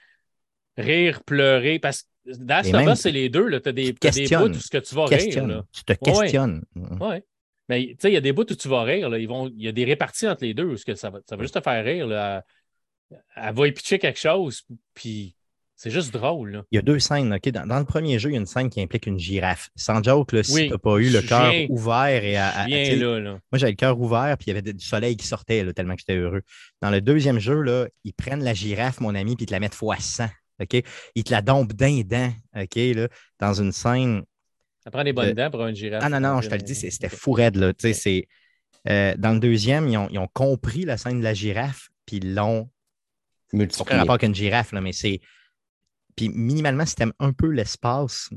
rire, 0.77 1.23
pleurer, 1.25 1.79
parce 1.79 2.03
que 2.03 2.37
dans 2.39 2.63
ce 2.63 3.03
c'est 3.03 3.13
les 3.13 3.29
deux. 3.29 3.49
Tu 3.61 3.69
as 3.69 3.73
des, 3.73 3.93
des 3.93 4.37
bouts 4.37 4.49
où 4.49 4.55
ce 4.55 4.69
que 4.69 4.79
tu 4.79 4.95
vas 4.95 5.07
rire. 5.07 5.47
Là. 5.47 5.65
Tu 5.73 5.85
te 5.85 5.93
questionnes. 5.93 6.65
Ouais. 7.01 7.23
Mais 7.69 7.87
tu 7.87 7.97
sais, 8.01 8.11
il 8.11 8.15
y 8.15 8.19
a 8.19 8.21
des 8.21 8.33
bouts 8.33 8.43
où 8.51 8.55
tu 8.55 8.69
vas 8.69 8.83
rire. 8.83 9.09
Là. 9.09 9.19
Ils 9.19 9.29
vont, 9.29 9.49
il 9.49 9.63
y 9.63 9.69
a 9.69 9.73
des 9.73 9.85
réparties 9.85 10.29
entre 10.29 10.45
les 10.45 10.55
deux 10.55 10.65
où 10.65 10.77
que 10.77 10.95
ça, 10.95 11.11
va, 11.11 11.21
ça 11.29 11.37
va 11.37 11.43
juste 11.43 11.55
te 11.55 11.61
faire 11.61 11.85
rire. 11.85 12.07
Là. 12.07 12.45
Elle 13.37 13.55
va 13.55 13.71
pitcher 13.71 13.99
quelque 13.99 14.19
chose, 14.19 14.63
puis 14.93 15.36
c'est 15.77 15.91
juste 15.91 16.11
drôle. 16.11 16.65
Il 16.71 16.77
y 16.77 16.79
a 16.79 16.83
deux 16.83 16.99
scènes. 16.99 17.35
ok? 17.35 17.51
Dans, 17.51 17.79
le 17.79 17.85
premier 17.85 18.19
jeu, 18.19 18.31
il 18.31 18.33
y 18.33 18.37
a 18.37 18.41
une 18.41 18.47
scène 18.47 18.71
qui 18.71 18.81
implique 18.81 19.07
une 19.07 19.19
girafe. 19.19 19.69
Sans 19.77 20.03
joke, 20.03 20.33
là, 20.33 20.43
si 20.43 20.55
tu 20.55 20.71
n'as 20.71 20.79
pas 20.79 20.97
eu 20.97 21.11
le 21.11 21.21
cœur 21.21 21.53
ouvert 21.69 22.25
et 22.25 22.37
à. 22.37 22.67
là, 22.67 23.21
Moi, 23.21 23.41
j'avais 23.53 23.73
le 23.73 23.77
cœur 23.77 24.01
ouvert, 24.01 24.37
puis 24.39 24.47
il 24.47 24.55
y 24.55 24.59
avait 24.59 24.73
du 24.73 24.85
soleil 24.85 25.19
qui 25.19 25.27
sortait 25.27 25.63
là, 25.63 25.75
tellement 25.75 25.95
que 25.95 26.01
j'étais 26.01 26.17
heureux. 26.17 26.41
Dans 26.81 26.89
le 26.91 27.03
deuxième 27.03 27.39
jeu, 27.39 27.61
là, 27.61 27.89
ils 28.05 28.15
prennent 28.15 28.43
la 28.43 28.55
girafe, 28.55 29.01
mon 29.01 29.15
ami, 29.15 29.37
puis 29.37 29.45
ils 29.45 29.49
te 29.49 29.53
la 29.53 29.61
mettent 29.61 29.75
fois 29.75 29.97
100. 29.99 30.25
ok? 30.63 30.83
Ils 31.15 31.25
te 31.25 31.33
la 31.33 31.43
dompent 31.43 31.75
d'un 31.75 32.01
dent 32.01 32.33
ok 32.57 32.77
là, 32.95 33.09
dans 33.39 33.53
une 33.53 33.73
scène. 33.73 34.23
Ça 34.83 34.91
prend 34.91 35.05
des 35.05 35.13
bonnes 35.13 35.35
dents 35.35 35.51
pour 35.51 35.67
une 35.67 35.77
girafe. 35.77 36.03
Ah 36.03 36.09
non, 36.09 36.21
non, 36.21 36.41
je 36.41 36.49
te 36.49 36.55
le 36.55 36.63
dis, 36.63 36.75
c'était 36.75 37.11
fou 37.11 37.33
raide. 37.33 37.57
Là. 37.57 37.75
C'est, 37.77 38.29
euh, 38.89 39.15
dans 39.19 39.33
le 39.33 39.41
deuxième, 39.41 39.89
ils 39.89 39.99
ont, 39.99 40.09
ils 40.11 40.19
ont, 40.19 40.29
compris 40.33 40.87
la 40.87 40.97
scène 40.97 41.19
de 41.19 41.25
la 41.25 41.35
girafe, 41.35 41.91
puis 42.07 42.17
ils 42.17 42.35
l'ont. 42.35 42.71
Multiplié. 43.53 43.99
rapport 43.99 44.19
qu'une 44.19 44.35
girafe, 44.35 44.73
là, 44.73 44.81
mais 44.81 44.93
c'est 44.93 45.21
puis 46.17 46.29
minimalement, 46.31 46.87
si 46.87 46.95
tu 46.95 47.03
aimes 47.03 47.13
un 47.19 47.33
peu 47.33 47.49
l'espace, 47.49 48.31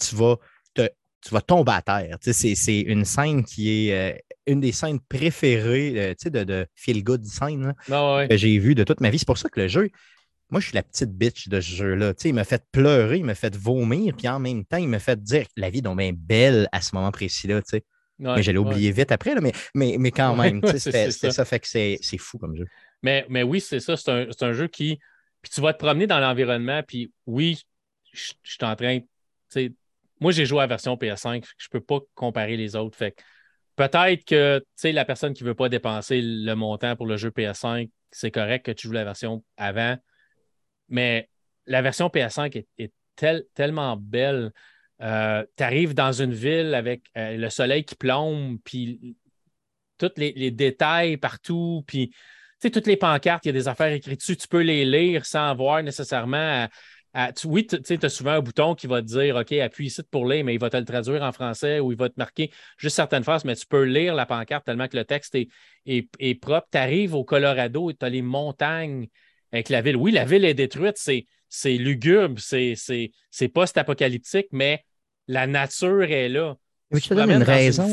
tu 0.00 0.16
vas, 0.16 0.36
te, 0.74 0.88
tu 1.20 1.30
vas 1.30 1.40
tomber 1.40 1.72
à 1.72 1.82
terre. 1.82 2.16
c'est, 2.20 2.80
une 2.80 3.04
scène 3.04 3.44
qui 3.44 3.88
est 3.88 3.92
euh, 3.92 4.18
une 4.46 4.60
des 4.60 4.72
scènes 4.72 5.00
préférées 5.00 6.14
euh, 6.24 6.30
de, 6.30 6.44
de 6.44 6.66
Feel 6.74 7.04
Good 7.04 7.24
scène 7.24 7.74
ah 7.90 8.24
que 8.28 8.36
j'ai 8.36 8.58
vu 8.58 8.74
de 8.74 8.84
toute 8.84 9.00
ma 9.00 9.10
vie. 9.10 9.18
C'est 9.18 9.26
pour 9.26 9.38
ça 9.38 9.48
que 9.48 9.60
le 9.60 9.68
jeu, 9.68 9.90
moi, 10.50 10.60
je 10.60 10.66
suis 10.66 10.74
la 10.74 10.82
petite 10.82 11.10
bitch 11.10 11.48
de 11.48 11.60
ce 11.60 11.74
jeu-là. 11.74 12.14
il 12.24 12.34
m'a 12.34 12.44
fait 12.44 12.64
pleurer, 12.72 13.18
il 13.18 13.24
m'a 13.24 13.34
fait 13.34 13.54
vomir, 13.54 14.14
puis 14.16 14.28
en 14.28 14.38
même 14.38 14.64
temps, 14.64 14.78
il 14.78 14.88
m'a 14.88 14.98
fait 14.98 15.22
dire 15.22 15.44
que 15.44 15.52
la 15.56 15.68
vie 15.68 15.78
est 15.78 15.82
donc 15.82 15.98
bien 15.98 16.12
belle 16.14 16.68
à 16.72 16.80
ce 16.80 16.94
moment 16.94 17.10
précis-là. 17.10 17.60
mais 18.18 18.42
j'allais 18.42 18.58
oublier 18.58 18.90
vite 18.90 19.12
après, 19.12 19.34
mais, 19.40 19.52
mais, 19.74 19.96
mais 19.98 20.10
quand 20.10 20.34
même, 20.36 20.62
c'est 20.78 21.10
ça. 21.10 21.44
fait 21.44 21.60
que 21.60 21.68
c'est 21.68 22.18
fou 22.18 22.38
comme 22.38 22.56
jeu. 22.56 22.66
Mais, 23.02 23.26
mais 23.28 23.42
oui, 23.42 23.60
c'est 23.60 23.80
ça. 23.80 23.96
C'est 23.96 24.10
un, 24.10 24.26
un, 24.40 24.52
jeu 24.52 24.68
qui, 24.68 24.98
tu 25.50 25.60
vas 25.60 25.72
te 25.72 25.78
promener 25.78 26.06
dans 26.06 26.20
l'environnement, 26.20 26.82
puis 26.86 27.12
oui, 27.26 27.60
je, 28.12 28.32
suis 28.42 28.58
en 28.62 28.76
train. 28.76 29.00
Moi, 30.20 30.32
j'ai 30.32 30.46
joué 30.46 30.58
à 30.58 30.62
la 30.62 30.66
version 30.66 30.96
PS5, 30.96 31.44
je 31.56 31.66
ne 31.66 31.78
peux 31.78 31.84
pas 31.84 32.00
comparer 32.14 32.56
les 32.56 32.76
autres. 32.76 32.96
Fait 32.96 33.14
peut-être 33.76 34.24
que 34.24 34.62
la 34.84 35.04
personne 35.04 35.34
qui 35.34 35.44
ne 35.44 35.48
veut 35.48 35.54
pas 35.54 35.68
dépenser 35.68 36.20
le 36.22 36.54
montant 36.54 36.96
pour 36.96 37.06
le 37.06 37.16
jeu 37.16 37.30
PS5, 37.30 37.90
c'est 38.10 38.30
correct 38.30 38.66
que 38.66 38.72
tu 38.72 38.88
joues 38.88 38.94
la 38.94 39.04
version 39.04 39.44
avant. 39.56 39.96
Mais 40.88 41.28
la 41.66 41.82
version 41.82 42.08
PS5 42.08 42.64
est, 42.78 42.92
tellement 43.54 43.96
belle. 43.96 44.52
Euh, 45.00 45.44
tu 45.56 45.64
arrives 45.64 45.92
dans 45.92 46.12
une 46.12 46.32
ville 46.32 46.72
avec 46.74 47.02
euh, 47.16 47.36
le 47.36 47.50
soleil 47.50 47.84
qui 47.84 47.96
plombe, 47.96 48.58
puis 48.64 49.16
tous 49.98 50.12
les, 50.16 50.32
les, 50.36 50.52
détails 50.52 51.16
partout, 51.16 51.82
puis 51.88 52.12
sais, 52.60 52.70
toutes 52.70 52.86
les 52.86 52.96
pancartes, 52.96 53.44
il 53.44 53.48
y 53.48 53.50
a 53.50 53.52
des 53.52 53.68
affaires 53.68 53.92
écrites 53.92 54.20
dessus, 54.20 54.36
tu 54.36 54.48
peux 54.48 54.62
les 54.62 54.84
lire 54.84 55.24
sans 55.26 55.50
avoir 55.50 55.82
nécessairement 55.82 56.68
à, 57.14 57.32
oui, 57.44 57.66
tu 57.66 57.98
as 58.02 58.08
souvent 58.08 58.32
un 58.32 58.40
bouton 58.40 58.74
qui 58.74 58.86
va 58.86 59.00
te 59.00 59.06
dire 59.06 59.36
OK, 59.36 59.52
appuie 59.52 59.86
ici 59.86 60.02
pour 60.10 60.26
lire, 60.26 60.44
mais 60.44 60.54
il 60.54 60.60
va 60.60 60.70
te 60.70 60.76
le 60.76 60.84
traduire 60.84 61.22
en 61.22 61.32
français 61.32 61.80
ou 61.80 61.90
il 61.90 61.98
va 61.98 62.08
te 62.08 62.14
marquer 62.16 62.50
juste 62.76 62.96
certaines 62.96 63.24
phrases, 63.24 63.44
mais 63.44 63.56
tu 63.56 63.66
peux 63.66 63.82
lire 63.82 64.14
la 64.14 64.26
pancarte 64.26 64.66
tellement 64.66 64.88
que 64.88 64.96
le 64.96 65.04
texte 65.04 65.34
est, 65.34 66.34
propre. 66.40 66.68
Tu 66.70 66.78
arrives 66.78 67.14
au 67.14 67.24
Colorado 67.24 67.90
et 67.90 67.94
tu 67.94 68.04
as 68.04 68.08
les 68.08 68.22
montagnes 68.22 69.08
avec 69.52 69.68
la 69.68 69.80
ville. 69.80 69.96
Oui, 69.96 70.12
la 70.12 70.24
ville 70.24 70.44
est 70.44 70.54
détruite, 70.54 70.96
c'est 70.96 71.76
lugubre, 71.76 72.38
c'est 72.40 73.48
post-apocalyptique, 73.52 74.48
mais 74.52 74.84
la 75.26 75.46
nature 75.46 76.04
est 76.04 76.28
là. 76.28 76.56
Je 76.90 77.08
te 77.08 77.14
donne 77.14 77.30
une 77.30 77.42
raison. 77.42 77.88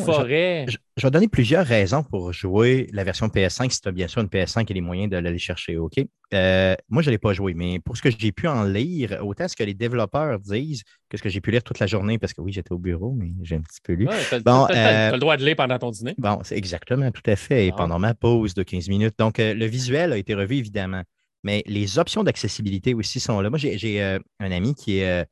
Je 0.97 1.05
vais 1.05 1.11
donner 1.11 1.27
plusieurs 1.27 1.65
raisons 1.65 2.03
pour 2.03 2.31
jouer 2.31 2.87
la 2.93 3.03
version 3.03 3.27
PS5 3.27 3.69
si 3.69 3.81
tu 3.81 3.89
as 3.89 3.91
bien 3.91 4.07
sûr 4.07 4.21
une 4.21 4.27
PS5 4.27 4.65
et 4.69 4.73
les 4.73 4.81
moyens 4.81 5.09
de 5.09 5.17
l'aller 5.17 5.37
chercher. 5.37 5.77
OK? 5.77 5.97
Euh, 6.33 6.75
moi, 6.89 7.01
je 7.01 7.09
ne 7.09 7.11
l'ai 7.11 7.17
pas 7.17 7.33
joué, 7.33 7.53
mais 7.53 7.79
pour 7.79 7.97
ce 7.97 8.01
que 8.01 8.09
j'ai 8.09 8.31
pu 8.31 8.47
en 8.47 8.63
lire, 8.63 9.19
autant 9.21 9.47
ce 9.47 9.55
que 9.55 9.63
les 9.63 9.73
développeurs 9.73 10.39
disent 10.39 10.83
que 11.09 11.17
ce 11.17 11.23
que 11.23 11.29
j'ai 11.29 11.41
pu 11.41 11.51
lire 11.51 11.63
toute 11.63 11.79
la 11.79 11.87
journée, 11.87 12.17
parce 12.17 12.33
que 12.33 12.41
oui, 12.41 12.53
j'étais 12.53 12.71
au 12.71 12.77
bureau, 12.77 13.13
mais 13.17 13.31
j'ai 13.43 13.57
un 13.57 13.61
petit 13.61 13.81
peu 13.83 13.93
lu. 13.93 14.07
tu 14.07 14.35
as, 14.35 14.37
euh, 14.37 15.11
le 15.11 15.19
droit 15.19 15.35
de 15.35 15.45
lire 15.45 15.55
pendant 15.57 15.77
ton 15.77 15.91
dîner. 15.91 16.15
Bon, 16.17 16.39
c'est 16.43 16.57
exactement, 16.57 17.11
tout 17.11 17.29
à 17.29 17.35
fait, 17.35 17.67
et 17.67 17.71
ah. 17.73 17.77
pendant 17.77 17.99
ma 17.99 18.13
pause 18.13 18.53
de 18.53 18.63
15 18.63 18.87
minutes. 18.87 19.15
Donc, 19.19 19.39
euh, 19.39 19.53
le 19.53 19.65
visuel 19.65 20.13
a 20.13 20.17
été 20.17 20.33
revu, 20.33 20.55
évidemment, 20.55 21.03
mais 21.43 21.63
les 21.67 21.99
options 21.99 22.23
d'accessibilité 22.23 22.93
aussi 22.93 23.19
sont 23.19 23.41
là. 23.41 23.49
Moi, 23.49 23.59
j'ai 23.59 24.01
un 24.01 24.51
ami 24.51 24.73
qui 24.73 24.99
est. 24.99 25.25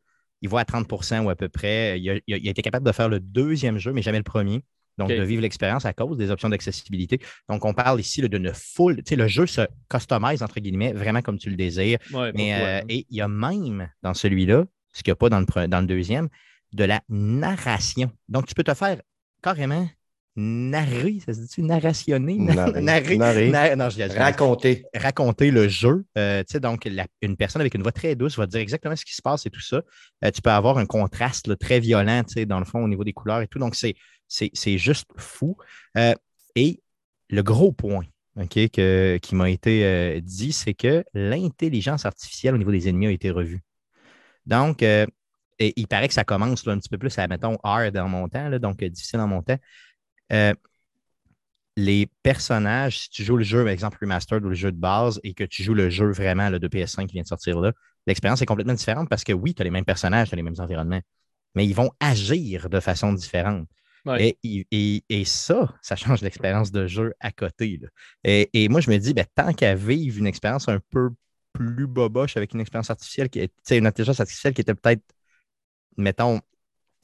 il 0.43 0.49
voit 0.49 0.61
à 0.61 0.65
30% 0.65 1.23
ou 1.23 1.29
à 1.29 1.35
peu 1.35 1.49
près. 1.49 1.99
il 1.99 2.09
a 2.11 2.49
été 2.49 2.61
capable 2.61 2.85
de 2.85 2.91
faire 2.91 3.09
le 3.09 3.19
deuxième 3.19 3.79
jeu, 3.79 3.93
mais 3.93 4.03
jamais 4.03 4.19
le 4.19 4.23
premier 4.23 4.63
donc 4.97 5.09
de 5.09 5.23
vivre 5.23 5.41
l'expérience 5.41 5.85
à 5.85 5.93
cause 5.93 6.17
des 6.17 6.29
options 6.29 6.49
d'accessibilité. 6.49 7.19
Donc, 7.49 7.65
on 7.65 7.73
parle 7.73 7.99
ici 7.99 8.21
de 8.21 8.37
ne 8.37 8.51
full, 8.53 8.97
tu 8.97 9.03
sais, 9.07 9.15
le 9.15 9.27
jeu 9.27 9.47
se 9.47 9.61
customise, 9.89 10.43
entre 10.43 10.59
guillemets, 10.59 10.93
vraiment 10.93 11.21
comme 11.21 11.39
tu 11.39 11.49
le 11.49 11.55
désires. 11.55 11.97
Mais, 12.35 12.53
euh, 12.53 12.81
Et 12.89 13.05
il 13.09 13.17
y 13.17 13.21
a 13.21 13.27
même 13.27 13.89
dans 14.03 14.13
celui-là, 14.13 14.65
ce 14.93 15.01
qu'il 15.01 15.11
n'y 15.11 15.13
a 15.13 15.15
pas 15.15 15.29
dans 15.29 15.39
le, 15.39 15.67
dans 15.67 15.81
le 15.81 15.87
deuxième, 15.87 16.29
de 16.73 16.83
la 16.83 17.01
narration. 17.09 18.11
Donc, 18.29 18.45
tu 18.45 18.53
peux 18.53 18.63
te 18.63 18.73
faire 18.73 19.01
carrément 19.41 19.87
narrer, 20.36 21.19
ça 21.25 21.34
se 21.34 21.41
dit-tu? 21.41 21.61
Narrationner? 21.61 22.38
Narrer. 22.38 23.17
narrer. 23.17 23.75
non, 23.75 23.89
je 23.89 24.17
raconter. 24.17 24.86
Raconter 24.95 25.51
le 25.51 25.67
jeu. 25.67 26.05
Euh, 26.17 26.41
tu 26.43 26.53
sais, 26.53 26.59
donc, 26.59 26.89
une 27.21 27.38
personne 27.38 27.61
avec 27.61 27.73
une 27.75 27.84
voix 27.84 27.91
très 27.91 28.15
douce 28.15 28.38
va 28.38 28.45
te 28.45 28.51
dire 28.51 28.61
exactement 28.61 28.95
ce 28.95 29.05
qui 29.05 29.13
se 29.13 29.21
passe 29.21 29.45
et 29.45 29.49
tout 29.49 29.61
ça. 29.61 29.81
Euh, 30.23 30.31
tu 30.31 30.41
peux 30.41 30.49
avoir 30.49 30.77
un 30.77 30.86
contraste 30.86 31.57
très 31.59 31.79
violent, 31.79 32.23
tu 32.23 32.34
sais, 32.34 32.45
dans 32.45 32.59
le 32.59 32.65
fond, 32.65 32.84
au 32.84 32.88
niveau 32.88 33.03
des 33.03 33.13
couleurs 33.13 33.41
et 33.41 33.47
tout. 33.47 33.59
Donc, 33.59 33.75
c'est 33.75 33.95
c'est 34.27 34.77
juste 34.77 35.09
fou. 35.17 35.57
Euh, 35.97 36.13
et 36.55 36.81
le 37.29 37.43
gros 37.43 37.71
point 37.71 38.05
qui 38.49 39.36
m'a 39.36 39.49
été 39.49 39.86
euh, 39.86 40.19
dit, 40.21 40.51
c'est 40.51 40.73
que 40.73 41.03
l'intelligence 41.13 42.05
artificielle 42.05 42.55
au 42.55 42.57
niveau 42.57 42.71
des 42.71 42.89
ennemis 42.89 43.07
a 43.07 43.11
été 43.11 43.29
revue. 43.29 43.61
Donc, 44.45 44.81
euh, 44.81 45.05
il 45.59 45.88
paraît 45.88 46.07
que 46.07 46.13
ça 46.13 46.23
commence 46.23 46.67
un 46.67 46.79
petit 46.79 46.89
peu 46.89 46.97
plus 46.97 47.17
à, 47.19 47.27
mettons, 47.27 47.57
hard 47.63 47.95
en 47.97 48.09
montant, 48.09 48.49
donc 48.59 48.84
difficile 48.84 49.19
en 49.19 49.27
montant. 50.30 50.59
les 51.76 52.07
personnages, 52.21 52.99
si 52.99 53.09
tu 53.09 53.24
joues 53.24 53.38
le 53.38 53.43
jeu, 53.43 53.63
par 53.63 53.71
exemple 53.71 53.97
Remastered 53.99 54.45
ou 54.45 54.49
le 54.49 54.55
jeu 54.55 54.71
de 54.71 54.78
base, 54.78 55.19
et 55.24 55.34
que 55.34 55.43
tu 55.43 55.63
joues 55.63 55.74
le 55.74 55.89
jeu 55.89 56.11
vraiment 56.11 56.51
de 56.51 56.67
PS5 56.67 57.07
qui 57.07 57.13
vient 57.13 57.24
de 57.24 57.28
sortir 57.28 57.59
là, 57.59 57.71
l'expérience 58.05 58.41
est 58.41 58.45
complètement 58.45 58.74
différente 58.74 59.09
parce 59.09 59.24
que 59.24 59.34
oui, 59.34 59.53
tu 59.53 59.61
as 59.61 59.65
les 59.65 59.71
mêmes 59.71 59.86
personnages, 59.86 60.30
tu 60.30 60.36
as 60.36 60.38
les 60.38 60.43
mêmes 60.43 60.59
environnements, 60.59 61.01
mais 61.55 61.65
ils 61.65 61.74
vont 61.74 61.91
agir 61.99 62.69
de 62.69 62.80
façon 62.80 63.13
différente. 63.13 63.67
Et, 64.19 65.24
ça, 65.26 65.74
ça 65.82 65.95
change 65.95 66.21
l'expérience 66.21 66.71
de 66.71 66.88
jeu 66.88 67.13
à 67.19 67.32
côté. 67.32 67.80
Et, 68.24 68.67
moi, 68.69 68.82
je 68.82 68.89
me 68.89 68.97
dis, 68.97 69.13
ben, 69.13 69.26
tant 69.36 69.53
qu'à 69.53 69.76
vivre 69.76 70.19
une 70.19 70.28
expérience 70.28 70.67
un 70.67 70.80
peu 70.89 71.09
plus 71.53 71.88
boboche 71.88 72.36
avec 72.36 72.53
une 72.53 72.61
expérience 72.61 72.89
artificielle, 72.89 73.30
qui 73.30 73.39
est, 73.39 73.71
une 73.71 73.88
intelligence 73.88 74.19
artificielle 74.19 74.53
qui 74.53 74.61
était 74.61 74.76
peut-être, 74.76 75.03
mettons, 75.97 76.41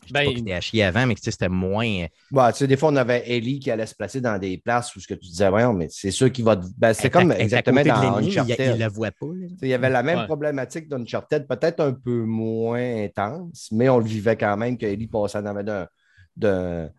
je 0.10 0.14
ben, 0.14 0.43
pas 0.45 0.55
à 0.55 0.62
chier 0.62 0.84
avant, 0.84 1.05
mais 1.05 1.16
c'était 1.22 1.49
moins. 1.49 2.05
Ouais, 2.32 2.51
tu 2.51 2.57
sais, 2.57 2.68
des 2.68 2.78
fois, 2.78 2.89
on 2.89 2.95
avait 2.95 3.24
Ellie 3.30 3.60
qui 3.60 3.70
allait 3.70 3.86
se 3.86 3.93
placer 3.93 4.22
dans 4.22 4.38
des 4.39 4.57
places 4.57 4.95
où 4.95 4.99
ce 4.99 5.07
que 5.07 5.14
tu 5.14 5.28
disais, 5.28 5.49
voyons, 5.49 5.74
mais 5.74 5.88
c'est 5.89 6.12
sûr 6.12 6.32
qu'il 6.32 6.45
va. 6.45 6.60
Ben, 6.78 6.93
c'est 6.93 7.10
comme 7.10 7.32
exactement 7.32 7.84
dans 7.84 8.18
Uncharted. 8.18 8.55
Il, 8.60 8.72
il 8.74 8.80
la 8.80 8.89
voit 8.89 9.12
pas. 9.12 9.28
Il 9.62 9.68
y 9.68 9.74
avait 9.74 9.89
la 9.89 10.03
même 10.03 10.26
problématique 10.26 10.88
dans 10.88 10.99
Uncharted, 10.99 11.47
peut-être 11.47 11.80
un 11.80 11.93
peu 11.93 12.24
moins 12.24 13.03
intense, 13.03 13.70
mais 13.72 13.89
on 13.89 13.99
le 13.99 14.05
vivait 14.05 14.36
quand 14.36 14.57
même 14.57 14.78
que 14.78 14.86
Ellie 14.86 15.07
passait 15.07 15.38
en 15.38 15.45
avait 15.45 15.64
d'un 15.64 15.88
d'un 16.36 16.89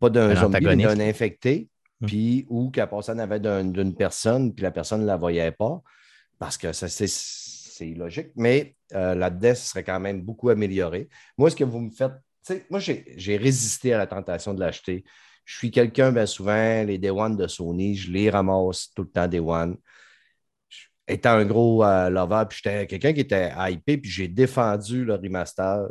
pas 0.00 0.10
d'un 0.10 0.34
zombie, 0.34 0.64
mais 0.64 0.76
d'un 0.76 1.00
infecté, 1.00 1.68
hum. 2.00 2.08
puis 2.08 2.46
ou 2.48 2.70
qu'à 2.70 2.86
personne 2.86 3.20
avait 3.20 3.40
d'une 3.40 3.94
personne, 3.94 4.52
puis 4.52 4.62
la 4.62 4.70
personne 4.70 5.02
ne 5.02 5.06
la 5.06 5.16
voyait 5.16 5.52
pas, 5.52 5.82
parce 6.38 6.56
que 6.56 6.72
c'est 6.72 7.94
logique, 7.96 8.30
mais 8.36 8.76
euh, 8.94 9.14
là-dedans, 9.14 9.54
ce 9.54 9.70
serait 9.70 9.84
quand 9.84 10.00
même 10.00 10.22
beaucoup 10.22 10.50
amélioré. 10.50 11.08
Moi, 11.38 11.50
ce 11.50 11.56
que 11.56 11.64
vous 11.64 11.80
me 11.80 11.90
faites, 11.90 12.12
moi, 12.70 12.80
j'ai 12.80 13.36
résisté 13.36 13.92
à 13.92 13.98
la 13.98 14.06
tentation 14.06 14.54
de 14.54 14.60
l'acheter. 14.60 15.04
Je 15.44 15.56
suis 15.56 15.70
quelqu'un, 15.70 16.12
bien 16.12 16.26
souvent, 16.26 16.84
les 16.84 16.98
Day 16.98 17.10
One 17.10 17.36
de 17.36 17.46
Sony, 17.46 17.96
je 17.96 18.10
les 18.10 18.30
ramasse 18.30 18.90
tout 18.94 19.02
le 19.02 19.08
temps 19.08 19.28
Day 19.28 19.40
One. 19.40 19.76
Étant 21.08 21.32
un 21.32 21.44
gros 21.44 21.84
euh, 21.84 22.10
lover, 22.10 22.44
puis 22.48 22.60
j'étais 22.62 22.86
quelqu'un 22.86 23.12
qui 23.12 23.20
était 23.20 23.52
hypé, 23.56 23.98
puis 23.98 24.10
j'ai 24.10 24.28
défendu 24.28 25.04
le 25.04 25.14
remaster, 25.14 25.88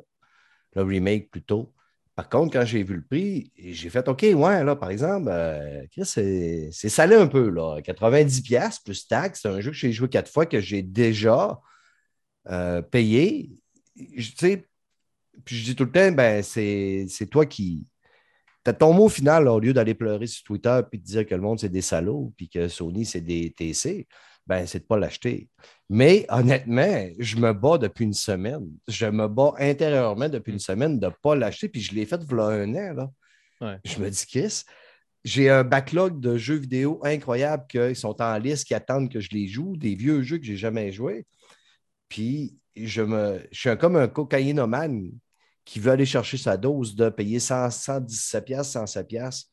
le 0.75 0.83
remake 0.83 1.29
plutôt. 1.29 1.73
Par 2.15 2.29
contre, 2.29 2.53
quand 2.53 2.65
j'ai 2.65 2.83
vu 2.83 2.95
le 2.95 3.03
prix, 3.03 3.51
j'ai 3.57 3.89
fait 3.89 4.07
OK, 4.07 4.21
ouais, 4.21 4.63
là, 4.63 4.75
par 4.75 4.89
exemple, 4.89 5.29
euh, 5.29 5.85
c'est 6.03 6.71
salé 6.71 7.15
un 7.15 7.27
peu, 7.27 7.49
là. 7.49 7.81
90$ 7.81 8.83
plus 8.83 9.07
taxe. 9.07 9.41
C'est 9.41 9.49
un 9.49 9.61
jeu 9.61 9.71
que 9.71 9.77
j'ai 9.77 9.91
joué 9.91 10.09
quatre 10.09 10.31
fois 10.31 10.45
que 10.45 10.59
j'ai 10.59 10.81
déjà 10.81 11.59
euh, 12.49 12.81
payé. 12.81 13.51
Sais, 14.37 14.67
puis 15.45 15.57
je 15.57 15.63
dis 15.65 15.75
tout 15.75 15.85
le 15.85 15.91
temps, 15.91 16.11
ben, 16.11 16.43
c'est 16.43 17.29
toi 17.29 17.45
qui. 17.45 17.87
T'as 18.63 18.73
ton 18.73 18.93
mot 18.93 19.09
final, 19.09 19.47
au 19.47 19.59
lieu 19.59 19.73
d'aller 19.73 19.95
pleurer 19.95 20.27
sur 20.27 20.43
Twitter 20.43 20.81
puis 20.89 20.99
de 20.99 21.03
dire 21.03 21.25
que 21.25 21.33
le 21.33 21.41
monde, 21.41 21.59
c'est 21.59 21.69
des 21.69 21.81
salauds, 21.81 22.31
puis 22.37 22.47
que 22.47 22.67
Sony, 22.67 23.05
c'est 23.05 23.21
des 23.21 23.51
TC 23.51 24.07
ben, 24.47 24.65
c'est 24.65 24.79
de 24.79 24.83
ne 24.83 24.87
pas 24.87 24.97
l'acheter. 24.97 25.49
Mais 25.89 26.25
honnêtement, 26.29 27.07
je 27.19 27.37
me 27.37 27.53
bats 27.53 27.77
depuis 27.77 28.05
une 28.05 28.13
semaine. 28.13 28.67
Je 28.87 29.05
me 29.05 29.27
bats 29.27 29.53
intérieurement 29.57 30.29
depuis 30.29 30.51
une 30.51 30.59
semaine 30.59 30.99
de 30.99 31.05
ne 31.05 31.11
pas 31.21 31.35
l'acheter, 31.35 31.69
puis 31.69 31.81
je 31.81 31.93
l'ai 31.93 32.05
fait 32.05 32.21
voilà 32.23 32.61
un 32.61 32.75
an. 32.75 32.93
Là. 33.61 33.79
Je 33.85 33.99
me 33.99 34.09
dis, 34.09 34.25
Chris, 34.25 34.63
j'ai 35.23 35.49
un 35.49 35.63
backlog 35.63 36.19
de 36.19 36.37
jeux 36.37 36.55
vidéo 36.55 36.99
incroyables 37.03 37.65
qui 37.67 37.95
sont 37.95 38.21
en 38.21 38.37
liste, 38.37 38.65
qui 38.65 38.73
attendent 38.73 39.11
que 39.11 39.19
je 39.19 39.29
les 39.31 39.47
joue, 39.47 39.77
des 39.77 39.95
vieux 39.95 40.21
jeux 40.23 40.39
que 40.39 40.45
je 40.45 40.51
n'ai 40.51 40.57
jamais 40.57 40.91
joués. 40.91 41.25
Puis 42.09 42.57
je, 42.75 43.01
me, 43.01 43.41
je 43.51 43.59
suis 43.59 43.77
comme 43.77 43.95
un 43.95 44.07
cocaïnomane 44.07 45.11
qui 45.65 45.79
veut 45.79 45.91
aller 45.91 46.05
chercher 46.05 46.37
sa 46.37 46.57
dose 46.57 46.95
de 46.95 47.09
payer 47.09 47.39
100, 47.39 47.67
117$, 47.67 48.63
107$ 48.63 49.45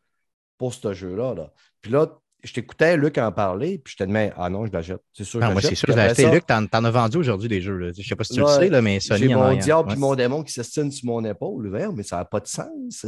pour 0.56 0.74
ce 0.74 0.92
jeu-là. 0.92 1.34
Là. 1.34 1.52
Puis 1.80 1.92
là, 1.92 2.08
je 2.42 2.52
t'écoutais 2.52 2.96
Luc 2.96 3.18
en 3.18 3.32
parler, 3.32 3.78
puis 3.78 3.92
je 3.92 4.04
te 4.04 4.08
demandais, 4.08 4.32
ah 4.36 4.48
non, 4.48 4.64
je 4.66 4.72
l'achète. 4.72 5.02
C'est 5.12 5.24
sûr. 5.24 5.40
Non, 5.40 5.52
moi, 5.52 5.60
c'est 5.60 5.74
sûr, 5.74 5.88
je 5.88 5.94
l'ai 5.94 6.02
acheté. 6.02 6.30
Luc, 6.30 6.46
t'en, 6.46 6.64
en 6.72 6.84
as 6.84 6.90
vendu 6.90 7.16
aujourd'hui 7.18 7.48
des 7.48 7.60
jeux. 7.60 7.92
Je 7.92 8.00
ne 8.00 8.04
sais 8.04 8.16
pas 8.16 8.24
si 8.24 8.34
tu 8.34 8.40
le 8.40 8.46
sais, 8.46 8.68
là, 8.68 8.80
mais 8.80 9.00
Sony. 9.00 9.22
J'ai 9.22 9.34
mon 9.34 9.56
diable 9.56 9.92
et 9.92 9.96
mon 9.96 10.14
démon 10.14 10.42
qui 10.42 10.52
s'estime 10.52 10.90
sur 10.90 11.06
mon 11.06 11.24
épaule, 11.24 11.70
mais 11.94 12.02
ça 12.02 12.16
n'a 12.16 12.24
pas 12.24 12.40
de 12.40 12.46
sens. 12.46 13.06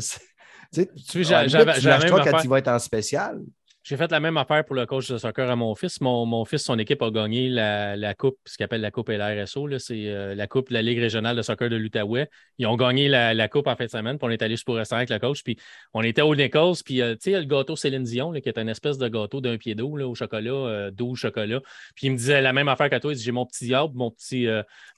tu 0.73 0.89
sais, 0.97 1.25
j'avais, 1.25 2.11
quand 2.11 2.43
il 2.43 2.49
va 2.49 2.59
être 2.59 2.69
en 2.69 2.79
spécial. 2.79 3.41
J'ai 3.83 3.97
fait 3.97 4.11
la 4.11 4.21
même 4.21 4.37
affaire 4.37 4.63
pour 4.67 4.77
le 4.77 4.85
coach 4.85 5.11
de 5.11 5.17
soccer 5.17 5.49
à 5.49 5.57
mon 5.57 5.75
fils. 5.75 6.03
Mon, 6.03 6.45
fils, 6.45 6.65
son 6.65 6.79
équipe 6.79 7.01
a 7.01 7.11
gagné 7.11 7.49
la, 7.49 8.15
coupe, 8.15 8.37
ce 8.45 8.59
qu'il 8.59 8.65
appelle 8.65 8.83
la 8.83 8.91
coupe 8.91 9.09
LRSO. 9.09 9.79
C'est 9.79 10.07
euh, 10.09 10.35
la 10.35 10.47
coupe 10.47 10.69
de 10.69 10.75
la 10.75 10.83
Ligue 10.83 10.99
régionale 10.99 11.35
de 11.35 11.41
soccer 11.41 11.71
de 11.71 11.77
l'Outaouais. 11.77 12.29
Ils 12.59 12.67
ont 12.67 12.77
gagné 12.77 13.09
la, 13.09 13.49
coupe 13.49 13.67
en 13.69 13.77
fin 13.77 13.87
de 13.87 13.91
semaine. 13.91 14.19
Puis 14.19 14.29
on 14.29 14.31
est 14.31 14.43
allé 14.43 14.57
pour 14.67 14.77
restaurant 14.77 14.99
avec 14.99 15.09
le 15.09 15.19
coach. 15.19 15.43
Puis 15.43 15.57
on 15.95 16.03
était 16.03 16.21
au 16.21 16.35
Nichols. 16.35 16.77
Puis 16.85 17.01
euh, 17.01 17.15
tu 17.15 17.33
sais, 17.33 17.41
le 17.41 17.47
gâteau 17.47 17.75
Céline 17.75 18.03
Dion, 18.03 18.33
qui 18.33 18.51
est 18.51 18.59
une 18.59 18.69
espèce 18.69 18.99
de 18.99 19.09
gâteau 19.09 19.41
d'un 19.41 19.57
pied 19.57 19.75
d'eau 19.75 19.99
au 19.99 20.15
chocolat, 20.15 20.51
euh, 20.51 20.91
doux 20.91 21.15
chocolat. 21.15 21.61
Puis 21.95 22.09
il 22.09 22.13
me 22.13 22.17
disait 22.19 22.43
la 22.43 22.53
même 22.53 22.69
affaire 22.69 22.91
que 22.91 22.99
toi. 22.99 23.13
Il 23.13 23.17
dit 23.17 23.25
J'ai 23.25 23.33
mon 23.33 23.47
petit 23.47 23.65
diable, 23.65 23.95
mon 23.95 24.11
petit, 24.11 24.47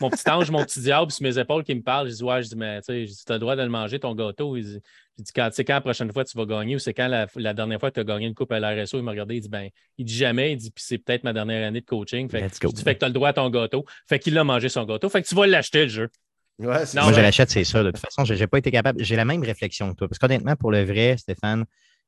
mon 0.00 0.10
petit 0.10 0.28
ange, 0.28 0.50
mon 0.50 0.64
petit 0.64 0.80
diable 0.80 1.12
sur 1.12 1.22
mes 1.22 1.38
épaules 1.38 1.62
qui 1.62 1.74
me 1.76 1.82
parle. 1.82 2.08
Je 2.08 2.16
dis 2.16 2.24
Ouais, 2.24 2.42
je 2.42 2.48
dis, 2.48 2.56
mais 2.56 2.82
tu 2.82 2.92
as 2.92 3.32
le 3.32 3.38
droit 3.38 3.54
de 3.54 3.62
le 3.62 3.68
manger, 3.68 4.00
ton 4.00 4.14
gâteau. 4.16 4.56
Il 4.56 4.64
dit, 4.64 4.80
j'ai 5.18 5.24
dit, 5.24 5.32
quand, 5.34 5.50
quand 5.56 5.74
la 5.74 5.80
prochaine 5.80 6.12
fois 6.12 6.24
tu 6.24 6.36
vas 6.36 6.46
gagner 6.46 6.76
ou 6.76 6.78
c'est 6.78 6.94
quand 6.94 7.08
la, 7.08 7.54
dernière 7.54 7.78
fois 7.78 7.90
que 7.90 7.94
tu 7.94 8.00
as 8.00 8.04
gagné 8.04 8.26
une 8.26 8.34
coupe 8.34 8.52
à 8.52 8.60
l'RSO? 8.60 8.98
Il 8.98 9.02
m'a 9.02 9.10
regardé, 9.10 9.36
il 9.36 9.40
dit, 9.40 9.48
ben, 9.48 9.68
il 9.98 10.04
dit 10.04 10.16
jamais, 10.16 10.52
il 10.52 10.56
dit, 10.56 10.70
puis 10.70 10.84
c'est 10.86 10.98
peut-être 10.98 11.24
ma 11.24 11.32
dernière 11.32 11.66
année 11.66 11.80
de 11.80 11.86
coaching. 11.86 12.30
Fait, 12.30 12.40
que, 12.42 12.68
fait 12.68 12.94
que 12.94 12.98
tu 12.98 13.04
as 13.04 13.08
le 13.08 13.14
droit 13.14 13.28
à 13.28 13.32
ton 13.32 13.50
gâteau. 13.50 13.84
Fait 14.08 14.18
qu'il 14.18 14.36
a 14.38 14.44
mangé 14.44 14.68
son 14.68 14.84
gâteau. 14.84 15.08
Fait 15.08 15.22
que 15.22 15.28
tu 15.28 15.34
vas 15.34 15.46
l'acheter, 15.46 15.82
le 15.82 15.88
jeu. 15.88 16.08
Ouais, 16.58 16.84
Moi, 16.94 17.12
je 17.12 17.20
l'achète, 17.20 17.50
c'est 17.50 17.64
ça. 17.64 17.82
De 17.82 17.90
toute 17.90 18.00
façon, 18.00 18.24
je 18.24 18.34
n'ai 18.34 18.46
pas 18.46 18.58
été 18.58 18.70
capable. 18.70 19.02
J'ai 19.02 19.16
la 19.16 19.24
même 19.24 19.42
réflexion 19.42 19.90
que 19.92 19.96
toi. 19.96 20.08
Parce 20.08 20.18
qu'honnêtement, 20.18 20.56
pour 20.56 20.70
le 20.70 20.84
vrai, 20.84 21.16
Stéphane, 21.16 21.64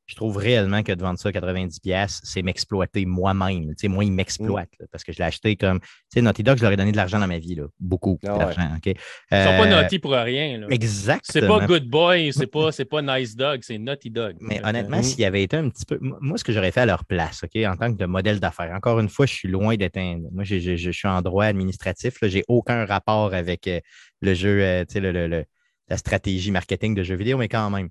je 0.07 0.17
trouve 0.17 0.37
réellement 0.37 0.83
que 0.83 0.93
de 0.93 1.01
vendre 1.01 1.19
ça 1.19 1.31
à 1.31 1.33
90$, 1.33 2.21
c'est 2.23 2.43
m'exploiter 2.43 3.07
moi-même. 3.07 3.75
moi, 3.85 4.05
il 4.05 4.13
m'exploite 4.13 4.71
parce 4.93 5.03
que 5.03 5.13
je 5.13 5.19
l'ai 5.19 5.25
acheté 5.25 5.57
comme. 5.57 5.81
Tu 5.81 5.87
sais, 6.15 6.23
Naughty 6.23 6.43
Dog, 6.43 6.59
je 6.59 6.63
leur 6.63 6.73
ai 6.73 6.77
donné 6.77 6.93
de 6.93 6.97
l'argent 6.97 7.19
dans 7.19 7.27
ma 7.27 7.39
vie. 7.39 7.55
Là. 7.55 7.65
Beaucoup 7.81 8.19
ah 8.27 8.39
d'argent. 8.39 8.63
Ils 8.85 8.91
ne 8.91 8.95
sont 8.95 8.99
pas 9.31 9.67
euh, 9.67 9.71
Naughty 9.71 9.99
pour 9.99 10.13
rien. 10.13 10.59
Là. 10.59 10.67
Exactement. 10.71 11.21
C'est 11.25 11.47
pas 11.47 11.67
Good 11.67 11.89
Boy, 11.89 12.33
c'est 12.33 12.47
pas, 12.47 12.71
pas 12.91 13.03
Nice 13.03 13.35
Dog, 13.35 13.61
c'est 13.63 13.79
Naughty 13.79 14.11
Dog. 14.11 14.37
Mais 14.41 14.61
honnêtement, 14.65 15.03
s'il 15.03 15.21
y 15.21 15.25
avait 15.25 15.43
été 15.43 15.57
un 15.57 15.71
petit 15.71 15.87
peu. 15.87 15.99
Moi, 16.01 16.37
ce 16.37 16.45
que 16.45 16.53
j'aurais 16.53 16.73
fait 16.73 16.83
à 16.83 16.87
leur 16.87 17.05
place, 17.05 17.43
OK, 17.45 17.57
en 17.65 17.77
tant 17.77 17.95
que 17.95 18.05
modèle 18.05 18.41
d'affaires, 18.41 18.73
encore 18.75 19.01
une 19.01 19.09
fois, 19.09 19.27
je 19.27 19.33
suis 19.33 19.49
loin 19.49 19.77
d'éteindre. 19.77 20.29
Moi, 20.33 20.45
je 20.45 20.91
suis 20.93 21.09
en 21.09 21.23
droit 21.23 21.47
administratif. 21.47 22.19
Je 22.21 22.39
n'ai 22.39 22.45
aucun 22.49 22.85
rapport 22.85 23.33
avec 23.33 23.67
euh, 23.69 23.81
le 24.21 24.35
jeu, 24.35 24.63
euh, 24.63 24.85
tu 24.85 24.95
sais, 24.95 25.01
le, 25.01 25.45
la 25.89 25.97
stratégie 25.97 26.51
marketing 26.51 26.95
de 26.95 27.03
jeux 27.03 27.17
vidéo, 27.17 27.39
mais 27.39 27.49
quand 27.49 27.71
même, 27.71 27.89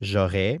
j'aurais 0.00 0.60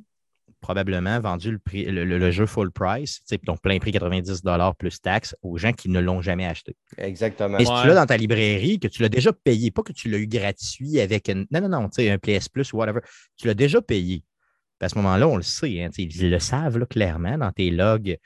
probablement 0.60 1.20
vendu 1.20 1.52
le, 1.52 1.58
prix, 1.58 1.84
le, 1.84 2.30
jeu 2.30 2.46
full 2.46 2.70
price, 2.70 3.22
donc 3.44 3.60
plein 3.60 3.78
prix 3.78 3.92
90 3.92 4.42
plus 4.78 5.00
taxes, 5.00 5.36
aux 5.42 5.58
gens 5.58 5.72
qui 5.72 5.88
ne 5.88 6.00
l'ont 6.00 6.22
jamais 6.22 6.46
acheté. 6.46 6.76
Exactement. 6.98 7.58
Et 7.58 7.64
si 7.64 7.72
tu 7.82 7.86
l'as 7.86 7.94
dans 7.94 8.06
ta 8.06 8.16
librairie, 8.16 8.78
que 8.78 8.88
tu 8.88 9.02
l'as 9.02 9.08
déjà 9.08 9.32
payé, 9.32 9.70
pas 9.70 9.82
que 9.82 9.92
tu 9.92 10.08
l'as 10.08 10.18
eu 10.18 10.26
gratuit 10.26 11.00
avec 11.00 11.28
un, 11.28 11.44
non, 11.50 11.60
non, 11.60 11.68
non, 11.68 11.88
un 11.98 12.18
PS 12.18 12.48
Plus 12.48 12.72
ou 12.72 12.78
whatever, 12.78 13.00
tu 13.36 13.46
l'as 13.46 13.54
déjà 13.54 13.80
payé. 13.80 14.24
à 14.80 14.88
ce 14.88 14.96
moment-là, 14.96 15.28
on 15.28 15.36
le 15.36 15.42
sait, 15.42 15.82
hein, 15.82 15.90
ils 15.96 16.30
le 16.30 16.38
savent 16.38 16.84
clairement 16.86 17.38
dans 17.38 17.52
tes 17.52 17.70
logs. 17.70 18.16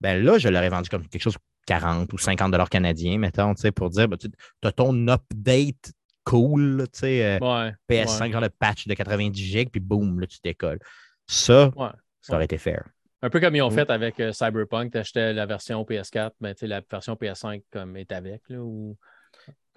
Ben 0.00 0.22
là, 0.22 0.38
je 0.38 0.48
l'aurais 0.48 0.70
vendu 0.70 0.88
comme 0.88 1.06
quelque 1.08 1.22
chose 1.22 1.34
de 1.34 1.40
40 1.66 2.12
ou 2.12 2.18
50 2.18 2.50
dollars 2.50 2.70
canadiens, 2.70 3.18
mettons, 3.18 3.54
pour 3.74 3.90
dire, 3.90 4.08
ben, 4.08 4.16
tu 4.16 4.28
as 4.64 4.72
ton 4.72 5.08
update 5.08 5.92
cool, 6.24 6.86
tu 6.92 7.00
sais, 7.00 7.38
euh, 7.40 7.70
PS5, 7.88 8.32
genre 8.32 8.40
le 8.40 8.48
patch 8.48 8.86
de 8.86 8.94
90 8.94 9.44
GB, 9.44 9.70
puis 9.70 9.80
boum, 9.80 10.20
là, 10.20 10.26
tu 10.26 10.38
décolles. 10.42 10.78
Ça, 11.32 11.70
ça 12.20 12.34
aurait 12.34 12.44
été 12.44 12.58
fair. 12.58 12.84
Un 13.22 13.30
peu 13.30 13.40
comme 13.40 13.54
ils 13.54 13.62
ont 13.62 13.70
mm. 13.70 13.74
fait 13.74 13.90
avec 13.90 14.20
euh, 14.20 14.32
Cyberpunk, 14.32 14.92
tu 14.92 14.98
achetais 14.98 15.32
la 15.32 15.46
version 15.46 15.82
PS4, 15.82 16.32
mais 16.40 16.54
la 16.62 16.82
version 16.88 17.14
PS5 17.14 17.62
comme 17.72 17.96
est 17.96 18.12
avec. 18.12 18.42
Là, 18.48 18.58
ou... 18.58 18.96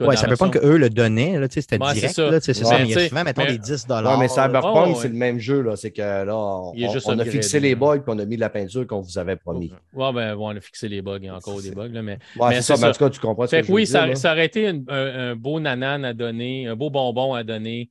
Oui, 0.01 0.17
Cyberpunk, 0.17 0.55
version... 0.55 0.69
eux 0.69 0.77
le 0.77 0.89
donnaient, 0.89 1.39
c'était 1.49 1.77
direct. 1.77 1.99
C'est 1.99 2.53
ça. 2.53 2.77
mais 2.77 2.85
il 2.85 2.89
y 2.89 2.97
a 2.97 3.07
souvent, 3.07 3.23
mettons, 3.23 3.45
des 3.45 3.57
10 3.57 3.87
ouais, 3.87 4.17
mais 4.19 4.27
Cyberpunk, 4.27 4.97
c'est 4.97 5.07
le 5.07 5.13
même 5.13 5.39
jeu. 5.39 5.63
C'est 5.77 5.91
que 5.91 6.01
là, 6.01 6.35
on, 6.35 6.73
on 7.05 7.19
a 7.19 7.25
fixé 7.25 7.61
les 7.61 7.75
bugs 7.75 7.97
et 7.97 8.01
on 8.07 8.19
a 8.19 8.25
mis 8.25 8.35
de 8.35 8.41
la 8.41 8.49
peinture 8.49 8.85
qu'on 8.85 8.99
vous 8.99 9.17
avait 9.17 9.37
promis. 9.37 9.71
Oui, 9.93 10.13
ben, 10.13 10.35
on 10.37 10.49
a 10.49 10.59
fixé 10.59 10.89
les 10.89 11.01
bugs. 11.01 11.19
Il 11.21 11.27
y 11.27 11.29
a 11.29 11.35
encore 11.35 11.61
des 11.61 11.71
bugs. 11.71 11.87
Là, 11.87 12.01
mais, 12.01 12.19
mais 12.35 12.55
c'est 12.55 12.75
ça, 12.75 12.75
mais 12.77 12.89
en 12.89 12.91
tout 12.91 12.99
cas, 13.05 13.09
tu 13.09 13.21
comprends 13.21 13.47
ce 13.47 13.55
que 13.55 13.71
Oui, 13.71 13.87
ça, 13.87 14.13
ça, 14.15 14.33
aurait 14.33 14.47
été 14.47 14.67
un, 14.67 14.81
un, 14.89 15.35
beau 15.37 15.61
nanan 15.61 16.03
à 16.03 16.13
donner, 16.13 16.67
un 16.67 16.75
beau 16.75 16.89
bonbon 16.89 17.33
à 17.33 17.43
donner 17.45 17.89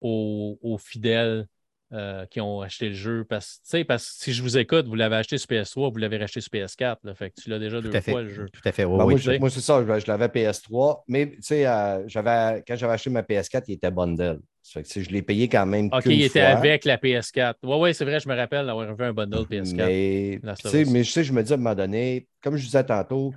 aux, 0.00 0.56
aux 0.62 0.78
fidèles 0.78 1.48
euh, 1.92 2.24
qui 2.26 2.40
ont 2.40 2.60
acheté 2.60 2.88
le 2.88 2.94
jeu. 2.94 3.24
Parce, 3.28 3.60
parce 3.88 4.06
que 4.06 4.24
si 4.24 4.32
je 4.32 4.42
vous 4.42 4.56
écoute, 4.56 4.86
vous 4.86 4.94
l'avez 4.94 5.16
acheté 5.16 5.38
sur 5.38 5.48
PS3, 5.48 5.92
vous 5.92 5.98
l'avez 5.98 6.18
racheté 6.18 6.40
sur 6.40 6.50
PS4. 6.52 6.98
Là, 7.02 7.14
fait 7.16 7.30
que 7.30 7.40
tu 7.40 7.50
l'as 7.50 7.58
déjà 7.58 7.80
deux 7.80 7.90
fois 8.00 8.22
le 8.22 8.28
jeu. 8.28 8.46
Tout 8.52 8.60
à 8.64 8.70
fait. 8.70 8.84
Ben, 8.84 9.38
moi, 9.40 9.50
c'est 9.50 9.60
ça, 9.60 9.84
je, 9.84 10.06
l'avais 10.06 10.26
PS3, 10.28 11.02
mais 11.08 11.32
euh, 11.50 12.60
quand 12.64 12.76
j'avais 12.76 12.92
acheté 12.92 13.10
ma 13.10 13.22
PS4, 13.22 13.64
il 13.66 13.74
était 13.74 13.90
bundle. 13.90 14.38
Fait 14.62 14.84
que, 14.84 15.00
je 15.02 15.10
l'ai 15.10 15.22
payé 15.22 15.48
quand 15.48 15.66
même. 15.66 15.88
OK, 15.92 16.06
il 16.06 16.22
était 16.22 16.42
avec 16.42 16.84
la 16.84 16.96
PS4. 16.96 17.54
Oui, 17.64 17.76
oui, 17.80 17.94
c'est 17.94 18.04
vrai, 18.04 18.20
je 18.20 18.28
me 18.28 18.36
rappelle 18.36 18.66
d'avoir 18.66 18.94
vu 18.94 19.04
un 19.04 19.12
bundle 19.12 19.46
PS4. 19.50 19.74
Mais, 19.74 20.40
mais 20.86 21.02
je 21.02 21.10
sais, 21.10 21.24
je 21.24 21.32
me 21.32 21.42
dis 21.42 21.52
à 21.52 21.54
un 21.54 21.58
moment 21.58 21.74
donné, 21.74 22.28
comme 22.40 22.56
je 22.56 22.64
disais 22.64 22.84
tantôt, 22.84 23.32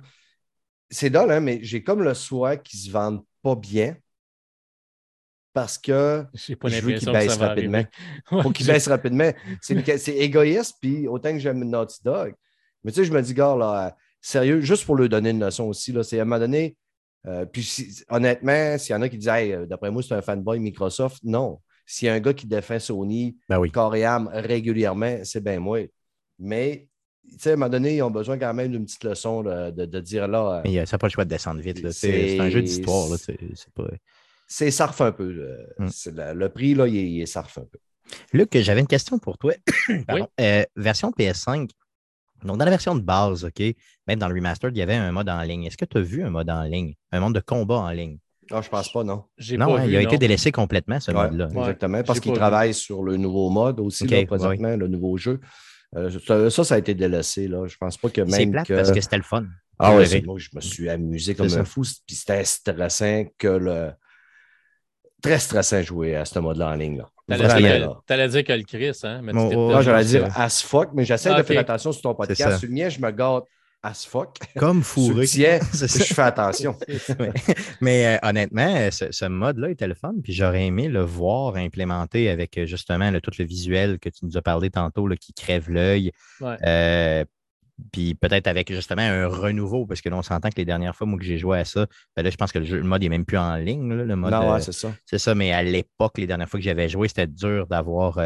c'est 0.90 1.10
drôle, 1.10 1.32
hein, 1.32 1.40
mais 1.40 1.58
j'ai 1.62 1.82
comme 1.82 2.04
le 2.04 2.14
souhait 2.14 2.60
qu'ils 2.60 2.78
ne 2.78 2.84
se 2.84 2.90
vendent 2.92 3.24
pas 3.42 3.56
bien 3.56 3.96
parce 5.54 5.78
que 5.78 6.26
je 6.34 6.80
veux 6.82 6.98
qu'il 6.98 7.12
baisse 7.12 7.36
rapidement. 7.36 7.84
Faut 8.26 8.50
qu'il 8.50 8.66
baisse 8.66 8.88
rapidement. 8.88 9.32
C'est 9.62 10.16
égoïste, 10.16 10.76
puis 10.82 11.08
autant 11.08 11.32
que 11.32 11.38
j'aime 11.38 11.64
Naughty 11.64 12.00
Dog. 12.04 12.34
Mais 12.82 12.92
tu 12.92 12.96
sais, 12.96 13.04
je 13.06 13.12
me 13.12 13.22
dis, 13.22 13.32
gars, 13.32 13.56
là, 13.56 13.96
sérieux, 14.20 14.60
juste 14.60 14.84
pour 14.84 14.96
lui 14.96 15.08
donner 15.08 15.30
une 15.30 15.42
leçon 15.42 15.64
aussi, 15.64 15.94
c'est 16.02 16.18
à 16.18 16.22
un 16.22 16.24
moment 16.24 16.40
donné, 16.40 16.76
euh, 17.26 17.46
puis 17.46 17.66
honnêtement, 18.10 18.76
s'il 18.76 18.92
y 18.92 18.96
en 18.96 19.02
a 19.02 19.08
qui 19.08 19.16
disent, 19.16 19.28
hey, 19.28 19.56
d'après 19.66 19.90
moi, 19.90 20.02
c'est 20.02 20.14
un 20.14 20.20
fanboy 20.20 20.58
Microsoft, 20.58 21.22
non. 21.22 21.60
S'il 21.86 22.06
y 22.06 22.08
a 22.08 22.14
un 22.14 22.20
gars 22.20 22.34
qui 22.34 22.46
défend 22.46 22.78
Sony, 22.78 23.36
ben 23.48 23.58
oui. 23.58 23.70
corps 23.70 23.94
et 23.94 24.04
âme, 24.04 24.28
régulièrement, 24.32 25.18
c'est 25.22 25.42
bien 25.42 25.60
moi. 25.60 25.80
Mais 26.38 26.88
tu 27.30 27.38
sais, 27.38 27.50
à 27.50 27.52
un 27.52 27.56
moment 27.56 27.70
donné, 27.70 27.96
ils 27.96 28.02
ont 28.02 28.10
besoin 28.10 28.38
quand 28.38 28.52
même 28.52 28.72
d'une 28.72 28.84
petite 28.84 29.04
leçon 29.04 29.42
de, 29.42 29.70
de, 29.70 30.00
dire 30.00 30.26
là. 30.26 30.62
Mais 30.64 30.78
euh, 30.78 30.86
ça 30.86 30.94
n'a 30.96 30.98
pas 30.98 31.06
le 31.06 31.12
choix 31.12 31.24
de 31.24 31.30
descendre 31.30 31.60
vite. 31.60 31.90
C'est 31.92 32.40
un 32.40 32.50
jeu 32.50 32.60
d'histoire. 32.60 33.08
C'est 33.18 33.72
pas 33.74 33.84
c'est 34.54 34.70
sarf 34.70 35.00
un 35.00 35.10
peu. 35.10 35.32
Mm. 35.78 35.88
Le, 36.34 36.48
prix, 36.48 36.74
là, 36.74 36.86
il 36.86 37.20
est, 37.20 37.26
sarf 37.26 37.58
un 37.58 37.64
peu. 37.64 37.78
Luc, 38.32 38.56
j'avais 38.56 38.80
une 38.80 38.86
question 38.86 39.18
pour 39.18 39.36
toi. 39.36 39.52
Euh, 40.40 40.64
version 40.76 41.10
PS5. 41.10 41.70
Donc, 42.44 42.58
dans 42.58 42.64
la 42.64 42.70
version 42.70 42.94
de 42.94 43.00
base, 43.00 43.44
OK, 43.44 43.62
même 44.06 44.18
dans 44.18 44.28
le 44.28 44.34
remastered, 44.34 44.76
il 44.76 44.78
y 44.78 44.82
avait 44.82 44.94
un 44.94 45.10
mode 45.12 45.28
en 45.28 45.42
ligne. 45.42 45.64
Est-ce 45.64 45.76
que 45.76 45.84
tu 45.84 45.98
as 45.98 46.00
vu 46.00 46.22
un 46.22 46.30
mode 46.30 46.50
en 46.50 46.62
ligne, 46.62 46.94
un 47.10 47.20
mode 47.20 47.34
de 47.34 47.40
combat 47.40 47.76
en 47.76 47.90
ligne? 47.90 48.18
Non, 48.50 48.62
je 48.62 48.68
pense 48.68 48.92
pas, 48.92 49.02
non. 49.02 49.24
Non, 49.58 49.76
hein, 49.76 49.86
il 49.86 49.96
a 49.96 50.02
été 50.02 50.18
délaissé 50.18 50.52
complètement, 50.52 51.00
ce 51.00 51.10
mode-là. 51.10 51.48
Exactement, 51.48 52.02
parce 52.02 52.20
qu'il 52.20 52.32
travaille 52.32 52.74
sur 52.74 53.02
le 53.02 53.16
nouveau 53.16 53.50
mode 53.50 53.80
aussi, 53.80 54.06
présentement, 54.06 54.76
le 54.76 54.86
nouveau 54.86 55.16
jeu. 55.16 55.40
Euh, 55.96 56.50
ça, 56.50 56.64
ça 56.64 56.74
a 56.74 56.78
été 56.78 56.94
délaissé. 56.94 57.48
Là. 57.48 57.66
Je 57.66 57.76
pense 57.76 57.96
pas 57.96 58.10
que 58.10 58.20
même. 58.20 58.30
C'est 58.30 58.46
plate 58.46 58.68
parce 58.68 58.92
que 58.92 59.00
c'était 59.00 59.16
le 59.16 59.22
fun. 59.22 59.46
Ah 59.78 59.96
oui, 59.96 60.22
moi, 60.24 60.38
je 60.38 60.50
me 60.54 60.60
suis 60.60 60.88
amusé 60.88 61.34
comme 61.34 61.52
un 61.52 61.64
fou. 61.64 61.82
Puis 62.06 62.16
c'était 62.16 62.44
stressant 62.44 63.24
que 63.38 63.48
le, 63.48 63.90
très 65.24 65.38
stressant 65.38 65.76
à 65.76 65.82
jouer 65.82 66.16
à 66.16 66.24
ce 66.24 66.38
mode-là 66.38 66.68
en 66.68 66.74
ligne. 66.74 66.98
Là. 66.98 67.10
T'allais 68.06 68.28
dire, 68.28 68.44
que 68.44 68.52
le 68.52 68.62
Chris, 68.62 68.98
hein? 69.04 69.20
Mais 69.22 69.32
oh, 69.34 69.80
j'allais 69.80 70.04
dire 70.04 70.28
as 70.36 70.62
fuck, 70.62 70.90
mais 70.94 71.04
j'essaie 71.04 71.34
de 71.34 71.42
faire 71.42 71.60
attention 71.60 71.92
sur 71.92 72.02
ton 72.02 72.14
podcast. 72.14 72.58
Sur 72.58 72.68
le 72.68 72.74
mien, 72.74 72.88
je 72.88 73.00
me 73.00 73.10
garde 73.10 73.44
as 73.82 74.06
fuck. 74.06 74.38
Comme 74.56 74.82
fourré. 74.82 75.26
je 75.26 75.86
fais 75.86 76.22
attention. 76.22 76.76
mais, 77.80 78.16
euh, 78.16 78.28
honnêtement, 78.28 78.88
ce, 78.90 79.26
mode-là 79.26 79.70
était 79.70 79.86
le 79.86 79.94
fun, 79.94 80.14
puis 80.22 80.32
j'aurais 80.32 80.66
aimé 80.66 80.88
le 80.88 81.02
voir 81.02 81.56
implémenté 81.56 82.28
avec 82.30 82.56
euh, 82.58 82.66
justement 82.66 83.10
tout 83.20 83.30
le 83.38 83.44
visuel 83.44 83.98
que 83.98 84.08
tu 84.08 84.24
nous 84.24 84.36
as 84.36 84.42
parlé 84.42 84.70
tantôt, 84.70 85.08
qui 85.20 85.32
crève 85.34 85.70
l'œil. 85.70 86.12
Euh, 86.42 87.24
puis 87.92 88.14
peut-être 88.14 88.46
avec 88.46 88.72
justement 88.72 89.02
un 89.02 89.26
renouveau, 89.26 89.86
parce 89.86 90.00
que 90.00 90.08
là, 90.08 90.16
on 90.16 90.22
s'entend 90.22 90.48
que 90.50 90.56
les 90.56 90.64
dernières 90.64 90.94
fois 90.94 91.06
moi, 91.06 91.18
que 91.18 91.24
j'ai 91.24 91.38
joué 91.38 91.58
à 91.58 91.64
ça, 91.64 91.86
ben 92.16 92.22
là, 92.22 92.30
je 92.30 92.36
pense 92.36 92.52
que 92.52 92.58
le, 92.58 92.64
jeu, 92.64 92.76
le 92.76 92.84
mode 92.84 93.02
n'est 93.02 93.08
même 93.08 93.24
plus 93.24 93.38
en 93.38 93.56
ligne. 93.56 93.92
le 93.92 94.16
mode, 94.16 94.32
non, 94.32 94.58
c'est 94.60 94.72
ça. 94.72 94.94
C'est 95.04 95.18
ça, 95.18 95.34
mais 95.34 95.52
à 95.52 95.62
l'époque, 95.62 96.18
les 96.18 96.26
dernières 96.26 96.48
fois 96.48 96.60
que 96.60 96.64
j'avais 96.64 96.88
joué, 96.88 97.08
c'était 97.08 97.26
dur 97.26 97.66
d'avoir 97.66 98.18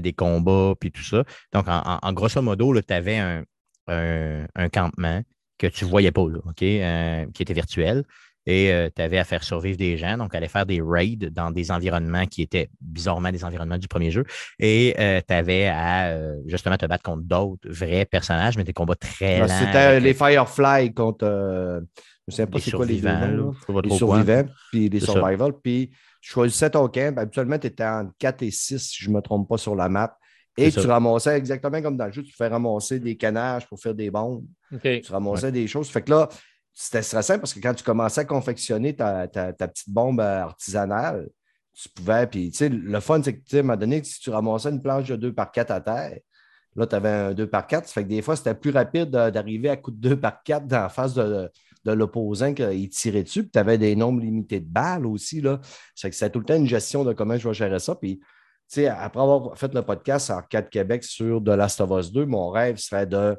des 0.00 0.12
combats 0.12 0.74
puis 0.78 0.90
tout 0.90 1.02
ça. 1.02 1.24
Donc, 1.52 1.66
en, 1.68 2.12
grosso 2.12 2.40
modo, 2.40 2.80
tu 2.80 2.94
avais 2.94 3.18
un, 3.18 3.44
un, 3.86 4.68
campement 4.68 5.22
que 5.58 5.66
tu 5.66 5.84
ne 5.84 5.90
voyais 5.90 6.12
pas, 6.12 6.26
là, 6.28 6.38
euh, 6.62 7.26
qui 7.32 7.42
était 7.42 7.54
virtuel. 7.54 8.04
Et 8.46 8.72
euh, 8.72 8.88
tu 8.94 9.02
avais 9.02 9.18
à 9.18 9.24
faire 9.24 9.44
survivre 9.44 9.76
des 9.76 9.96
gens, 9.96 10.18
donc 10.18 10.34
aller 10.34 10.48
faire 10.48 10.66
des 10.66 10.80
raids 10.80 11.16
dans 11.30 11.50
des 11.50 11.70
environnements 11.70 12.26
qui 12.26 12.42
étaient 12.42 12.68
bizarrement 12.80 13.30
des 13.30 13.44
environnements 13.44 13.78
du 13.78 13.88
premier 13.88 14.10
jeu. 14.10 14.24
Et 14.58 14.94
euh, 14.98 15.20
tu 15.26 15.34
avais 15.34 15.68
à 15.68 16.16
justement 16.46 16.76
te 16.76 16.86
battre 16.86 17.02
contre 17.02 17.22
d'autres 17.22 17.68
vrais 17.68 18.04
personnages, 18.04 18.56
mais 18.56 18.64
des 18.64 18.72
combats 18.72 18.96
très 18.96 19.40
lents. 19.40 19.48
C'était 19.48 20.00
les 20.00 20.14
Firefly 20.14 20.92
contre. 20.92 21.26
je 21.26 21.80
ne 22.28 22.32
sais 22.32 22.46
pas 22.46 22.58
c'est 22.58 22.70
quoi 22.72 22.86
les 22.86 23.00
survivants, 23.00 23.52
les 23.82 23.96
survivants, 23.96 24.44
puis 24.70 24.88
les 24.88 25.00
survival. 25.00 25.52
Puis 25.62 25.90
je 26.22 26.30
choisissais 26.30 26.70
ton 26.70 26.88
camp. 26.88 27.18
Habituellement, 27.18 27.58
tu 27.58 27.66
étais 27.66 27.84
en 27.84 28.08
4 28.18 28.42
et 28.42 28.50
6, 28.50 28.78
si 28.78 29.04
je 29.04 29.10
ne 29.10 29.16
me 29.16 29.20
trompe 29.20 29.48
pas, 29.48 29.58
sur 29.58 29.74
la 29.74 29.88
map. 29.88 30.16
Et 30.56 30.70
tu 30.70 30.80
ramassais 30.80 31.36
exactement 31.36 31.80
comme 31.80 31.96
dans 31.96 32.06
le 32.06 32.12
jeu, 32.12 32.22
tu 32.22 32.32
fais 32.32 32.48
ramasser 32.48 33.00
des 33.00 33.16
canages 33.16 33.66
pour 33.66 33.80
faire 33.80 33.94
des 33.94 34.10
bombes. 34.10 34.44
Tu 34.82 35.02
ramassais 35.10 35.50
des 35.50 35.66
choses. 35.66 35.88
Fait 35.88 36.02
que 36.02 36.10
là, 36.10 36.28
c'était 36.74 37.02
stressant 37.02 37.38
parce 37.38 37.52
que 37.52 37.60
quand 37.60 37.74
tu 37.74 37.84
commençais 37.84 38.22
à 38.22 38.24
confectionner 38.24 38.94
ta, 38.96 39.28
petite 39.28 39.90
bombe 39.90 40.20
artisanale, 40.20 41.28
tu 41.74 41.88
pouvais. 41.88 42.26
Puis, 42.26 42.50
tu 42.50 42.58
sais, 42.58 42.68
le 42.68 43.00
fun, 43.00 43.22
c'est 43.22 43.34
que, 43.34 43.44
tu 43.44 43.56
à 43.56 43.60
un 43.60 43.62
moment 43.62 43.76
donné, 43.76 44.02
si 44.04 44.20
tu 44.20 44.30
ramassais 44.30 44.70
une 44.70 44.82
planche 44.82 45.08
de 45.08 45.16
2 45.16 45.32
par 45.32 45.50
4 45.52 45.70
à 45.70 45.80
terre, 45.80 46.18
là, 46.76 46.86
tu 46.86 46.94
avais 46.94 47.08
un 47.08 47.34
2 47.34 47.46
par 47.46 47.66
4. 47.66 47.86
Ça 47.86 47.94
fait 47.94 48.04
que 48.04 48.08
des 48.08 48.22
fois, 48.22 48.36
c'était 48.36 48.54
plus 48.54 48.70
rapide 48.70 49.10
d'arriver 49.10 49.68
à 49.68 49.76
coup 49.76 49.90
de 49.90 50.08
2 50.08 50.20
par 50.20 50.42
4 50.42 50.66
dans 50.66 50.80
la 50.80 50.88
face 50.88 51.14
de, 51.14 51.50
l'opposant 51.84 52.54
qu'il 52.54 52.88
tirait 52.90 53.22
dessus. 53.22 53.42
Puis, 53.42 53.52
tu 53.52 53.58
avais 53.58 53.78
des 53.78 53.96
nombres 53.96 54.20
limités 54.20 54.60
de 54.60 54.68
balles 54.68 55.06
aussi. 55.06 55.40
Là. 55.40 55.60
Ça 55.94 56.02
fait 56.02 56.10
que 56.10 56.16
c'était 56.16 56.30
tout 56.30 56.40
le 56.40 56.44
temps 56.44 56.56
une 56.56 56.68
gestion 56.68 57.04
de 57.04 57.12
comment 57.12 57.36
je 57.36 57.48
vais 57.48 57.54
gérer 57.54 57.78
ça. 57.78 57.94
Puis, 57.94 58.20
après 58.88 59.20
avoir 59.20 59.56
fait 59.58 59.74
le 59.74 59.82
podcast 59.82 60.30
Arcade 60.30 60.70
Québec 60.70 61.04
sur 61.04 61.42
The 61.42 61.48
Last 61.48 61.80
of 61.80 61.90
Us 61.90 62.12
2, 62.12 62.24
mon 62.24 62.48
rêve 62.48 62.78
serait 62.78 63.06
de 63.06 63.36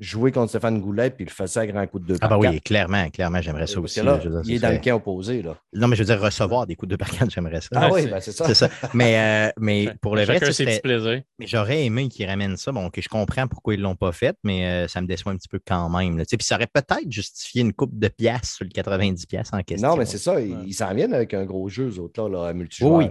jouer 0.00 0.32
contre 0.32 0.48
Stéphane 0.48 0.80
Goulet 0.80 1.10
puis 1.10 1.24
le 1.26 1.30
faire 1.30 1.48
ça 1.48 1.60
à 1.60 1.66
grand 1.66 1.86
coup 1.86 1.98
de 1.98 2.06
deux 2.06 2.16
Ah, 2.20 2.28
bah 2.28 2.38
oui, 2.38 2.60
clairement, 2.60 3.08
clairement, 3.10 3.40
j'aimerais 3.42 3.66
ça 3.66 3.78
aussi. 3.80 4.00
il 4.44 4.54
est 4.54 4.58
dans 4.58 4.72
le 4.72 4.78
camp 4.78 4.96
opposé. 4.96 5.42
Là. 5.42 5.56
Non, 5.74 5.86
mais 5.88 5.96
je 5.96 6.02
veux 6.02 6.06
dire, 6.06 6.20
recevoir 6.20 6.66
des 6.66 6.74
coups 6.74 6.88
de 6.88 6.94
deux 6.94 6.98
par 6.98 7.10
quatre, 7.10 7.30
j'aimerais 7.30 7.60
ça. 7.60 7.68
Ah 7.74 7.90
oui, 7.92 8.06
ben, 8.06 8.18
c'est 8.20 8.32
ça. 8.32 8.52
ça. 8.54 8.68
Mais, 8.94 9.48
euh, 9.48 9.52
mais 9.60 9.92
pour 10.00 10.16
le 10.16 10.24
vrai, 10.24 10.40
c'est 10.52 10.80
plaisir. 10.82 11.22
Mais 11.38 11.46
j'aurais 11.46 11.84
aimé 11.84 12.08
qu'ils 12.08 12.26
ramènent 12.26 12.56
ça. 12.56 12.72
Bon, 12.72 12.88
que 12.90 13.00
je 13.00 13.08
comprends 13.08 13.46
pourquoi 13.46 13.74
ils 13.74 13.78
ne 13.78 13.82
l'ont 13.84 13.96
pas 13.96 14.12
fait, 14.12 14.36
mais 14.42 14.66
euh, 14.66 14.88
ça 14.88 15.00
me 15.00 15.06
déçoit 15.06 15.32
un 15.32 15.36
petit 15.36 15.48
peu 15.48 15.60
quand 15.64 15.88
même. 15.90 16.22
Puis 16.24 16.38
ça 16.40 16.56
aurait 16.56 16.66
peut-être 16.66 17.10
justifié 17.10 17.62
une 17.62 17.72
coupe 17.72 17.98
de 17.98 18.08
pièces 18.08 18.54
sur 18.56 18.64
le 18.64 18.70
90 18.70 19.26
pièces 19.26 19.50
en 19.52 19.62
question. 19.62 19.88
Non, 19.88 19.96
mais 19.96 20.06
c'est 20.06 20.18
ça. 20.18 20.40
Ils 20.40 20.74
s'en 20.74 20.92
viennent 20.94 21.14
avec 21.14 21.34
un 21.34 21.44
gros 21.44 21.68
jeu, 21.68 21.88
eux 21.88 21.98
autres, 22.00 22.28
là, 22.28 22.46
là 22.46 22.52
multijoueur. 22.52 22.92
Oui, 22.92 23.06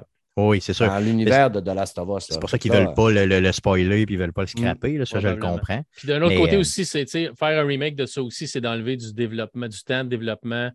oui, 0.48 0.62
c'est 0.62 0.74
sûr. 0.74 0.88
Dans 0.88 1.00
l'univers 1.00 1.52
de 1.52 1.60
The 1.60 1.76
Last 1.76 1.98
of 1.98 2.08
Us. 2.18 2.28
C'est 2.30 2.40
pour 2.40 2.50
ça 2.50 2.58
qu'ils 2.58 2.72
ne 2.72 2.78
veulent 2.78 2.94
pas 2.94 3.12
le, 3.12 3.52
spoiler 3.52 4.02
et 4.02 4.06
ils 4.08 4.14
ne 4.14 4.20
veulent 4.20 4.34
pas 4.34 4.42
le 4.42 4.48
scraper. 4.48 4.98
Là, 4.98 5.06
ça, 5.06 5.20
je 5.20 5.28
le 5.28 5.38
comprends. 5.38 5.84
Puis 5.96 6.08
d'un 6.08 6.22
autre 6.22 6.36
côté 6.38 6.56
euh, 6.56 6.60
aussi, 6.60 6.86
c'est 6.86 7.06
faire 7.08 7.34
un 7.42 7.66
remake 7.66 7.96
de 7.96 8.06
ça 8.06 8.22
aussi, 8.22 8.48
c'est 8.48 8.62
d'enlever 8.62 8.98
du 8.98 9.14
développement, 9.14 9.68
du 9.68 9.84
temps 9.84 10.04
de 10.04 10.10
développement 10.10 10.72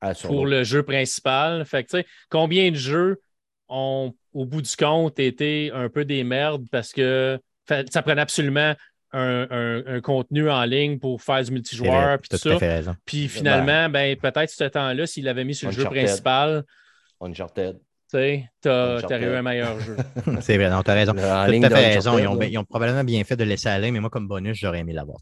ah, 0.00 0.14
pour 0.14 0.46
le 0.46 0.64
jeu 0.64 0.82
principal. 0.82 1.64
Fait 1.64 1.84
que, 1.84 2.02
combien 2.28 2.70
de 2.70 2.76
jeux 2.76 3.20
ont, 3.68 4.14
au 4.32 4.44
bout 4.44 4.62
du 4.62 4.76
compte, 4.76 5.18
été 5.18 5.70
un 5.72 5.88
peu 5.88 6.04
des 6.04 6.24
merdes 6.24 6.66
parce 6.70 6.92
que 6.92 7.38
ça 7.66 8.02
prenait 8.02 8.20
absolument 8.20 8.74
un, 9.12 10.00
contenu 10.02 10.50
en 10.50 10.64
ligne 10.64 10.98
pour 10.98 11.22
faire 11.22 11.42
du 11.42 11.52
multijoueur. 11.52 12.18
Puis 12.18 12.28
tout 12.30 12.36
ça. 12.36 12.58
Puis 13.04 13.28
finalement, 13.28 13.88
ben, 13.88 14.16
peut-être 14.16 14.50
ce 14.50 14.64
temps-là, 14.64 15.06
s'il 15.06 15.24
l'avait 15.24 15.44
mis 15.44 15.54
sur 15.54 15.68
le 15.68 15.74
jeu 15.74 15.84
principal. 15.84 16.64
Uncharted. 17.20 17.78
Tu 18.62 18.68
as, 18.68 19.18
eu 19.20 19.34
un 19.34 19.42
meilleur 19.42 19.80
jeu. 19.80 19.96
c'est 20.40 20.56
vrai, 20.56 20.70
non, 20.70 20.82
tu 20.82 20.90
as 20.90 20.94
raison. 20.94 21.12
Tu 21.14 21.20
as 21.20 21.46
fait 21.46 21.94
raison. 21.94 22.18
Ils 22.18 22.58
ont, 22.58 22.64
probablement 22.64 23.04
bien 23.04 23.24
fait 23.24 23.36
de 23.36 23.44
laisser 23.44 23.68
aller, 23.68 23.90
mais 23.90 24.00
moi, 24.00 24.10
comme 24.10 24.28
bonus, 24.28 24.58
j'aurais 24.58 24.80
aimé 24.80 24.92
l'avoir. 24.92 25.18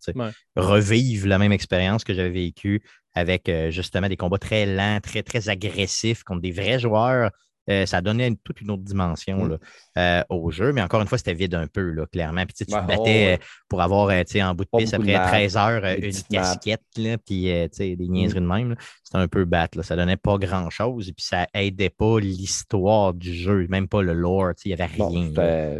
Revivre 0.57 1.29
la 1.29 1.39
même 1.39 1.53
expérience 1.53 2.05
que 2.05 2.15
j'avais 2.15 2.31
vécue 2.31 2.83
avec 3.15 3.49
euh, 3.49 3.71
justement 3.71 4.09
des 4.09 4.17
combats 4.17 4.39
très 4.39 4.67
lents, 4.67 5.01
très, 5.03 5.23
très 5.23 5.49
agressifs 5.49 6.23
contre 6.23 6.43
des 6.43 6.53
vrais 6.53 6.79
joueurs 6.79 7.31
euh, 7.71 7.87
ça 7.87 8.01
donnait 8.01 8.33
toute 8.43 8.61
une 8.61 8.71
autre 8.71 8.83
dimension 8.83 9.45
mm. 9.45 9.59
euh, 9.99 10.23
au 10.29 10.51
jeu. 10.51 10.73
Mais 10.73 10.83
encore 10.83 11.01
une 11.01 11.07
fois, 11.07 11.19
c'était 11.19 11.35
vide 11.35 11.55
un 11.55 11.67
peu, 11.67 11.91
là, 11.91 12.07
clairement. 12.07 12.45
Puis 12.45 12.55
tu 12.55 12.67
te 12.67 12.73
battais 12.73 13.35
euh, 13.35 13.45
pour 13.69 13.81
avoir 13.81 14.11
en 14.11 14.55
bout 14.55 14.65
de 14.65 14.79
piste 14.79 14.95
après 14.95 15.15
13 15.15 15.57
heures 15.57 15.85
une 15.85 16.13
casquette, 16.31 16.83
là, 16.97 17.17
puis 17.19 17.45
des 17.45 17.97
mm. 17.99 18.13
niaiseries 18.13 18.41
de 18.41 18.47
même. 18.47 18.77
C'était 19.05 19.19
un 19.19 19.29
peu 19.29 19.45
battre. 19.45 19.83
Ça 19.83 19.97
donnait 19.97 20.17
pas 20.17 20.37
grand-chose. 20.39 21.09
Et 21.09 21.13
puis 21.13 21.25
ça 21.25 21.47
aidait 21.55 21.91
pas 21.91 22.19
l'histoire 22.19 23.15
du 23.15 23.35
jeu, 23.35 23.67
même 23.69 23.89
pas 23.89 24.03
le 24.03 24.15
lore. 24.15 24.53
Il 24.65 24.69
n'y 24.69 24.75
avait 24.75 24.87
rien. 24.87 25.29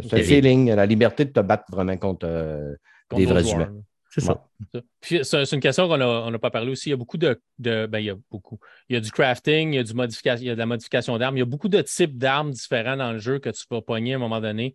C'était 0.01 0.15
un 0.15 0.23
feeling, 0.23 0.71
la 0.71 0.85
liberté 0.85 1.25
de 1.25 1.31
te 1.31 1.39
battre 1.41 1.65
vraiment 1.69 1.97
contre, 1.97 2.27
des 3.15 3.25
vrais 3.25 3.49
humains. 3.51 3.73
C'est 4.13 4.19
ça. 4.19 4.45
C'est 5.01 5.55
une 5.55 5.61
question 5.61 5.87
qu'on 5.87 5.97
n'a 5.97 6.39
pas 6.39 6.51
parlé 6.51 6.71
aussi. 6.71 6.89
Il 6.89 6.91
y 6.91 6.93
a 6.93 6.97
beaucoup 6.97 7.17
de, 7.17 7.39
ben, 7.57 7.99
il 7.99 8.05
y 8.05 8.09
a 8.09 8.15
beaucoup. 8.29 8.59
Il 8.89 8.93
y 8.93 8.97
a 8.97 8.99
du 8.99 9.09
crafting, 9.09 9.71
il 9.71 9.77
y 9.77 9.79
a, 9.79 9.83
du 9.83 9.93
modification, 9.93 10.43
il 10.43 10.47
y 10.47 10.49
a 10.49 10.53
de 10.53 10.59
la 10.59 10.65
modification 10.65 11.17
d'armes. 11.17 11.37
Il 11.37 11.39
y 11.39 11.43
a 11.43 11.45
beaucoup 11.45 11.69
de 11.69 11.81
types 11.81 12.17
d'armes 12.17 12.51
différents 12.51 12.97
dans 12.97 13.13
le 13.13 13.19
jeu 13.19 13.39
que 13.39 13.49
tu 13.49 13.63
vas 13.69 13.81
pogner 13.81 14.13
à 14.13 14.15
un 14.17 14.19
moment 14.19 14.41
donné. 14.41 14.73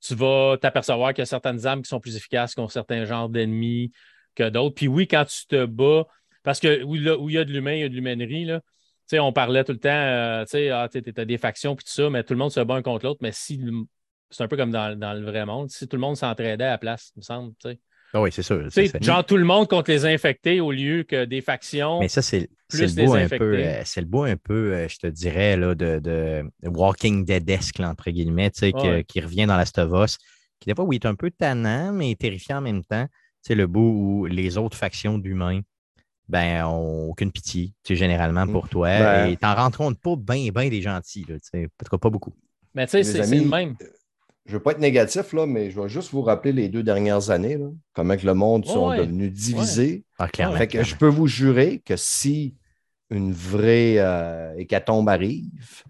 Tu 0.00 0.14
vas 0.14 0.56
t'apercevoir 0.58 1.12
qu'il 1.12 1.20
y 1.20 1.24
a 1.24 1.26
certaines 1.26 1.66
armes 1.66 1.82
qui 1.82 1.88
sont 1.88 2.00
plus 2.00 2.16
efficaces 2.16 2.54
contre 2.54 2.72
certains 2.72 3.04
genres 3.04 3.28
d'ennemis 3.28 3.92
que 4.34 4.48
d'autres. 4.48 4.74
Puis 4.74 4.88
oui, 4.88 5.06
quand 5.06 5.26
tu 5.26 5.46
te 5.46 5.66
bats, 5.66 6.06
parce 6.42 6.58
que 6.58 6.82
où, 6.82 6.96
il 6.96 7.34
y 7.34 7.38
a 7.38 7.44
de 7.44 7.52
l'humain, 7.52 7.74
il 7.74 7.80
y 7.80 7.84
a 7.84 7.90
de 7.90 7.94
l'humainerie, 7.94 8.50
on 9.12 9.32
parlait 9.34 9.64
tout 9.64 9.72
le 9.72 9.80
temps, 9.80 9.90
euh, 9.90 10.44
tu 10.46 10.70
ah, 10.70 10.88
as 10.90 11.24
des 11.26 11.38
factions 11.38 11.76
puis 11.76 11.84
tout 11.84 11.92
ça, 11.92 12.08
mais 12.08 12.22
tout 12.24 12.32
le 12.32 12.38
monde 12.38 12.52
se 12.52 12.60
bat 12.60 12.74
un 12.74 12.82
contre 12.82 13.04
l'autre. 13.04 13.20
Mais 13.20 13.32
si 13.32 13.60
c'est 14.30 14.44
un 14.44 14.48
peu 14.48 14.56
comme 14.56 14.70
dans, 14.70 14.98
dans, 14.98 15.12
le 15.12 15.26
vrai 15.26 15.44
monde, 15.44 15.68
si 15.68 15.86
tout 15.86 15.96
le 15.96 16.00
monde 16.00 16.16
s'entraidait 16.16 16.64
à 16.64 16.70
la 16.70 16.78
place, 16.78 17.12
il 17.16 17.18
me 17.18 17.22
semble. 17.22 17.52
sais. 17.62 17.78
Ah 18.14 18.22
oui, 18.22 18.30
c'est 18.32 18.42
sûr. 18.42 18.68
Genre 19.00 19.24
tout 19.24 19.36
le 19.36 19.44
monde 19.44 19.68
contre 19.68 19.90
les 19.90 20.06
infectés 20.06 20.60
au 20.60 20.72
lieu 20.72 21.02
que 21.02 21.24
des 21.24 21.40
factions. 21.40 22.00
Mais 22.00 22.08
ça, 22.08 22.22
c'est 22.22 22.48
le 22.72 23.04
beau 23.04 23.14
un 23.14 23.28
peu, 23.28 23.54
euh, 23.58 23.82
c'est 23.84 24.00
le 24.00 24.06
beau 24.06 24.24
un 24.24 24.36
peu, 24.36 24.74
euh, 24.74 24.88
je 24.88 24.98
te 24.98 25.06
dirais, 25.06 25.56
là, 25.56 25.74
de, 25.74 25.98
de 25.98 26.44
Walking 26.64 27.24
Dead-esque, 27.24 27.80
entre 27.80 28.10
guillemets, 28.10 28.50
qui, 28.50 28.72
qui, 29.06 29.20
revient 29.20 29.46
dans 29.46 29.56
la 29.56 29.66
Stovos, 29.66 30.16
qui 30.58 30.68
des 30.68 30.74
fois, 30.74 30.84
oui, 30.84 30.96
est 30.96 31.06
un 31.06 31.14
peu 31.14 31.30
tannant, 31.30 31.92
mais 31.92 32.14
terrifiant 32.14 32.58
en 32.58 32.62
même 32.62 32.84
temps. 32.84 33.06
C'est 33.42 33.54
le 33.54 33.66
beau 33.66 33.90
où 33.90 34.26
les 34.26 34.58
autres 34.58 34.76
factions 34.76 35.18
d'humains 35.18 35.60
ben, 36.28 36.64
ont 36.64 37.10
aucune 37.10 37.32
pitié, 37.32 37.72
généralement 37.88 38.46
pour 38.46 38.66
mm. 38.66 38.68
toi. 38.68 38.88
Ben 38.88 39.30
et 39.30 39.36
t'en 39.36 39.54
rends 39.54 39.70
compte 39.70 39.98
pas 40.00 40.16
bien, 40.16 40.50
bien 40.50 40.68
des 40.68 40.82
gentils, 40.82 41.24
peut-être 41.24 41.96
pas 41.96 42.10
beaucoup. 42.10 42.34
Mais 42.74 42.86
tu 42.86 43.02
sais, 43.02 43.04
c'est 43.04 43.20
le 43.36 43.48
même 43.48 43.76
je 44.48 44.54
ne 44.54 44.56
veux 44.56 44.62
pas 44.62 44.70
être 44.70 44.80
négatif, 44.80 45.34
là, 45.34 45.44
mais 45.44 45.70
je 45.70 45.78
vais 45.78 45.90
juste 45.90 46.10
vous 46.10 46.22
rappeler 46.22 46.52
les 46.52 46.70
deux 46.70 46.82
dernières 46.82 47.28
années, 47.28 47.58
comment 47.92 48.16
que 48.16 48.24
le 48.24 48.32
monde 48.32 48.64
sont 48.64 48.96
devenus 48.96 49.30
divisés. 49.30 50.04
Ah, 50.18 50.26
je 50.32 50.96
peux 50.96 51.06
vous 51.06 51.26
jurer 51.26 51.82
que 51.84 51.96
si 51.96 52.56
une 53.10 53.30
vraie 53.30 53.96
euh, 53.98 54.54
hécatombe 54.56 55.10
arrive, 55.10 55.82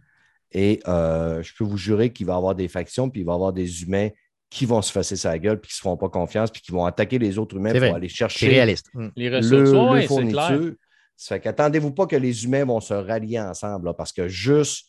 et 0.51 0.80
euh, 0.89 1.40
je 1.40 1.52
peux 1.56 1.62
vous 1.62 1.76
jurer 1.76 2.12
qu'il 2.12 2.26
va 2.26 2.32
y 2.32 2.36
avoir 2.36 2.56
des 2.56 2.66
factions, 2.66 3.09
puis 3.09 3.20
il 3.20 3.24
va 3.24 3.32
y 3.32 3.35
avoir 3.36 3.52
des 3.52 3.85
humains 3.85 4.09
qui 4.51 4.66
vont 4.66 4.82
se 4.82 4.90
fasser 4.90 5.14
sa 5.14 5.39
gueule, 5.39 5.60
puis 5.60 5.68
qui 5.68 5.74
ne 5.74 5.76
se 5.76 5.82
feront 5.82 5.97
pas 5.97 6.09
confiance, 6.09 6.51
puis 6.51 6.60
qui 6.60 6.72
vont 6.72 6.85
attaquer 6.85 7.20
les 7.20 7.39
autres 7.39 7.55
humains 7.56 7.72
pour 7.72 7.94
aller 7.94 8.09
chercher 8.09 8.48
réaliste. 8.48 8.90
les 9.14 9.36
ressources. 9.36 9.70
Le, 9.70 10.59
le 10.59 10.78
Ça 11.16 11.36
fait 11.36 11.40
qu'attendez-vous 11.43 11.93
pas 11.93 12.09
que 12.09 12.16
les 12.16 12.44
humains 12.44 12.64
vont 12.64 12.80
se 12.80 12.94
rallier 12.94 13.39
ensemble, 13.39 13.94
parce 13.97 14.12
que 14.12 14.26
juste 14.26 14.89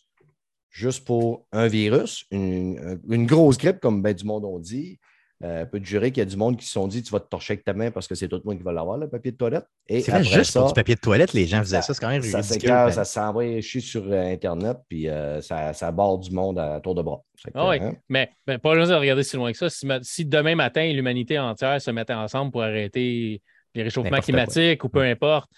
juste 0.70 1.04
pour 1.04 1.46
un 1.52 1.66
virus, 1.66 2.24
une, 2.30 3.26
grosse 3.26 3.58
grippe, 3.58 3.80
comme 3.80 4.02
ben 4.02 4.14
du 4.14 4.24
monde 4.24 4.44
on 4.44 4.58
dit. 4.58 4.98
Euh, 5.42 5.64
peut 5.64 5.80
te 5.80 5.86
jurer 5.86 6.10
qu'il 6.10 6.18
y 6.18 6.26
a 6.26 6.26
du 6.26 6.36
monde 6.36 6.58
qui 6.58 6.66
se 6.66 6.72
sont 6.72 6.86
dit 6.86 7.02
tu 7.02 7.10
vas 7.10 7.18
te 7.18 7.26
torcher 7.26 7.54
avec 7.54 7.64
ta 7.64 7.72
main 7.72 7.90
parce 7.90 8.06
que 8.06 8.14
c'est 8.14 8.28
tout 8.28 8.36
le 8.36 8.42
monde 8.44 8.58
qui 8.58 8.62
va 8.62 8.72
l'avoir, 8.72 8.98
le 8.98 9.08
papier 9.08 9.32
de 9.32 9.38
toilette. 9.38 9.64
C'est 9.88 10.10
vrai, 10.10 10.22
juste 10.22 10.52
pour 10.52 10.66
du 10.66 10.74
papier 10.74 10.96
de 10.96 11.00
toilette, 11.00 11.32
les 11.32 11.46
gens 11.46 11.60
faisaient 11.60 11.80
ça, 11.80 11.94
c'est 11.94 12.00
quand 12.00 12.10
même 12.10 12.20
ça 12.20 12.42
ridicule. 12.42 12.68
Ben. 12.68 12.90
Ça 12.90 13.06
s'envoie 13.06 13.58
chier 13.62 13.80
sur 13.80 14.02
euh, 14.04 14.30
Internet, 14.30 14.76
puis 14.86 15.08
euh, 15.08 15.40
ça, 15.40 15.72
ça 15.72 15.90
barre 15.92 16.18
du 16.18 16.30
monde 16.30 16.58
à 16.58 16.78
tour 16.80 16.94
de 16.94 17.00
bras. 17.00 17.22
Ah 17.54 17.70
oui, 17.70 17.78
hein? 17.80 17.94
mais, 18.10 18.30
pas 18.44 18.74
besoin 18.74 18.96
de 18.96 19.00
regarder 19.00 19.22
si 19.22 19.36
loin 19.36 19.50
que 19.50 19.56
ça. 19.56 19.70
Si, 20.02 20.26
demain 20.26 20.56
matin, 20.56 20.92
l'humanité 20.92 21.38
entière 21.38 21.80
se 21.80 21.90
mettait 21.90 22.12
ensemble 22.12 22.52
pour 22.52 22.62
arrêter 22.62 23.40
les 23.74 23.82
réchauffements 23.82 24.20
climatiques 24.20 24.84
ou 24.84 24.90
peu 24.90 25.00
importe, 25.00 25.50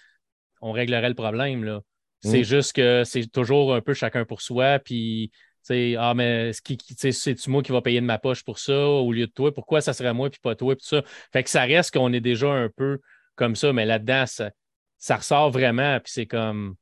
on 0.61 0.71
réglerait 0.71 1.09
le 1.09 1.15
problème. 1.15 1.65
Là. 1.65 1.81
C'est 2.23 2.41
mm. 2.41 2.43
juste 2.43 2.73
que 2.73 3.03
c'est 3.03 3.27
toujours 3.31 3.75
un 3.75 3.81
peu 3.81 3.93
chacun 3.93 4.25
pour 4.25 4.41
soi. 4.41 4.79
Puis 4.79 5.31
ah, 5.97 6.13
mais 6.15 6.51
c'est-tu 6.53 7.49
moi 7.49 7.63
qui 7.63 7.71
va 7.71 7.81
payer 7.81 8.01
de 8.01 8.05
ma 8.05 8.17
poche 8.17 8.43
pour 8.43 8.59
ça 8.59 8.77
au 8.87 9.11
lieu 9.11 9.27
de 9.27 9.31
toi? 9.31 9.53
Pourquoi 9.53 9.81
ça 9.81 9.93
serait 9.93 10.13
moi 10.13 10.29
puis 10.29 10.39
pas 10.41 10.55
toi? 10.55 10.75
Puis 10.75 10.85
ça. 10.85 11.03
Fait 11.31 11.43
que 11.43 11.49
ça 11.49 11.63
reste 11.63 11.93
qu'on 11.93 12.11
est 12.11 12.21
déjà 12.21 12.51
un 12.51 12.69
peu 12.69 12.99
comme 13.35 13.55
ça, 13.55 13.71
mais 13.73 13.85
là-dedans, 13.85 14.25
ça, 14.25 15.15
ressort 15.15 15.51
vraiment. 15.51 15.99
Puis 15.99 16.13
c'est 16.13 16.25
comme, 16.25 16.75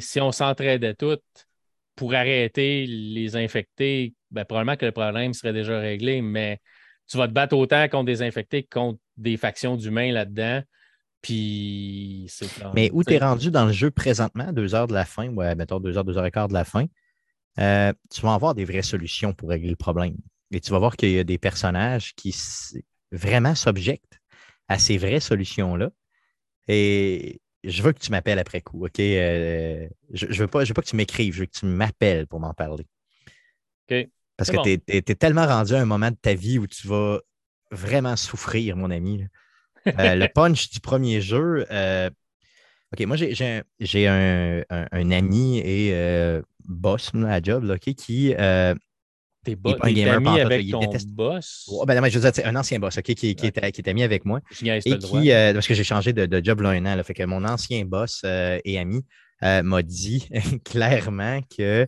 si 0.00 0.20
on 0.20 0.32
s'entraidait 0.32 0.94
toutes 0.94 1.22
pour 1.94 2.14
arrêter 2.14 2.86
les 2.86 3.36
infectés, 3.36 4.14
ben, 4.30 4.44
probablement 4.44 4.76
que 4.76 4.86
le 4.86 4.92
problème 4.92 5.32
serait 5.32 5.52
déjà 5.52 5.78
réglé, 5.78 6.22
mais 6.22 6.60
tu 7.08 7.16
vas 7.16 7.28
te 7.28 7.32
battre 7.32 7.56
autant 7.56 7.88
contre 7.88 8.06
des 8.06 8.22
infectés 8.22 8.64
que 8.64 8.70
contre 8.70 8.98
des 9.16 9.36
factions 9.36 9.76
d'humains 9.76 10.12
là-dedans. 10.12 10.62
Puis 11.26 12.26
c'est. 12.28 12.46
Mais 12.72 12.88
où 12.92 13.02
tu 13.02 13.12
es 13.14 13.18
rendu 13.18 13.50
dans 13.50 13.66
le 13.66 13.72
jeu 13.72 13.90
présentement, 13.90 14.52
deux 14.52 14.76
heures 14.76 14.86
de 14.86 14.94
la 14.94 15.04
fin, 15.04 15.28
ouais, 15.30 15.56
mettons 15.56 15.80
deux 15.80 15.98
heures, 15.98 16.04
deux 16.04 16.16
heures 16.16 16.26
et 16.26 16.30
quart 16.30 16.46
de 16.46 16.54
la 16.54 16.64
fin, 16.64 16.86
euh, 17.58 17.92
tu 18.14 18.20
vas 18.20 18.34
avoir 18.34 18.54
des 18.54 18.64
vraies 18.64 18.82
solutions 18.82 19.32
pour 19.32 19.48
régler 19.48 19.70
le 19.70 19.76
problème. 19.76 20.14
Et 20.52 20.60
tu 20.60 20.70
vas 20.70 20.78
voir 20.78 20.96
qu'il 20.96 21.10
y 21.10 21.18
a 21.18 21.24
des 21.24 21.38
personnages 21.38 22.14
qui 22.14 22.32
vraiment 23.10 23.56
s'objectent 23.56 24.20
à 24.68 24.78
ces 24.78 24.98
vraies 24.98 25.18
solutions-là. 25.18 25.90
Et 26.68 27.40
je 27.64 27.82
veux 27.82 27.92
que 27.92 27.98
tu 27.98 28.12
m'appelles 28.12 28.38
après 28.38 28.60
coup, 28.60 28.86
OK? 28.86 29.00
Euh, 29.00 29.88
je 30.12 30.26
ne 30.26 30.32
veux, 30.32 30.46
pas, 30.46 30.62
veux 30.62 30.74
pas 30.74 30.82
que 30.82 30.88
tu 30.88 30.94
m'écrives, 30.94 31.34
je 31.34 31.40
veux 31.40 31.46
que 31.46 31.58
tu 31.58 31.66
m'appelles 31.66 32.28
pour 32.28 32.38
m'en 32.38 32.54
parler. 32.54 32.86
OK. 33.90 34.08
Parce 34.36 34.52
que 34.52 34.62
tu 34.62 34.80
es, 34.86 35.02
tellement 35.02 35.46
rendu 35.46 35.74
à 35.74 35.80
un 35.80 35.86
moment 35.86 36.12
de 36.12 36.16
ta 36.16 36.34
vie 36.34 36.60
où 36.60 36.68
tu 36.68 36.86
vas 36.86 37.18
vraiment 37.72 38.14
souffrir, 38.14 38.76
mon 38.76 38.92
ami. 38.92 39.24
Euh, 39.24 39.26
le 39.86 40.26
punch 40.32 40.70
du 40.70 40.80
premier 40.80 41.20
jeu, 41.20 41.64
OK, 42.92 43.06
moi, 43.06 43.16
j'ai 43.16 44.06
un, 44.06 44.62
un, 44.70 45.10
ami 45.10 45.58
et 45.58 45.90
euh, 45.92 46.40
boss 46.64 47.12
à 47.28 47.40
job 47.42 47.64
là, 47.64 47.78
qui. 47.78 48.34
Euh, 48.38 48.74
T'es 49.44 49.56
un 49.64 49.92
gamer 49.92 50.16
ami 50.16 50.40
avec 50.40 50.70
ton 50.70 50.80
boss? 51.10 51.70
ben, 51.86 52.08
je 52.08 52.18
veux 52.18 52.30
dire, 52.30 52.46
un 52.46 52.56
ancien 52.56 52.80
boss, 52.80 52.98
OK, 52.98 53.04
qui, 53.04 53.14
qui, 53.14 53.46
est, 53.46 53.72
qui 53.72 53.80
est 53.80 53.88
ami 53.88 54.02
avec 54.02 54.24
moi. 54.24 54.40
et 54.60 54.98
qui, 54.98 55.30
euh, 55.30 55.52
parce 55.52 55.68
que 55.68 55.74
j'ai 55.74 55.84
changé 55.84 56.12
de, 56.12 56.26
de, 56.26 56.44
job 56.44 56.62
là 56.62 56.70
un 56.70 56.84
an. 56.84 56.96
Là, 56.96 57.04
fait 57.04 57.14
que 57.14 57.22
mon 57.22 57.44
ancien 57.44 57.84
boss 57.84 58.22
euh, 58.24 58.58
et 58.64 58.78
ami 58.78 59.04
m'a 59.42 59.82
dit 59.82 60.28
clairement 60.64 61.40
que 61.56 61.86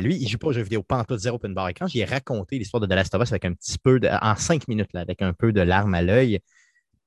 lui, 0.00 0.16
il 0.16 0.28
joue 0.28 0.38
pas 0.38 0.48
aux 0.48 0.52
jeux 0.52 0.62
vidéo, 0.62 0.84
pas 0.84 0.98
en 0.98 1.04
tout 1.04 1.16
zéro 1.16 1.36
open 1.36 1.52
bar. 1.52 1.68
Et 1.68 1.74
quand 1.74 1.88
j'ai 1.88 2.04
raconté 2.04 2.58
l'histoire 2.58 2.80
de 2.80 2.86
The 2.86 2.96
Last 2.96 3.14
of 3.14 3.22
Us 3.22 3.32
avec 3.32 3.44
un 3.44 3.54
petit 3.54 3.78
peu 3.78 3.98
de, 3.98 4.08
en 4.08 4.36
cinq 4.36 4.68
minutes, 4.68 4.92
là, 4.94 5.00
avec 5.00 5.20
un 5.22 5.32
peu 5.32 5.52
de 5.52 5.62
larmes 5.62 5.94
à 5.94 6.02
l'œil, 6.02 6.40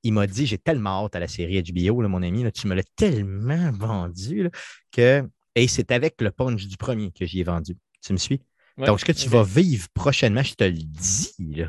il 0.02 0.12
m'a 0.12 0.26
dit 0.26 0.46
J'ai 0.46 0.58
tellement 0.58 1.04
hâte 1.04 1.16
à 1.16 1.20
la 1.20 1.28
série 1.28 1.62
HBO, 1.62 2.02
là, 2.02 2.08
mon 2.08 2.22
ami, 2.22 2.42
là, 2.42 2.50
tu 2.50 2.66
me 2.66 2.74
l'as 2.74 2.84
tellement 2.96 3.70
vendu 3.72 4.50
que. 4.92 5.28
Et 5.54 5.66
c'est 5.66 5.90
avec 5.90 6.20
le 6.20 6.30
punch 6.30 6.66
du 6.66 6.76
premier 6.76 7.10
que 7.10 7.26
j'y 7.26 7.40
ai 7.40 7.44
vendu. 7.44 7.76
Tu 8.00 8.12
me 8.12 8.18
suis? 8.18 8.40
Donc, 8.76 9.00
ce 9.00 9.04
que 9.04 9.12
tu 9.12 9.28
vas 9.28 9.42
vivre 9.42 9.88
prochainement, 9.92 10.42
je 10.42 10.54
te 10.54 10.64
le 10.64 10.72
dis, 10.72 11.32
tu 11.36 11.66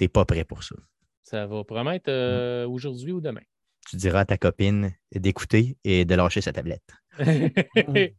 n'es 0.00 0.08
pas 0.08 0.24
prêt 0.24 0.44
pour 0.44 0.62
ça. 0.62 0.74
Ça 1.24 1.46
va 1.46 1.62
promettre 1.62 2.08
euh, 2.08 2.66
aujourd'hui 2.66 3.12
ou 3.12 3.20
demain. 3.20 3.42
Tu 3.90 3.96
diras 3.96 4.20
à 4.20 4.24
ta 4.24 4.38
copine 4.38 4.94
d'écouter 5.14 5.76
et 5.84 6.06
de 6.06 6.14
lâcher 6.14 6.40
sa 6.40 6.52
tablette. 6.52 6.90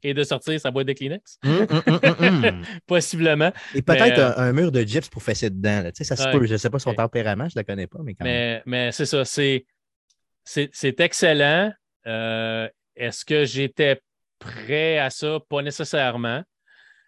Et 0.03 0.13
de 0.13 0.23
sortir 0.23 0.59
sa 0.59 0.71
boîte 0.71 0.88
de 0.88 0.93
Kleenex. 0.93 1.39
Hum, 1.43 1.67
hum, 1.69 1.99
hum, 2.19 2.61
Possiblement. 2.88 3.51
Et 3.76 3.81
peut-être 3.81 4.19
euh, 4.19 4.34
un, 4.38 4.53
mur 4.53 4.71
de 4.71 4.81
gyps 4.81 5.09
pour 5.09 5.23
fesser 5.23 5.49
dedans. 5.49 5.84
Tu 5.85 5.91
sais, 5.95 6.03
ça 6.03 6.15
se 6.15 6.30
peut. 6.30 6.45
Je 6.45 6.53
ne 6.53 6.57
sais 6.57 6.69
pas 6.69 6.80
son 6.80 6.93
tempérament, 6.93 7.47
je 7.49 7.57
ne 7.57 7.59
la 7.59 7.63
connais 7.63 7.88
pas, 7.88 7.99
mais 8.03 8.15
quand 8.15 8.26
même. 8.26 8.61
Mais 8.65 8.91
c'est 8.91 9.05
ça. 9.05 9.26
C'est, 9.26 9.65
c'est, 10.43 10.99
excellent. 10.99 11.71
Euh, 12.07 12.67
est-ce 12.95 13.26
que 13.26 13.45
j'étais 13.45 14.01
prêt 14.39 14.97
à 14.97 15.09
ça? 15.09 15.39
Pas 15.49 15.61
nécessairement. 15.61 16.43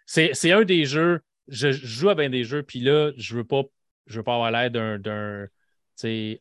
C'est, 0.06 0.52
un 0.52 0.62
des 0.62 0.84
jeux. 0.84 1.20
Je, 1.48 1.72
joue 1.72 2.08
à 2.08 2.14
bien 2.14 2.30
des 2.30 2.44
jeux, 2.44 2.62
puis 2.62 2.80
là, 2.80 3.12
je 3.16 3.34
ne 3.34 3.38
veux 3.38 3.44
pas, 3.44 3.62
je 4.06 4.18
veux 4.18 4.22
pas 4.22 4.34
avoir 4.34 4.50
l'air 4.50 4.70
d'un. 4.70 4.98
d'un 4.98 5.46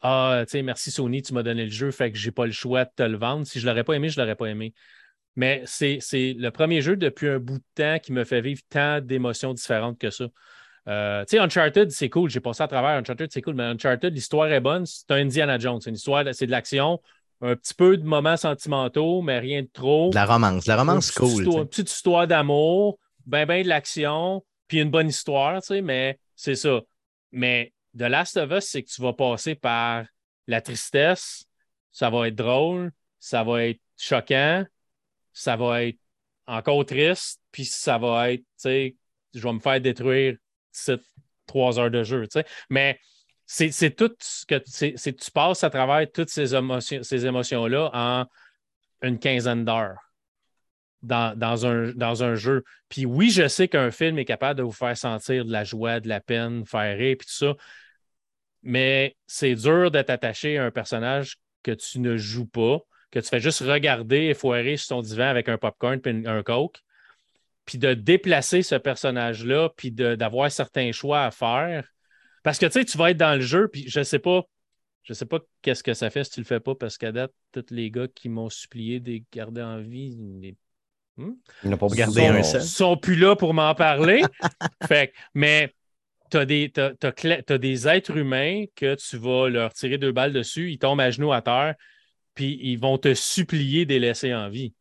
ah, 0.01 0.43
tu 0.45 0.51
sais, 0.51 0.61
merci 0.63 0.91
Sony, 0.91 1.21
tu 1.21 1.33
m'as 1.33 1.43
donné 1.43 1.65
le 1.65 1.71
jeu, 1.71 1.91
fait 1.91 2.11
que 2.11 2.17
j'ai 2.17 2.31
pas 2.31 2.45
le 2.45 2.51
choix 2.51 2.85
de 2.85 2.91
te 2.95 3.03
le 3.03 3.17
vendre. 3.17 3.45
Si 3.45 3.59
je 3.59 3.67
l'aurais 3.67 3.83
pas 3.83 3.93
aimé, 3.93 4.09
je 4.09 4.19
l'aurais 4.19 4.35
pas 4.35 4.47
aimé. 4.47 4.73
Mais 5.35 5.63
c'est 5.65 5.99
le 6.13 6.49
premier 6.49 6.81
jeu 6.81 6.97
depuis 6.97 7.29
un 7.29 7.39
bout 7.39 7.57
de 7.57 7.63
temps 7.75 7.99
qui 7.99 8.11
me 8.11 8.23
fait 8.23 8.41
vivre 8.41 8.61
tant 8.69 8.99
d'émotions 8.99 9.53
différentes 9.53 9.97
que 9.97 10.09
ça. 10.09 10.25
Euh, 10.87 11.23
tu 11.25 11.37
sais, 11.37 11.39
Uncharted, 11.39 11.91
c'est 11.91 12.09
cool. 12.09 12.29
J'ai 12.29 12.39
passé 12.39 12.63
à 12.63 12.67
travers 12.67 12.91
Uncharted, 12.91 13.31
c'est 13.31 13.41
cool. 13.41 13.55
Mais 13.55 13.63
Uncharted, 13.63 14.13
l'histoire 14.13 14.51
est 14.51 14.59
bonne. 14.59 14.85
C'est 14.85 15.09
un 15.11 15.17
Indiana 15.17 15.57
Jones. 15.57 15.79
C'est 15.79 15.89
une 15.89 15.95
histoire, 15.95 16.25
c'est 16.33 16.47
de 16.47 16.51
l'action, 16.51 16.99
un 17.41 17.55
petit 17.55 17.73
peu 17.73 17.97
de 17.97 18.03
moments 18.03 18.37
sentimentaux, 18.37 19.21
mais 19.21 19.39
rien 19.39 19.61
de 19.61 19.69
trop. 19.71 20.09
De 20.09 20.15
la 20.15 20.25
romance. 20.25 20.65
La 20.67 20.77
romance, 20.77 21.11
cool. 21.11 21.43
une 21.43 21.67
petite 21.67 21.91
histoire 21.91 22.27
d'amour, 22.27 22.99
ben, 23.25 23.45
ben 23.45 23.63
de 23.63 23.69
l'action, 23.69 24.43
puis 24.67 24.79
une 24.79 24.91
bonne 24.91 25.09
histoire, 25.09 25.61
tu 25.61 25.67
sais, 25.67 25.81
mais 25.81 26.19
c'est 26.35 26.55
ça. 26.55 26.81
Mais 27.31 27.73
The 27.97 28.03
Last 28.03 28.37
of 28.37 28.51
Us, 28.51 28.65
c'est 28.65 28.83
que 28.83 28.89
tu 28.89 29.01
vas 29.01 29.13
passer 29.13 29.55
par 29.55 30.05
la 30.47 30.61
tristesse, 30.61 31.45
ça 31.91 32.09
va 32.09 32.27
être 32.27 32.35
drôle, 32.35 32.91
ça 33.19 33.43
va 33.43 33.65
être 33.65 33.81
choquant, 33.97 34.65
ça 35.33 35.55
va 35.55 35.83
être 35.85 35.99
encore 36.47 36.85
triste, 36.85 37.41
puis 37.51 37.65
ça 37.65 37.97
va 37.97 38.33
être, 38.33 38.41
tu 38.41 38.45
sais, 38.57 38.95
je 39.33 39.41
vais 39.41 39.53
me 39.53 39.59
faire 39.59 39.79
détruire 39.79 40.35
ces 40.71 40.97
trois 41.45 41.79
heures 41.79 41.91
de 41.91 42.03
jeu, 42.03 42.23
tu 42.23 42.39
sais. 42.39 42.45
Mais 42.69 42.99
c'est 43.45 43.95
tout 43.95 44.13
ce 44.19 44.45
que 44.45 44.61
c'est, 44.65 44.95
tu 44.95 45.31
passes 45.31 45.63
à 45.63 45.69
travers 45.69 46.09
toutes 46.09 46.29
ces 46.29 46.55
émotions, 46.55 47.03
ces 47.03 47.25
émotions-là 47.25 47.89
en 47.93 48.25
une 49.01 49.19
quinzaine 49.19 49.65
d'heures 49.65 49.99
dans, 51.01 51.65
un, 51.65 51.91
dans 51.93 52.23
un 52.23 52.35
jeu. 52.35 52.63
Puis 52.87 53.05
oui, 53.05 53.29
je 53.29 53.47
sais 53.47 53.67
qu'un 53.67 53.91
film 53.91 54.19
est 54.19 54.25
capable 54.25 54.59
de 54.59 54.63
vous 54.63 54.71
faire 54.71 54.95
sentir 54.95 55.43
de 55.43 55.51
la 55.51 55.63
joie, 55.63 55.99
de 55.99 56.07
la 56.07 56.21
peine, 56.21 56.65
faire 56.65 56.97
rire, 56.97 57.17
puis 57.19 57.27
tout 57.27 57.33
ça. 57.33 57.55
Mais 58.63 59.17
c'est 59.27 59.55
dur 59.55 59.91
d'être 59.91 60.11
attaché 60.11 60.57
à 60.57 60.65
un 60.65 60.71
personnage 60.71 61.37
que 61.63 61.71
tu 61.71 61.99
ne 61.99 62.15
joues 62.15 62.45
pas 62.45 62.79
que 63.11 63.19
tu 63.19 63.27
fais 63.27 63.39
juste 63.39 63.59
regarder 63.59 64.25
et 64.25 64.33
foirer 64.33 64.77
sur 64.77 64.95
ton 64.95 65.01
divan 65.01 65.27
avec 65.27 65.49
un 65.49 65.57
popcorn 65.57 65.99
et 66.05 66.27
un 66.27 66.43
coke, 66.43 66.79
puis 67.65 67.77
de 67.77 67.93
déplacer 67.93 68.63
ce 68.63 68.75
personnage-là, 68.75 69.69
puis 69.75 69.91
d'avoir 69.91 70.51
certains 70.51 70.91
choix 70.91 71.23
à 71.23 71.31
faire. 71.31 71.87
Parce 72.43 72.57
que 72.57 72.65
tu 72.65 72.73
sais, 72.73 72.85
tu 72.85 72.97
vas 72.97 73.11
être 73.11 73.17
dans 73.17 73.35
le 73.35 73.41
jeu, 73.41 73.67
puis 73.67 73.85
je 73.87 74.01
sais 74.01 74.19
pas, 74.19 74.43
je 75.03 75.13
sais 75.13 75.25
pas 75.25 75.39
qu'est-ce 75.61 75.83
que 75.83 75.93
ça 75.93 76.09
fait 76.09 76.23
si 76.23 76.31
tu 76.31 76.39
le 76.39 76.45
fais 76.45 76.59
pas, 76.59 76.73
parce 76.73 76.97
qu'à 76.97 77.11
date, 77.11 77.31
tous 77.51 77.65
les 77.69 77.91
gars 77.91 78.07
qui 78.07 78.29
m'ont 78.29 78.49
supplié 78.49 78.99
de 78.99 79.21
garder 79.31 79.61
en 79.61 79.79
vie, 79.79 80.15
ils 80.17 80.55
hmm? 81.17 81.35
n'ont 81.65 81.77
pas 81.77 81.87
gardé 81.87 82.25
un 82.25 82.43
seul. 82.43 82.61
sont 82.61 82.97
plus 82.97 83.15
là 83.15 83.35
pour 83.35 83.53
m'en 83.53 83.75
parler. 83.75 84.23
fait, 84.87 85.13
mais 85.33 85.73
tu 86.31 86.37
as, 86.37 86.41
as, 86.41 87.57
des 87.57 87.87
êtres 87.87 88.17
humains 88.17 88.63
que 88.75 88.95
tu 88.95 89.17
vas 89.17 89.49
leur 89.49 89.73
tirer 89.73 89.97
deux 89.97 90.13
balles 90.13 90.33
dessus, 90.33 90.71
ils 90.71 90.79
tombent 90.79 91.01
à 91.01 91.11
genoux 91.11 91.33
à 91.33 91.41
terre, 91.41 91.75
puis 92.33 92.59
ils 92.61 92.77
vont 92.77 92.97
te 92.97 93.13
supplier 93.13 93.85
de 93.85 93.93
les 93.93 93.99
laisser 93.99 94.33
en 94.33 94.49
vie. 94.49 94.73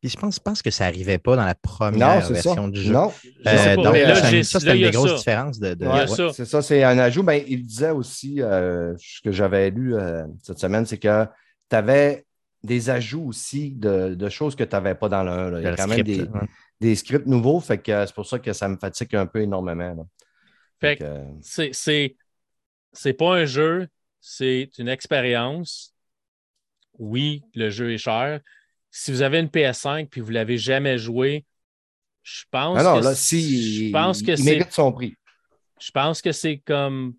Puis 0.00 0.10
je 0.10 0.16
pense, 0.18 0.38
pense 0.38 0.60
que 0.60 0.70
ça 0.70 0.84
n'arrivait 0.84 1.18
pas 1.18 1.36
dans 1.36 1.44
la 1.44 1.54
première 1.54 2.20
version 2.28 2.68
du 2.68 2.82
jeu. 2.82 2.92
Non, 2.92 3.10
euh, 3.46 3.76
donc, 3.76 3.96
ça, 4.44 4.60
c'est 4.60 4.74
une 4.74 4.82
des 4.82 4.90
grosses 4.90 5.16
différences. 5.16 5.58
De, 5.58 5.76
c'est 6.32 6.44
ça, 6.44 6.60
c'est 6.60 6.84
un 6.84 6.98
ajout. 6.98 7.22
Ben, 7.22 7.42
il 7.46 7.64
disait 7.64 7.90
aussi, 7.90 8.42
euh, 8.42 8.94
ce 8.98 9.22
que 9.22 9.32
j'avais 9.32 9.70
lu 9.70 9.94
euh, 9.94 10.24
cette 10.42 10.58
semaine, 10.58 10.84
c'est 10.84 10.98
que 10.98 11.24
tu 11.70 11.76
avais 11.76 12.26
des 12.62 12.90
ajouts 12.90 13.28
aussi 13.28 13.72
de, 13.72 14.28
choses 14.28 14.54
que 14.54 14.64
tu 14.64 14.76
n'avais 14.76 14.94
pas 14.94 15.08
dans 15.08 15.22
le 15.22 15.30
1. 15.30 15.58
Il 15.58 15.64
y 15.64 15.66
a 15.66 15.76
quand 15.76 15.86
même 15.86 16.28
des, 16.78 16.94
scripts 16.94 17.26
nouveaux, 17.26 17.60
fait 17.60 17.78
que 17.78 18.04
c'est 18.04 18.14
pour 18.14 18.26
ça 18.26 18.38
que 18.38 18.52
ça 18.52 18.68
me 18.68 18.76
fatigue 18.76 19.16
un 19.16 19.26
peu 19.26 19.40
énormément. 19.40 20.06
Fait 20.78 20.96
que 20.96 21.22
c'est 22.92 23.12
pas 23.14 23.34
un 23.34 23.44
jeu 23.46 23.88
c'est 24.28 24.70
une 24.78 24.88
expérience. 24.88 25.94
Oui, 26.98 27.44
le 27.54 27.70
jeu 27.70 27.92
est 27.92 27.98
cher. 27.98 28.40
Si 28.90 29.12
vous 29.12 29.22
avez 29.22 29.38
une 29.38 29.46
PS5 29.46 30.08
puis 30.08 30.20
vous 30.20 30.30
ne 30.30 30.34
l'avez 30.34 30.58
jamais 30.58 30.98
joué, 30.98 31.44
je 32.24 32.42
pense 32.50 32.82
que 32.82 33.14
si, 33.14 33.86
je 33.86 33.92
pense 33.92 34.22
que 34.22 34.32
il 34.36 34.44
mérite 34.44 34.72
son 34.72 34.90
prix. 34.90 35.14
Je 35.80 35.92
pense 35.92 36.20
que 36.22 36.32
c'est 36.32 36.58
comme 36.58 37.14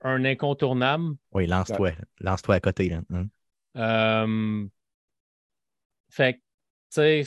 un 0.00 0.24
incontournable. 0.24 1.14
Oui, 1.30 1.46
lance-toi. 1.46 1.92
Lance-toi 2.18 2.56
à 2.56 2.60
côté. 2.60 2.88
Là. 2.88 3.02
Hum. 3.10 3.28
Euh, 3.76 4.66
fait 6.10 6.34
tu 6.34 6.40
sais, 6.90 7.24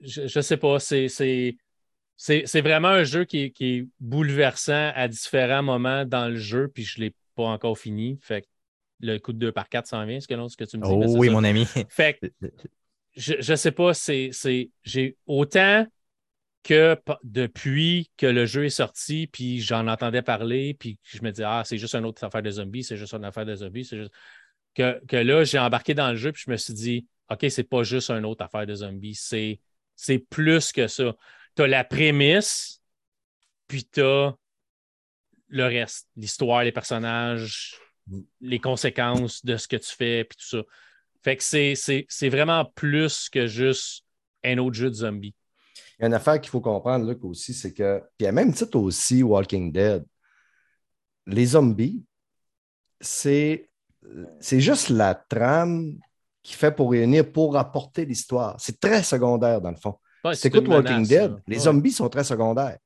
je, 0.00 0.22
ne 0.22 0.42
sais 0.42 0.56
pas, 0.56 0.78
c'est, 0.78 1.08
c'est, 1.08 2.60
vraiment 2.62 2.88
un 2.88 3.04
jeu 3.04 3.26
qui, 3.26 3.52
qui, 3.52 3.66
est 3.66 3.88
bouleversant 4.00 4.92
à 4.94 5.08
différents 5.08 5.62
moments 5.62 6.06
dans 6.06 6.28
le 6.28 6.36
jeu, 6.36 6.68
puis 6.68 6.84
je 6.84 7.00
ne 7.00 7.06
l'ai 7.06 7.14
pas 7.36 7.44
encore 7.44 7.78
fini. 7.78 8.18
Fait 8.20 8.48
le 9.00 9.18
coup 9.18 9.32
de 9.32 9.38
2 9.38 9.52
par 9.52 9.68
4 9.68 9.86
s'en 9.86 10.04
vient, 10.06 10.20
ce 10.20 10.26
que, 10.26 10.64
tu 10.64 10.78
me 10.78 10.82
dis. 10.82 10.90
Oh 10.90 11.18
oui, 11.18 11.28
mon 11.28 11.44
ami. 11.44 11.66
Fait 11.88 12.18
je 13.14 13.52
ne 13.52 13.56
sais 13.56 13.72
pas, 13.72 13.94
c'est, 13.94 14.30
j'ai 14.84 15.16
autant 15.26 15.86
que 16.62 17.00
depuis 17.22 18.10
que 18.16 18.26
le 18.26 18.44
jeu 18.44 18.66
est 18.66 18.70
sorti, 18.70 19.26
puis 19.26 19.60
j'en 19.60 19.86
entendais 19.86 20.20
parler, 20.20 20.74
puis 20.74 20.98
je 21.04 21.22
me 21.22 21.30
disais, 21.30 21.44
ah, 21.46 21.62
c'est 21.64 21.78
juste 21.78 21.94
une 21.94 22.04
autre 22.04 22.22
affaire 22.24 22.42
de 22.42 22.50
zombies, 22.50 22.82
c'est 22.82 22.96
juste 22.96 23.14
une 23.14 23.24
affaire 23.24 23.46
de 23.46 23.54
zombies, 23.54 23.84
c'est 23.84 23.98
juste. 23.98 24.12
Que, 24.74 25.00
que 25.06 25.16
là, 25.16 25.44
j'ai 25.44 25.58
embarqué 25.58 25.94
dans 25.94 26.10
le 26.10 26.16
jeu, 26.16 26.32
puis 26.32 26.42
je 26.44 26.50
me 26.50 26.56
suis 26.56 26.74
dit, 26.74 27.06
OK, 27.30 27.46
c'est 27.48 27.64
pas 27.64 27.82
juste 27.82 28.10
une 28.10 28.26
autre 28.26 28.44
affaire 28.44 28.66
de 28.66 28.74
zombies, 28.74 29.14
c'est, 29.14 29.60
c'est 29.94 30.18
plus 30.18 30.72
que 30.72 30.86
ça. 30.86 31.14
tu 31.54 31.62
as 31.62 31.66
la 31.66 31.84
prémisse, 31.84 32.82
puis 33.68 33.86
tu 33.86 34.02
as 34.02 34.36
le 35.48 35.64
reste, 35.64 36.08
l'histoire, 36.16 36.64
les 36.64 36.72
personnages, 36.72 37.78
les 38.40 38.60
conséquences 38.60 39.44
de 39.44 39.56
ce 39.56 39.68
que 39.68 39.76
tu 39.76 39.94
fais, 39.94 40.24
puis 40.24 40.36
tout 40.38 40.56
ça. 40.56 40.62
Fait 41.22 41.36
que 41.36 41.42
c'est 41.42 42.28
vraiment 42.28 42.64
plus 42.64 43.28
que 43.28 43.46
juste 43.46 44.04
un 44.44 44.58
autre 44.58 44.76
jeu 44.76 44.90
de 44.90 44.94
zombies. 44.94 45.34
Il 45.98 46.02
y 46.02 46.04
a 46.04 46.06
une 46.08 46.14
affaire 46.14 46.40
qu'il 46.40 46.50
faut 46.50 46.60
comprendre, 46.60 47.08
Luc, 47.08 47.24
aussi, 47.24 47.54
c'est 47.54 47.72
que, 47.72 48.02
puis 48.16 48.26
a 48.26 48.32
même 48.32 48.52
titre 48.52 48.78
aussi, 48.78 49.22
Walking 49.22 49.72
Dead, 49.72 50.04
les 51.26 51.46
zombies, 51.46 52.04
c'est 53.00 53.68
juste 54.40 54.90
la 54.90 55.14
trame 55.14 55.98
qui 56.42 56.54
fait 56.54 56.70
pour 56.70 56.92
réunir, 56.92 57.32
pour 57.32 57.56
apporter 57.56 58.04
l'histoire. 58.04 58.54
C'est 58.60 58.78
très 58.78 59.02
secondaire, 59.02 59.60
dans 59.60 59.70
le 59.70 59.76
fond. 59.76 59.96
c'est 60.32 60.46
écoute 60.46 60.68
Walking 60.68 61.06
Dead, 61.06 61.34
les 61.48 61.60
zombies 61.60 61.92
sont 61.92 62.08
très 62.08 62.24
secondaires. 62.24 62.78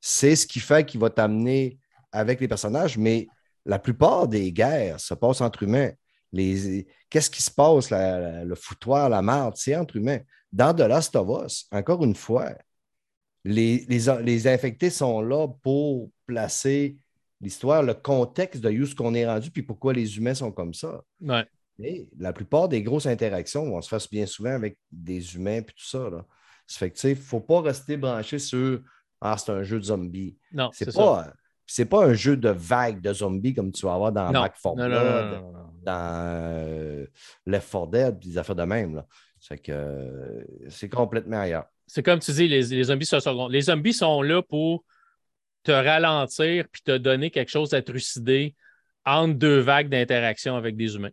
C'est 0.00 0.36
ce 0.36 0.46
qui 0.46 0.60
fait 0.60 0.84
qu'il 0.84 1.00
va 1.00 1.10
t'amener 1.10 1.78
avec 2.12 2.40
les 2.40 2.48
personnages, 2.48 2.98
mais 2.98 3.28
la 3.64 3.78
plupart 3.78 4.28
des 4.28 4.52
guerres 4.52 5.00
se 5.00 5.14
passent 5.14 5.40
entre 5.40 5.62
humains. 5.62 5.92
Qu'est-ce 6.32 7.30
qui 7.30 7.42
se 7.42 7.50
passe, 7.50 7.90
le 7.90 8.54
foutoir, 8.54 9.08
la 9.08 9.22
marde, 9.22 9.54
c'est 9.56 9.76
entre 9.76 9.96
humains. 9.96 10.20
Dans 10.52 10.74
The 10.74 10.80
Last 10.80 11.14
of 11.16 11.44
Us, 11.44 11.66
encore 11.70 12.04
une 12.04 12.14
fois, 12.14 12.54
les, 13.44 13.86
les, 13.88 14.48
infectés 14.48 14.90
sont 14.90 15.22
là 15.22 15.48
pour 15.62 16.10
placer 16.26 16.98
l'histoire, 17.40 17.82
le 17.82 17.94
contexte 17.94 18.60
de 18.60 18.70
où 18.70 18.86
ce 18.86 18.94
qu'on 18.94 19.14
est 19.14 19.26
rendu, 19.26 19.50
puis 19.50 19.62
pourquoi 19.62 19.92
les 19.92 20.16
humains 20.18 20.34
sont 20.34 20.52
comme 20.52 20.74
ça. 20.74 21.02
Mais 21.78 22.06
la 22.18 22.34
plupart 22.34 22.68
des 22.68 22.82
grosses 22.82 23.06
interactions 23.06 23.70
vont 23.70 23.80
se 23.80 23.88
faire 23.88 24.06
bien 24.10 24.26
souvent 24.26 24.50
avec 24.50 24.76
des 24.92 25.34
humains, 25.34 25.62
puis 25.62 25.74
tout 25.74 25.86
ça. 25.86 26.10
Là. 26.10 26.26
Ça 26.66 26.78
fait 26.78 26.90
que, 26.90 27.08
il 27.08 27.10
ne 27.10 27.14
faut 27.14 27.40
pas 27.40 27.62
rester 27.62 27.96
branché 27.96 28.38
sur 28.38 28.80
Ah, 29.20 29.36
c'est 29.38 29.50
un 29.50 29.62
jeu 29.62 29.78
de 29.78 29.84
zombies. 29.84 30.36
Non, 30.52 30.68
c'est 30.72 30.94
pas 30.94 31.32
c'est 31.72 31.84
pas 31.84 32.04
un 32.04 32.14
jeu 32.14 32.36
de 32.36 32.48
vagues 32.48 33.00
de 33.00 33.12
zombies 33.12 33.54
comme 33.54 33.70
tu 33.70 33.86
vas 33.86 33.94
avoir 33.94 34.10
dans 34.10 34.32
Back 34.32 34.54
4 34.60 34.74
Blood, 34.74 35.42
dans 35.84 36.12
euh, 36.26 37.06
Left 37.46 37.70
4 37.70 37.86
Dead, 37.86 38.18
des 38.18 38.38
affaires 38.38 38.56
de 38.56 38.64
même. 38.64 38.96
Là. 38.96 39.06
C'est 39.38 39.58
que 39.58 39.70
euh, 39.70 40.42
c'est 40.68 40.88
complètement 40.88 41.40
ailleurs. 41.40 41.66
C'est 41.86 42.02
comme 42.02 42.18
tu 42.18 42.32
dis, 42.32 42.48
les, 42.48 42.82
zombies 42.82 43.06
sont, 43.06 43.46
les 43.46 43.60
zombies 43.60 43.92
sont 43.92 44.20
là 44.20 44.42
pour 44.42 44.84
te 45.62 45.70
ralentir 45.70 46.64
puis 46.72 46.82
te 46.82 46.96
donner 46.96 47.30
quelque 47.30 47.50
chose 47.50 47.72
à 47.72 47.82
trucider 47.82 48.56
entre 49.06 49.34
deux 49.34 49.60
vagues 49.60 49.88
d'interaction 49.88 50.56
avec 50.56 50.76
des 50.76 50.96
humains. 50.96 51.10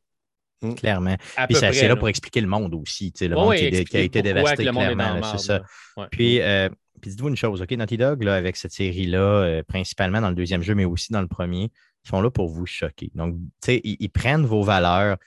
Hmm. 0.64 0.74
Clairement. 0.74 1.18
Puis 1.48 1.56
c'est 1.56 1.88
là, 1.88 1.96
pour 1.96 2.10
expliquer 2.10 2.42
le 2.42 2.48
monde 2.48 2.74
aussi, 2.74 3.14
le 3.22 3.36
monde 3.36 3.54
qui, 3.54 3.96
a 3.96 4.00
été 4.00 4.24
dévasté, 4.24 4.66
clairement. 4.66 5.22
C'est 5.38 5.38
ça. 5.38 5.62
Puis 6.10 6.42
euh, 6.42 6.68
puis 7.02 7.11
dites-vous 7.11 7.30
une 7.30 7.36
chose, 7.36 7.61
OK, 7.61 7.72
Naughty 7.72 7.98
Dog, 7.98 8.24
là, 8.24 8.36
avec 8.36 8.56
cette 8.56 8.72
série-là, 8.72 9.19
euh, 9.19 9.64
principalement 9.64 10.22
dans 10.22 10.30
le 10.30 10.36
deuxième 10.36 10.64
jeu, 10.64 10.76
mais 10.76 10.86
aussi 10.86 11.11
dans 11.11 11.22
le 11.22 11.28
premier, 11.28 11.72
ils 12.06 12.10
sont 12.10 12.22
là 12.22 12.32
pour 12.32 12.49
vous 12.49 12.65
choquer. 12.65 13.11
Donc, 13.15 13.36
tu 13.36 13.74
sais, 13.74 13.82
ils, 13.84 14.10
prennent 14.10 14.45
vos 14.45 14.64
valeurs, 14.64 15.18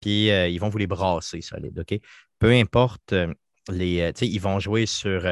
puis 0.00 0.30
euh, 0.30 0.48
ils 0.48 0.58
vont 0.58 0.68
vous 0.68 0.78
les 0.78 0.86
brasser 0.86 1.40
solides, 1.40 1.78
OK? 1.78 1.98
Peu 2.38 2.50
importe 2.50 3.12
euh, 3.12 3.32
les. 3.70 4.12
tu 4.14 4.20
sais, 4.20 4.32
ils 4.32 4.40
vont 4.40 4.58
jouer 4.58 4.86
sur, 4.86 5.22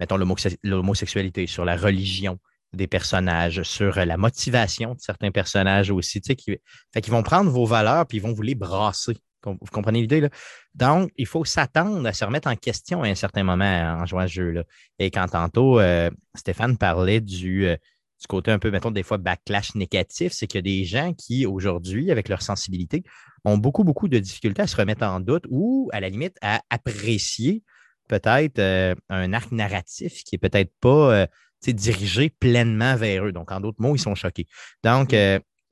mettons, 0.00 0.16
l'homosexualité, 0.62 1.46
sur 1.46 1.64
la 1.64 1.76
religion 1.76 2.38
des 2.72 2.86
personnages, 2.86 3.62
sur 3.62 3.96
la 3.96 4.16
motivation 4.16 4.94
de 4.94 5.00
certains 5.00 5.30
personnages 5.30 5.90
aussi. 5.90 6.20
Tu 6.20 6.34
sais, 6.34 6.60
fait 6.92 7.00
qu'ils 7.00 7.12
vont 7.12 7.22
prendre 7.22 7.50
vos 7.50 7.66
valeurs, 7.66 8.06
puis 8.06 8.18
ils 8.18 8.22
vont 8.22 8.32
vous 8.32 8.42
les 8.42 8.54
brasser. 8.54 9.16
Vous 9.52 9.70
comprenez 9.72 10.00
l'idée? 10.00 10.20
Là? 10.20 10.28
Donc, 10.74 11.10
il 11.16 11.26
faut 11.26 11.44
s'attendre 11.44 12.06
à 12.06 12.12
se 12.12 12.24
remettre 12.24 12.48
en 12.48 12.56
question 12.56 13.02
à 13.02 13.08
un 13.08 13.14
certain 13.14 13.44
moment 13.44 13.98
en 14.00 14.06
jouant 14.06 14.20
à 14.20 14.28
ce 14.28 14.32
jeu. 14.32 14.50
Là. 14.50 14.64
Et 14.98 15.10
quand 15.10 15.28
tantôt, 15.28 15.78
euh, 15.78 16.10
Stéphane 16.34 16.76
parlait 16.76 17.20
du, 17.20 17.66
euh, 17.66 17.76
du, 18.20 18.26
côté 18.28 18.50
un 18.50 18.58
peu, 18.58 18.70
mettons, 18.70 18.90
des 18.90 19.02
fois 19.02 19.18
backlash 19.18 19.74
négatif, 19.74 20.32
c'est 20.32 20.46
qu'il 20.46 20.58
y 20.58 20.60
a 20.60 20.62
des 20.62 20.84
gens 20.84 21.12
qui, 21.12 21.46
aujourd'hui, 21.46 22.10
avec 22.10 22.28
leur 22.28 22.42
sensibilité, 22.42 23.04
ont 23.44 23.58
beaucoup, 23.58 23.84
beaucoup 23.84 24.08
de 24.08 24.18
difficultés 24.18 24.62
à 24.62 24.66
se 24.66 24.76
remettre 24.76 25.04
en 25.04 25.20
doute 25.20 25.44
ou, 25.48 25.88
à 25.92 26.00
la 26.00 26.08
limite, 26.08 26.36
à 26.42 26.62
apprécier 26.70 27.62
peut-être 28.08 28.58
euh, 28.58 28.94
un 29.08 29.32
arc 29.32 29.52
narratif 29.52 30.24
qui 30.24 30.34
n'est 30.34 30.38
peut-être 30.38 30.72
pas 30.80 31.26
dirigé 31.66 32.30
pleinement 32.30 32.94
vers 32.94 33.24
eux. 33.24 33.32
Donc, 33.32 33.50
en 33.50 33.60
d'autres 33.60 33.80
mots, 33.80 33.94
ils 33.94 34.00
sont 34.00 34.14
choqués. 34.14 34.46
Donc. 34.82 35.14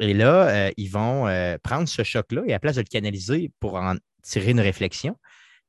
Et 0.01 0.15
là, 0.15 0.49
euh, 0.49 0.71
ils 0.77 0.89
vont 0.89 1.27
euh, 1.29 1.57
prendre 1.63 1.89
ce 1.89 2.03
choc-là 2.03 2.43
et 2.47 2.55
à 2.55 2.59
place 2.59 2.77
de 2.77 2.81
le 2.81 2.87
canaliser 2.87 3.51
pour 3.61 3.77
en 3.77 3.95
tirer 4.23 4.51
une 4.51 4.61
réflexion, 4.61 5.17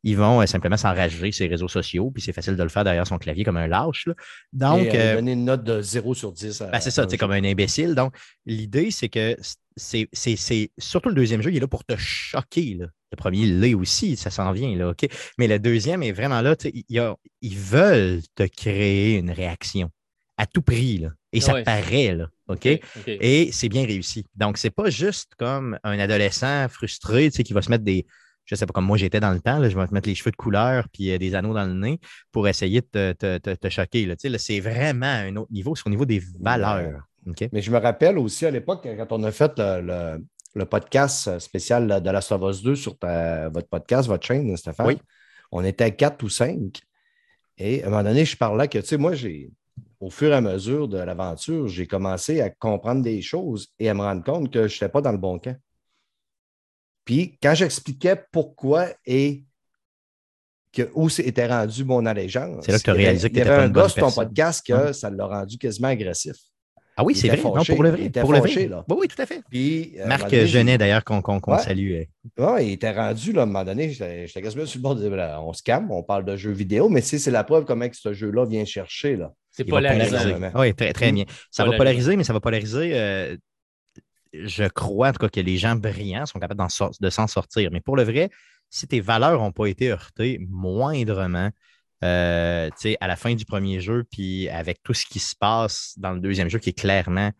ils 0.04 0.18
vont 0.18 0.42
euh, 0.42 0.46
simplement 0.46 0.78
s'enrager 0.78 1.32
sur 1.32 1.44
les 1.44 1.50
réseaux 1.50 1.68
sociaux, 1.68 2.12
puis 2.12 2.22
c'est 2.22 2.34
facile 2.34 2.56
de 2.56 2.64
le 2.64 2.70
faire 2.70 2.84
derrière 2.84 3.06
son 3.06 3.18
clavier 3.18 3.44
comme 3.44 3.58
un 3.58 3.68
lâche. 3.68 4.08
Donc, 4.54 4.92
donner 4.92 5.34
une 5.34 5.46
note 5.46 5.64
de 5.64 5.82
0 5.82 6.14
sur 6.14 6.32
10. 6.32 6.64
Ben, 6.72 6.80
c'est 6.80 6.92
ça, 6.92 7.06
c'est 7.10 7.18
comme 7.18 7.32
un 7.32 7.44
imbécile. 7.44 7.96
Donc, 7.96 8.16
l'idée, 8.46 8.92
c'est 8.92 9.10
que 9.10 9.36
c'est 9.76 10.72
surtout 10.78 11.10
le 11.10 11.16
deuxième 11.16 11.42
jeu, 11.42 11.52
il 11.52 11.58
est 11.58 11.62
là 11.62 11.68
pour 11.68 11.84
te 11.84 11.96
choquer. 11.98 12.78
Le 12.80 13.18
premier, 13.18 13.40
il 13.40 13.60
l'est 13.60 13.74
aussi, 13.74 14.16
ça 14.16 14.30
s'en 14.30 14.52
vient. 14.52 14.76
Là, 14.76 14.90
OK? 14.90 15.08
Mais 15.38 15.48
le 15.48 15.60
deuxième 15.60 16.04
est 16.04 16.12
vraiment 16.12 16.42
là, 16.42 16.56
ils 16.64 17.58
veulent 17.58 18.22
te 18.36 18.44
créer 18.44 19.18
une 19.18 19.32
réaction 19.32 19.90
à 20.38 20.46
tout 20.46 20.62
prix. 20.62 20.98
Là. 20.98 21.10
Et 21.36 21.42
ça 21.42 21.62
paraît, 21.64 22.16
là. 22.16 22.30
OK? 22.48 22.68
Et 23.08 23.50
c'est 23.52 23.70
bien 23.70 23.86
réussi. 23.86 24.26
Donc, 24.36 24.58
c'est 24.58 24.70
pas 24.70 24.90
juste 24.90 25.34
comme 25.38 25.78
un 25.84 26.00
adolescent 26.00 26.68
frustré, 26.70 27.30
tu 27.30 27.38
sais, 27.38 27.44
qui 27.44 27.54
va 27.54 27.62
se 27.62 27.70
mettre 27.70 27.84
des. 27.84 28.06
Je 28.46 28.54
sais 28.54 28.68
pas, 28.68 28.74
comme 28.74 28.86
moi 28.86 28.96
j'étais 28.96 29.20
dans 29.20 29.32
le 29.32 29.40
temps, 29.40 29.58
je 29.68 29.76
vais 29.76 29.88
te 29.88 29.94
mettre 29.94 30.08
les 30.08 30.14
cheveux 30.14 30.30
de 30.30 30.36
couleur 30.36 30.88
puis 30.94 31.10
euh, 31.10 31.18
des 31.18 31.34
anneaux 31.34 31.56
dans 31.56 31.66
le 31.66 31.74
nez 31.74 32.00
pour 32.32 32.48
essayer 32.48 32.82
de 32.82 33.14
te, 33.14 33.38
te, 33.40 33.56
te, 33.56 33.70
choquer. 33.70 34.06
Là. 34.06 34.16
Tu 34.16 34.30
sais, 34.30 34.38
c'est 34.38 34.60
vraiment 34.60 35.08
un 35.08 35.36
autre 35.36 35.52
niveau, 35.52 35.76
c'est 35.76 35.88
au 35.88 35.90
niveau 35.90 36.06
des 36.06 36.22
valeurs. 36.40 37.08
Mais 37.52 37.62
je 37.62 37.72
me 37.72 37.80
rappelle 37.80 38.20
aussi 38.20 38.46
à 38.46 38.52
l'époque, 38.52 38.88
quand 38.98 39.12
on 39.12 39.24
a 39.24 39.32
fait 39.32 39.54
le, 39.58 40.24
le, 40.54 40.66
podcast 40.66 41.40
spécial 41.40 42.04
de 42.04 42.10
la 42.12 42.20
of 42.20 42.62
2 42.62 42.76
sur 42.76 42.96
votre 43.52 43.68
podcast, 43.68 44.08
votre 44.08 44.28
chaîne, 44.28 44.56
Stéphane, 44.56 44.86
oui. 44.86 45.00
on 45.52 45.64
était 45.64 45.92
quatre 45.96 46.22
ou 46.22 46.30
cinq. 46.30 46.82
Et 47.58 47.84
à 47.84 47.88
un 47.88 47.90
moment 47.90 48.04
donné, 48.04 48.26
je 48.26 48.38
parlais 48.38 48.68
que, 48.68 48.78
tu 48.78 48.86
sais, 48.86 48.98
moi, 48.98 49.16
j'ai 49.16 49.50
au 50.00 50.10
fur 50.10 50.32
et 50.32 50.36
à 50.36 50.42
mesure 50.42 50.88
de 50.88 50.98
l'aventure, 50.98 51.68
j'ai 51.68 51.88
commencé 51.88 52.42
à 52.42 52.50
comprendre 52.50 53.02
des 53.02 53.22
choses 53.22 53.68
et 53.80 53.90
à 53.90 53.94
me 53.94 54.02
rendre 54.02 54.24
compte 54.24 54.52
que 54.52 54.68
je 54.68 54.76
n'étais 54.76 54.90
pas 54.90 55.02
dans 55.02 55.12
le 55.12 55.18
bon 55.18 55.40
camp. 55.40 55.56
Puis, 57.06 57.38
quand 57.42 57.54
j'expliquais 57.54 58.22
pourquoi 58.32 58.88
et 59.06 59.46
que, 60.74 60.90
où 60.94 61.08
était 61.08 61.48
rendu 61.48 61.86
mon 61.86 62.06
allégeance, 62.06 62.66
c'est 62.66 62.72
là 62.72 62.80
que 62.80 62.84
tu 62.84 62.90
as 62.90 62.94
réalisé 62.94 63.30
que 63.30 63.36
tu 63.36 63.42
Il 63.42 63.46
y 63.46 63.50
avait 63.50 63.64
un 63.64 63.70
gars 63.70 63.88
sur 63.88 64.02
ton 64.02 64.12
podcast 64.12 64.66
que 64.66 64.74
hein? 64.74 64.94
ça 64.94 65.10
l'a 65.10 65.26
rendu 65.26 65.58
quasiment 65.58 65.88
agressif. 65.88 66.36
Ah 66.98 67.04
oui, 67.04 67.14
c'est 67.16 67.28
vrai. 67.28 67.38
non, 67.38 67.64
pour 67.64 67.84
le 67.84 67.90
vrai. 67.90 68.02
Il 68.02 68.06
était 68.06 68.22
pour 68.22 68.36
fâché, 68.36 68.68
Là. 68.68 68.86
Oui, 68.90 68.98
oui, 69.02 69.08
tout 69.08 69.22
à 69.22 69.26
fait. 69.26 69.42
Puis, 69.50 69.96
Marc 70.06 70.34
Genet, 70.34 70.78
d'ailleurs, 70.78 71.04
qu'on 71.04 71.22
salue. 71.58 72.04
Oui, 72.38 72.66
il 72.66 72.72
était 72.72 72.92
rendu, 72.92 73.34
là, 73.34 73.42
à 73.42 73.44
un 73.44 73.48
moment 73.48 73.64
donné, 73.66 73.92
j'étais 73.92 74.42
quasiment 74.42 74.66
sur 74.66 74.80
le 74.80 74.84
bord 74.84 74.96
de 74.96 75.08
dire, 75.08 75.42
on 75.44 75.54
se 75.54 75.62
calme, 75.62 75.92
on 75.92 76.04
parle 76.04 76.26
de 76.26 76.36
jeux 76.36 76.52
vidéo, 76.52 76.90
mais 76.90 77.02
c'est 77.02 77.32
la 77.32 77.44
preuve 77.44 77.66
comment 77.66 77.88
que 77.90 77.98
ce 77.98 78.14
jeu-là 78.14 78.46
vient 78.46 78.66
chercher. 78.66 79.16
Là. 79.16 79.34
C'est 79.52 79.66
polarisé. 79.66 80.18
Oui, 80.54 80.74
très, 80.74 80.94
très 80.94 81.12
bien. 81.12 81.26
Ça 81.52 81.66
va 81.66 81.78
polariser, 81.78 82.16
mais 82.16 82.24
ça 82.24 82.34
va 82.34 82.40
polariser. 82.40 82.92
Euh, 82.94 83.38
je 84.34 84.66
crois, 84.66 85.10
en 85.10 85.12
tout 85.14 85.20
cas, 85.20 85.30
que 85.30 85.40
les 85.40 85.58
gens 85.58 85.76
brillants 85.76 86.26
sont 86.26 86.40
capables 86.40 86.68
de 87.00 87.10
s'en 87.10 87.28
sortir. 87.28 87.70
Mais 87.72 87.80
pour 87.80 87.96
le 87.96 88.04
vrai, 88.04 88.30
si 88.70 88.88
tes 88.88 89.00
valeurs 89.00 89.40
n'ont 89.40 89.52
pas 89.52 89.68
été 89.68 89.92
heurtées 89.92 90.40
moindrement, 90.50 91.50
euh, 92.06 92.70
à 93.00 93.08
la 93.08 93.16
fin 93.16 93.34
du 93.36 93.46
premier 93.46 93.80
jeu, 93.80 94.04
puis 94.10 94.48
avec 94.50 94.82
tout 94.84 94.94
ce 94.94 95.06
qui 95.06 95.20
se 95.20 95.36
passe 95.36 95.94
dans 95.98 96.12
le 96.12 96.20
deuxième 96.20 96.50
jeu, 96.50 96.60
qui 96.60 96.70
est 96.70 96.80
clairement 96.80 97.32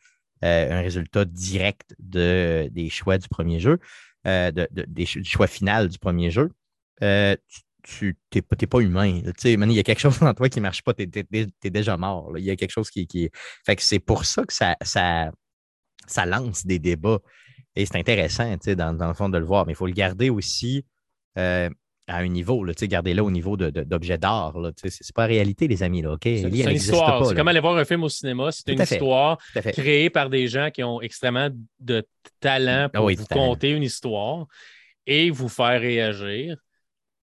euh, 0.44 0.80
un 0.80 0.82
résultat 0.82 1.26
direct 1.26 1.96
de, 2.00 2.70
des 2.72 2.90
choix 2.90 3.18
du 3.18 3.28
premier 3.28 3.60
jeu, 3.60 3.80
de, 4.26 4.68
des, 4.72 5.06
du 5.06 5.24
choix 5.24 5.48
final 5.48 5.88
du 5.88 6.00
premier 6.00 6.32
jeu, 6.32 6.50
tu, 7.86 8.18
n'es 8.34 8.42
pas, 8.42 8.80
humain. 8.80 9.22
il 9.44 9.72
y 9.72 9.80
a 9.80 9.84
quelque 9.84 10.00
chose 10.00 10.20
dans 10.20 10.34
toi 10.34 10.50
qui 10.50 10.60
ne 10.60 10.64
marche 10.64 10.82
pas, 10.82 10.94
tu 10.94 11.04
es, 11.04 11.70
déjà 11.70 11.98
mort. 11.98 12.38
Il 12.38 12.44
y 12.44 12.50
a 12.50 12.56
quelque 12.56 12.72
chose 12.72 12.90
qui. 12.90 13.30
Fait 13.66 13.76
que 13.76 13.82
c'est 13.82 14.00
pour 14.00 14.26
ça 14.26 14.44
que 14.44 14.54
ça, 14.54 16.26
lance 16.26 16.66
des 16.66 16.80
débats. 16.80 17.20
Et 17.76 17.86
c'est 17.86 17.98
intéressant, 17.98 18.56
dans, 18.66 18.94
dans, 18.94 19.08
le 19.08 19.14
fond, 19.14 19.30
de 19.30 19.38
le 19.38 19.46
voir. 19.46 19.66
Mais 19.66 19.74
il 19.74 19.76
faut 19.76 19.88
le 19.88 19.94
garder 19.94 20.30
aussi 20.30 20.86
euh, 21.38 21.70
à 22.08 22.18
un 22.18 22.28
niveau, 22.28 22.64
là, 22.64 22.74
garder-le 22.80 23.24
au 23.24 23.32
niveau 23.32 23.58
d'objets 23.58 24.18
d'art. 24.18 24.54
Ce 24.78 24.86
n'est 24.86 24.92
pas 25.14 25.24
la 25.24 25.28
réalité, 25.28 25.68
les 25.68 25.82
amis. 25.82 26.02
Là, 26.02 26.18
C'est 26.22 26.42
une 26.42 26.72
histoire. 26.72 27.26
C'est 27.26 27.36
comme 27.36 27.48
aller 27.48 27.60
voir 27.60 27.78
un 27.78 27.86
film 27.86 28.04
au 28.04 28.10
cinéma. 28.10 28.52
C'est 28.52 28.72
une 28.72 28.82
histoire 28.82 29.38
créée 29.74 30.10
par 30.10 30.30
des 30.30 30.48
gens 30.48 30.70
qui 30.72 30.84
ont 30.84 31.02
extrêmement 31.02 31.50
de 31.80 32.06
talent 32.40 32.90
ah 32.94 32.98
pour 32.98 33.10
vous 33.10 33.26
conter 33.26 33.72
une 33.72 33.84
histoire 33.84 34.46
et 35.08 35.30
vous 35.30 35.50
faire 35.50 35.80
réagir. 35.80 36.58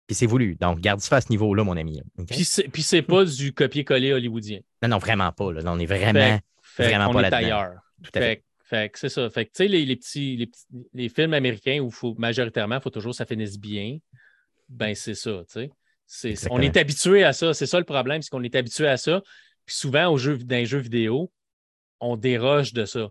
Puis 0.07 0.15
c'est 0.15 0.25
voulu. 0.25 0.57
Donc, 0.59 0.79
garde 0.79 0.99
ça 0.99 1.17
à 1.17 1.21
ce 1.21 1.29
niveau-là, 1.29 1.63
mon 1.63 1.77
ami. 1.77 2.01
Puis 2.27 2.83
c'est 2.83 3.01
pas 3.01 3.23
du 3.23 3.53
copier-coller 3.53 4.13
hollywoodien. 4.13 4.59
Non, 4.81 4.89
non, 4.89 4.97
vraiment 4.97 5.31
pas. 5.31 5.53
Là. 5.53 5.61
On 5.65 5.79
est 5.79 5.85
vraiment, 5.85 6.39
vraiment 6.77 7.09
on 7.09 7.13
pas 7.13 7.29
est 7.29 7.33
ailleurs. 7.33 7.75
Tout 8.03 8.11
à 8.15 8.19
fait. 8.19 8.43
fait. 8.63 8.91
c'est 8.95 9.09
ça. 9.09 9.29
Fait 9.29 9.45
que, 9.45 9.51
tu 9.51 9.63
sais, 9.63 9.67
les, 9.67 9.95
petits, 9.95 10.51
les, 10.93 11.09
films 11.09 11.33
américains 11.33 11.79
où 11.79 11.91
faut, 11.91 12.15
majoritairement, 12.17 12.77
il 12.77 12.81
faut 12.81 12.89
toujours 12.89 13.11
que 13.11 13.17
ça 13.17 13.25
finisse 13.25 13.59
bien, 13.59 13.99
ben 14.71 14.95
c'est 14.95 15.15
ça, 15.15 15.43
tu 15.51 15.69
sais. 16.07 16.47
on 16.49 16.59
est 16.61 16.77
habitué 16.77 17.23
à 17.23 17.33
ça. 17.33 17.53
C'est 17.53 17.65
ça 17.65 17.77
le 17.77 17.85
problème, 17.85 18.21
c'est 18.21 18.29
qu'on 18.29 18.43
est 18.43 18.55
habitué 18.55 18.87
à 18.87 18.97
ça. 18.97 19.21
Puis 19.65 19.75
souvent, 19.75 20.07
au 20.07 20.17
jeu, 20.17 20.37
dans 20.37 20.55
les 20.55 20.65
jeux 20.65 20.79
vidéo, 20.79 21.31
on 21.99 22.17
déroge 22.17 22.73
de 22.73 22.85
ça. 22.85 23.09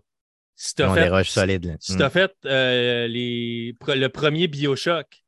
Si 0.55 0.73
on 0.79 0.93
déroge 0.93 1.29
solide. 1.29 1.77
Si 1.79 1.95
tu 1.95 2.03
as 2.03 2.07
mm. 2.07 2.11
fait 2.11 2.33
euh, 2.45 3.07
les, 3.07 3.75
le 3.87 4.07
premier 4.09 4.47
Bioshock. 4.47 5.23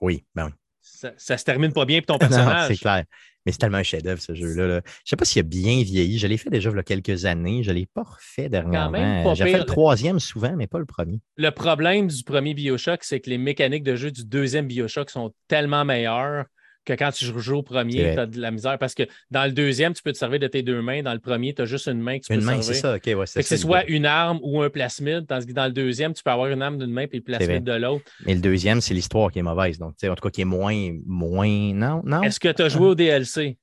Oui, 0.00 0.24
ben 0.34 0.46
oui. 0.46 0.52
Ça, 0.80 1.12
ça 1.16 1.36
se 1.36 1.44
termine 1.44 1.72
pas 1.72 1.84
bien 1.84 2.00
pour 2.00 2.18
ton 2.18 2.18
personnage. 2.26 2.68
c'est 2.68 2.76
clair. 2.76 3.04
Mais 3.44 3.52
c'est 3.52 3.58
tellement 3.58 3.78
un 3.78 3.82
chef-d'œuvre, 3.82 4.20
ce 4.20 4.34
jeu-là. 4.34 4.66
Je 4.66 4.74
ne 4.76 4.80
sais 5.04 5.16
pas 5.16 5.24
s'il 5.24 5.40
a 5.40 5.42
bien 5.42 5.82
vieilli. 5.82 6.18
Je 6.18 6.26
l'ai 6.26 6.36
fait 6.36 6.50
déjà 6.50 6.70
il 6.70 6.76
y 6.76 6.78
a 6.78 6.82
quelques 6.82 7.24
années. 7.24 7.62
Je 7.62 7.70
ne 7.70 7.76
l'ai 7.76 7.86
pas 7.86 8.02
refait 8.02 8.48
dernièrement. 8.48 9.34
J'ai 9.34 9.44
fait 9.44 9.58
le 9.58 9.64
troisième 9.64 10.20
souvent, 10.20 10.54
mais 10.56 10.66
pas 10.66 10.78
le 10.78 10.86
premier. 10.86 11.20
Le 11.36 11.50
problème 11.50 12.06
du 12.08 12.22
premier 12.22 12.54
Bioshock, 12.54 13.02
c'est 13.04 13.20
que 13.20 13.30
les 13.30 13.38
mécaniques 13.38 13.84
de 13.84 13.96
jeu 13.96 14.10
du 14.10 14.24
deuxième 14.24 14.66
Bioshock 14.66 15.10
sont 15.10 15.32
tellement 15.48 15.84
meilleures 15.84 16.44
que 16.84 16.92
quand 16.94 17.10
tu 17.12 17.24
joues 17.24 17.58
au 17.58 17.62
premier, 17.62 18.14
tu 18.14 18.18
as 18.18 18.26
de 18.26 18.40
la 18.40 18.50
misère. 18.50 18.78
Parce 18.78 18.94
que 18.94 19.04
dans 19.30 19.44
le 19.44 19.52
deuxième, 19.52 19.92
tu 19.92 20.02
peux 20.02 20.12
te 20.12 20.18
servir 20.18 20.40
de 20.40 20.46
tes 20.46 20.62
deux 20.62 20.82
mains. 20.82 21.02
Dans 21.02 21.12
le 21.12 21.18
premier, 21.18 21.54
tu 21.54 21.62
as 21.62 21.64
juste 21.64 21.86
une 21.86 22.00
main 22.00 22.18
que 22.18 22.26
tu 22.26 22.32
une 22.32 22.40
peux 22.40 22.46
main, 22.46 22.62
c'est 22.62 22.74
ça, 22.74 22.96
OK. 22.96 23.06
Ouais, 23.06 23.14
que 23.14 23.42
c'est 23.42 23.56
soit 23.56 23.84
une 23.86 24.06
arme 24.06 24.40
ou 24.42 24.62
un 24.62 24.70
plasmid. 24.70 25.26
Tandis 25.26 25.46
que 25.46 25.52
dans 25.52 25.66
le 25.66 25.72
deuxième, 25.72 26.12
tu 26.12 26.22
peux 26.22 26.30
avoir 26.30 26.48
une 26.48 26.62
arme 26.62 26.78
d'une 26.78 26.92
main 26.92 27.06
et 27.10 27.16
le 27.16 27.22
plasmid 27.22 27.62
de 27.62 27.72
l'autre. 27.72 28.04
Mais 28.26 28.34
le 28.34 28.40
deuxième, 28.40 28.80
c'est 28.80 28.94
l'histoire 28.94 29.30
qui 29.30 29.38
est 29.38 29.42
mauvaise. 29.42 29.78
Donc, 29.78 29.94
en 30.02 30.14
tout 30.14 30.22
cas, 30.22 30.30
qui 30.30 30.40
est 30.40 30.46
moins. 30.46 30.96
moins... 31.06 31.72
Non, 31.74 32.02
non? 32.04 32.22
Est-ce 32.22 32.40
que 32.40 32.48
tu 32.48 32.62
as 32.62 32.68
joué 32.68 32.86
au 32.88 32.94
DLC? 32.94 33.58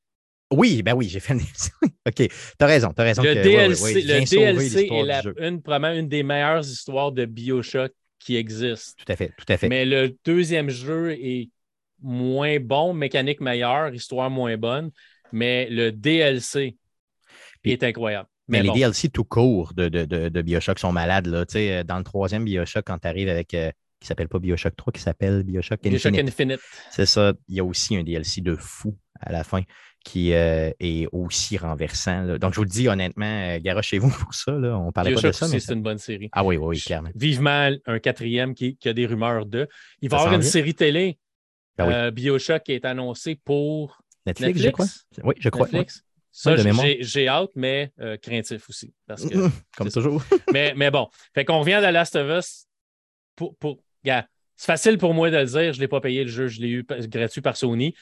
Oui, 0.51 0.81
ben 0.81 0.93
oui, 0.93 1.07
j'ai 1.07 1.19
fait 1.19 1.33
un 1.33 1.37
DLC. 1.37 1.69
OK, 2.07 2.15
tu 2.15 2.29
as 2.59 2.65
raison, 2.65 2.91
tu 2.93 3.01
as 3.01 3.05
raison. 3.05 3.21
Le 3.21 3.35
DLC, 3.35 4.01
le 4.01 4.29
DLC 4.29 4.89
est 4.91 5.03
la, 5.03 5.21
une, 5.39 5.61
probablement 5.61 5.93
une 5.99 6.09
des 6.09 6.23
meilleures 6.23 6.65
histoires 6.65 7.11
de 7.11 7.25
Bioshock 7.25 7.91
qui 8.19 8.35
existent. 8.35 9.01
Tout 9.05 9.11
à 9.11 9.15
fait, 9.15 9.31
tout 9.37 9.45
à 9.47 9.57
fait. 9.57 9.69
Mais 9.69 9.85
le 9.85 10.15
deuxième 10.25 10.69
jeu 10.69 11.11
est 11.11 11.49
moins 12.01 12.59
bon, 12.59 12.93
mécanique 12.93 13.41
meilleure, 13.41 13.93
histoire 13.93 14.29
moins 14.29 14.57
bonne, 14.57 14.91
mais 15.31 15.67
le 15.69 15.91
DLC 15.91 16.77
est 17.63 17.83
incroyable. 17.83 18.27
Mais, 18.47 18.63
les 18.63 18.71
DLC 18.71 19.09
tout 19.09 19.23
court 19.23 19.73
de, 19.75 19.89
de, 19.89 20.05
de, 20.05 20.41
Bioshock 20.41 20.79
sont 20.79 20.91
malades. 20.91 21.27
Là. 21.27 21.45
Euh, 21.55 21.83
dans 21.83 21.99
le 21.99 22.03
troisième 22.03 22.45
Bioshock, 22.45 22.83
quand 22.85 22.97
tu 22.97 23.07
arrives 23.07 23.29
avec. 23.29 23.53
Euh, 23.53 23.71
qui 23.99 24.07
s'appelle 24.07 24.29
pas 24.29 24.39
Bioshock 24.39 24.77
3, 24.77 24.93
qui 24.93 25.01
s'appelle 25.01 25.43
Bioshock 25.43 25.79
Infinite. 25.85 26.01
Bioshock 26.01 26.27
Infinite. 26.27 26.61
C'est 26.89 27.05
ça. 27.05 27.33
Il 27.49 27.55
y 27.55 27.59
a 27.59 27.65
aussi 27.65 27.97
un 27.97 28.03
DLC 28.03 28.39
de 28.39 28.55
fou 28.55 28.97
à 29.19 29.33
la 29.33 29.43
fin 29.43 29.61
qui 30.03 30.33
euh, 30.33 30.71
est 30.79 31.07
aussi 31.11 31.57
renversant. 31.57 32.37
Donc, 32.37 32.53
je 32.53 32.57
vous 32.57 32.63
le 32.63 32.69
dis 32.69 32.87
honnêtement, 32.87 33.25
euh, 33.25 33.81
chez 33.81 33.99
vous 33.99 34.09
pour 34.09 34.33
ça. 34.33 34.51
Là. 34.51 34.77
On 34.77 34.91
parlait 34.91 35.13
pas 35.13 35.21
de 35.21 35.31
ça. 35.31 35.47
mais 35.49 35.59
c'est 35.59 35.73
une 35.73 35.81
bonne 35.81 35.97
série. 35.97 36.29
Ah 36.31 36.43
oui, 36.43 36.57
oui, 36.57 36.79
clairement. 36.79 37.09
Vivement 37.15 37.69
un 37.85 37.99
quatrième 37.99 38.53
qui, 38.53 38.77
a 38.85 38.93
des 38.93 39.05
rumeurs 39.05 39.45
de. 39.45 39.67
Il 40.01 40.09
va 40.09 40.17
y 40.17 40.19
avoir 40.19 40.35
une 40.35 40.41
série 40.41 40.73
télé, 40.73 41.17
ben 41.85 41.91
euh, 41.91 42.11
Bioshock, 42.11 42.63
qui 42.63 42.73
est 42.73 42.85
annoncée 42.85 43.35
pour 43.35 44.01
Netflix, 44.25 44.59
je 44.61 44.69
crois. 44.69 44.85
Oui, 45.23 45.35
je 45.39 45.49
crois. 45.49 45.65
Netflix. 45.67 46.03
Ça, 46.31 46.55
j'ai 46.55 47.27
hâte, 47.27 47.51
mais 47.55 47.91
craintif 48.21 48.69
aussi. 48.69 48.93
Parce 49.07 49.27
que, 49.27 49.49
Comme 49.77 49.89
toujours. 49.89 50.23
mais, 50.53 50.73
mais 50.75 50.91
bon, 50.91 51.07
fait 51.33 51.43
qu'on 51.43 51.59
revient 51.59 51.81
de 51.83 51.91
Last 51.91 52.15
of 52.15 52.29
Us. 52.29 52.65
Pour, 53.35 53.55
pour, 53.57 53.79
c'est 54.59 54.65
facile 54.65 54.97
pour 54.97 55.13
moi 55.13 55.31
de 55.31 55.37
le 55.37 55.45
dire. 55.45 55.73
Je 55.73 55.77
ne 55.77 55.81
l'ai 55.81 55.87
pas 55.87 56.01
payé 56.01 56.23
le 56.23 56.29
jeu, 56.29 56.47
je 56.47 56.59
l'ai 56.59 56.69
eu 56.69 56.85
gratuit 56.85 57.41
par 57.41 57.55
Sony. 57.55 57.95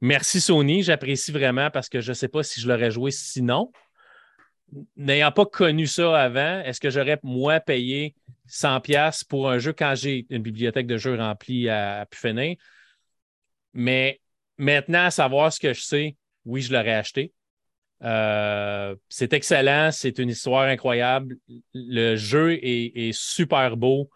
Merci 0.00 0.40
Sony, 0.40 0.82
j'apprécie 0.82 1.32
vraiment 1.32 1.70
parce 1.70 1.88
que 1.88 2.00
je 2.00 2.10
ne 2.10 2.14
sais 2.14 2.28
pas 2.28 2.42
si 2.42 2.60
je 2.60 2.68
l'aurais 2.68 2.90
joué 2.90 3.10
sinon. 3.10 3.72
N'ayant 4.96 5.32
pas 5.32 5.46
connu 5.46 5.86
ça 5.86 6.16
avant, 6.20 6.60
est-ce 6.60 6.80
que 6.80 6.90
j'aurais, 6.90 7.18
moi, 7.22 7.60
payé 7.60 8.14
100$ 8.48 9.24
pour 9.28 9.50
un 9.50 9.58
jeu 9.58 9.72
quand 9.72 9.94
j'ai 9.96 10.26
une 10.30 10.42
bibliothèque 10.42 10.86
de 10.86 10.96
jeux 10.96 11.16
remplie 11.16 11.68
à, 11.68 12.00
à 12.00 12.06
Mais 13.76 14.20
maintenant, 14.56 15.04
à 15.04 15.10
savoir 15.10 15.52
ce 15.52 15.60
que 15.60 15.72
je 15.72 15.82
sais, 15.82 16.16
oui, 16.46 16.62
je 16.62 16.72
l'aurais 16.72 16.94
acheté. 16.94 17.32
Euh, 18.02 18.94
c'est 19.08 19.32
excellent, 19.32 19.90
c'est 19.92 20.18
une 20.18 20.30
histoire 20.30 20.64
incroyable. 20.64 21.36
Le 21.74 22.16
jeu 22.16 22.58
est, 22.62 23.12
super 23.12 23.76
beau. 23.76 24.10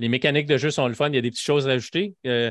Les 0.00 0.08
mécaniques 0.08 0.46
de 0.46 0.56
jeu 0.56 0.70
sont 0.70 0.88
le 0.88 0.94
fun. 0.94 1.08
Il 1.08 1.14
y 1.14 1.18
a 1.18 1.22
des 1.22 1.30
petites 1.30 1.46
choses 1.46 1.68
à 1.68 1.72
ajouter. 1.72 2.14
Euh, 2.26 2.50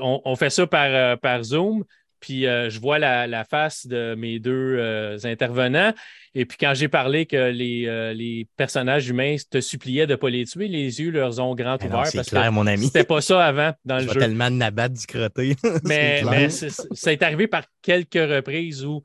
on, 0.00 0.34
fait 0.34 0.50
ça 0.50 0.66
par, 0.66 0.86
euh, 0.86 1.16
par 1.16 1.42
Zoom. 1.42 1.84
Puis 2.20 2.46
euh, 2.46 2.68
je 2.70 2.80
vois 2.80 2.98
la, 2.98 3.44
face 3.44 3.86
de 3.86 4.14
mes 4.16 4.38
deux 4.38 4.76
euh, 4.78 5.18
intervenants. 5.24 5.92
Et 6.34 6.44
puis 6.44 6.58
quand 6.58 6.74
j'ai 6.74 6.88
parlé 6.88 7.26
que 7.26 7.50
les, 7.50 7.86
euh, 7.86 8.12
les, 8.12 8.46
personnages 8.56 9.08
humains 9.08 9.36
te 9.50 9.60
suppliaient 9.60 10.06
de 10.06 10.12
ne 10.12 10.16
pas 10.16 10.30
les 10.30 10.44
tuer, 10.44 10.68
les 10.68 11.00
yeux 11.00 11.10
leur 11.10 11.38
ont 11.40 11.54
grand 11.54 11.82
ouvert. 11.82 12.06
C'est 12.06 12.26
clair, 12.26 12.52
mon 12.52 12.66
ami. 12.66 12.86
C'était 12.86 13.04
pas 13.04 13.20
ça 13.20 13.44
avant 13.44 13.72
dans 13.84 13.98
le 13.98 14.08
jeu. 14.08 14.18
tellement 14.20 14.50
nabat 14.50 14.88
discreté. 14.88 15.56
mais, 15.84 16.22
mais 16.28 16.48
ça 16.50 17.12
est 17.12 17.22
arrivé 17.22 17.46
par 17.46 17.64
quelques 17.82 18.14
reprises 18.14 18.84
où 18.84 19.04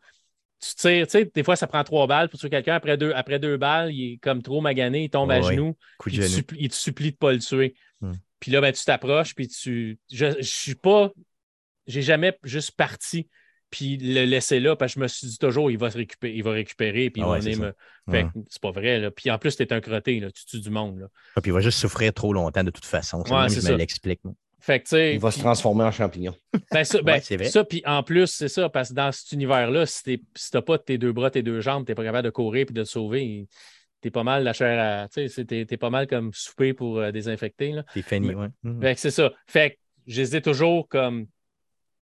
tu 0.60 0.76
tires, 0.76 1.08
tu 1.08 1.12
sais, 1.12 1.32
des 1.34 1.44
fois 1.44 1.56
ça 1.56 1.68
prend 1.68 1.84
trois 1.84 2.08
balles 2.08 2.30
pour 2.30 2.40
tuer 2.40 2.50
quelqu'un. 2.50 2.76
Après 2.76 2.98
deux, 2.98 3.12
après 3.14 3.40
deux 3.40 3.58
balles, 3.58 3.92
il 3.92 4.14
est 4.14 4.18
comme 4.18 4.42
trop 4.42 4.62
magané, 4.62 5.04
il 5.04 5.10
tombe 5.10 5.30
à 5.32 5.42
genoux. 5.42 5.76
il, 6.08 6.20
Te 6.20 6.26
supplie, 6.26 6.70
te 6.70 6.76
supplie 6.76 7.10
de 7.10 7.16
ne 7.16 7.18
pas 7.18 7.34
le 7.34 7.40
tuer. 7.40 7.76
Hmm. 8.02 8.14
Puis 8.40 8.52
là, 8.52 8.60
ben, 8.62 8.74
tu 8.74 8.84
t'approches, 8.84 9.36
puis 9.36 9.48
tu. 9.48 9.98
Je 10.12 10.26
ne 10.26 10.42
suis 10.42 10.76
pas 10.76 11.12
j'ai 11.88 12.02
jamais 12.02 12.38
juste 12.44 12.72
parti 12.72 13.28
puis 13.70 13.98
le 13.98 14.26
laisser 14.26 14.60
là 14.60 14.76
parce 14.76 14.94
que 14.94 15.00
je 15.00 15.04
me 15.04 15.08
suis 15.08 15.28
dit 15.28 15.38
toujours 15.40 15.72
il 15.72 15.80
va 15.80 15.90
se 15.90 15.98
récupérer, 15.98 16.36
il 16.36 16.44
va 16.44 16.52
récupérer 16.52 17.10
puis 17.10 17.24
il 17.24 17.26
va 17.26 17.40
venir 17.40 17.60
me. 17.60 17.74
Fait 18.12 18.28
c'est 18.50 18.62
pas 18.62 18.72
vrai. 18.72 19.00
Là. 19.00 19.10
Puis 19.10 19.32
en 19.32 19.40
plus, 19.40 19.56
tu 19.56 19.64
es 19.64 19.74
un 19.74 19.82
crotté, 19.82 20.20
là, 20.20 20.30
tu 20.30 20.46
tues 20.46 20.60
du 20.60 20.70
monde. 20.70 21.00
Là. 21.00 21.08
Ah, 21.36 21.42
puis 21.42 21.50
il 21.50 21.54
va 21.54 21.62
juste 21.62 21.80
souffrir 21.80 22.14
trop 22.14 22.34
longtemps 22.34 22.64
de 22.64 22.70
toute 22.70 22.86
façon. 22.86 23.22
Ouais, 23.22 23.50
je 23.50 23.72
me 23.72 23.78
l'explique. 23.78 24.22
Fait 24.60 24.82
il 24.94 25.20
va 25.20 25.30
se 25.30 25.40
transformer 25.40 25.84
en 25.84 25.92
champignon. 25.92 26.34
Ben, 26.72 26.86
ça, 26.86 27.02
ben, 27.02 27.20
ça 27.20 27.66
puis 27.66 27.84
en 27.86 28.02
plus, 28.02 28.28
c'est 28.28 28.48
ça, 28.48 28.70
parce 28.70 28.90
que 28.90 28.94
dans 28.94 29.12
cet 29.12 29.34
univers-là, 29.34 29.86
si 29.86 30.04
tu 30.04 30.20
n'as 30.54 30.62
pas 30.62 30.78
tes 30.78 30.98
deux 30.98 31.12
bras, 31.12 31.30
tes 31.30 31.44
deux 31.44 31.60
jambes, 31.60 31.86
tu 31.86 31.92
n'es 31.92 31.96
pas 31.96 32.04
capable 32.06 32.24
de 32.24 32.30
courir 32.30 32.62
et 32.70 32.72
de 32.72 32.84
te 32.84 32.88
sauver, 32.88 33.46
tu 34.02 34.08
es 34.08 34.12
pas 34.12 34.24
mal 34.24 34.46
la 34.46 34.54
chair 34.54 34.80
à. 34.80 35.10
Tu 35.10 35.28
sais, 35.28 35.46
es, 35.50 35.78
pas 35.78 35.90
mal 35.90 36.08
comme 36.08 36.32
souper 36.34 36.74
pour 36.74 37.00
euh, 37.00 37.12
désinfecter. 37.12 37.76
T'es 37.94 38.04
fini, 38.04 38.34
oui. 38.34 38.48
Fait 38.80 38.96
c'est 38.98 39.12
ça. 39.12 39.34
Fait 39.48 39.72
que 39.72 39.76
j'hésite 40.08 40.46
toujours 40.46 40.88
comme 40.88 41.28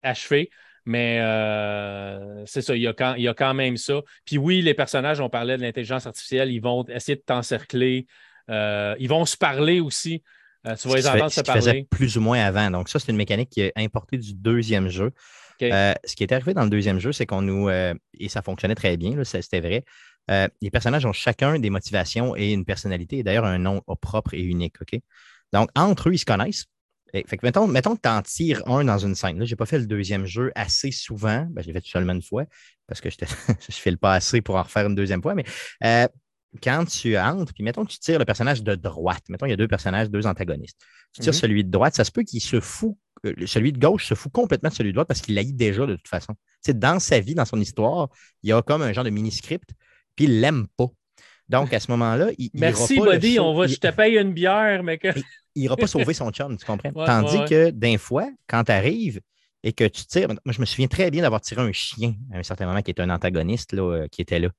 achevé. 0.03 0.49
Mais 0.85 1.19
euh, 1.21 2.43
c'est 2.45 2.61
ça, 2.61 2.75
il 2.75 2.81
y, 2.81 2.87
a 2.87 2.93
quand, 2.93 3.13
il 3.13 3.23
y, 3.23 3.27
a 3.27 3.33
quand, 3.33 3.53
même 3.53 3.77
ça. 3.77 4.01
Puis 4.25 4.39
oui, 4.39 4.61
les 4.61 4.73
personnages, 4.73 5.19
on 5.19 5.29
parlait 5.29 5.55
de 5.55 5.61
l'intelligence 5.61 6.07
artificielle, 6.07 6.51
ils 6.51 6.61
vont 6.61 6.83
essayer 6.87 7.15
de 7.15 7.21
t'encercler. 7.21 8.07
Euh, 8.49 8.95
ils 8.99 9.09
vont 9.09 9.25
se 9.25 9.37
parler 9.37 9.81
aussi. 9.81 10.23
Euh, 10.65 10.75
tu 10.75 10.87
vas 10.87 10.95
les 10.95 11.07
entendre 11.07 11.31
se 11.31 11.41
parler. 11.41 11.85
plus 11.91 12.17
ou 12.17 12.21
moins 12.21 12.43
avant. 12.43 12.71
Donc, 12.71 12.89
ça, 12.89 12.97
c'est 12.97 13.11
une 13.11 13.17
mécanique 13.17 13.51
qui 13.51 13.61
est 13.61 13.73
importée 13.75 14.17
du 14.17 14.33
deuxième 14.33 14.89
jeu. 14.89 15.11
ce 15.59 16.15
qui 16.15 16.23
est 16.23 16.31
arrivé 16.31 16.55
dans 16.55 16.63
le 16.63 16.71
deuxième 16.71 16.99
jeu, 16.99 17.11
c'est 17.11 17.27
qu'on 17.27 17.43
nous. 17.43 17.69
et 17.69 18.29
ça 18.29 18.41
fonctionnait 18.41 18.75
très 18.75 18.97
bien, 18.97 19.23
c'était 19.23 19.59
vrai. 19.59 19.83
les 20.27 20.71
personnages 20.71 21.05
ont 21.05 21.13
chacun 21.13 21.59
des 21.59 21.69
motivations 21.69 22.35
et 22.35 22.51
une 22.51 22.65
personnalité, 22.65 23.19
et 23.19 23.23
d'ailleurs 23.23 23.45
un 23.45 23.59
nom 23.59 23.83
propre 24.01 24.33
et 24.33 24.41
unique. 24.41 24.81
OK? 24.81 24.99
Donc, 25.53 25.69
entre 25.75 26.09
eux, 26.09 26.13
ils 26.13 26.19
se 26.19 26.25
connaissent. 26.25 26.65
Fait 27.11 27.23
que 27.23 27.45
mettons, 27.45 27.67
mettons 27.67 27.95
que 27.95 28.01
tu 28.01 28.09
en 28.09 28.21
tires 28.21 28.61
un 28.67 28.83
dans 28.83 28.97
une 28.97 29.15
scène. 29.15 29.39
Là, 29.39 29.45
je 29.45 29.51
n'ai 29.51 29.55
pas 29.55 29.65
fait 29.65 29.79
le 29.79 29.87
deuxième 29.87 30.25
jeu 30.25 30.51
assez 30.55 30.91
souvent. 30.91 31.47
Ben, 31.49 31.61
je 31.61 31.67
l'ai 31.67 31.73
fait 31.73 31.85
seulement 31.85 32.13
une 32.13 32.21
fois 32.21 32.45
parce 32.87 33.01
que 33.01 33.09
je 33.09 33.15
ne 33.17 33.73
file 33.73 33.97
pas 33.97 34.13
assez 34.13 34.41
pour 34.41 34.55
en 34.55 34.63
refaire 34.63 34.85
une 34.87 34.95
deuxième 34.95 35.21
fois. 35.21 35.35
Mais 35.35 35.45
euh, 35.83 36.07
quand 36.61 36.85
tu 36.85 37.17
entres, 37.17 37.53
puis 37.53 37.63
mettons 37.63 37.85
que 37.85 37.91
tu 37.91 37.99
tires 37.99 38.19
le 38.19 38.25
personnage 38.25 38.63
de 38.63 38.75
droite, 38.75 39.23
mettons 39.29 39.45
il 39.45 39.49
y 39.49 39.53
a 39.53 39.57
deux 39.57 39.67
personnages, 39.67 40.09
deux 40.09 40.25
antagonistes. 40.27 40.77
Tu 41.13 41.21
tires 41.21 41.33
mm-hmm. 41.33 41.35
celui 41.35 41.63
de 41.63 41.71
droite, 41.71 41.95
ça 41.95 42.03
se 42.03 42.11
peut 42.11 42.23
qu'il 42.23 42.41
se 42.41 42.59
fout, 42.59 42.95
euh, 43.25 43.33
celui 43.45 43.71
de 43.71 43.79
gauche 43.79 44.05
se 44.05 44.15
fout 44.15 44.31
complètement 44.31 44.69
de 44.69 44.75
celui 44.75 44.89
de 44.89 44.95
droite 44.95 45.07
parce 45.07 45.21
qu'il 45.21 45.35
l'a 45.35 45.43
déjà 45.43 45.85
de 45.85 45.95
toute 45.95 46.07
façon. 46.07 46.33
Dans 46.67 46.99
sa 46.99 47.19
vie, 47.19 47.35
dans 47.35 47.45
son 47.45 47.59
histoire, 47.59 48.09
il 48.43 48.49
y 48.49 48.53
a 48.53 48.61
comme 48.61 48.81
un 48.81 48.93
genre 48.93 49.03
de 49.03 49.09
mini-script, 49.09 49.69
puis 50.15 50.25
il 50.25 50.41
l'aime 50.41 50.67
pas. 50.77 50.87
Donc, 51.47 51.73
à 51.73 51.79
ce 51.79 51.89
moment-là, 51.91 52.29
il. 52.37 52.51
Merci, 52.53 52.99
Buddy, 52.99 53.39
on 53.39 53.55
va, 53.55 53.65
je 53.65 53.75
te 53.75 53.89
paye 53.89 54.17
une 54.17 54.33
bière, 54.33 54.83
mais 54.83 54.99
que 54.99 55.07
il 55.59 55.63
n'ira 55.63 55.75
pas 55.77 55.87
sauver 55.87 56.13
son 56.13 56.31
chum, 56.31 56.57
tu 56.57 56.65
comprends? 56.65 56.91
Tandis 56.91 57.45
que 57.49 57.69
d'un 57.69 57.97
fois, 57.97 58.29
quand 58.47 58.63
tu 58.63 58.71
arrives 58.71 59.19
et 59.63 59.73
que 59.73 59.83
tu 59.83 60.05
tires, 60.05 60.29
moi, 60.29 60.37
je 60.53 60.59
me 60.59 60.65
souviens 60.65 60.87
très 60.87 61.11
bien 61.11 61.21
d'avoir 61.21 61.41
tiré 61.41 61.61
un 61.61 61.71
chien 61.71 62.15
à 62.33 62.37
un 62.37 62.43
certain 62.43 62.65
moment 62.65 62.81
qui 62.81 62.91
était 62.91 63.01
un 63.01 63.09
antagoniste 63.09 63.73
là, 63.73 63.83
euh, 63.83 64.07
qui 64.07 64.21
était 64.21 64.39
là. 64.39 64.49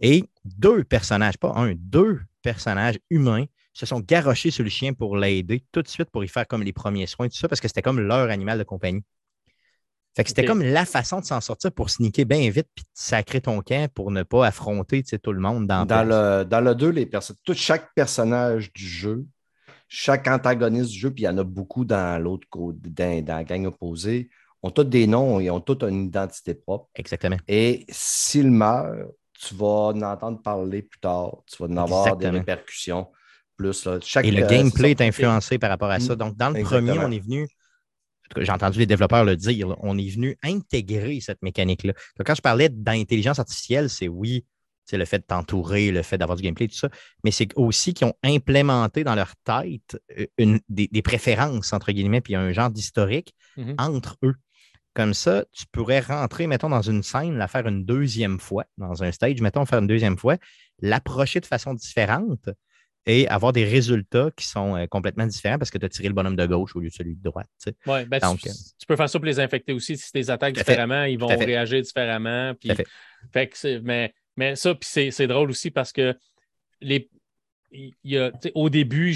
Et 0.00 0.24
deux 0.44 0.82
personnages, 0.84 1.38
pas 1.38 1.52
un, 1.54 1.74
deux 1.76 2.20
personnages 2.42 2.98
humains 3.10 3.44
se 3.72 3.86
sont 3.86 4.00
garochés 4.00 4.50
sur 4.50 4.64
le 4.64 4.70
chien 4.70 4.92
pour 4.92 5.16
l'aider 5.16 5.62
tout 5.70 5.82
de 5.82 5.88
suite 5.88 6.10
pour 6.10 6.24
y 6.24 6.28
faire 6.28 6.46
comme 6.46 6.62
les 6.62 6.72
premiers 6.72 7.06
soins, 7.06 7.28
tout 7.28 7.36
ça, 7.36 7.48
parce 7.48 7.60
que 7.60 7.68
c'était 7.68 7.82
comme 7.82 8.00
leur 8.00 8.30
animal 8.30 8.58
de 8.58 8.64
compagnie. 8.64 9.04
Fait 10.16 10.24
que 10.24 10.30
c'était 10.30 10.44
comme 10.44 10.62
la 10.62 10.84
façon 10.84 11.20
de 11.20 11.24
s'en 11.24 11.40
sortir 11.40 11.70
pour 11.70 11.88
sneaker 11.88 12.26
bien 12.26 12.50
vite 12.50 12.66
puis 12.74 12.82
de 12.82 12.90
sacrer 12.94 13.40
ton 13.40 13.60
camp 13.60 13.88
pour 13.94 14.10
ne 14.10 14.24
pas 14.24 14.44
affronter 14.44 15.04
tout 15.04 15.32
le 15.32 15.40
monde 15.40 15.68
dans, 15.68 15.86
dans 15.86 16.02
le 16.02 16.44
Dans 16.44 16.60
le 16.60 16.74
2, 16.74 16.88
les 16.88 17.08
tout, 17.08 17.54
chaque 17.54 17.94
personnage 17.94 18.72
du 18.72 18.84
jeu 18.84 19.24
chaque 19.92 20.28
antagoniste 20.28 20.92
du 20.92 20.98
jeu, 20.98 21.10
puis 21.10 21.24
il 21.24 21.26
y 21.26 21.28
en 21.28 21.36
a 21.36 21.42
beaucoup 21.42 21.84
dans 21.84 22.22
l'autre 22.22 22.46
côté, 22.48 22.78
dans, 23.22 23.36
la 23.36 23.44
gang 23.44 23.66
opposée, 23.66 24.30
ont 24.62 24.70
tous 24.70 24.84
des 24.84 25.08
noms 25.08 25.40
et 25.40 25.50
ont 25.50 25.60
toutes 25.60 25.82
une 25.82 26.04
identité 26.04 26.54
propre. 26.54 26.88
Exactement. 26.94 27.36
Et 27.48 27.84
s'il 27.88 28.52
meurt, 28.52 28.94
tu 29.32 29.54
vas 29.56 29.90
en 29.92 30.00
entendre 30.02 30.40
parler 30.40 30.82
plus 30.82 31.00
tard. 31.00 31.38
Tu 31.46 31.60
vas 31.60 31.68
en 31.68 31.76
avoir 31.76 32.16
des 32.16 32.28
répercussions 32.28 33.08
plus. 33.56 33.84
et 34.22 34.30
le 34.30 34.46
gameplay 34.46 34.92
est 34.92 35.00
influencé 35.00 35.58
par 35.58 35.70
rapport 35.70 35.90
à 35.90 35.98
ça. 35.98 36.14
Donc, 36.14 36.36
dans 36.36 36.50
le 36.50 36.62
premier, 36.62 36.96
on 37.00 37.10
est 37.10 37.18
venu. 37.18 37.48
j'ai 38.36 38.52
entendu 38.52 38.78
les 38.78 38.86
développeurs 38.86 39.24
le 39.24 39.36
dire, 39.36 39.74
on 39.80 39.98
est 39.98 40.08
venu 40.08 40.38
intégrer 40.44 41.18
cette 41.20 41.42
mécanique-là. 41.42 41.94
Quand 42.24 42.36
je 42.36 42.42
parlais 42.42 42.68
d'intelligence 42.68 43.40
artificielle, 43.40 43.90
c'est 43.90 44.08
oui, 44.08 44.44
c'est 44.90 44.98
le 44.98 45.04
fait 45.04 45.18
de 45.18 45.24
t'entourer, 45.24 45.92
le 45.92 46.02
fait 46.02 46.18
d'avoir 46.18 46.36
du 46.36 46.42
gameplay, 46.42 46.66
tout 46.66 46.74
ça, 46.74 46.88
mais 47.22 47.30
c'est 47.30 47.48
aussi 47.54 47.94
qu'ils 47.94 48.08
ont 48.08 48.14
implémenté 48.24 49.04
dans 49.04 49.14
leur 49.14 49.36
tête 49.44 49.96
euh, 50.18 50.26
une, 50.36 50.58
des, 50.68 51.02
préférences, 51.02 51.72
entre 51.72 51.92
guillemets, 51.92 52.20
puis 52.20 52.34
un 52.34 52.52
genre 52.52 52.70
d'historique 52.70 53.32
mm-hmm. 53.56 53.74
entre 53.78 54.16
eux. 54.24 54.34
Comme 54.92 55.14
ça, 55.14 55.44
tu 55.52 55.64
pourrais 55.70 56.00
rentrer, 56.00 56.48
mettons, 56.48 56.68
dans 56.68 56.82
une 56.82 57.04
scène, 57.04 57.36
la 57.36 57.46
faire 57.46 57.68
une 57.68 57.84
deuxième 57.84 58.40
fois, 58.40 58.64
dans 58.78 59.04
un 59.04 59.12
stage, 59.12 59.40
mettons, 59.40 59.64
faire 59.64 59.78
une 59.78 59.86
deuxième 59.86 60.18
fois, 60.18 60.36
l'approcher 60.80 61.38
de 61.38 61.46
façon 61.46 61.74
différente 61.74 62.50
et 63.06 63.28
avoir 63.28 63.52
des 63.52 63.64
résultats 63.64 64.30
qui 64.36 64.44
sont 64.44 64.76
euh, 64.76 64.86
complètement 64.86 65.26
différents 65.26 65.58
parce 65.58 65.70
que 65.70 65.78
tu 65.78 65.86
as 65.86 65.88
tiré 65.88 66.08
le 66.08 66.14
bonhomme 66.14 66.36
de 66.36 66.46
gauche 66.46 66.74
au 66.74 66.80
lieu 66.80 66.88
de 66.88 66.92
celui 66.92 67.14
de 67.14 67.22
droite. 67.22 67.48
Oui, 67.86 68.04
ben, 68.06 68.18
tu, 68.18 68.48
euh, 68.48 68.52
tu, 68.78 68.86
peux 68.86 68.96
faire 68.96 69.08
ça 69.08 69.18
pour 69.18 69.26
les 69.26 69.38
infecter 69.38 69.72
aussi. 69.72 69.96
Si 69.96 70.10
tu 70.10 70.18
les 70.18 70.30
attaques 70.30 70.54
différemment, 70.54 71.04
ils 71.04 71.18
vont 71.18 71.28
réagir 71.28 71.80
différemment. 71.80 72.54
Puis, 72.54 72.70
fait. 73.32 73.48
que 73.48 73.78
mais, 73.78 74.12
mais 74.40 74.56
ça, 74.56 74.74
puis 74.74 74.88
c'est 75.12 75.26
drôle 75.26 75.50
aussi 75.50 75.70
parce 75.70 75.92
que 75.92 76.16
les, 76.80 77.10
y 78.04 78.16
a, 78.16 78.32
au 78.54 78.70
début, 78.70 79.12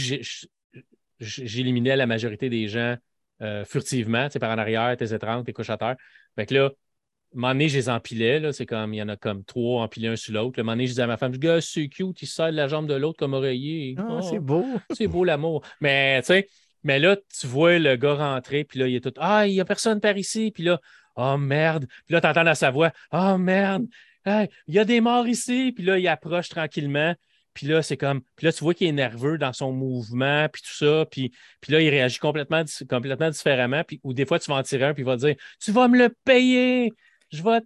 j'éliminais 1.19 1.97
la 1.97 2.05
majorité 2.05 2.51
des 2.51 2.69
gens 2.69 2.97
euh, 3.41 3.65
furtivement, 3.65 4.29
par 4.39 4.51
en 4.51 4.59
arrière, 4.59 4.95
tes 4.99 5.15
étranges, 5.15 5.45
tes 5.45 5.55
couches 5.55 5.71
à 5.71 5.79
terre. 5.79 5.97
Fait 6.37 6.45
que 6.45 6.53
là, 6.53 6.67
un 6.67 7.41
moment 7.41 7.53
donné, 7.55 7.71
je 7.71 7.79
les 7.79 7.89
empilais. 7.89 8.53
C'est 8.53 8.67
comme, 8.67 8.93
il 8.93 8.99
y 8.99 9.03
en 9.03 9.09
a 9.09 9.17
comme 9.17 9.45
trois 9.45 9.83
empilés 9.83 10.09
un 10.09 10.17
sur 10.17 10.35
l'autre. 10.35 10.61
Un 10.61 10.63
moment 10.63 10.73
donné, 10.73 10.85
je 10.85 10.91
disais 10.91 11.03
à 11.03 11.07
ma 11.07 11.17
femme, 11.17 11.35
gars, 11.39 11.63
c'est 11.63 11.89
cute, 11.89 12.21
il 12.21 12.29
sert 12.29 12.53
la 12.53 12.69
jambe 12.69 12.87
de 12.87 12.95
l'autre 12.95 13.19
comme 13.19 13.33
oreiller. 13.33 13.95
Ah, 13.97 14.21
c'est 14.21 14.37
oh, 14.37 14.43
beau. 14.43 14.67
c'est 14.93 15.07
beau 15.07 15.25
l'amour. 15.25 15.65
Mais, 15.81 16.21
tu 16.21 16.27
sais, 16.27 16.49
mais 16.83 16.99
là, 16.99 17.17
tu 17.41 17.47
vois 17.47 17.79
le 17.79 17.97
gars 17.97 18.17
rentrer, 18.17 18.65
puis 18.65 18.79
là, 18.79 18.89
il 18.89 18.95
est 18.95 19.01
tout, 19.01 19.15
ah, 19.17 19.47
il 19.47 19.55
n'y 19.55 19.61
a 19.63 19.65
personne 19.65 20.01
par 20.01 20.19
ici. 20.19 20.51
Puis 20.51 20.65
là, 20.65 20.79
oh 21.17 21.39
merde. 21.39 21.87
Puis 22.05 22.13
là, 22.13 22.21
tu 22.21 22.27
entends 22.27 22.45
dans 22.45 22.55
sa 22.55 22.71
voix, 22.71 22.93
oh 23.11 23.39
merde, 23.39 23.87
il 24.27 24.75
y 24.75 24.79
a 24.79 24.85
des 24.85 25.01
morts 25.01 25.27
ici. 25.27 25.73
Puis 25.75 25.85
là, 25.85 25.99
il 25.99 26.09
approche 26.09 26.49
tranquillement. 26.49 27.15
Puis 27.55 27.69
là, 27.69 27.83
c'est 27.83 27.97
comme. 27.97 28.21
Puis 28.37 28.47
là, 28.47 28.53
tu 28.53 28.65
vois 28.65 28.75
qu'il 28.75 28.89
est 28.89 28.93
nerveux 28.93 29.39
dans 29.39 29.53
son 29.53 29.73
mouvement, 29.73 30.49
puis 30.53 30.61
tout 30.63 30.75
ça. 30.75 31.07
Puis, 31.11 31.33
puis 31.61 31.73
là, 31.73 31.81
il 31.81 31.89
réagit 31.89 32.19
complètement, 32.19 32.65
complètement 32.91 33.31
différemment. 33.31 33.83
Puis, 33.85 34.01
ou 34.03 34.13
des 34.13 34.27
fois, 34.27 34.41
tu 34.41 34.51
vas 34.51 34.57
en 34.57 34.63
tirer 34.63 34.87
un, 34.87 34.95
puis 34.95 35.03
il 35.03 35.07
va 35.07 35.17
dire 35.17 35.37
Tu 35.61 35.71
vas 35.71 35.87
me 35.87 35.97
le 35.97 36.15
payer. 36.25 36.93
Je 37.33 37.43
vais. 37.43 37.61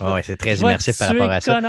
Ah 0.00 0.14
ouais, 0.14 0.22
c'est 0.22 0.36
très 0.36 0.56
immersif 0.56 0.98
par 0.98 1.08
rapport 1.08 1.30
à 1.30 1.40
ça. 1.40 1.60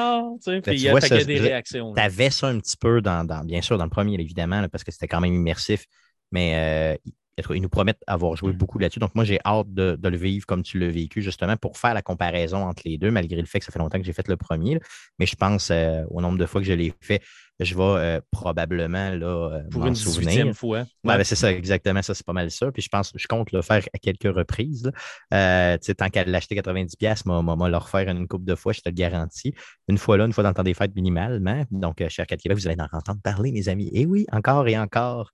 Puis 0.44 0.62
il 0.68 0.82
y 0.82 0.90
a, 0.90 1.24
des 1.24 1.40
réactions. 1.40 1.94
Tu 1.94 2.02
avais 2.02 2.30
ça 2.30 2.48
un 2.48 2.60
petit 2.60 2.78
peu, 2.78 3.02
dans, 3.02 3.26
bien 3.46 3.62
sûr, 3.62 3.78
dans 3.78 3.86
le 3.86 3.90
premier, 3.90 4.20
évidemment, 4.20 4.68
parce 4.70 4.84
que 4.84 4.92
c'était 4.92 5.08
quand 5.08 5.22
même 5.22 5.34
immersif. 5.34 5.86
Mais 6.32 6.98
euh, 6.98 7.12
ils 7.54 7.62
nous 7.62 7.70
promettent 7.70 8.02
avoir 8.08 8.36
joué 8.36 8.54
mm. 8.54 8.58
beaucoup 8.58 8.80
là-dessus. 8.80 9.00
Donc, 9.00 9.16
moi, 9.16 9.24
j'ai 9.24 9.40
hâte 9.46 9.74
de, 9.74 9.98
le 10.02 10.18
vivre 10.18 10.46
comme 10.46 10.64
tu 10.64 10.80
l'as 10.80 10.90
vécu, 10.90 11.22
justement, 11.22 11.56
pour 11.58 11.78
faire 11.78 11.94
la 11.94 12.02
comparaison 12.02 12.66
entre 12.66 12.84
les 12.86 12.98
deux, 12.98 13.12
malgré 13.12 13.40
le 13.40 13.48
fait 13.48 13.60
que 13.60 13.66
ça 13.66 13.72
fait 13.72 13.80
longtemps 13.80 14.00
que 14.00 14.06
j'ai 14.06 14.14
fait 14.14 14.28
le 14.28 14.38
premier. 14.38 14.80
Mais 15.20 15.26
je 15.26 15.36
pense 15.36 15.70
euh, 15.72 16.04
au 16.10 16.22
nombre 16.22 16.38
de 16.38 16.46
fois 16.46 16.62
que 16.62 16.68
je 16.68 16.74
l'ai 16.74 16.94
fait, 17.02 17.22
je 17.60 17.76
vais 17.76 17.84
euh, 17.84 18.22
probablement 18.32 19.10
là, 19.10 19.26
euh, 19.28 19.64
pour 19.70 19.86
une 19.86 19.96
souvenir. 19.96 20.54
fois. 20.54 20.86
Ben, 21.04 21.24
c'est 21.24 21.36
ça, 21.36 21.52
exactement. 21.52 22.02
Ça, 22.02 22.14
c'est 22.14 22.26
pas 22.26 22.34
mal 22.34 22.50
ça. 22.52 22.72
Puis 22.72 22.82
je 22.82 22.90
pense, 22.90 23.12
je 23.16 23.28
compte 23.28 23.52
le 23.52 23.62
faire 23.62 23.84
à 23.94 23.98
quelques 23.98 24.34
reprises. 24.34 24.92
tant 25.30 26.10
qu'à 26.10 26.24
l'acheter 26.24 26.56
90$, 26.56 27.22
moi, 27.26 27.56
moi, 27.56 27.70
le 27.70 27.78
refaire 27.78 28.08
une 28.10 28.28
coupe 28.28 28.46
de 28.46 28.56
fois, 28.56 28.74
je 28.74 28.82
te 28.82 28.90
le 28.90 28.96
garantis. 28.96 29.54
Une 29.88 29.98
fois 29.98 30.18
là, 30.18 30.26
une 30.26 30.34
fois 30.34 30.44
dans 30.44 30.50
le 30.50 30.56
temps 30.56 30.64
des 30.64 30.74
fêtes 30.74 30.96
minimalement. 30.96 31.64
Donc, 31.72 32.04
cher 32.08 32.26
4 32.26 32.42
Québec, 32.42 32.58
vous 32.58 32.68
allez 32.68 32.80
en 32.80 32.98
entendre 32.98 33.22
parler, 33.22 33.52
mes 33.52 33.68
amis. 33.68 33.90
Et 33.94 34.06
oui, 34.06 34.26
encore 34.32 34.68
et 34.68 34.78
encore. 34.78 35.32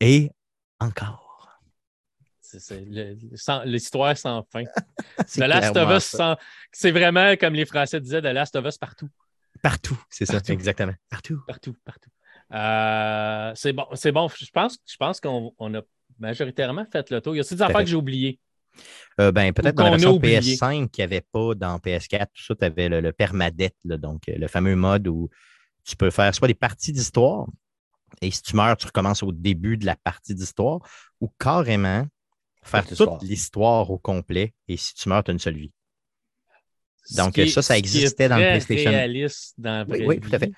Et 0.00 0.30
encore. 0.80 1.27
L'histoire 3.64 4.16
sans 4.16 4.46
fin. 4.50 4.64
The 5.34 5.38
Last 5.38 5.76
of 5.76 5.90
Us 5.90 6.16
C'est 6.72 6.90
vraiment, 6.90 7.36
comme 7.36 7.54
les 7.54 7.66
Français 7.66 8.00
disaient, 8.00 8.20
The 8.20 8.26
Last 8.26 8.56
of 8.56 8.66
Us 8.66 8.78
partout. 8.78 9.08
Partout, 9.62 9.98
c'est 10.08 10.26
ça, 10.26 10.38
exactement. 10.48 10.94
Partout. 11.10 11.40
Partout, 11.46 11.76
partout. 11.84 12.10
Euh, 12.52 13.52
c'est 13.54 13.72
bon, 13.72 13.86
c'est 13.94 14.12
bon. 14.12 14.28
Je 14.28 14.50
pense, 14.50 14.78
je 14.86 14.96
pense 14.96 15.20
qu'on 15.20 15.74
a 15.74 15.80
majoritairement 16.18 16.86
fait 16.90 17.10
le 17.10 17.20
tour. 17.20 17.34
Il 17.34 17.38
y 17.38 17.40
a 17.40 17.44
des 17.44 17.62
affaires 17.62 17.80
que 17.80 17.86
j'ai 17.86 17.96
oubliées. 17.96 18.38
Euh, 19.20 19.32
ben, 19.32 19.52
peut-être 19.52 19.74
dans 19.74 19.84
la 19.84 19.90
version 19.90 20.18
PS5 20.18 20.88
qu'il 20.88 21.02
n'y 21.02 21.04
avait 21.04 21.20
pas 21.32 21.54
dans 21.54 21.76
PS4, 21.78 22.26
tout 22.32 22.42
ça, 22.42 22.54
tu 22.54 22.64
avais 22.64 22.88
le, 22.88 23.12
permadet, 23.12 23.72
donc 23.84 24.22
le 24.28 24.46
fameux 24.46 24.76
mode 24.76 25.08
où 25.08 25.28
tu 25.84 25.96
peux 25.96 26.10
faire 26.10 26.32
soit 26.34 26.48
des 26.48 26.54
parties 26.54 26.92
d'histoire, 26.92 27.46
et 28.20 28.30
si 28.30 28.42
tu 28.42 28.56
meurs, 28.56 28.76
tu 28.76 28.86
recommences 28.86 29.22
au 29.22 29.32
début 29.32 29.76
de 29.76 29.86
la 29.86 29.96
partie 29.96 30.34
d'histoire, 30.34 30.80
ou 31.20 31.32
carrément, 31.38 32.06
faire 32.68 32.86
toute 32.86 33.22
l'histoire 33.22 33.90
au 33.90 33.98
complet 33.98 34.54
et 34.68 34.76
si 34.76 34.94
tu 34.94 35.08
meurs, 35.08 35.24
tu 35.24 35.30
as 35.30 35.32
une 35.32 35.38
seule 35.38 35.56
vie. 35.56 35.72
Donc, 37.16 37.40
ça, 37.48 37.62
ça 37.62 37.78
existait 37.78 38.28
dans 38.28 38.36
le 38.36 38.42
PlayStation. 38.42 38.90
réaliste 38.90 39.54
dans 39.58 39.86
oui, 39.88 40.04
oui, 40.06 40.20
tout 40.20 40.30
à 40.32 40.38
fait. 40.38 40.52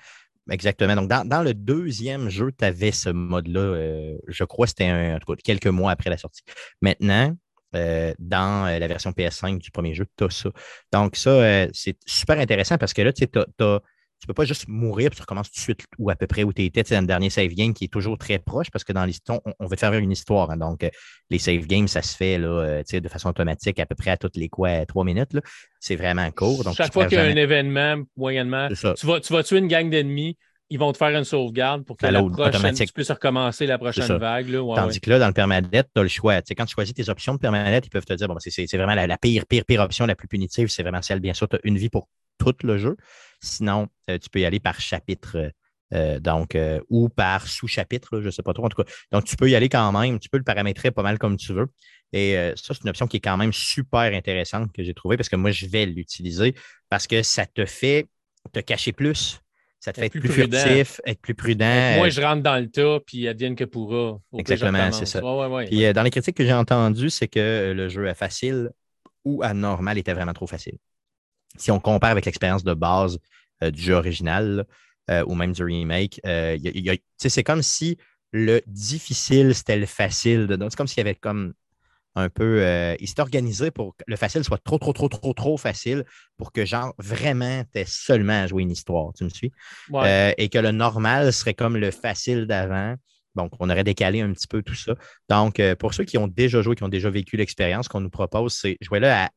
Exactement. 0.49 0.95
Donc, 0.95 1.07
dans, 1.07 1.43
le 1.43 1.53
deuxième 1.53 2.29
jeu, 2.29 2.51
tu 2.57 2.65
avais 2.65 2.91
ce 2.91 3.09
mode-là. 3.09 3.59
Euh, 3.59 4.17
je 4.27 4.43
crois 4.43 4.65
que 4.65 4.71
c'était 4.71 5.17
quelques 5.43 5.67
mois 5.67 5.91
après 5.91 6.09
la 6.09 6.17
sortie. 6.17 6.41
Maintenant, 6.81 7.35
euh, 7.75 8.13
dans 8.19 8.67
euh, 8.67 8.79
la 8.79 8.87
version 8.87 9.11
PS5 9.11 9.59
du 9.59 9.71
premier 9.71 9.93
jeu, 9.93 10.05
tu 10.17 10.23
as 10.25 10.29
ça. 10.29 10.49
Donc, 10.91 11.15
ça, 11.15 11.67
c'est 11.73 11.97
super 12.05 12.39
intéressant 12.39 12.77
parce 12.77 12.93
que 12.93 13.01
là, 13.01 13.13
tu 13.13 13.23
as, 13.23 13.81
tu 14.21 14.25
ne 14.25 14.27
peux 14.27 14.35
pas 14.35 14.45
juste 14.45 14.67
mourir 14.67 15.09
puis 15.09 15.17
tu 15.17 15.23
recommences 15.23 15.49
tout 15.49 15.57
de 15.57 15.63
suite 15.63 15.83
ou 15.97 16.11
à 16.11 16.15
peu 16.15 16.27
près 16.27 16.43
où 16.43 16.53
tu 16.53 16.63
étais 16.63 16.83
dans 16.83 17.01
le 17.01 17.07
dernier 17.07 17.31
save 17.31 17.47
game 17.47 17.73
qui 17.73 17.85
est 17.85 17.91
toujours 17.91 18.19
très 18.19 18.37
proche 18.37 18.69
parce 18.69 18.83
que 18.83 18.93
dans 18.93 19.03
l'histoire, 19.03 19.39
on, 19.59 19.65
veut 19.65 19.75
faire 19.75 19.93
une 19.93 20.11
histoire. 20.11 20.51
Hein. 20.51 20.57
donc, 20.57 20.83
euh, 20.83 20.89
les 21.31 21.39
save 21.39 21.65
games, 21.65 21.87
ça 21.87 22.03
se 22.03 22.15
fait 22.15 22.37
là, 22.37 22.47
euh, 22.47 22.83
de 22.99 23.09
façon 23.09 23.29
automatique 23.29 23.79
à 23.79 23.87
peu 23.87 23.95
près 23.95 24.11
à 24.11 24.17
toutes 24.17 24.37
les 24.37 24.47
quoi, 24.47 24.85
trois 24.85 25.03
minutes. 25.03 25.31
C'est 25.79 25.95
vraiment 25.95 26.29
court. 26.29 26.63
Donc, 26.63 26.75
Chaque 26.75 26.93
fois 26.93 27.07
qu'il 27.07 27.17
y 27.17 27.21
a 27.21 27.23
un 27.23 27.35
événement, 27.35 28.03
moyennement, 28.15 28.67
tu 28.69 29.07
vas, 29.07 29.19
tu 29.19 29.33
vas 29.33 29.41
tuer 29.41 29.57
une 29.57 29.67
gang 29.67 29.89
d'ennemis, 29.89 30.37
ils 30.69 30.77
vont 30.77 30.91
te 30.91 30.97
faire 30.97 31.09
une 31.09 31.23
sauvegarde 31.23 31.83
pour 31.83 31.97
que 31.97 32.05
la 32.05 32.21
prochaine, 32.21 32.75
tu 32.75 32.93
puisses 32.93 33.09
recommencer 33.09 33.65
la 33.65 33.79
prochaine 33.79 34.17
vague. 34.17 34.49
Là. 34.49 34.75
Tandis 34.75 35.01
que 35.01 35.09
là, 35.09 35.17
dans 35.17 35.27
le 35.27 35.33
permadeath, 35.33 35.87
tu 35.95 35.99
as 35.99 36.03
le 36.03 36.09
choix. 36.09 36.41
quand 36.55 36.65
tu 36.65 36.75
choisis 36.75 36.93
tes 36.93 37.09
options 37.09 37.33
de 37.33 37.39
permadeath, 37.39 37.87
ils 37.87 37.89
peuvent 37.89 38.05
te 38.05 38.13
dire 38.13 38.27
bon, 38.27 38.37
c'est 38.37 38.77
vraiment 38.77 38.93
la, 38.93 39.07
la, 39.07 39.17
pire, 39.17 39.47
pire, 39.47 39.65
pire 39.65 39.81
option, 39.81 40.05
la 40.05 40.15
plus 40.15 40.27
punitive, 40.27 40.67
c'est 40.67 40.83
vraiment 40.83 41.01
celle, 41.01 41.21
bien 41.21 41.33
sûr, 41.33 41.49
tu 41.49 41.55
as 41.55 41.59
une 41.63 41.79
vie 41.79 41.89
pour 41.89 42.07
tout 42.37 42.55
le 42.63 42.77
jeu. 42.77 42.95
Sinon, 43.41 43.87
euh, 44.09 44.17
tu 44.17 44.29
peux 44.29 44.39
y 44.39 44.45
aller 44.45 44.59
par 44.59 44.79
chapitre. 44.79 45.51
Euh, 45.93 46.19
donc, 46.19 46.55
euh, 46.55 46.79
ou 46.89 47.09
par 47.09 47.47
sous-chapitre, 47.47 48.21
je 48.21 48.27
ne 48.27 48.31
sais 48.31 48.43
pas 48.43 48.53
trop. 48.53 48.65
En 48.65 48.69
tout 48.69 48.81
cas, 48.81 48.89
donc 49.11 49.25
tu 49.25 49.35
peux 49.35 49.49
y 49.49 49.55
aller 49.55 49.67
quand 49.67 49.91
même, 49.91 50.19
tu 50.19 50.29
peux 50.29 50.37
le 50.37 50.43
paramétrer 50.43 50.91
pas 50.91 51.03
mal 51.03 51.19
comme 51.19 51.35
tu 51.35 51.53
veux. 51.53 51.67
Et 52.13 52.35
ça, 52.55 52.73
c'est 52.73 52.83
une 52.83 52.89
option 52.89 53.07
qui 53.07 53.17
est 53.17 53.21
quand 53.21 53.37
même 53.37 53.53
super 53.53 54.13
intéressante 54.13 54.73
que 54.73 54.83
j'ai 54.83 54.93
trouvée 54.93 55.15
parce 55.15 55.29
que 55.29 55.37
moi, 55.37 55.51
je 55.51 55.65
vais 55.65 55.85
l'utiliser 55.85 56.55
parce 56.89 57.07
que 57.07 57.23
ça 57.23 57.45
te 57.45 57.65
fait 57.65 58.07
te 58.51 58.59
cacher 58.59 58.91
plus. 58.91 59.39
Ça 59.79 59.93
te 59.93 59.99
fait 59.99 60.07
être 60.07 60.19
plus, 60.19 60.29
furtif, 60.29 61.01
être 61.05 61.21
plus 61.21 61.33
prudent. 61.33 61.95
Moi, 61.95 62.09
je 62.09 62.21
rentre 62.21 62.43
dans 62.43 62.57
le 62.57 62.69
tas, 62.69 62.99
puis 63.05 63.27
advienne 63.27 63.55
que 63.55 63.63
pourra. 63.63 64.19
Exactement, 64.37 64.91
c'est 64.91 65.05
ça. 65.05 65.21
puis 65.67 65.93
dans 65.93 66.03
les 66.03 66.11
critiques 66.11 66.35
que 66.35 66.45
j'ai 66.45 66.53
entendues, 66.53 67.09
c'est 67.09 67.27
que 67.27 67.73
le 67.75 67.89
jeu 67.89 68.05
est 68.07 68.13
facile 68.13 68.69
ou 69.23 69.41
à 69.41 69.53
normal 69.53 69.97
était 69.97 70.13
vraiment 70.13 70.33
trop 70.33 70.47
facile 70.47 70.77
si 71.57 71.71
on 71.71 71.79
compare 71.79 72.11
avec 72.11 72.25
l'expérience 72.25 72.63
de 72.63 72.73
base 72.73 73.19
euh, 73.63 73.71
du 73.71 73.81
jeu 73.81 73.93
original 73.93 74.65
euh, 75.09 75.23
ou 75.25 75.35
même 75.35 75.53
du 75.53 75.63
remake, 75.63 76.19
euh, 76.25 76.57
c'est 77.17 77.43
comme 77.43 77.61
si 77.61 77.97
le 78.31 78.61
difficile, 78.65 79.53
c'était 79.53 79.77
le 79.77 79.85
facile. 79.85 80.47
C'est 80.49 80.75
comme 80.75 80.87
s'il 80.87 80.99
y 80.99 81.01
avait 81.01 81.15
comme 81.15 81.53
un 82.15 82.29
peu. 82.29 82.61
il 82.99 83.07
s'est 83.07 83.21
organisé 83.21 83.71
pour 83.71 83.95
que 83.95 84.03
le 84.07 84.15
facile 84.15 84.43
soit 84.43 84.57
trop, 84.57 84.77
trop, 84.77 84.93
trop, 84.93 85.09
trop, 85.09 85.33
trop 85.33 85.57
facile 85.57 86.05
pour 86.37 86.51
que, 86.51 86.65
genre, 86.65 86.93
vraiment, 86.97 87.63
tu 87.73 87.83
seulement 87.85 88.43
à 88.43 88.47
jouer 88.47 88.63
une 88.63 88.71
histoire. 88.71 89.13
Tu 89.13 89.23
me 89.25 89.29
suis? 89.29 89.51
et 90.37 90.49
que 90.49 90.59
le 90.59 90.71
normal 90.71 91.33
serait 91.33 91.53
comme 91.53 91.77
le 91.77 91.91
facile 91.91 92.47
d'avant. 92.47 92.95
Donc, 93.35 93.51
on 93.59 93.69
aurait 93.69 93.85
décalé 93.85 94.21
un 94.21 94.31
petit 94.33 94.47
peu 94.47 94.61
tout 94.61 94.75
ça. 94.75 94.95
Donc, 95.29 95.61
pour 95.79 95.93
ceux 95.93 96.05
qui 96.05 96.17
ont 96.17 96.27
déjà 96.27 96.61
joué, 96.61 96.75
qui 96.75 96.83
ont 96.83 96.89
déjà 96.89 97.09
vécu 97.09 97.35
l'expérience, 97.35 97.89
qu'on 97.89 98.01
nous 98.01 98.09
propose, 98.09 98.53
c'est 98.53 98.77
jouer 98.81 98.99
là 98.99 99.25
à 99.25 99.29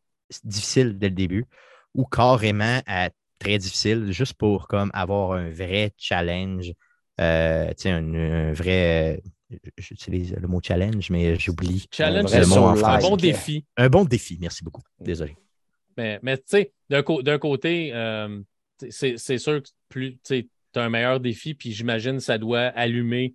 difficile 0.45 0.99
dès 0.99 1.09
le 1.09 1.15
début 1.15 1.47
ou 1.95 2.05
carrément 2.05 2.81
à 2.87 3.11
très 3.39 3.59
difficile, 3.59 4.11
juste 4.13 4.35
pour 4.35 4.69
comme 4.69 4.91
avoir 4.95 5.33
un 5.33 5.51
vrai 5.51 5.93
challenge, 5.97 6.73
euh, 7.21 7.73
un, 7.85 8.15
un, 8.15 8.53
vrai. 8.53 9.21
Euh, 9.53 9.57
j'utilise 9.79 10.35
le 10.35 10.49
mot 10.49 10.61
challenge, 10.63 11.11
mais 11.11 11.39
j'oublie 11.39 11.87
challenge, 11.93 12.35
le 12.35 12.47
mot 12.47 12.85
un 12.85 12.99
bon 12.99 13.17
défi. 13.17 13.65
Un 13.77 13.89
bon 13.89 14.05
défi, 14.05 14.39
merci 14.41 14.65
beaucoup. 14.65 14.83
Désolé. 15.01 15.37
Mais, 15.97 16.19
mais 16.23 16.39
tu 16.39 16.45
sais, 16.47 16.73
d'un 16.91 17.39
côté, 17.39 17.93
euh, 17.95 18.41
c'est 18.91 19.39
sûr 19.39 19.63
que 19.63 19.69
plus 19.89 20.19
tu 20.25 20.49
as 20.75 20.83
un 20.83 20.89
meilleur 20.89 21.21
défi, 21.21 21.55
puis 21.55 21.73
j'imagine 21.73 22.17
que 22.17 22.23
ça 22.23 22.39
doit 22.39 22.63
allumer 22.63 23.35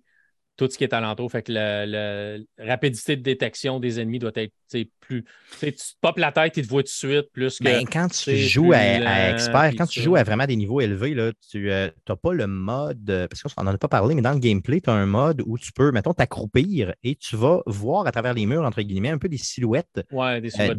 tout 0.60 0.70
ce 0.70 0.76
qui 0.76 0.84
est 0.84 0.92
alentour. 0.92 1.30
Fait 1.30 1.42
que 1.42 1.52
la, 1.52 2.36
rapidité 2.58 3.16
de 3.16 3.22
détection 3.22 3.80
des 3.80 3.98
ennemis 3.98 4.18
doit 4.18 4.32
être 4.34 4.52
plus. 5.00 5.24
Tu 5.58 5.72
te 5.72 5.82
popes 6.00 6.18
la 6.18 6.32
tête, 6.32 6.56
ils 6.58 6.64
te 6.64 6.68
voient 6.68 6.82
tout 6.82 6.88
de 6.88 7.12
suite. 7.12 7.32
Plus 7.32 7.58
que, 7.58 7.64
ben, 7.64 7.86
quand 7.90 8.08
tu 8.08 8.36
joues 8.36 8.72
à, 8.74 9.30
expert, 9.30 9.72
quand 9.76 9.86
tu 9.86 10.02
joues 10.02 10.16
à 10.16 10.22
vraiment 10.22 10.44
des 10.44 10.56
niveaux 10.56 10.80
élevés, 10.80 11.14
là, 11.14 11.32
tu 11.50 11.68
n'as 11.68 11.90
euh, 12.10 12.16
pas 12.22 12.32
le 12.34 12.46
mode. 12.46 13.26
Parce 13.30 13.42
qu'on 13.42 13.64
n'en 13.64 13.72
a 13.72 13.78
pas 13.78 13.88
parlé, 13.88 14.14
mais 14.14 14.22
dans 14.22 14.32
le 14.32 14.38
gameplay, 14.38 14.80
tu 14.80 14.90
as 14.90 14.92
un 14.92 15.06
mode 15.06 15.42
où 15.46 15.56
tu 15.56 15.72
peux, 15.72 15.92
mettons, 15.92 16.12
t'accroupir 16.12 16.92
et 17.02 17.14
tu 17.16 17.36
vas 17.36 17.62
voir 17.66 18.06
à 18.06 18.12
travers 18.12 18.34
les 18.34 18.44
murs, 18.44 18.62
entre 18.62 18.82
guillemets, 18.82 19.10
un 19.10 19.18
peu 19.18 19.28
des 19.28 19.38
silhouettes. 19.38 20.04
Ouais, 20.12 20.42
des 20.42 20.48
euh, 20.48 20.74
silhouettes. 20.74 20.78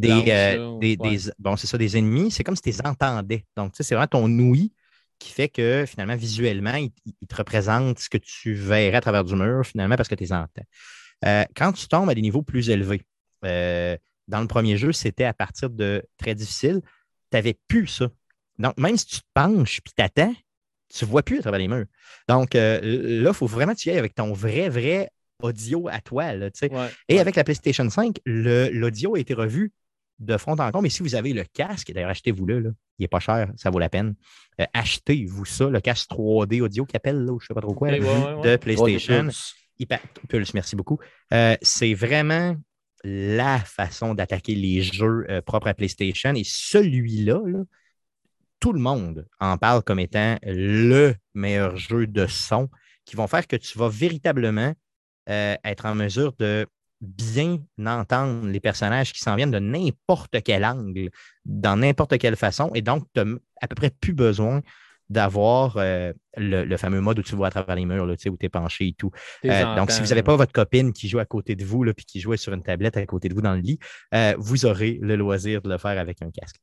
des, 0.80 0.96
des, 0.96 1.20
bon, 1.40 1.56
c'est 1.58 1.68
ça, 1.68 1.78
des 1.80 1.98
ennemis. 1.98 2.30
C'est 2.30 2.44
comme 2.44 2.56
si 2.56 2.62
tu 2.62 2.70
les 2.70 2.82
entendais. 2.86 3.46
Donc, 3.58 3.72
tu 3.72 3.78
sais, 3.78 3.84
c'est 3.84 3.96
vraiment 3.96 4.08
ton 4.08 4.30
ouïe 4.30 4.72
qui 5.22 5.32
fait 5.32 5.50
que 5.50 5.86
finalement, 5.88 6.16
visuellement, 6.16 6.74
il, 6.76 6.92
te 7.28 7.36
représente 7.36 8.00
ce 8.00 8.10
que 8.10 8.18
tu 8.18 8.54
verrais 8.54 8.98
à 8.98 9.02
travers 9.02 9.24
du 9.24 9.36
mur, 9.36 9.66
finalement, 9.66 9.96
parce 9.96 10.10
que 10.10 10.16
tu 10.16 10.24
les 10.24 10.34
entends. 10.34 10.66
Euh, 11.26 11.46
quand 11.56 11.72
tu 11.74 11.88
tombes 11.88 12.10
à 12.10 12.16
des 12.16 12.22
niveaux 12.22 12.42
plus 12.42 12.70
élevés, 12.70 13.04
euh, 13.46 13.96
dans 14.28 14.42
le 14.42 14.48
premier 14.48 14.78
jeu, 14.78 14.92
c'était 14.92 15.26
à 15.26 15.34
partir 15.34 15.70
de 15.70 16.04
très 16.18 16.34
difficile, 16.34 16.82
tu 16.84 17.38
n'avais 17.38 17.56
plus 17.68 17.88
ça. 17.88 18.10
Donc, 18.58 18.78
même 18.78 18.98
si 18.98 19.06
tu 19.06 19.20
te 19.20 19.28
penches 19.34 19.78
et 19.80 19.92
t'attends, 19.96 20.34
tu 20.90 21.06
ne 21.06 21.10
vois 21.10 21.24
plus 21.24 21.38
à 21.38 21.42
travers 21.42 21.60
les 21.60 21.68
murs. 21.68 21.86
Donc, 22.28 22.56
euh, 22.56 22.80
là, 22.82 23.30
il 23.30 23.36
faut 23.36 23.48
vraiment 23.48 23.74
que 23.74 23.80
tu 23.80 23.90
y 23.90 23.92
ailles 23.92 24.00
avec 24.00 24.16
ton 24.16 24.34
vrai, 24.34 24.70
vrai 24.70 25.12
audio 25.40 25.88
à 25.88 26.02
toi. 26.02 26.34
et 27.08 27.20
avec 27.20 27.36
la 27.36 27.44
PlayStation 27.44 27.90
5, 27.90 28.18
l'audio 28.26 29.16
a 29.16 29.20
été 29.20 29.34
revu 29.34 29.72
de 30.22 30.38
fond 30.38 30.54
en 30.54 30.72
comble. 30.72 30.84
Mais 30.84 30.90
si 30.90 31.04
vous 31.04 31.16
avez 31.16 31.34
le 31.34 31.44
casque, 31.44 31.92
d'ailleurs, 31.92 32.12
achetez-vous-le, 32.12 32.74
il 33.00 33.04
n'est 33.04 33.08
pas 33.08 33.20
cher, 33.20 33.52
ça 33.58 33.70
vaut 33.70 33.80
la 33.80 33.90
peine. 33.90 34.16
Euh, 34.60 34.66
achetez-vous 34.74 35.46
ça, 35.46 35.68
le 35.68 35.80
casque 35.82 36.10
3D 36.12 36.62
audio 36.62 36.86
qui 36.86 36.96
appelle, 36.96 37.18
là, 37.18 37.34
je 37.40 37.44
ne 37.44 37.48
sais 37.48 37.54
pas 37.54 37.62
trop 37.62 37.74
quoi, 37.74 37.92
de 37.92 38.56
PlayStation. 38.58 39.30
Pulse. 40.30 40.54
merci 40.54 40.76
beaucoup. 40.76 41.00
Euh, 41.34 41.56
c'est 41.64 41.96
vraiment 41.96 42.56
la 43.04 43.58
façon 43.58 44.14
d'attaquer 44.14 44.54
les 44.54 44.84
jeux 44.84 45.26
euh, 45.28 45.42
propres 45.42 45.68
à 45.68 45.74
PlayStation. 45.74 46.36
Et 46.36 46.44
celui-là, 46.46 47.40
tout 48.60 48.74
le 48.74 48.80
monde 48.80 49.28
en 49.40 49.58
parle 49.58 49.82
comme 49.82 50.00
étant 50.00 50.38
le 50.44 51.16
meilleur 51.34 51.78
jeu 51.78 52.06
de 52.06 52.28
son 52.28 52.70
qui 53.06 53.16
vont 53.16 53.26
faire 53.26 53.48
que 53.48 53.56
tu 53.56 53.80
vas 53.80 53.90
véritablement 53.90 54.74
être 55.28 55.86
en 55.86 55.96
mesure 55.96 56.34
de 56.40 56.68
bien 57.02 57.60
entendre 57.86 58.48
les 58.48 58.60
personnages 58.60 59.12
qui 59.12 59.20
s'en 59.20 59.36
viennent 59.36 59.52
de 59.52 59.60
n'importe 59.60 60.42
quel 60.44 60.64
angle, 60.64 61.10
dans 61.46 61.76
n'importe 61.78 62.18
quelle 62.18 62.36
façon. 62.36 62.72
Et 62.76 62.82
donc, 62.82 63.06
tu 63.14 63.24
n'as 63.24 63.38
à 63.62 63.68
peu 63.68 63.76
près 63.76 63.90
plus 63.90 64.14
besoin 64.14 64.62
d'avoir 65.10 65.76
euh, 65.76 66.14
le, 66.38 66.78
fameux 66.78 67.02
mode 67.02 67.20
où 67.20 67.22
tu 67.22 67.36
vois 67.36 67.48
à 67.48 67.52
travers 67.52 67.76
les 67.76 67.86
murs, 67.86 68.06
là, 68.06 68.14
où 68.14 68.16
tu 68.38 68.46
es 68.46 68.50
penché 68.50 68.88
et 68.88 68.94
tout. 68.94 69.12
Euh, 69.46 69.76
donc, 69.76 69.92
si 69.92 70.00
vous 70.00 70.08
n'avez 70.08 70.24
pas 70.24 70.38
votre 70.38 70.54
copine 70.54 70.94
qui 70.94 71.10
joue 71.10 71.20
à 71.20 71.26
côté 71.26 71.56
de 71.56 71.66
vous, 71.66 71.84
puis 71.94 72.06
qui 72.06 72.22
joue 72.22 72.36
sur 72.38 72.54
une 72.54 72.64
tablette 72.64 72.96
à 72.96 73.06
côté 73.06 73.28
de 73.28 73.34
vous 73.34 73.42
dans 73.42 73.54
le 73.54 73.60
lit, 73.60 73.78
euh, 74.14 74.34
vous 74.38 74.66
aurez 74.66 75.00
le 75.02 75.18
loisir 75.18 75.62
de 75.62 75.70
le 75.70 75.78
faire 75.78 76.00
avec 76.00 76.22
un 76.22 76.32
casque 76.32 76.62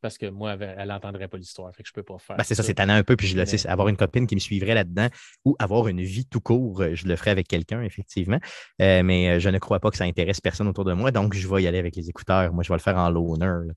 parce 0.00 0.18
que 0.18 0.26
moi, 0.26 0.56
elle 0.60 0.88
n'entendrait 0.88 1.28
pas 1.28 1.38
l'histoire, 1.38 1.74
fait 1.74 1.82
que 1.82 1.88
je 1.88 1.94
peux 1.94 2.02
pas 2.02 2.18
faire. 2.18 2.36
Ben, 2.36 2.44
c'est 2.44 2.54
ça, 2.54 2.62
c'est 2.62 2.74
tannant 2.74 2.94
un 2.94 3.02
peu, 3.02 3.16
puis 3.16 3.26
je 3.26 3.36
le 3.36 3.46
sais, 3.46 3.66
avoir 3.68 3.88
une 3.88 3.96
copine 3.96 4.26
qui 4.26 4.34
me 4.34 4.40
suivrait 4.40 4.74
là-dedans 4.74 5.08
ou 5.44 5.56
avoir 5.58 5.88
une 5.88 6.02
vie 6.02 6.26
tout 6.26 6.40
court, 6.40 6.82
euh, 6.82 6.94
je 6.94 7.06
le 7.06 7.16
ferais 7.16 7.30
avec 7.30 7.48
quelqu'un, 7.48 7.82
effectivement. 7.82 8.38
Euh, 8.80 9.02
mais 9.02 9.30
euh, 9.30 9.38
je 9.38 9.48
ne 9.48 9.58
crois 9.58 9.80
pas 9.80 9.90
que 9.90 9.96
ça 9.96 10.04
intéresse 10.04 10.40
personne 10.40 10.68
autour 10.68 10.84
de 10.84 10.92
moi, 10.92 11.10
donc 11.10 11.34
je 11.34 11.48
vais 11.48 11.62
y 11.62 11.66
aller 11.66 11.78
avec 11.78 11.96
les 11.96 12.08
écouteurs. 12.08 12.52
Moi, 12.52 12.62
je 12.62 12.68
vais 12.68 12.76
le 12.76 12.82
faire 12.82 12.96
en 12.96 13.10
loner. 13.10 13.72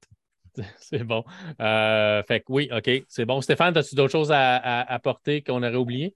C'est 0.79 1.03
bon. 1.03 1.23
fait 1.57 2.39
que 2.39 2.45
oui, 2.47 2.69
OK, 2.71 2.89
c'est 3.09 3.25
bon. 3.25 3.41
Stéphane, 3.41 3.75
as-tu 3.75 3.93
d'autres 3.93 4.13
choses 4.13 4.31
à, 4.31 4.81
apporter 4.83 5.41
qu'on 5.41 5.61
aurait 5.61 5.75
oublié? 5.75 6.15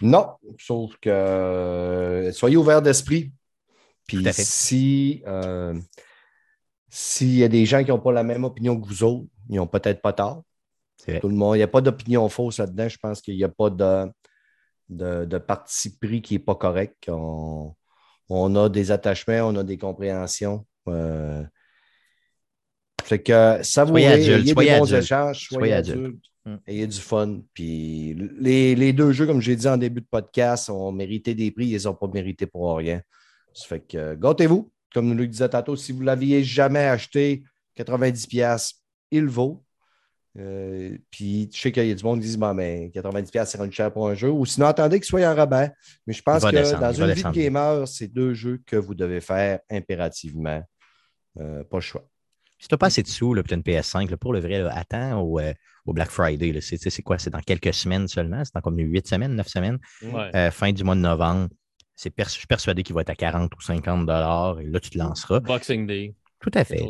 Non, 0.00 0.34
sauf 0.56 0.96
que 1.00 2.30
soyez 2.32 2.56
ouverts 2.56 2.82
d'esprit. 2.82 3.32
Puis 4.06 4.24
si 4.32 5.24
s'il 6.98 7.36
y 7.36 7.44
a 7.44 7.48
des 7.48 7.66
gens 7.66 7.84
qui 7.84 7.90
n'ont 7.90 7.98
pas 7.98 8.10
la 8.10 8.22
même 8.22 8.44
opinion 8.44 8.80
que 8.80 8.86
vous 8.86 9.04
autres, 9.04 9.26
ils 9.50 9.56
n'ont 9.56 9.66
peut-être 9.66 10.00
pas 10.00 10.14
tort. 10.14 10.44
Tout 11.20 11.28
le 11.28 11.34
monde, 11.34 11.56
il 11.56 11.58
n'y 11.58 11.62
a 11.62 11.68
pas 11.68 11.82
d'opinion 11.82 12.26
fausse 12.30 12.58
là-dedans. 12.58 12.88
Je 12.88 12.96
pense 12.96 13.20
qu'il 13.20 13.36
n'y 13.36 13.44
a 13.44 13.50
pas 13.50 13.68
de, 13.68 14.10
de, 14.88 15.36
parti 15.36 15.94
pris 15.94 16.22
qui 16.22 16.34
n'est 16.34 16.38
pas 16.38 16.54
correct. 16.54 17.10
On, 17.10 17.74
a 18.30 18.68
des 18.70 18.90
attachements, 18.92 19.42
on 19.42 19.56
a 19.56 19.62
des 19.62 19.76
compréhensions. 19.76 20.64
Euh, 20.88 21.44
fait 23.04 23.22
que 23.22 23.58
ça 23.62 23.84
vous 23.84 23.98
ayez 23.98 24.42
des 24.42 24.54
bons 24.54 24.94
échanges, 24.94 25.48
soyez, 25.50 25.74
adulte, 25.74 26.24
hum. 26.46 26.58
ayez 26.66 26.86
du 26.86 26.98
fun. 26.98 27.40
Puis 27.52 28.16
les, 28.40 28.92
deux 28.94 29.12
jeux, 29.12 29.26
comme 29.26 29.42
j'ai 29.42 29.54
dit 29.54 29.68
en 29.68 29.76
début 29.76 30.00
de 30.00 30.08
podcast, 30.10 30.70
ont 30.70 30.92
mérité 30.92 31.34
des 31.34 31.50
prix, 31.50 31.66
ils 31.66 31.84
n'ont 31.84 31.94
pas 31.94 32.08
mérité 32.08 32.46
pour 32.46 32.74
rien. 32.74 33.02
Ça 33.52 33.66
fait 33.66 33.80
que 33.80 34.14
gâtez-vous 34.14 34.72
comme 34.96 35.08
nous 35.08 35.14
le 35.14 35.26
disait 35.26 35.50
tantôt, 35.50 35.76
si 35.76 35.92
vous 35.92 36.00
ne 36.00 36.06
l'aviez 36.06 36.42
jamais 36.42 36.86
acheté, 36.86 37.44
90$, 37.78 38.76
il 39.10 39.26
vaut. 39.26 39.62
Euh, 40.38 40.96
puis 41.10 41.50
je 41.52 41.60
sais 41.60 41.70
qu'il 41.70 41.86
y 41.86 41.90
a 41.90 41.94
du 41.94 42.02
monde 42.02 42.22
qui 42.22 42.28
dit 42.28 42.38
bon, 42.38 42.54
mais 42.54 42.90
90$, 42.94 43.44
c'est 43.44 43.58
rendu 43.58 43.72
cher 43.72 43.92
pour 43.92 44.08
un 44.08 44.14
jeu. 44.14 44.30
Ou 44.30 44.46
sinon, 44.46 44.68
attendez 44.68 44.98
qu'il 44.98 45.04
soit 45.04 45.30
en 45.30 45.34
rabais. 45.34 45.70
Mais 46.06 46.14
je 46.14 46.22
pense 46.22 46.42
que 46.42 46.80
dans 46.80 46.92
une 46.94 47.12
vie 47.12 47.22
de 47.24 47.30
gamer, 47.30 47.86
c'est 47.86 48.08
deux 48.08 48.32
jeux 48.32 48.62
que 48.64 48.76
vous 48.76 48.94
devez 48.94 49.20
faire 49.20 49.58
impérativement. 49.70 50.62
Euh, 51.38 51.62
pas 51.64 51.76
le 51.76 51.82
choix. 51.82 52.08
Si 52.58 52.68
tu 52.68 52.72
n'as 52.72 52.78
pas 52.78 52.86
assez 52.86 53.02
de 53.02 53.08
sous, 53.08 53.34
là, 53.34 53.42
une 53.50 53.60
PS5, 53.60 54.16
pour 54.16 54.32
le 54.32 54.40
vrai, 54.40 54.62
attends 54.70 55.20
au, 55.20 55.38
euh, 55.38 55.52
au, 55.84 55.92
Black 55.92 56.08
Friday. 56.08 56.58
C'est 56.62 57.02
quoi? 57.02 57.18
C'est 57.18 57.28
dans 57.28 57.42
quelques 57.42 57.74
semaines 57.74 58.08
seulement? 58.08 58.42
C'est 58.46 58.54
dans 58.54 58.62
comme 58.62 58.78
8 58.78 59.06
semaines, 59.06 59.34
9 59.34 59.46
semaines? 59.46 59.78
fin 60.52 60.72
du 60.72 60.84
mois 60.84 60.94
de 60.94 61.00
novembre 61.00 61.50
je 61.96 62.28
suis 62.28 62.46
persuadé 62.46 62.82
qu'il 62.82 62.94
va 62.94 63.00
être 63.02 63.10
à 63.10 63.14
40 63.14 63.54
ou 63.54 63.60
50 63.60 64.06
dollars 64.06 64.60
et 64.60 64.66
là, 64.66 64.80
tu 64.80 64.90
te 64.90 64.98
lanceras. 64.98 65.40
Boxing 65.40 65.86
Day. 65.86 66.14
Tout 66.40 66.50
à 66.54 66.64
fait. 66.64 66.82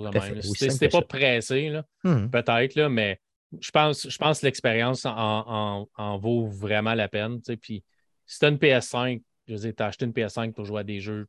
C'était 0.42 0.88
pas 0.88 1.02
pressé, 1.02 1.80
hmm. 2.04 2.28
peut-être, 2.28 2.88
mais 2.88 3.20
je 3.60 3.70
pense, 3.70 4.08
je 4.08 4.18
pense 4.18 4.40
que 4.40 4.46
l'expérience 4.46 5.06
en, 5.06 6.18
vaut 6.18 6.46
vraiment 6.46 6.94
la 6.94 7.08
peine. 7.08 7.40
Puis 7.40 7.84
si 8.26 8.38
tu 8.38 8.44
as 8.44 8.48
une 8.48 8.56
PS5, 8.56 9.22
je 9.46 9.54
veux 9.54 9.60
dire, 9.60 9.72
tu 9.76 9.82
as 9.82 9.86
acheté 9.86 10.04
une 10.04 10.12
PS5 10.12 10.52
pour 10.52 10.64
jouer 10.64 10.80
à 10.80 10.84
des 10.84 11.00
jeux 11.00 11.28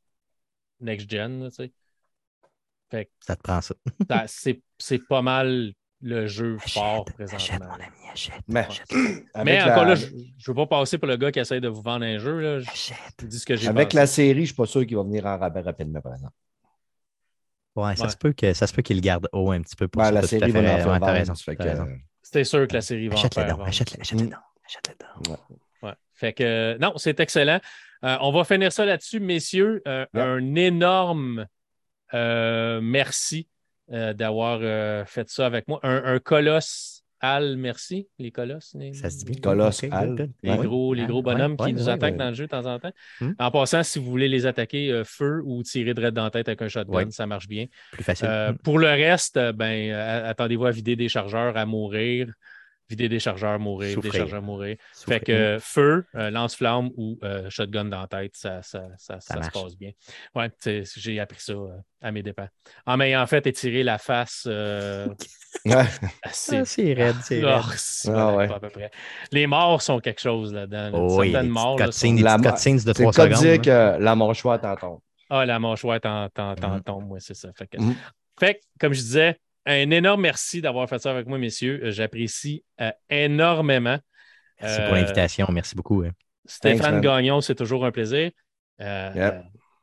next-gen. 0.81 1.49
ça 1.51 3.35
te 3.35 3.41
prend 3.41 3.61
ça. 3.61 3.75
c'est 4.25 5.07
pas 5.07 5.21
mal 5.21 5.73
le 6.01 6.27
jeu 6.27 6.57
fort 6.59 7.05
présentement. 7.05 7.37
Achète, 7.37 7.59
mon 7.59 7.73
ami, 7.73 8.11
achète. 8.13 8.93
Mais, 9.43 9.61
encore 9.63 9.85
là, 9.85 9.95
je 9.95 10.05
ne 10.07 10.47
veux 10.47 10.53
pas 10.53 10.67
passer 10.67 10.97
pour 10.97 11.07
le 11.07 11.17
gars 11.17 11.31
qui 11.31 11.39
essaie 11.39 11.59
de 11.59 11.67
vous 11.67 11.81
vendre 11.81 12.05
un 12.05 12.17
jeu. 12.17 12.39
Là. 12.39 12.59
dis 13.23 13.39
ce 13.39 13.45
que 13.45 13.55
j'ai 13.55 13.67
Avec 13.67 13.93
la 13.93 14.07
série, 14.07 14.33
je 14.33 14.39
ne 14.39 14.45
suis 14.45 14.55
pas 14.55 14.65
sûr 14.65 14.85
qu'il 14.85 14.97
va 14.97 15.03
venir 15.03 15.25
en 15.25 15.37
rabais 15.37 15.61
rapidement, 15.61 16.01
par 16.01 16.13
exemple. 16.13 16.33
Ouais, 17.75 17.95
ça 17.95 18.09
se 18.09 18.17
peut 18.17 18.33
que 18.33 18.53
ça 18.53 18.65
se 18.65 18.73
peut 18.73 18.81
qu'il 18.81 19.01
garde 19.01 19.29
haut 19.31 19.51
un 19.51 19.61
petit 19.61 19.75
peu 19.75 19.87
pour 19.87 20.01
ben, 20.01 20.11
La 20.11 20.23
série 20.23 20.51
va 20.51 20.59
en 20.59 20.99
faire 20.99 21.13
raison. 21.13 21.33
C'était 21.35 22.43
sûr 22.43 22.67
que 22.67 22.73
la 22.73 22.81
série 22.81 23.07
va 23.07 23.15
en 23.15 23.29
faire 23.29 23.61
Achète-le, 23.61 24.01
achète-le 24.01 24.29
Achète-le 24.65 25.31
ouais. 25.83 25.93
Fait 26.13 26.33
que 26.33 26.77
non, 26.79 26.93
c'est 26.97 27.19
excellent. 27.19 27.59
Euh, 28.03 28.17
on 28.21 28.31
va 28.31 28.43
finir 28.43 28.71
ça 28.71 28.85
là-dessus, 28.85 29.19
messieurs. 29.19 29.81
Euh, 29.87 30.05
un 30.13 30.55
énorme 30.55 31.47
euh, 32.13 32.79
merci 32.81 33.47
euh, 33.91 34.14
d'avoir 34.14 34.59
euh, 34.61 35.05
fait 35.05 35.30
ça 35.30 35.45
avec 35.45 35.68
moi. 35.68 35.80
Un, 35.84 36.19
colosse 36.19 37.03
Al, 37.19 37.57
merci, 37.57 38.07
les 38.19 38.31
colosses. 38.31 38.76
ça 38.93 39.09
se 39.09 39.26
dit 39.26 39.41
Colosse 39.41 39.84
Al. 39.91 40.30
Les 40.43 40.55
gros, 40.57 40.93
les 40.93 41.05
gros 41.05 41.23
bonhommes 41.23 41.57
qui 41.57 41.73
nous 41.73 41.89
attaquent 41.89 42.18
dans 42.18 42.30
le 42.30 42.35
jeu 42.35 42.45
de 42.45 42.51
temps 42.51 42.65
en 42.65 42.80
temps. 42.80 42.91
Hmm. 43.22 43.31
En 43.39 43.49
passant, 43.49 43.81
si 43.84 43.97
vous 43.97 44.05
voulez 44.05 44.27
les 44.27 44.45
attaquer, 44.45 44.91
euh, 44.91 45.03
feu 45.03 45.41
ou 45.45 45.64
tirer 45.64 45.93
de 45.93 46.09
dans 46.09 46.26
la 46.26 46.30
tête 46.30 46.47
avec 46.47 46.61
un 46.61 46.68
shotgun, 46.68 47.09
ça 47.09 47.26
marche 47.26 47.47
bien. 47.47 47.65
Plus 47.91 48.03
facile. 48.03 48.27
Hmm. 48.27 48.57
Pour 48.57 48.77
le 48.77 48.88
reste, 48.88 49.39
ben, 49.53 49.91
attendez-vous 49.93 50.65
à 50.65 50.72
vider 50.72 50.95
des 50.95 51.09
chargeurs, 51.09 51.57
à 51.57 51.65
mourir 51.65 52.31
vider 52.89 53.09
des 53.09 53.19
chargeurs, 53.19 53.59
mourir, 53.59 53.99
des 53.99 54.11
chargeurs, 54.11 54.41
mourir. 54.41 54.77
Fait 54.93 55.19
que 55.19 55.57
feu, 55.59 56.05
euh, 56.15 56.30
lance-flamme 56.30 56.89
ou 56.95 57.19
euh, 57.23 57.49
shotgun 57.49 57.85
dans 57.85 58.01
la 58.01 58.07
tête, 58.07 58.35
ça, 58.35 58.61
ça, 58.61 58.85
ça, 58.97 59.19
ça 59.19 59.41
se 59.41 59.49
passe 59.49 59.76
bien. 59.76 59.91
Ouais, 60.35 60.49
j'ai 60.95 61.19
appris 61.19 61.41
ça 61.41 61.53
euh, 61.53 61.68
à 62.01 62.11
mes 62.11 62.23
dépens. 62.23 62.47
En 62.85 62.97
m'ayant 62.97 63.26
fait 63.27 63.45
étirer 63.47 63.84
la 63.84 63.97
face 63.97 64.47
assez, 66.23 66.65
c'est 66.65 66.93
raide, 66.93 67.15
c'est 67.22 67.43
raide. 67.43 67.64
Ah, 68.07 68.55
à 68.55 68.59
peu 68.59 68.69
près. 68.69 68.91
Les 69.31 69.47
morts 69.47 69.81
sont 69.81 69.99
quelque 69.99 70.22
chose 70.22 70.53
là-dedans. 70.53 70.91
Oh, 70.93 71.19
oui, 71.19 71.31
certaines 71.31 71.51
morts. 71.51 71.77
Là, 71.80 71.91
sont... 71.91 72.14
la, 72.15 72.38
de 72.38 72.93
3 72.93 73.14
secondes. 73.14 73.34
dire 73.34 73.61
que 73.61 73.99
la 73.99 74.15
mâchoire 74.15 74.61
t'en 74.61 74.76
tombe. 74.76 74.99
Ah, 75.30 75.45
la 75.45 75.59
mâchoire 75.59 75.99
t'en 75.99 76.27
mm. 76.27 76.84
tombe, 76.85 77.11
oui, 77.11 77.19
c'est 77.22 77.34
ça. 77.34 77.49
Fait 77.53 77.68
que, 77.68 77.81
mm. 77.81 77.95
fait 78.39 78.61
comme 78.80 78.93
je 78.93 79.01
disais, 79.01 79.38
un 79.68 79.91
énorme 79.91 80.22
merci 80.22 80.61
d'avoir 80.61 80.88
fait 80.89 80.99
ça 80.99 81.11
avec 81.11 81.27
moi, 81.27 81.38
messieurs. 81.38 81.81
Euh, 81.84 81.91
j'apprécie 81.91 82.64
euh, 82.81 82.91
énormément. 83.10 83.99
Merci 84.61 84.81
pour 84.81 84.94
euh, 84.94 84.95
l'invitation. 84.95 85.48
Merci 85.52 85.76
beaucoup. 85.76 86.03
Hein. 86.03 86.11
Stéphane 86.45 87.02
Gagnon, 87.02 87.41
c'est 87.41 87.56
toujours 87.56 87.85
un 87.85 87.91
plaisir. 87.91 88.31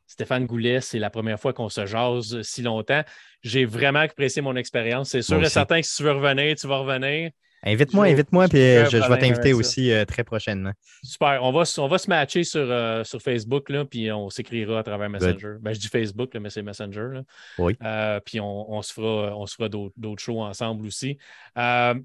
Stéphane 0.07 0.45
Goulet, 0.45 0.81
c'est 0.81 0.99
la 0.99 1.09
première 1.09 1.39
fois 1.39 1.53
qu'on 1.53 1.69
se 1.69 1.85
jase 1.85 2.41
si 2.41 2.61
longtemps. 2.61 3.03
J'ai 3.41 3.65
vraiment 3.65 3.99
apprécié 3.99 4.41
mon 4.41 4.55
expérience. 4.55 5.09
C'est 5.09 5.21
sûr 5.21 5.41
et 5.41 5.49
certain 5.49 5.81
que 5.81 5.87
si 5.87 5.97
tu 5.97 6.03
veux 6.03 6.11
revenir, 6.11 6.55
tu 6.55 6.67
vas 6.67 6.77
revenir. 6.77 7.31
Invite-moi, 7.65 8.05
invite-moi, 8.05 8.47
puis 8.47 8.59
je, 8.59 9.09
vais 9.09 9.17
t'inviter 9.17 9.53
aussi 9.53 9.91
très 10.07 10.23
prochainement. 10.23 10.71
Super. 11.03 11.39
On 11.41 11.51
va, 11.51 11.63
on 11.77 11.87
va 11.87 11.97
se 11.97 12.09
matcher 12.09 12.43
sur, 12.43 12.67
sur 13.05 13.21
Facebook, 13.21 13.69
là, 13.69 13.85
puis 13.85 14.11
on 14.11 14.29
s'écrira 14.29 14.79
à 14.79 14.83
travers 14.83 15.09
Messenger. 15.09 15.55
Ben, 15.59 15.73
je 15.73 15.79
dis 15.79 15.87
Facebook, 15.87 16.31
mais 16.39 16.49
c'est 16.49 16.61
Messenger. 16.61 17.21
Oui. 17.57 17.75
puis 18.25 18.39
on, 18.39 18.71
on, 18.71 18.81
se 18.81 18.93
fera, 18.93 19.35
on 19.35 19.45
se 19.45 19.55
fera 19.55 19.69
d'autres 19.69 20.21
shows 20.21 20.41
ensemble 20.41 20.85
aussi. 20.85 21.17
Euh, 21.57 21.95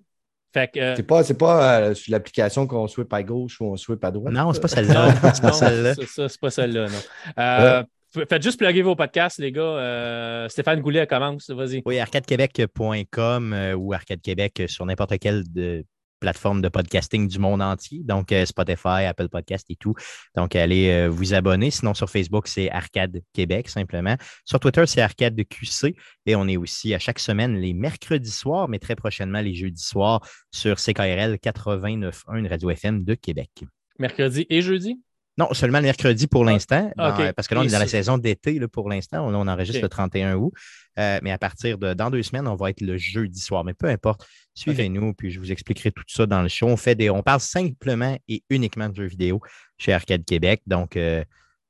c'est 0.97 1.07
pas, 1.07 1.23
pas 1.23 1.81
euh, 1.81 1.95
sur 1.95 2.11
l'application 2.11 2.67
qu'on 2.67 2.89
swipe 2.89 3.13
à 3.13 3.23
gauche 3.23 3.61
ou 3.61 3.67
on 3.67 3.77
swipe 3.77 4.05
à 4.05 4.11
droite? 4.11 4.35
Non, 4.35 4.53
c'est 4.53 4.61
pas 4.61 4.69
celle-là. 4.69 5.15
c'est 5.35 5.43
pas 5.43 5.53
celle-là. 5.53 5.95
C'est 5.95 6.41
pas 6.41 6.51
celle-là, 6.51 6.87
non. 6.89 6.99
Euh, 7.39 7.85
faites 8.13 8.43
juste 8.43 8.59
plugger 8.59 8.83
vos 8.83 8.97
podcasts, 8.97 9.39
les 9.39 9.53
gars. 9.53 10.47
Stéphane 10.49 10.81
Goulet 10.81 11.07
commence, 11.07 11.51
vas-y. 11.51 11.83
Oui, 11.85 11.99
arcadequebec.com 11.99 13.75
ou 13.77 13.93
Arcade 13.93 14.21
Québec 14.21 14.63
sur 14.67 14.87
n'importe 14.87 15.19
quel 15.19 15.45
de, 15.53 15.85
plateformes 16.21 16.61
de 16.61 16.69
podcasting 16.69 17.27
du 17.27 17.39
monde 17.39 17.63
entier, 17.63 18.03
donc 18.05 18.31
euh, 18.31 18.45
Spotify, 18.45 19.05
Apple 19.07 19.29
Podcast 19.29 19.67
et 19.71 19.77
tout. 19.77 19.95
Donc, 20.37 20.55
allez 20.55 20.91
euh, 20.91 21.09
vous 21.09 21.35
abonner. 21.35 21.71
Sinon, 21.71 21.95
sur 21.95 22.09
Facebook, 22.09 22.47
c'est 22.47 22.71
Arcade 22.71 23.23
Québec, 23.33 23.69
simplement. 23.69 24.17
Sur 24.45 24.61
Twitter, 24.61 24.87
c'est 24.87 25.01
Arcade 25.01 25.35
de 25.35 25.43
QC. 25.43 25.97
Et 26.27 26.37
on 26.37 26.47
est 26.47 26.57
aussi 26.57 26.95
à 26.95 26.99
chaque 26.99 27.19
semaine 27.19 27.57
les 27.57 27.73
mercredis 27.73 28.31
soirs, 28.31 28.69
mais 28.69 28.79
très 28.79 28.95
prochainement 28.95 29.41
les 29.41 29.55
jeudis 29.55 29.83
soirs 29.83 30.21
sur 30.53 30.77
CKRL 30.77 31.39
89.1, 31.43 32.39
une 32.39 32.47
radio 32.47 32.71
FM 32.71 33.03
de 33.03 33.15
Québec. 33.15 33.65
Mercredi 33.99 34.47
et 34.49 34.63
jeudi? 34.63 35.01
Non, 35.41 35.55
seulement 35.55 35.79
le 35.79 35.85
mercredi 35.85 36.27
pour 36.27 36.47
ah, 36.47 36.53
l'instant, 36.53 36.93
parce 37.35 37.49
que 37.49 37.55
là, 37.55 37.63
on 37.63 37.65
est 37.65 37.73
dans 37.73 37.79
la 37.79 37.87
saison 37.87 38.19
d'été 38.19 38.61
pour 38.69 38.91
l'instant. 38.91 39.27
On, 39.27 39.49
enregistre 39.49 39.81
le 39.81 39.89
31 39.89 40.35
août. 40.35 40.53
Euh, 40.99 41.19
mais 41.23 41.31
à 41.31 41.39
partir 41.39 41.79
de 41.79 41.95
dans 41.95 42.11
deux 42.11 42.23
semaines, 42.23 42.47
on 42.47 42.57
va 42.57 42.69
être 42.69 42.83
le 42.83 42.99
jeudi 42.99 43.41
soir. 43.41 43.65
Mais 43.65 43.73
peu 43.73 43.87
importe, 43.87 44.27
suivez-nous, 44.53 45.15
puis 45.15 45.31
je 45.31 45.41
vous 45.41 45.51
expliquerai 45.51 45.93
tout 45.93 46.05
ça 46.09 46.27
dans 46.27 46.43
le 46.43 46.49
show. 46.49 46.67
On, 46.67 46.77
fait 46.77 46.95
des, 46.95 47.09
on 47.09 47.23
parle 47.23 47.41
simplement 47.41 48.19
et 48.29 48.43
uniquement 48.51 48.91
de 48.91 48.97
jeux 48.97 49.07
vidéo 49.07 49.41
chez 49.79 49.95
Arcade 49.95 50.27
Québec. 50.27 50.61
Donc, 50.67 50.99
euh, 50.99 51.25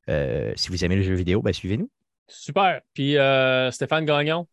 euh, 0.08 0.52
si 0.56 0.70
vous 0.70 0.84
aimez 0.84 0.96
le 0.96 1.02
jeu 1.02 1.14
vidéo, 1.14 1.40
ben, 1.40 1.52
suivez-nous. 1.52 1.88
Super. 2.26 2.80
Puis 2.92 3.14
Stéphane 3.70 4.04
Gagnon? 4.04 4.48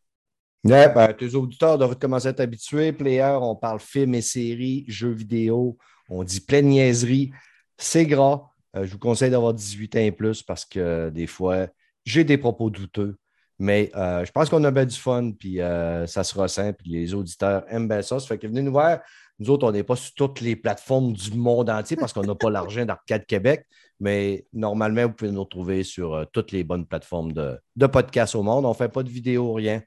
Ouais, 0.63 0.93
ben, 0.93 1.11
tes 1.13 1.33
auditeurs 1.33 1.79
doivent 1.79 1.97
commencer 1.97 2.27
à 2.27 2.29
être 2.29 2.41
habitués. 2.41 2.91
Player, 2.91 3.35
on 3.41 3.55
parle 3.55 3.79
films 3.79 4.13
et 4.13 4.21
séries, 4.21 4.85
jeux 4.87 5.13
vidéo, 5.13 5.75
on 6.07 6.23
dit 6.23 6.41
plein 6.41 6.61
de 6.61 6.67
niaiseries. 6.67 7.31
C'est 7.79 8.05
gras. 8.05 8.51
Je 8.83 8.91
vous 8.91 8.99
conseille 8.99 9.31
d'avoir 9.31 9.53
18 9.53 9.95
ans 9.95 9.99
et 9.99 10.11
plus 10.11 10.43
parce 10.43 10.65
que 10.65 11.09
des 11.09 11.27
fois, 11.27 11.67
j'ai 12.05 12.23
des 12.23 12.37
propos 12.37 12.69
douteux. 12.69 13.17
Mais 13.59 13.91
euh, 13.95 14.23
je 14.23 14.31
pense 14.31 14.49
qu'on 14.49 14.63
a 14.63 14.71
bien 14.71 14.85
du 14.85 14.95
fun, 14.95 15.31
puis 15.31 15.61
euh, 15.61 16.05
ça 16.05 16.23
se 16.23 16.37
ressent, 16.37 16.73
puis 16.73 16.91
les 16.91 17.13
auditeurs 17.13 17.63
aiment 17.69 17.87
bien 17.87 18.01
ça. 18.01 18.19
Ça 18.19 18.27
fait 18.27 18.37
que 18.37 18.47
venez 18.47 18.61
nous 18.61 18.71
voir. 18.71 18.99
Nous 19.39 19.49
autres, 19.49 19.67
on 19.67 19.71
n'est 19.71 19.83
pas 19.83 19.95
sur 19.95 20.13
toutes 20.13 20.41
les 20.41 20.55
plateformes 20.55 21.13
du 21.13 21.31
monde 21.31 21.69
entier 21.69 21.97
parce 21.97 22.13
qu'on 22.13 22.23
n'a 22.23 22.35
pas 22.35 22.49
l'argent 22.51 22.85
d'Arcade 22.85 23.25
Québec, 23.25 23.65
mais 23.99 24.45
normalement, 24.53 25.03
vous 25.03 25.13
pouvez 25.13 25.31
nous 25.31 25.43
retrouver 25.43 25.83
sur 25.83 26.13
euh, 26.13 26.25
toutes 26.31 26.51
les 26.51 26.63
bonnes 26.63 26.85
plateformes 26.85 27.33
de, 27.33 27.87
podcasts 27.87 28.35
au 28.35 28.43
monde. 28.43 28.65
On 28.65 28.69
ne 28.69 28.75
fait 28.75 28.89
pas 28.89 29.03
de 29.03 29.09
vidéo, 29.09 29.53
rien. 29.53 29.81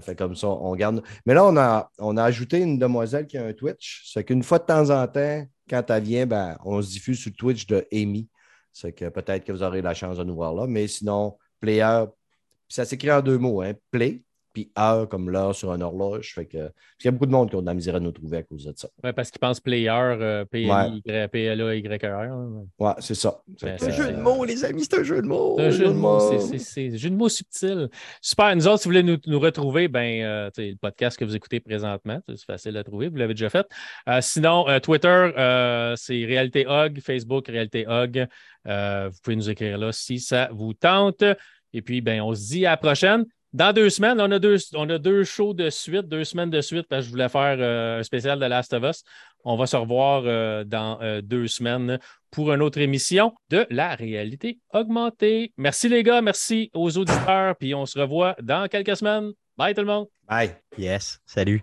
fait 0.00 0.16
comme 0.16 0.36
ça, 0.36 0.48
on 0.48 0.74
garde. 0.76 1.02
Mais 1.26 1.34
là, 1.34 1.44
on 1.44 1.56
a, 1.56 1.90
on 1.98 2.16
a 2.16 2.22
ajouté 2.22 2.58
une 2.58 2.78
demoiselle 2.78 3.26
qui 3.26 3.36
a 3.36 3.44
un 3.44 3.52
Twitch. 3.52 4.04
C'est 4.12 4.22
qu'une 4.22 4.44
fois 4.44 4.60
de 4.60 4.64
temps 4.64 4.90
en 4.90 5.06
temps, 5.08 5.44
quand 5.68 5.90
elle 5.90 6.02
vient, 6.02 6.26
ben, 6.26 6.56
on 6.64 6.80
se 6.82 6.90
diffuse 6.90 7.18
sur 7.18 7.32
Twitch 7.32 7.66
de 7.66 7.86
Amy. 7.92 8.28
C'est 8.72 8.92
que 8.92 9.08
peut-être 9.08 9.44
que 9.44 9.52
vous 9.52 9.62
aurez 9.62 9.82
la 9.82 9.94
chance 9.94 10.18
de 10.18 10.24
nous 10.24 10.34
voir 10.34 10.54
là. 10.54 10.66
Mais 10.66 10.86
sinon, 10.88 11.36
Player, 11.60 12.04
ça 12.68 12.84
s'écrit 12.84 13.10
en 13.10 13.20
deux 13.20 13.38
mots, 13.38 13.62
hein, 13.62 13.72
play, 13.90 14.22
puis 14.52 14.70
heure 14.78 15.08
comme 15.08 15.30
l'heure 15.30 15.54
sur 15.54 15.70
un 15.72 15.80
horloge. 15.80 16.34
Fait 16.34 16.46
que, 16.46 16.58
parce 16.58 16.72
qu'il 16.98 17.06
y 17.06 17.08
a 17.08 17.12
beaucoup 17.12 17.26
de 17.26 17.32
monde 17.32 17.50
qui 17.50 17.56
ont 17.56 17.60
de 17.60 17.66
la 17.66 17.74
misère 17.74 17.96
à 17.96 18.00
nous 18.00 18.12
trouver 18.12 18.38
à 18.38 18.42
cause 18.42 18.64
de 18.64 18.72
ça. 18.76 18.88
Oui, 19.04 19.12
parce 19.12 19.30
qu'ils 19.30 19.40
pensent 19.40 19.60
player, 19.60 19.90
euh, 19.90 20.44
P-L-A-Y-E-R. 20.44 21.58
Ouais, 22.78 22.92
c'est 22.98 23.14
ça. 23.14 23.42
C'est 23.56 23.82
un 23.82 23.90
jeu 23.90 24.12
de 24.12 24.20
mots, 24.20 24.44
les 24.44 24.64
amis, 24.64 24.84
c'est 24.84 24.98
un 24.98 25.02
jeu 25.02 25.22
de 25.22 25.26
mots. 25.26 25.56
C'est 25.58 25.64
un 25.64 25.70
jeu 25.70 25.86
de 25.86 25.92
mots. 25.92 26.40
C'est 26.58 26.88
un 26.88 26.96
jeu 26.96 27.10
de 27.10 27.14
mots 27.14 27.28
subtil. 27.28 27.88
Super. 28.20 28.54
Nous 28.56 28.66
autres, 28.66 28.82
si 28.82 28.88
vous 28.88 28.90
voulez 28.92 29.02
nous, 29.02 29.18
nous 29.26 29.40
retrouver, 29.40 29.88
ben, 29.88 30.22
euh, 30.22 30.50
le 30.56 30.74
podcast 30.76 31.18
que 31.18 31.24
vous 31.24 31.36
écoutez 31.36 31.60
présentement, 31.60 32.20
c'est 32.28 32.44
facile 32.44 32.76
à 32.76 32.84
trouver, 32.84 33.08
vous 33.08 33.16
l'avez 33.16 33.34
déjà 33.34 33.50
fait. 33.50 33.66
Euh, 34.08 34.20
sinon, 34.20 34.68
euh, 34.68 34.78
Twitter, 34.80 35.30
c'est 35.96 36.24
Réalité 36.24 36.66
Hog, 36.66 37.00
Facebook, 37.00 37.48
Réalité 37.48 37.86
Hog. 37.86 38.26
vous 38.64 39.18
pouvez 39.22 39.36
nous 39.36 39.50
écrire 39.50 39.78
là 39.78 39.92
si 39.92 40.18
ça 40.20 40.48
vous 40.52 40.74
tente. 40.74 41.24
Et 41.72 41.82
puis, 41.82 42.00
ben, 42.00 42.20
on 42.22 42.34
se 42.34 42.48
dit 42.48 42.66
à 42.66 42.70
la 42.70 42.76
prochaine. 42.76 43.24
Dans 43.54 43.72
deux 43.72 43.88
semaines, 43.88 44.20
on 44.20 44.30
a 44.30 44.38
deux, 44.38 44.58
on 44.74 44.88
a 44.90 44.98
deux 44.98 45.24
shows 45.24 45.54
de 45.54 45.70
suite, 45.70 46.06
deux 46.06 46.24
semaines 46.24 46.50
de 46.50 46.60
suite, 46.60 46.86
parce 46.86 47.02
que 47.02 47.06
je 47.06 47.10
voulais 47.10 47.30
faire 47.30 47.56
euh, 47.58 48.00
un 48.00 48.02
spécial 48.02 48.38
de 48.38 48.44
Last 48.44 48.74
of 48.74 48.82
Us. 48.84 49.02
On 49.42 49.56
va 49.56 49.66
se 49.66 49.76
revoir 49.76 50.24
euh, 50.26 50.64
dans 50.64 51.00
euh, 51.00 51.22
deux 51.22 51.46
semaines 51.46 51.98
pour 52.30 52.52
une 52.52 52.60
autre 52.60 52.78
émission 52.78 53.32
de 53.48 53.66
la 53.70 53.94
réalité 53.94 54.58
augmentée. 54.74 55.52
Merci 55.56 55.88
les 55.88 56.02
gars, 56.02 56.20
merci 56.20 56.70
aux 56.74 56.98
auditeurs, 56.98 57.56
puis 57.56 57.74
on 57.74 57.86
se 57.86 57.98
revoit 57.98 58.36
dans 58.42 58.68
quelques 58.68 58.96
semaines. 58.96 59.32
Bye 59.56 59.74
tout 59.74 59.80
le 59.80 59.86
monde. 59.86 60.08
Bye. 60.28 60.54
Yes, 60.76 61.18
salut. 61.24 61.56